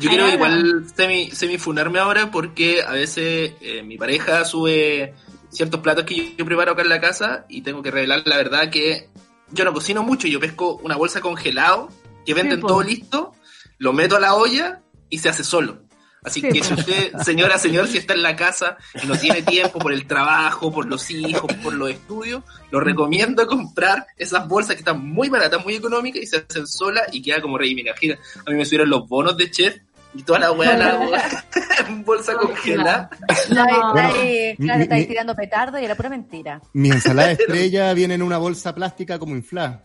Yo 0.00 0.10
Ay, 0.10 0.16
quiero 0.16 0.24
ay, 0.26 0.34
igual 0.34 0.84
semi, 0.94 1.30
semi 1.30 1.58
funarme 1.58 1.98
ahora 1.98 2.30
porque 2.30 2.82
a 2.82 2.92
veces 2.92 3.52
eh, 3.60 3.82
mi 3.82 3.96
pareja 3.96 4.44
sube 4.44 5.14
ciertos 5.50 5.80
platos 5.80 6.04
que 6.04 6.14
yo, 6.14 6.24
yo 6.38 6.44
preparo 6.44 6.72
acá 6.72 6.82
en 6.82 6.88
la 6.90 7.00
casa 7.00 7.46
y 7.48 7.62
tengo 7.62 7.82
que 7.82 7.90
revelar 7.90 8.22
la 8.26 8.36
verdad 8.36 8.70
que 8.70 9.08
yo 9.50 9.64
no 9.64 9.72
cocino 9.72 10.02
mucho, 10.02 10.28
yo 10.28 10.40
pesco 10.40 10.78
una 10.82 10.96
bolsa 10.96 11.20
congelado 11.20 11.88
que 12.26 12.34
venden 12.34 12.60
todo 12.60 12.82
listo, 12.82 13.32
lo 13.78 13.92
meto 13.92 14.16
a 14.16 14.20
la 14.20 14.34
olla 14.34 14.82
y 15.10 15.18
se 15.18 15.28
hace 15.28 15.44
solo. 15.44 15.82
Así 16.24 16.40
Sí, 16.40 16.48
que 16.48 16.64
si 16.64 16.74
usted, 16.74 17.12
señora, 17.24 17.58
señor, 17.58 17.86
si 17.86 17.96
está 17.98 18.12
en 18.12 18.22
la 18.22 18.34
casa 18.34 18.76
y 19.02 19.06
no 19.06 19.16
tiene 19.16 19.40
tiempo 19.42 19.78
por 19.78 19.92
el 19.92 20.06
trabajo, 20.08 20.72
por 20.72 20.86
los 20.86 21.08
hijos, 21.10 21.50
por 21.62 21.72
los 21.72 21.90
estudios, 21.90 22.42
lo 22.72 22.80
recomiendo 22.80 23.46
comprar 23.46 24.04
esas 24.16 24.48
bolsas 24.48 24.74
que 24.74 24.80
están 24.80 25.00
muy 25.06 25.28
baratas, 25.28 25.62
muy 25.64 25.76
económicas 25.76 26.20
y 26.22 26.26
se 26.26 26.38
hacen 26.38 26.66
solas 26.66 27.04
y 27.12 27.22
queda 27.22 27.40
como 27.40 27.56
rey. 27.56 27.72
Mira, 27.74 27.94
gira, 27.96 28.18
a 28.44 28.50
mí 28.50 28.56
me 28.56 28.64
subieron 28.64 28.90
los 28.90 29.08
bonos 29.08 29.36
de 29.36 29.48
chef 29.50 29.76
y 30.12 30.22
toda 30.24 30.40
la 30.40 30.50
weá 30.52 30.76
la 30.76 30.88
hago 30.90 31.04
en 31.88 32.04
bolsa 32.04 32.34
congelada. 32.34 33.10
No, 33.50 33.64
No. 33.64 33.92
claro, 33.92 34.14
Mi- 34.58 34.82
está 34.82 34.94
ahí 34.96 35.02
mi- 35.02 35.06
tirando 35.06 35.34
petardo 35.36 35.78
y 35.78 35.84
era 35.84 35.94
pura 35.94 36.08
mentira. 36.08 36.60
Mi 36.72 36.90
ensalada 36.90 37.30
estrella 37.38 37.94
viene 37.94 38.14
en 38.14 38.22
una 38.22 38.38
bolsa 38.38 38.74
plástica 38.74 39.20
como 39.20 39.36
inflada. 39.36 39.80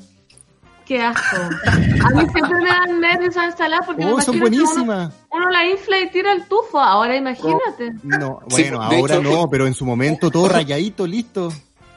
Qué 0.86 1.02
asco. 1.02 1.38
A 1.38 2.10
mí 2.10 2.28
siempre 2.34 2.62
me 2.62 2.66
dan 2.68 3.00
nervios 3.00 3.30
esa 3.32 3.46
ensalada 3.46 3.82
porque 3.86 4.04
Oh, 4.04 4.20
son 4.22 4.36
imagínate, 4.36 4.40
buenísimas. 4.42 5.14
Uno, 5.32 5.44
uno 5.44 5.50
la 5.50 5.66
infla 5.66 6.00
y 6.00 6.10
tira 6.10 6.34
el 6.34 6.46
tufo. 6.48 6.80
Ahora 6.80 7.16
imagínate. 7.16 7.94
No, 8.04 8.40
Sí, 8.50 8.64
bueno, 8.64 8.82
ahora 8.82 9.16
hecho- 9.16 9.24
no, 9.24 9.50
pero 9.50 9.66
en 9.68 9.74
su 9.74 9.86
momento 9.86 10.30
todo 10.30 10.50
rayadito, 10.50 11.08
listo. 11.08 11.52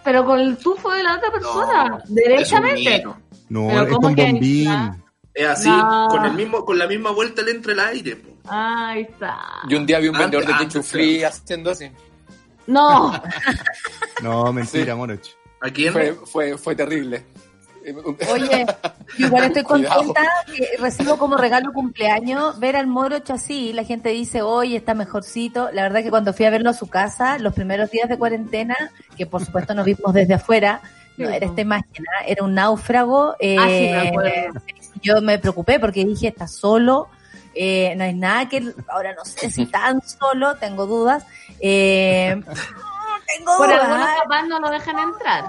Pero 0.04 0.24
con 0.24 0.38
el 0.38 0.56
tufo 0.58 0.90
de 0.92 1.02
la 1.02 1.16
otra 1.16 1.32
persona. 1.32 1.88
No, 1.88 1.98
derechamente. 2.06 3.04
No, 3.48 3.66
Pero 3.68 3.82
es 3.82 3.88
¿cómo 3.88 4.00
con 4.02 4.14
que 4.14 4.24
bombín. 4.24 4.42
infla? 4.62 4.96
Es 5.34 5.46
así, 5.48 5.68
No. 5.68 6.06
con, 6.08 6.24
el 6.24 6.32
mismo, 6.34 6.64
con 6.64 6.78
la 6.78 6.86
misma 6.86 7.10
vuelta 7.10 7.42
le 7.42 7.50
entra 7.50 7.72
el 7.72 7.80
aire. 7.80 8.16
po. 8.16 8.30
Ahí 8.48 9.02
está. 9.02 9.36
Yo 9.68 9.78
un 9.78 9.86
día 9.86 9.98
vi 9.98 10.08
un 10.08 10.14
Antes- 10.16 10.30
vendedor 10.40 10.58
de 10.60 10.64
cuchuflí 10.64 11.24
haciendo 11.24 11.70
así. 11.72 11.90
No. 12.68 13.12
No, 14.22 14.50
mentira, 14.52 14.92
Sí. 14.94 14.98
Moroch. 14.98 15.26
¿A 15.60 15.70
quién? 15.70 15.92
Fue, 15.92 16.12
fue, 16.24 16.56
fue 16.58 16.74
terrible. 16.74 17.26
Oye, 18.32 18.66
yo 19.18 19.26
igual 19.26 19.44
estoy 19.44 19.62
contenta 19.64 20.22
que 20.54 20.68
recibo 20.78 21.16
como 21.18 21.36
regalo 21.36 21.72
cumpleaños 21.72 22.58
ver 22.58 22.76
al 22.76 22.86
Morocho 22.86 23.34
así. 23.34 23.72
La 23.72 23.84
gente 23.84 24.08
dice, 24.10 24.42
oye, 24.42 24.76
está 24.76 24.94
mejorcito. 24.94 25.70
La 25.72 25.82
verdad 25.82 26.02
que 26.02 26.10
cuando 26.10 26.32
fui 26.32 26.46
a 26.46 26.50
verlo 26.50 26.70
a 26.70 26.74
su 26.74 26.88
casa, 26.88 27.38
los 27.38 27.54
primeros 27.54 27.90
días 27.90 28.08
de 28.08 28.18
cuarentena, 28.18 28.76
que 29.16 29.26
por 29.26 29.44
supuesto 29.44 29.74
nos 29.74 29.84
vimos 29.84 30.12
desde 30.12 30.34
afuera, 30.34 30.80
no 31.16 31.30
era 31.30 31.46
esta 31.46 31.60
imagen, 31.62 32.04
¿ah? 32.20 32.24
era 32.26 32.44
un 32.44 32.54
náufrago. 32.54 33.36
eh, 33.38 33.56
Ah, 33.58 33.66
sí, 33.68 33.88
me 33.90 34.08
acuerdo. 34.08 34.60
yo 35.02 35.20
me 35.22 35.38
preocupé 35.38 35.78
porque 35.80 36.04
dije, 36.04 36.28
está 36.28 36.46
solo. 36.46 37.08
eh, 37.54 37.94
no 37.96 38.04
hay 38.04 38.12
nada 38.14 38.48
que 38.50 38.62
ahora 38.88 39.14
no 39.14 39.24
sé 39.24 39.50
si 39.50 39.64
tan 39.64 40.02
solo 40.06 40.56
tengo 40.56 40.84
dudas 40.86 41.24
eh, 41.58 42.38
tengo 43.38 43.56
Por 43.56 43.72
algunos 43.72 44.08
papás 44.22 44.46
no 44.46 44.60
lo 44.60 44.68
dejan 44.68 44.98
entrar. 44.98 45.44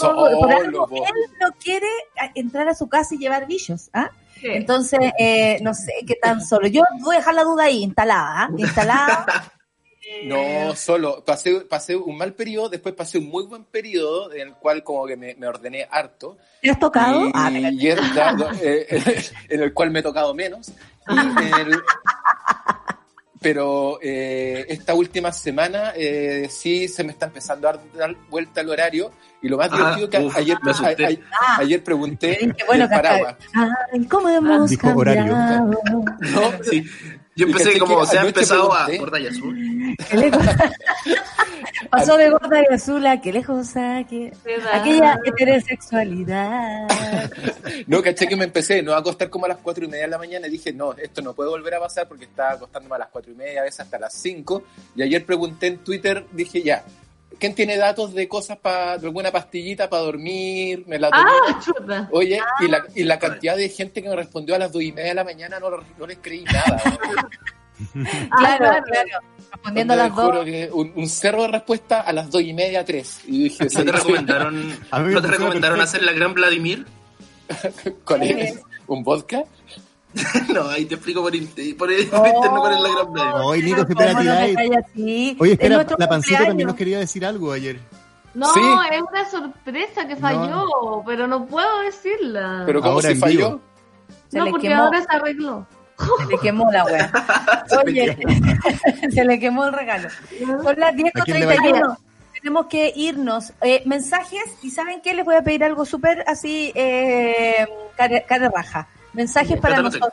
Por, 0.00 0.52
algo 0.52 0.88
él 0.90 1.12
no 1.40 1.52
quiere 1.62 1.86
entrar 2.34 2.68
a 2.68 2.74
su 2.74 2.88
casa 2.88 3.14
y 3.14 3.18
llevar 3.18 3.46
bichos, 3.46 3.90
¿ah? 3.92 4.10
Sí. 4.40 4.48
Entonces, 4.50 4.98
eh, 5.18 5.58
no 5.62 5.72
sé 5.74 5.92
qué 6.06 6.16
tan 6.20 6.44
solo. 6.44 6.66
Yo 6.66 6.82
voy 7.00 7.14
a 7.14 7.18
dejar 7.18 7.34
la 7.34 7.44
duda 7.44 7.64
ahí, 7.64 7.82
instalada, 7.82 8.42
¿ah? 8.44 8.50
Instalada. 8.58 9.26
No, 10.24 10.74
solo. 10.74 11.24
Pasé, 11.24 11.60
pasé 11.62 11.96
un 11.96 12.16
mal 12.18 12.34
periodo, 12.34 12.68
después 12.68 12.94
pasé 12.94 13.18
un 13.18 13.28
muy 13.28 13.44
buen 13.44 13.64
periodo 13.64 14.32
en 14.32 14.48
el 14.48 14.54
cual 14.54 14.82
como 14.82 15.06
que 15.06 15.16
me, 15.16 15.34
me 15.36 15.46
ordené 15.46 15.86
harto. 15.90 16.36
¿Te 16.60 16.70
has 16.70 16.78
tocado? 16.78 17.26
Y, 17.28 17.30
Ah, 17.34 17.50
me 17.50 17.62
caché. 17.62 17.76
y 17.76 17.88
es 17.88 18.14
dado, 18.14 18.50
eh, 18.60 19.22
en 19.48 19.62
el 19.62 19.72
cual 19.72 19.90
me 19.90 20.00
he 20.00 20.02
tocado 20.02 20.34
menos. 20.34 20.70
Y 21.08 21.18
en 21.18 21.54
el- 21.68 21.82
pero 23.42 23.98
eh, 24.00 24.64
esta 24.68 24.94
última 24.94 25.32
semana 25.32 25.92
eh, 25.96 26.48
sí 26.50 26.88
se 26.88 27.02
me 27.04 27.12
está 27.12 27.26
empezando 27.26 27.68
a 27.68 27.78
dar 27.96 28.14
vuelta 28.30 28.60
el 28.60 28.68
horario. 28.70 29.10
Y 29.42 29.48
lo 29.48 29.56
más 29.58 29.70
Ah, 29.72 29.76
divertido 29.76 30.08
que 30.08 30.18
uf, 30.18 30.36
ayer, 30.36 30.56
me 30.62 30.70
asusté. 30.70 31.04
a- 31.04 31.08
a- 31.46 31.58
ayer 31.58 31.82
pregunté 31.82 32.54
bueno 32.66 32.84
hasta- 32.84 32.96
paraguas. 33.02 33.34
Ay, 33.92 34.04
¿cómo 34.06 34.28
hemos 34.28 34.70
Dijo 34.70 34.88
horario. 34.94 35.32
cambiado? 35.32 35.70
¿no? 36.20 36.42
Sí. 36.62 36.84
Yo 37.34 37.46
empecé 37.46 37.78
como 37.78 38.04
se 38.04 38.18
ha 38.18 38.26
empezado 38.26 38.72
a 38.72 38.88
gorda 38.96 39.18
y 39.20 39.26
azul. 39.26 39.96
Pasó 41.90 42.16
de 42.16 42.30
gorda 42.30 42.62
y 42.62 42.74
azul 42.74 43.06
a 43.06 43.20
que 43.20 43.32
lejos 43.32 43.76
a 43.76 44.04
que... 44.08 44.32
¿Verdad? 44.44 44.80
Aquella 44.80 45.18
heterosexualidad. 45.24 46.88
No, 47.86 48.02
caché 48.02 48.26
que 48.26 48.36
me 48.36 48.44
empecé, 48.44 48.82
no 48.82 48.92
a 48.92 48.98
acostar 48.98 49.28
como 49.28 49.46
a 49.46 49.48
las 49.48 49.58
cuatro 49.58 49.84
y 49.84 49.88
media 49.88 50.04
de 50.04 50.10
la 50.10 50.18
mañana 50.18 50.46
y 50.46 50.50
dije, 50.50 50.72
no, 50.72 50.92
esto 50.94 51.20
no 51.22 51.34
puede 51.34 51.50
volver 51.50 51.74
a 51.74 51.80
pasar 51.80 52.08
porque 52.08 52.24
estaba 52.24 52.52
acostándome 52.52 52.94
a 52.96 52.98
las 52.98 53.08
cuatro 53.08 53.32
y 53.32 53.34
media, 53.34 53.60
a 53.60 53.64
veces 53.64 53.80
hasta 53.80 53.98
las 53.98 54.14
cinco. 54.14 54.62
Y 54.94 55.02
ayer 55.02 55.24
pregunté 55.24 55.66
en 55.68 55.78
Twitter, 55.78 56.26
dije, 56.32 56.62
ya, 56.62 56.84
¿quién 57.42 57.56
tiene 57.56 57.76
datos 57.76 58.14
de 58.14 58.28
cosas 58.28 58.56
para, 58.56 58.98
de 58.98 59.06
alguna 59.08 59.32
pastillita 59.32 59.90
para 59.90 60.02
dormir? 60.04 60.84
Me 60.86 60.96
la 60.96 61.10
tomé. 61.10 61.24
Ah, 61.48 61.60
chuta. 61.60 62.08
Oye, 62.12 62.38
y 62.60 62.68
la, 62.68 62.84
y 62.94 63.02
la 63.02 63.18
cantidad 63.18 63.56
de 63.56 63.68
gente 63.68 64.00
que 64.00 64.08
me 64.08 64.14
respondió 64.14 64.54
a 64.54 64.60
las 64.60 64.70
dos 64.70 64.80
y 64.80 64.92
media 64.92 65.08
de 65.08 65.14
la 65.16 65.24
mañana 65.24 65.58
no, 65.58 65.68
no 65.70 66.06
les 66.06 66.18
creí 66.22 66.44
nada. 66.44 66.80
Ah, 68.30 68.56
Claro, 68.58 68.84
claro. 68.84 69.08
Respondiendo 69.50 69.94
a 69.94 69.96
las 69.96 70.12
juro 70.12 70.36
dos. 70.36 70.44
que 70.44 70.70
un, 70.72 70.92
un 70.94 71.08
cerro 71.08 71.42
de 71.42 71.48
respuesta 71.48 72.02
a 72.02 72.12
las 72.12 72.30
dos 72.30 72.40
y 72.42 72.52
media, 72.52 72.84
tres. 72.84 73.22
Y 73.26 73.44
dije, 73.44 73.64
¿No 73.74 73.84
te 73.84 73.90
recomendaron, 73.92 74.68
¿no 74.92 75.20
te 75.22 75.26
recomendaron 75.26 75.80
hacer 75.80 76.04
la 76.04 76.12
gran 76.12 76.32
Vladimir? 76.32 76.86
¿Cuál 78.04 78.22
es? 78.22 78.60
¿Un 78.86 79.02
vodka? 79.02 79.42
no, 80.54 80.68
ahí 80.68 80.84
te 80.84 80.94
explico 80.96 81.22
por, 81.22 81.34
inter- 81.34 81.76
por, 81.76 81.88
por 81.88 82.26
interno 82.26 82.60
cuál 82.60 82.74
es 82.74 82.80
la 82.80 82.88
gran 82.90 83.12
Vladimir. 83.12 83.42
Oye, 83.44 83.62
Nico, 83.62 83.86
¿Cómo 83.86 84.00
espera, 84.00 84.38
así? 84.78 85.36
Oye, 85.40 85.52
Es 85.52 85.60
espera, 85.60 85.86
la 85.98 86.08
pancita 86.08 86.46
también 86.46 86.66
nos 86.66 86.76
quería 86.76 86.98
decir 86.98 87.24
algo 87.24 87.52
ayer. 87.52 87.78
No, 88.34 88.52
Sí. 88.54 88.60
es 88.92 89.02
una 89.02 89.30
sorpresa 89.30 90.06
que 90.08 90.16
falló, 90.16 91.02
pero 91.06 91.26
no 91.26 91.44
puedo 91.46 91.80
decirla. 91.82 92.62
Pero 92.66 92.80
¿cómo 92.80 92.92
Ahora 92.94 93.08
se 93.08 93.16
falló? 93.16 93.60
Se 94.28 94.38
no, 94.38 94.46
porque 94.46 94.68
quemó. 94.68 94.82
ahora 94.84 95.00
se 95.02 95.16
arregló. 95.16 95.66
Se 96.18 96.26
le 96.26 96.38
quemó 96.38 96.72
la 96.72 96.84
wea. 96.86 97.12
Oye, 97.84 98.16
se 99.12 99.24
le 99.24 99.38
quemó 99.38 99.66
el 99.66 99.72
regalo. 99.74 100.08
Son 100.62 100.80
las 100.80 100.92
¿A 100.92 101.22
quién 101.24 101.40
le 101.40 101.46
va 101.46 101.52
a 101.52 101.56
10.31. 101.56 101.96
Tenemos 102.34 102.66
que 102.66 102.92
irnos. 102.96 103.52
Eh, 103.60 103.82
mensajes, 103.86 104.42
y 104.62 104.70
¿saben 104.70 105.00
qué? 105.02 105.14
Les 105.14 105.24
voy 105.24 105.36
a 105.36 105.42
pedir 105.42 105.62
algo 105.62 105.84
súper 105.84 106.24
así, 106.26 106.72
eh, 106.74 107.66
cara, 107.96 108.22
cara 108.22 108.48
raja. 108.48 108.88
Mensajes 109.12 109.60
para 109.60 109.80
nosotros. 109.82 110.12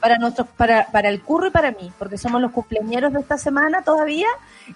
para 0.00 0.16
nuestros, 0.16 0.46
para, 0.56 0.86
para 0.92 1.08
el 1.08 1.20
curro 1.22 1.48
y 1.48 1.50
para 1.50 1.72
mí, 1.72 1.90
porque 1.98 2.16
somos 2.16 2.40
los 2.40 2.52
cumpleañeros 2.52 3.12
de 3.12 3.18
esta 3.20 3.36
semana 3.36 3.82
todavía 3.82 4.28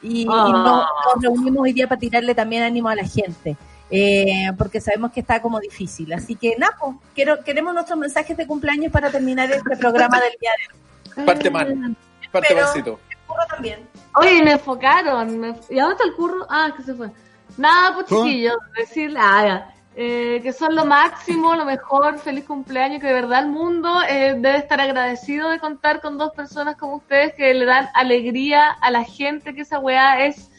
y, 0.03 0.23
y 0.23 0.27
Ah. 0.28 0.49
no- 0.49 0.86
nos 1.15 1.23
reunimos 1.23 1.62
hoy 1.62 1.73
día 1.73 1.86
para 1.86 2.01
tirarle 2.01 2.35
también 2.35 2.62
ánimo 2.65 2.89
a 2.89 2.94
la 2.97 3.05
gente. 3.05 3.57
eh, 3.94 4.51
porque 4.57 4.81
sabemos 4.81 5.12
que 5.12 5.20
está 5.20 5.43
como 5.43 5.61
difícil. 5.61 6.11
Así 6.15 6.35
que, 6.35 6.57
Napo, 6.57 6.99
quiero, 7.15 7.44
queremos 7.44 7.74
nuestros 7.74 7.99
mensajes 7.99 8.35
de 8.39 8.47
cumpleaños 8.47 8.90
para 8.90 9.11
terminar 9.11 9.51
este 9.53 9.77
programa 9.77 10.19
del 10.19 10.32
día 10.40 10.51
de 10.57 11.20
hoy. 11.20 11.27
Parte 11.27 11.51
mal. 11.51 11.97
Parte 12.32 12.49
Pero- 12.49 12.65
mancito. 12.65 13.01
Curro 13.27 13.43
también. 13.51 13.86
Oye, 14.15 14.43
me 14.43 14.53
enfocaron. 14.53 15.39
me- 15.39 15.55
¿Y 15.69 15.78
a 15.78 15.82
dónde 15.82 15.97
está 15.97 16.05
el 16.05 16.15
curro? 16.15 16.47
Ah, 16.49 16.73
que 16.74 16.82
se 16.82 16.94
fue. 16.94 17.11
Nada, 17.59 17.93
pues 17.94 18.07
¿Cómo? 18.09 18.24
chiquillos, 18.24 18.57
decirle, 18.78 19.19
ah, 19.20 19.44
ya. 19.47 19.74
Eh, 19.94 20.40
que 20.43 20.55
son 20.55 20.74
lo 20.74 20.86
máximo, 20.86 21.55
lo 21.55 21.66
mejor, 21.66 22.19
feliz 22.19 22.47
cumpleaños, 22.47 23.01
que 23.01 23.09
de 23.09 23.12
verdad 23.12 23.40
el 23.40 23.51
mundo 23.51 24.01
eh, 24.09 24.35
debe 24.39 24.56
estar 24.56 24.81
agradecido 24.81 25.51
de 25.51 25.59
contar 25.59 26.01
con 26.01 26.16
dos 26.16 26.32
personas 26.32 26.77
como 26.77 26.97
ustedes 26.97 27.35
que 27.35 27.52
le 27.52 27.66
dan 27.66 27.89
alegría 27.93 28.70
a 28.70 28.90
la 28.90 29.05
gente, 29.05 29.55
que 29.55 29.60
esa 29.60 29.78
weá 29.78 30.24
es 30.24 30.51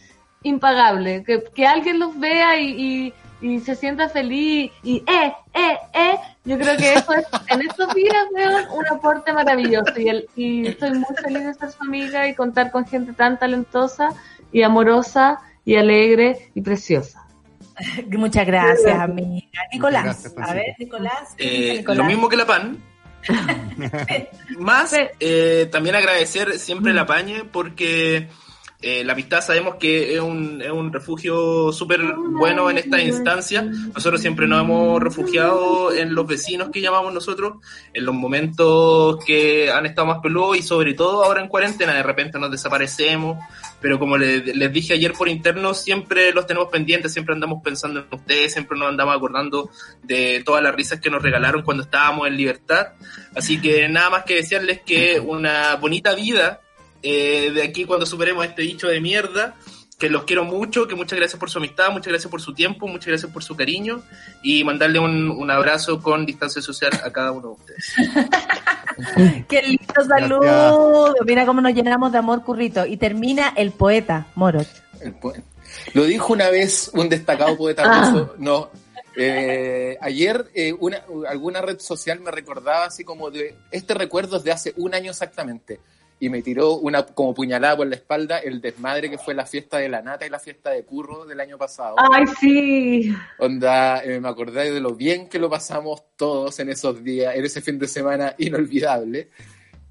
impagable, 0.44 1.24
que, 1.24 1.44
que 1.56 1.66
alguien 1.66 2.00
los 2.00 2.20
vea 2.20 2.60
y, 2.60 2.70
y, 2.70 3.14
y 3.44 3.60
se 3.60 3.76
sienta 3.76 4.08
feliz 4.08 4.72
y 4.84 4.98
eh, 4.98 5.34
eh, 5.54 5.78
eh, 5.94 6.16
yo 6.46 6.58
creo 6.58 6.78
que 6.78 6.94
eso 6.94 7.14
es, 7.14 7.26
en 7.50 7.62
estos 7.62 7.94
días 7.94 8.26
weón, 8.34 8.64
un 8.72 8.88
aporte 8.88 9.34
maravilloso 9.34 10.00
y, 10.00 10.08
el, 10.10 10.30
y 10.36 10.68
estoy 10.68 10.92
muy 10.92 11.16
feliz 11.22 11.44
de 11.46 11.54
ser 11.54 11.72
su 11.72 11.84
amiga 11.84 12.28
y 12.28 12.36
contar 12.36 12.72
con 12.72 12.86
gente 12.86 13.14
tan 13.14 13.38
talentosa 13.38 14.10
y 14.52 14.62
amorosa 14.62 15.42
y 15.66 15.76
alegre 15.76 16.52
y 16.54 16.62
preciosa. 16.62 17.23
Muchas 18.18 18.46
gracias, 18.46 19.00
amiga. 19.00 19.48
Nicolás, 19.72 20.04
gracias, 20.04 20.34
a 20.38 20.54
ver, 20.54 20.76
Nicolás. 20.78 21.34
¿qué 21.38 21.74
Eh, 21.74 21.78
Nicolás? 21.78 21.98
lo 21.98 22.04
mismo 22.06 22.30
que 22.30 22.38
la 22.38 22.46
PAN. 22.46 22.78
Más 24.60 24.94
eh, 25.20 25.70
también 25.72 25.96
agradecer 25.96 26.60
siempre 26.60 26.94
la 26.94 27.06
Pañe 27.06 27.46
porque 27.46 28.28
eh, 28.86 29.02
la 29.06 29.14
amistad 29.14 29.40
sabemos 29.40 29.76
que 29.76 30.14
es 30.14 30.20
un, 30.20 30.62
es 30.62 30.70
un 30.70 30.92
refugio 30.92 31.72
súper 31.72 32.02
bueno 32.18 32.70
en 32.70 32.80
esta 32.80 33.02
instancia. 33.02 33.62
Nosotros 33.62 34.20
siempre 34.20 34.46
nos 34.46 34.62
hemos 34.62 35.02
refugiado 35.02 35.94
en 35.94 36.14
los 36.14 36.28
vecinos 36.28 36.70
que 36.70 36.82
llamamos 36.82 37.14
nosotros, 37.14 37.60
en 37.94 38.06
los 38.06 38.14
momentos 38.14 39.24
que 39.26 39.72
han 39.72 39.86
estado 39.86 40.08
más 40.08 40.20
peludos 40.20 40.58
y 40.58 40.64
sobre 40.64 40.94
todo 40.96 41.24
ahora 41.24 41.42
en 41.42 41.48
cuarentena, 41.48 41.94
de 41.94 42.04
repente 42.04 42.38
nos 42.38 42.52
desaparecemos. 42.52 43.38
Pero 43.84 44.00
como 44.00 44.18
le- 44.18 44.40
les 44.56 44.72
dije 44.74 44.94
ayer 44.94 45.12
por 45.12 45.28
interno, 45.28 45.74
siempre 45.74 46.32
los 46.32 46.48
tenemos 46.48 46.70
pendientes, 46.70 47.12
siempre 47.12 47.36
andamos 47.36 47.62
pensando 47.62 48.00
en 48.00 48.06
ustedes, 48.10 48.54
siempre 48.54 48.80
nos 48.80 48.88
andamos 48.88 49.16
acordando 49.16 49.70
de 50.02 50.42
todas 50.46 50.64
las 50.64 50.74
risas 50.74 51.02
que 51.02 51.10
nos 51.10 51.22
regalaron 51.22 51.62
cuando 51.64 51.84
estábamos 51.84 52.26
en 52.28 52.38
libertad. 52.38 52.94
Así 53.36 53.60
que 53.60 53.90
nada 53.90 54.10
más 54.10 54.24
que 54.24 54.36
desearles 54.36 54.82
que 54.82 55.20
una 55.20 55.76
bonita 55.76 56.16
vida 56.16 56.62
eh, 57.04 57.52
de 57.54 57.62
aquí 57.62 57.84
cuando 57.84 58.06
superemos 58.06 58.46
este 58.46 58.62
dicho 58.62 58.88
de 58.88 59.02
mierda. 59.02 59.56
Que 60.00 60.10
los 60.10 60.24
quiero 60.24 60.44
mucho, 60.44 60.88
que 60.88 60.96
muchas 60.96 61.18
gracias 61.20 61.40
por 61.40 61.50
su 61.50 61.60
amistad, 61.60 61.92
muchas 61.92 62.08
gracias 62.08 62.30
por 62.30 62.42
su 62.42 62.54
tiempo, 62.54 62.88
muchas 62.88 63.08
gracias 63.08 63.32
por 63.32 63.44
su 63.44 63.56
cariño 63.56 64.02
y 64.42 64.64
mandarle 64.64 65.00
un, 65.00 65.30
un 65.30 65.52
abrazo 65.52 66.02
con 66.02 66.26
distancia 66.26 66.62
social 66.62 66.92
a 67.04 67.12
cada 67.12 67.32
uno 67.32 67.50
de 67.50 67.54
ustedes. 67.54 67.94
Qué 69.48 69.62
lindo 69.62 69.94
saludo. 70.08 71.16
Mira 71.26 71.46
cómo 71.46 71.62
nos 71.62 71.74
llenamos 71.74 72.12
de 72.12 72.18
amor, 72.18 72.44
currito. 72.44 72.86
Y 72.86 72.98
termina 72.98 73.54
el 73.56 73.72
poeta, 73.72 74.28
Morot. 74.36 74.68
El 75.02 75.14
po- 75.14 75.34
Lo 75.94 76.04
dijo 76.06 76.34
una 76.34 76.50
vez 76.50 76.92
un 76.94 77.10
destacado 77.10 77.56
poeta 77.58 77.84
Ah. 77.86 78.10
ruso. 78.12 78.36
No. 78.38 78.70
eh, 79.16 79.98
ayer 80.02 80.48
eh, 80.56 80.74
una, 80.80 81.04
alguna 81.30 81.62
red 81.62 81.80
social 81.80 82.20
me 82.20 82.32
recordaba 82.32 82.86
así 82.86 83.04
como 83.04 83.30
de 83.30 83.56
este 83.70 83.94
recuerdo 83.94 84.38
es 84.38 84.44
de 84.44 84.52
hace 84.52 84.74
un 84.78 84.96
año 84.96 85.12
exactamente 85.12 85.80
y 86.24 86.30
me 86.30 86.42
tiró 86.42 86.76
una 86.76 87.06
como 87.06 87.34
puñalada 87.34 87.76
por 87.76 87.88
la 87.88 87.96
espalda 87.96 88.40
el 88.40 88.62
desmadre 88.62 89.10
que 89.10 89.18
fue 89.18 89.34
la 89.34 89.46
fiesta 89.46 89.78
de 89.78 89.90
la 89.90 90.02
nata 90.02 90.26
y 90.26 90.30
la 90.30 90.40
fiesta 90.40 90.70
de 90.70 90.86
curro 90.86 91.26
del 91.26 91.42
año 91.42 91.58
pasado. 91.58 91.96
Ay, 91.98 92.24
sí. 92.40 93.14
Onda, 93.40 94.02
eh, 94.06 94.22
me 94.22 94.30
acordé 94.30 94.72
de 94.72 94.80
lo 94.80 94.96
bien 94.96 95.28
que 95.28 95.38
lo 95.38 95.50
pasamos 95.50 96.02
todos 96.16 96.58
en 96.62 96.70
esos 96.70 97.04
días, 97.04 97.36
en 97.36 97.44
ese 97.44 97.60
fin 97.60 97.78
de 97.78 97.90
semana 97.90 98.36
inolvidable. 98.38 99.32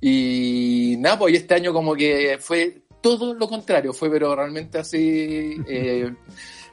Y 0.01 0.97
nada, 1.01 1.19
pues 1.19 1.35
este 1.35 1.53
año 1.53 1.75
como 1.75 1.95
que 1.95 2.39
fue 2.41 2.85
todo 3.03 3.35
lo 3.35 3.47
contrario, 3.47 3.93
fue 3.93 4.11
pero 4.11 4.35
realmente 4.35 4.79
así. 4.79 5.59
eh, 5.69 6.15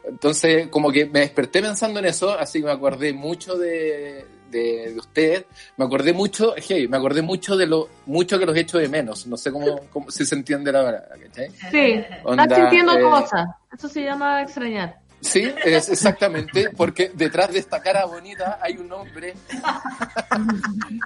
entonces, 0.06 0.70
como 0.70 0.90
que 0.90 1.06
me 1.06 1.20
desperté 1.20 1.62
pensando 1.62 2.00
en 2.00 2.06
eso, 2.06 2.32
así 2.32 2.60
que 2.60 2.66
me 2.66 2.72
acordé 2.72 3.12
mucho 3.12 3.58
de, 3.58 4.26
de, 4.50 4.94
de 4.94 5.00
ustedes, 5.00 5.46
me 5.78 5.86
acordé 5.86 6.14
mucho, 6.14 6.54
hey, 6.58 6.88
me 6.88 6.98
acordé 6.98 7.22
mucho 7.22 7.56
de 7.56 7.68
lo 7.68 7.90
mucho 8.06 8.38
que 8.40 8.46
los 8.46 8.58
echo 8.58 8.78
de 8.78 8.90
menos, 8.90 9.28
no 9.28 9.38
sé 9.38 9.52
cómo, 9.52 9.82
cómo 9.92 10.12
si 10.12 10.26
se 10.26 10.36
entiende 10.36 10.72
la 10.72 10.84
verdad, 10.84 11.10
¿cachai? 11.10 11.50
Sí, 11.72 12.04
Onda, 12.24 12.44
estás 12.44 12.60
sintiendo 12.60 12.98
eh, 12.98 13.02
cosas. 13.02 13.48
Eso 13.72 13.88
se 13.88 14.04
llama 14.04 14.42
extrañar. 14.42 14.99
Sí, 15.22 15.52
es 15.66 15.90
exactamente, 15.90 16.70
porque 16.78 17.12
detrás 17.14 17.52
de 17.52 17.60
esta 17.60 17.82
cara 17.82 18.06
bonita 18.06 18.58
hay 18.62 18.78
un 18.78 18.92
hombre 18.94 19.34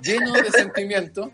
lleno 0.04 0.34
de 0.34 0.52
sentimiento. 0.52 1.32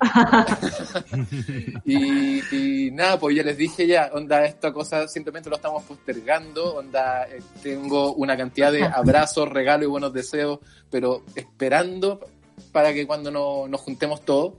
y, 1.85 2.89
nada, 2.91 3.19
pues 3.19 3.35
ya 3.35 3.43
les 3.43 3.57
dije 3.57 3.85
ya, 3.87 4.09
onda, 4.13 4.45
esta 4.45 4.71
cosa 4.71 5.07
simplemente 5.07 5.49
lo 5.49 5.55
estamos 5.57 5.83
postergando, 5.83 6.75
onda, 6.75 7.23
eh, 7.27 7.41
tengo 7.61 8.13
una 8.13 8.37
cantidad 8.37 8.71
de 8.71 8.83
abrazos, 8.85 9.49
regalos 9.49 9.85
y 9.85 9.89
buenos 9.89 10.13
deseos, 10.13 10.59
pero 10.89 11.23
esperando 11.35 12.19
para 12.71 12.93
que 12.93 13.05
cuando 13.07 13.31
no- 13.31 13.67
nos 13.67 13.81
juntemos 13.81 14.23
todos. 14.23 14.53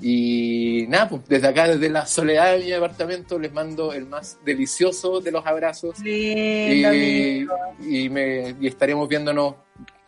Y 0.00 0.86
nada, 0.88 1.08
pues 1.08 1.22
desde 1.28 1.48
acá, 1.48 1.68
desde 1.68 1.88
la 1.88 2.06
soledad 2.06 2.52
de 2.52 2.64
mi 2.64 2.70
departamento, 2.70 3.38
les 3.38 3.52
mando 3.52 3.92
el 3.92 4.06
más 4.06 4.38
delicioso 4.44 5.20
de 5.20 5.30
los 5.30 5.46
abrazos. 5.46 5.98
Lindo, 6.00 6.94
Y, 6.94 7.46
y, 7.80 8.08
me, 8.08 8.54
y 8.60 8.66
estaremos 8.66 9.08
viéndonos, 9.08 9.54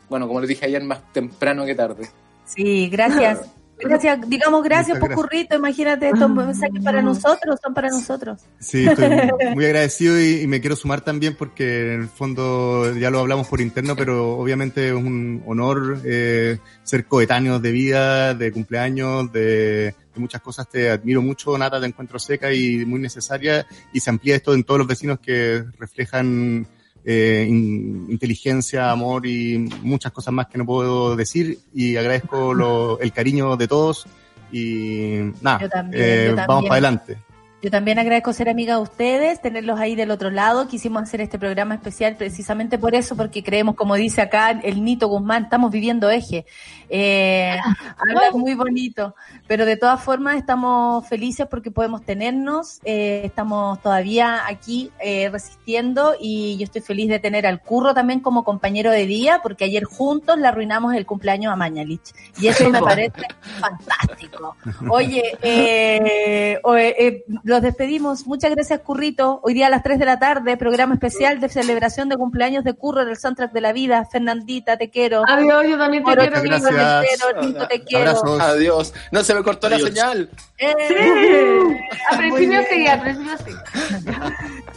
bueno, 0.08 0.26
como 0.26 0.40
les 0.40 0.48
dije 0.48 0.66
ayer, 0.66 0.82
más 0.82 1.12
temprano 1.12 1.64
que 1.64 1.74
tarde. 1.74 2.08
Sí, 2.44 2.88
gracias. 2.88 3.46
Gracias, 3.82 4.28
digamos 4.28 4.62
gracias 4.62 4.98
por 4.98 5.08
gracias. 5.08 5.26
currito, 5.26 5.56
imagínate 5.56 6.08
estos 6.08 6.30
mensajes 6.30 6.82
para 6.82 7.02
nosotros, 7.02 7.58
son 7.62 7.74
para 7.74 7.88
nosotros. 7.88 8.40
Sí, 8.58 8.86
estoy 8.86 9.08
muy 9.54 9.64
agradecido 9.64 10.20
y, 10.20 10.42
y 10.42 10.46
me 10.46 10.60
quiero 10.60 10.76
sumar 10.76 11.00
también 11.00 11.36
porque 11.36 11.94
en 11.94 12.02
el 12.02 12.08
fondo 12.08 12.94
ya 12.96 13.10
lo 13.10 13.20
hablamos 13.20 13.48
por 13.48 13.60
interno, 13.60 13.96
pero 13.96 14.36
obviamente 14.36 14.88
es 14.88 14.94
un 14.94 15.42
honor 15.46 16.00
eh, 16.04 16.58
ser 16.82 17.06
coetáneos 17.06 17.60
de 17.60 17.72
vida, 17.72 18.34
de 18.34 18.52
cumpleaños, 18.52 19.32
de, 19.32 19.94
de 20.14 20.20
muchas 20.20 20.40
cosas. 20.40 20.68
Te 20.68 20.90
admiro 20.90 21.22
mucho, 21.22 21.56
Nata, 21.58 21.80
te 21.80 21.86
encuentro 21.86 22.18
seca 22.18 22.52
y 22.52 22.84
muy 22.84 23.00
necesaria 23.00 23.66
y 23.92 24.00
se 24.00 24.10
amplía 24.10 24.36
esto 24.36 24.54
en 24.54 24.64
todos 24.64 24.78
los 24.78 24.86
vecinos 24.86 25.18
que 25.20 25.64
reflejan 25.78 26.66
eh, 27.04 27.46
in- 27.48 28.06
inteligencia, 28.10 28.90
amor 28.90 29.26
y 29.26 29.58
muchas 29.82 30.12
cosas 30.12 30.32
más 30.32 30.46
que 30.46 30.58
no 30.58 30.64
puedo 30.66 31.16
decir 31.16 31.58
y 31.74 31.96
agradezco 31.96 32.54
lo- 32.54 33.00
el 33.00 33.12
cariño 33.12 33.56
de 33.56 33.68
todos 33.68 34.06
y 34.52 35.18
nada, 35.40 35.68
también, 35.68 36.02
eh, 36.02 36.34
vamos 36.46 36.64
para 36.64 36.74
adelante. 36.74 37.16
Yo 37.62 37.70
también 37.70 38.00
agradezco 38.00 38.32
ser 38.32 38.48
amiga 38.48 38.74
de 38.74 38.82
ustedes, 38.82 39.40
tenerlos 39.40 39.78
ahí 39.78 39.94
del 39.94 40.10
otro 40.10 40.32
lado. 40.32 40.66
Quisimos 40.66 41.04
hacer 41.04 41.20
este 41.20 41.38
programa 41.38 41.76
especial 41.76 42.16
precisamente 42.16 42.76
por 42.76 42.96
eso, 42.96 43.16
porque 43.16 43.44
creemos, 43.44 43.76
como 43.76 43.94
dice 43.94 44.20
acá 44.20 44.50
el 44.50 44.82
Nito 44.82 45.06
Guzmán, 45.06 45.44
estamos 45.44 45.70
viviendo 45.70 46.10
eje. 46.10 46.44
Eh, 46.88 47.56
habla 47.96 48.32
muy 48.32 48.54
bonito, 48.54 49.14
pero 49.46 49.64
de 49.64 49.76
todas 49.76 50.02
formas 50.02 50.36
estamos 50.36 51.06
felices 51.08 51.46
porque 51.48 51.70
podemos 51.70 52.04
tenernos, 52.04 52.80
eh, 52.84 53.22
estamos 53.24 53.80
todavía 53.80 54.46
aquí 54.48 54.90
eh, 54.98 55.30
resistiendo 55.30 56.16
y 56.20 56.56
yo 56.58 56.64
estoy 56.64 56.82
feliz 56.82 57.08
de 57.08 57.20
tener 57.20 57.46
al 57.46 57.62
Curro 57.62 57.94
también 57.94 58.18
como 58.18 58.42
compañero 58.42 58.90
de 58.90 59.06
día, 59.06 59.38
porque 59.40 59.66
ayer 59.66 59.84
juntos 59.84 60.36
le 60.36 60.48
arruinamos 60.48 60.94
el 60.94 61.06
cumpleaños 61.06 61.52
a 61.52 61.56
Mañalich. 61.56 62.12
Y 62.40 62.48
eso 62.48 62.68
me 62.68 62.80
parece 62.82 63.22
fantástico. 63.60 64.56
Oye, 64.90 65.38
eh, 65.42 66.60
eh, 66.98 67.24
los 67.52 67.62
despedimos. 67.62 68.26
Muchas 68.26 68.50
gracias, 68.50 68.80
Currito. 68.80 69.40
Hoy 69.42 69.52
día 69.52 69.66
a 69.66 69.70
las 69.70 69.82
3 69.82 69.98
de 69.98 70.06
la 70.06 70.18
tarde, 70.18 70.56
programa 70.56 70.94
especial 70.94 71.38
de 71.38 71.50
celebración 71.50 72.08
de 72.08 72.16
cumpleaños 72.16 72.64
de 72.64 72.72
Curro 72.72 73.02
en 73.02 73.10
el 73.10 73.18
soundtrack 73.18 73.52
de 73.52 73.60
la 73.60 73.72
vida. 73.74 74.06
Fernandita, 74.10 74.78
te 74.78 74.88
quiero. 74.88 75.22
Adiós, 75.28 75.64
yo 75.68 75.78
también 75.78 76.02
te 76.02 76.10
Moro, 76.10 76.22
quiero, 76.22 76.40
quiero, 76.40 76.56
te 76.56 77.40
quiero, 77.40 77.68
te 77.68 77.84
quiero. 77.84 78.10
Abrazos. 78.10 78.40
Adiós. 78.40 78.94
No 79.10 79.22
se 79.22 79.34
me 79.34 79.42
cortó 79.42 79.66
Adiós. 79.66 79.82
la 79.82 79.88
señal. 79.88 80.30
Eh, 80.56 80.74
principio 80.76 81.14
bien. 81.14 82.64
sí, 82.70 82.86
principio 83.00 83.38
sí. 83.44 83.52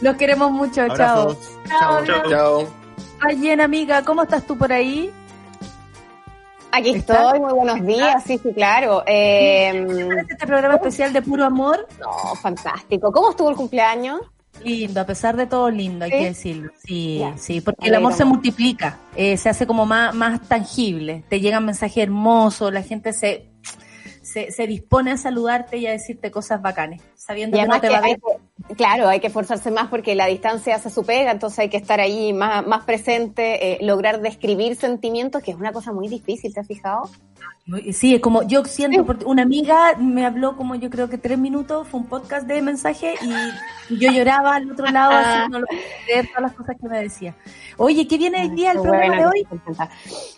Los 0.02 0.16
queremos 0.16 0.50
mucho. 0.50 0.82
Abrazos. 0.82 1.38
Chao. 1.68 2.04
Chao, 2.04 2.22
Chao. 2.22 2.30
Chao. 2.30 3.62
Amiga, 3.62 4.02
¿cómo 4.02 4.22
estás 4.22 4.46
tú 4.46 4.58
por 4.58 4.70
ahí? 4.70 5.10
Aquí 6.76 6.90
¿Está? 6.90 7.22
estoy, 7.24 7.40
muy 7.40 7.52
buenos 7.54 7.86
días, 7.86 8.22
sí, 8.26 8.38
sí, 8.42 8.52
claro. 8.52 9.02
Eh, 9.06 9.86
Este 10.28 10.46
programa 10.46 10.74
especial 10.74 11.12
de 11.12 11.22
puro 11.22 11.44
amor. 11.44 11.86
no, 12.00 12.34
fantástico. 12.36 13.10
¿Cómo 13.12 13.30
estuvo 13.30 13.48
el 13.50 13.56
cumpleaños? 13.56 14.20
Lindo, 14.64 15.00
a 15.00 15.04
pesar 15.06 15.36
de 15.36 15.46
todo 15.46 15.70
lindo, 15.70 16.04
hay 16.06 16.10
¿Sí? 16.10 16.18
que 16.18 16.24
decirlo. 16.24 16.72
Sí, 16.84 17.22
sí, 17.36 17.60
porque 17.60 17.88
el 17.88 17.94
amor 17.94 18.14
se 18.14 18.24
multiplica, 18.24 18.98
eh, 19.14 19.36
se 19.36 19.48
hace 19.50 19.66
como 19.66 19.84
más, 19.86 20.14
más 20.14 20.40
tangible, 20.48 21.24
te 21.28 21.40
llegan 21.40 21.64
mensajes 21.66 21.98
hermosos, 22.04 22.72
la 22.72 22.82
gente 22.82 23.12
se, 23.12 23.50
se, 24.22 24.50
se 24.50 24.66
dispone 24.66 25.12
a 25.12 25.16
saludarte 25.18 25.76
y 25.76 25.86
a 25.86 25.92
decirte 25.92 26.30
cosas 26.30 26.62
bacanes, 26.62 27.02
sabiendo 27.16 27.56
Y 27.56 27.60
que 27.60 27.66
no 27.68 27.80
te 27.80 27.88
va 27.90 27.98
a 27.98 28.00
ver. 28.00 28.18
Claro, 28.76 29.08
hay 29.08 29.20
que 29.20 29.28
esforzarse 29.28 29.70
más 29.70 29.88
porque 29.88 30.14
la 30.14 30.26
distancia 30.26 30.74
hace 30.74 30.90
su 30.90 31.04
pega, 31.04 31.30
entonces 31.30 31.58
hay 31.60 31.68
que 31.68 31.76
estar 31.76 32.00
ahí 32.00 32.32
más, 32.32 32.66
más 32.66 32.84
presente, 32.84 33.72
eh, 33.72 33.78
lograr 33.82 34.20
describir 34.20 34.76
sentimientos, 34.76 35.42
que 35.42 35.52
es 35.52 35.56
una 35.56 35.72
cosa 35.72 35.92
muy 35.92 36.08
difícil, 36.08 36.52
¿te 36.52 36.60
has 36.60 36.66
fijado? 36.66 37.10
Sí, 37.92 38.14
es 38.14 38.20
como 38.20 38.44
yo 38.44 38.64
siento, 38.64 39.04
porque 39.04 39.24
una 39.24 39.42
amiga 39.42 39.96
me 39.98 40.24
habló 40.24 40.56
como 40.56 40.76
yo 40.76 40.88
creo 40.88 41.08
que 41.08 41.18
tres 41.18 41.36
minutos, 41.36 41.88
fue 41.88 41.98
un 41.98 42.06
podcast 42.06 42.46
de 42.46 42.62
mensaje 42.62 43.14
y, 43.22 43.98
yo 43.98 44.10
lloraba 44.12 44.54
al 44.54 44.70
otro 44.70 44.86
lado, 44.86 45.12
así, 45.12 45.50
no 45.50 45.58
lo 45.58 45.66
creer 46.06 46.28
todas 46.28 46.42
las 46.42 46.52
cosas 46.52 46.76
que 46.80 46.88
me 46.88 47.02
decía. 47.02 47.34
Oye, 47.76 48.06
¿qué 48.06 48.18
viene 48.18 48.42
el 48.42 48.54
día 48.54 48.70
el 48.70 48.78
Qué 48.78 48.82
programa 48.82 49.16
de 49.16 49.26
hoy? 49.26 49.46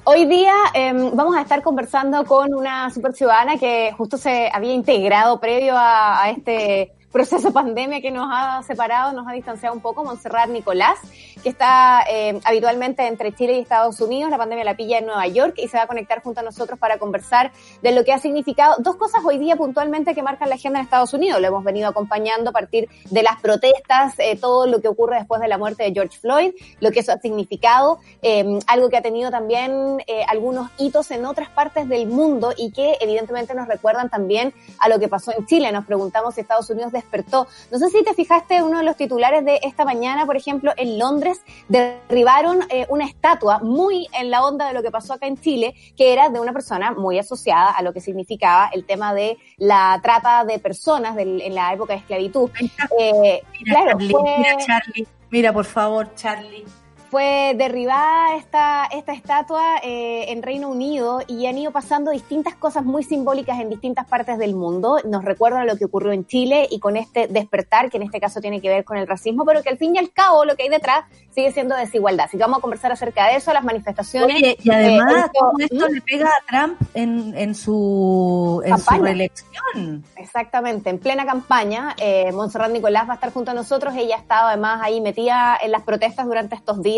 Hoy 0.04 0.24
día 0.24 0.54
em, 0.72 1.14
vamos 1.14 1.36
a 1.36 1.42
estar 1.42 1.62
conversando 1.62 2.24
con 2.24 2.54
una 2.54 2.90
super 2.90 3.12
ciudadana 3.12 3.58
que 3.58 3.92
justo 3.96 4.16
se 4.16 4.50
había 4.52 4.72
integrado 4.72 5.38
previo 5.38 5.76
a, 5.76 6.22
a 6.22 6.30
este 6.30 6.92
proceso 7.12 7.52
pandemia 7.52 8.00
que 8.00 8.10
nos 8.10 8.28
ha 8.30 8.62
separado, 8.62 9.12
nos 9.12 9.26
ha 9.26 9.32
distanciado 9.32 9.74
un 9.74 9.80
poco, 9.80 10.04
Montserrat 10.04 10.50
Nicolás, 10.50 10.98
que 11.42 11.48
está 11.48 12.04
eh, 12.10 12.38
habitualmente 12.44 13.06
entre 13.06 13.34
Chile 13.34 13.54
y 13.54 13.60
Estados 13.60 14.00
Unidos, 14.00 14.30
la 14.30 14.38
pandemia 14.38 14.64
la 14.64 14.76
pilla 14.76 14.98
en 14.98 15.06
Nueva 15.06 15.26
York 15.26 15.54
y 15.56 15.68
se 15.68 15.76
va 15.76 15.84
a 15.84 15.86
conectar 15.86 16.22
junto 16.22 16.40
a 16.40 16.42
nosotros 16.42 16.78
para 16.78 16.98
conversar 16.98 17.52
de 17.82 17.92
lo 17.92 18.04
que 18.04 18.12
ha 18.12 18.18
significado 18.18 18.76
dos 18.78 18.96
cosas 18.96 19.22
hoy 19.24 19.38
día 19.38 19.56
puntualmente 19.56 20.14
que 20.14 20.22
marcan 20.22 20.48
la 20.48 20.56
agenda 20.56 20.80
en 20.80 20.84
Estados 20.84 21.14
Unidos. 21.14 21.40
Lo 21.40 21.48
hemos 21.48 21.64
venido 21.64 21.88
acompañando 21.88 22.50
a 22.50 22.52
partir 22.52 22.88
de 23.10 23.22
las 23.22 23.40
protestas, 23.40 24.14
eh, 24.18 24.36
todo 24.36 24.66
lo 24.66 24.80
que 24.80 24.88
ocurre 24.88 25.16
después 25.16 25.40
de 25.40 25.48
la 25.48 25.58
muerte 25.58 25.84
de 25.84 25.92
George 25.92 26.18
Floyd, 26.18 26.52
lo 26.80 26.90
que 26.90 27.00
eso 27.00 27.12
ha 27.12 27.18
significado, 27.18 27.98
eh, 28.22 28.58
algo 28.66 28.88
que 28.88 28.96
ha 28.96 29.02
tenido 29.02 29.30
también 29.30 30.02
eh, 30.06 30.24
algunos 30.28 30.70
hitos 30.78 31.10
en 31.10 31.24
otras 31.24 31.48
partes 31.48 31.88
del 31.88 32.06
mundo 32.06 32.52
y 32.56 32.72
que 32.72 32.96
evidentemente 33.00 33.54
nos 33.54 33.68
recuerdan 33.68 34.10
también 34.10 34.52
a 34.78 34.88
lo 34.88 34.98
que 34.98 35.08
pasó 35.08 35.32
en 35.32 35.46
Chile. 35.46 35.70
Nos 35.72 35.86
preguntamos 35.86 36.34
si 36.34 36.40
Estados 36.40 36.68
Unidos 36.70 36.92
despertó. 37.08 37.46
No 37.72 37.78
sé 37.78 37.88
si 37.88 38.04
te 38.04 38.12
fijaste 38.14 38.62
uno 38.62 38.78
de 38.78 38.84
los 38.84 38.96
titulares 38.96 39.44
de 39.44 39.60
esta 39.62 39.84
mañana, 39.84 40.26
por 40.26 40.36
ejemplo, 40.36 40.72
en 40.76 40.98
Londres 40.98 41.40
derribaron 41.68 42.60
eh, 42.68 42.86
una 42.90 43.06
estatua 43.06 43.58
muy 43.60 44.06
en 44.12 44.30
la 44.30 44.44
onda 44.44 44.68
de 44.68 44.74
lo 44.74 44.82
que 44.82 44.90
pasó 44.90 45.14
acá 45.14 45.26
en 45.26 45.38
Chile, 45.40 45.74
que 45.96 46.12
era 46.12 46.28
de 46.28 46.40
una 46.40 46.52
persona 46.52 46.92
muy 46.92 47.18
asociada 47.18 47.70
a 47.70 47.82
lo 47.82 47.92
que 47.92 48.00
significaba 48.00 48.68
el 48.72 48.84
tema 48.84 49.14
de 49.14 49.38
la 49.56 49.98
trata 50.02 50.44
de 50.44 50.58
personas 50.58 51.16
del- 51.16 51.40
en 51.40 51.54
la 51.54 51.72
época 51.72 51.94
de 51.94 52.00
esclavitud. 52.00 52.50
Eh, 52.98 53.42
Mira, 53.60 53.72
claro, 53.72 53.90
Charlie, 53.98 54.10
fue- 54.10 54.22
mira, 54.38 54.56
Charlie, 54.58 55.06
mira, 55.30 55.52
por 55.52 55.64
favor, 55.64 56.14
Charlie. 56.14 56.64
Fue 57.10 57.54
derribada 57.56 58.36
esta, 58.36 58.86
esta 58.92 59.12
estatua 59.12 59.78
eh, 59.82 60.26
en 60.28 60.42
Reino 60.42 60.68
Unido 60.68 61.20
y 61.26 61.46
han 61.46 61.56
ido 61.56 61.70
pasando 61.72 62.10
distintas 62.10 62.54
cosas 62.54 62.84
muy 62.84 63.02
simbólicas 63.02 63.58
en 63.60 63.70
distintas 63.70 64.06
partes 64.06 64.36
del 64.38 64.54
mundo. 64.54 64.98
Nos 65.04 65.24
recuerdan 65.24 65.66
lo 65.66 65.76
que 65.76 65.86
ocurrió 65.86 66.12
en 66.12 66.26
Chile 66.26 66.66
y 66.70 66.80
con 66.80 66.96
este 66.96 67.26
despertar, 67.28 67.90
que 67.90 67.96
en 67.96 68.02
este 68.02 68.20
caso 68.20 68.40
tiene 68.40 68.60
que 68.60 68.68
ver 68.68 68.84
con 68.84 68.96
el 68.98 69.06
racismo, 69.06 69.44
pero 69.46 69.62
que 69.62 69.70
al 69.70 69.78
fin 69.78 69.94
y 69.96 69.98
al 69.98 70.10
cabo 70.12 70.44
lo 70.44 70.54
que 70.56 70.64
hay 70.64 70.68
detrás 70.68 71.04
sigue 71.34 71.50
siendo 71.52 71.74
desigualdad. 71.76 72.26
Así 72.26 72.36
que 72.36 72.42
vamos 72.42 72.58
a 72.58 72.60
conversar 72.60 72.92
acerca 72.92 73.26
de 73.28 73.36
eso, 73.36 73.52
las 73.52 73.64
manifestaciones. 73.64 74.36
Oye, 74.36 74.58
y 74.62 74.70
además, 74.70 75.12
eh, 75.12 75.18
esto- 75.26 75.38
todo 75.40 75.52
esto 75.58 75.88
¿Mm? 75.88 75.92
le 75.94 76.00
pega 76.02 76.28
a 76.28 76.46
Trump 76.46 76.80
en, 76.94 77.38
en 77.38 77.54
su, 77.54 78.62
en 78.66 78.78
su 78.78 78.94
reelección. 79.02 80.04
Exactamente, 80.16 80.90
en 80.90 80.98
plena 80.98 81.24
campaña, 81.24 81.94
eh, 81.98 82.32
Montserrat 82.32 82.70
Nicolás 82.70 83.08
va 83.08 83.12
a 83.12 83.14
estar 83.14 83.32
junto 83.32 83.52
a 83.52 83.54
nosotros. 83.54 83.94
Ella 83.96 84.16
ha 84.16 84.18
estado 84.18 84.48
además 84.48 84.80
ahí 84.82 85.00
metida 85.00 85.56
en 85.62 85.70
las 85.70 85.82
protestas 85.82 86.26
durante 86.26 86.54
estos 86.54 86.82
días, 86.82 86.97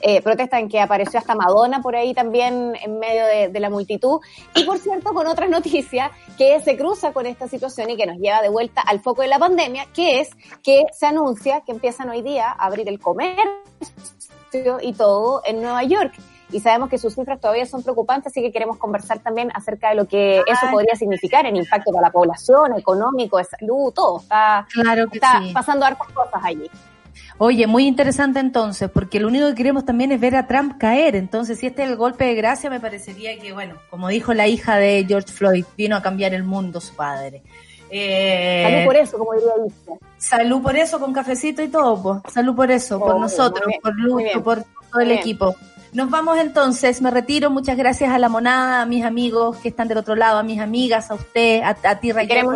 eh, 0.00 0.22
protesta 0.22 0.58
en 0.58 0.68
que 0.68 0.80
apareció 0.80 1.18
hasta 1.18 1.34
Madonna 1.34 1.80
por 1.80 1.96
ahí 1.96 2.14
también 2.14 2.76
en 2.82 2.98
medio 2.98 3.26
de, 3.26 3.48
de 3.48 3.60
la 3.60 3.70
multitud. 3.70 4.20
Y 4.54 4.64
por 4.64 4.78
cierto, 4.78 5.12
con 5.12 5.26
otra 5.26 5.46
noticia 5.48 6.10
que 6.36 6.60
se 6.60 6.76
cruza 6.76 7.12
con 7.12 7.26
esta 7.26 7.48
situación 7.48 7.90
y 7.90 7.96
que 7.96 8.06
nos 8.06 8.18
lleva 8.18 8.42
de 8.42 8.48
vuelta 8.48 8.80
al 8.82 9.00
foco 9.00 9.22
de 9.22 9.28
la 9.28 9.38
pandemia, 9.38 9.86
que 9.94 10.20
es 10.20 10.30
que 10.62 10.82
se 10.92 11.06
anuncia 11.06 11.62
que 11.62 11.72
empiezan 11.72 12.08
hoy 12.08 12.22
día 12.22 12.48
a 12.48 12.66
abrir 12.66 12.88
el 12.88 12.98
comercio 12.98 14.78
y 14.80 14.92
todo 14.92 15.42
en 15.44 15.60
Nueva 15.60 15.82
York. 15.84 16.14
Y 16.52 16.58
sabemos 16.60 16.88
que 16.88 16.98
sus 16.98 17.14
cifras 17.14 17.40
todavía 17.40 17.64
son 17.64 17.82
preocupantes, 17.82 18.32
así 18.32 18.42
que 18.42 18.50
queremos 18.50 18.76
conversar 18.76 19.20
también 19.20 19.52
acerca 19.54 19.90
de 19.90 19.94
lo 19.94 20.06
que 20.06 20.38
eso 20.38 20.66
podría 20.70 20.96
significar 20.96 21.46
en 21.46 21.56
impacto 21.56 21.92
para 21.92 22.08
la 22.08 22.12
población, 22.12 22.76
económico, 22.76 23.38
de 23.38 23.44
salud, 23.44 23.92
todo. 23.92 24.20
Está, 24.20 24.66
Claro 24.72 25.08
que 25.08 25.18
está 25.18 25.40
sí. 25.42 25.52
pasando 25.52 25.86
hartas 25.86 26.08
cosas 26.08 26.40
allí. 26.42 26.68
Oye, 27.42 27.66
muy 27.66 27.86
interesante 27.86 28.38
entonces, 28.38 28.90
porque 28.90 29.18
lo 29.18 29.26
único 29.26 29.48
que 29.48 29.54
queremos 29.54 29.86
también 29.86 30.12
es 30.12 30.20
ver 30.20 30.36
a 30.36 30.46
Trump 30.46 30.76
caer. 30.78 31.16
Entonces, 31.16 31.58
si 31.58 31.68
este 31.68 31.84
es 31.84 31.88
el 31.88 31.96
golpe 31.96 32.26
de 32.26 32.34
gracia, 32.34 32.68
me 32.68 32.80
parecería 32.80 33.38
que, 33.40 33.54
bueno, 33.54 33.76
como 33.88 34.08
dijo 34.08 34.34
la 34.34 34.46
hija 34.46 34.76
de 34.76 35.06
George 35.08 35.32
Floyd, 35.32 35.64
vino 35.74 35.96
a 35.96 36.02
cambiar 36.02 36.34
el 36.34 36.44
mundo 36.44 36.82
su 36.82 36.94
padre. 36.94 37.42
Eh, 37.88 38.62
Salud 38.68 38.84
por 38.84 38.96
eso, 38.96 39.18
como 39.18 39.32
diría 39.32 39.52
Alicia. 39.58 39.94
Salud 40.18 40.62
por 40.62 40.76
eso, 40.76 41.00
con 41.00 41.14
cafecito 41.14 41.62
y 41.62 41.68
todo, 41.68 42.02
pues. 42.02 42.34
Salud 42.34 42.54
por 42.54 42.70
eso, 42.70 43.00
por 43.00 43.18
nosotros, 43.18 43.66
bien, 43.66 43.80
por 43.80 44.16
bien. 44.18 44.42
por 44.42 44.62
todo 44.90 45.00
el 45.02 45.08
bien. 45.08 45.20
equipo. 45.20 45.56
Nos 45.92 46.08
vamos 46.08 46.38
entonces, 46.38 47.02
me 47.02 47.10
retiro. 47.10 47.50
Muchas 47.50 47.76
gracias 47.76 48.12
a 48.12 48.18
la 48.20 48.28
monada, 48.28 48.82
a 48.82 48.86
mis 48.86 49.04
amigos 49.04 49.56
que 49.56 49.70
están 49.70 49.88
del 49.88 49.98
otro 49.98 50.14
lado, 50.14 50.38
a 50.38 50.44
mis 50.44 50.60
amigas, 50.60 51.10
a 51.10 51.14
usted, 51.14 51.62
a, 51.62 51.70
a 51.82 51.98
ti, 51.98 52.12
Raquel. 52.12 52.46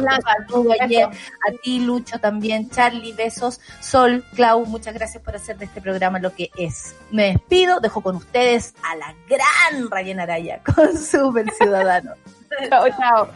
ayer, 0.81 1.07
a 1.07 1.53
ti, 1.61 1.81
Lucho, 1.81 2.21
también, 2.21 2.71
Charlie, 2.71 3.13
besos, 3.13 3.61
Sol, 3.81 4.25
Clau, 4.35 4.65
muchas 4.67 4.95
gracias 4.95 5.21
por 5.21 5.35
hacer 5.35 5.59
de 5.59 5.65
este 5.65 5.81
programa 5.81 6.21
lo 6.21 6.33
que 6.33 6.51
es. 6.57 6.95
Me 7.11 7.33
despido, 7.33 7.81
dejo 7.81 8.03
con 8.03 8.15
ustedes 8.17 8.75
a 8.85 8.95
la 8.95 9.13
gran 9.29 9.91
Rayen 9.91 10.21
Araya 10.21 10.61
con 10.75 10.97
Super 10.97 11.51
Ciudadano. 11.55 12.13
Chao, 12.69 12.87
chao. 12.97 13.29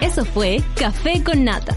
Eso 0.00 0.24
fue 0.24 0.60
Café 0.76 1.22
con 1.22 1.44
Nata. 1.44 1.76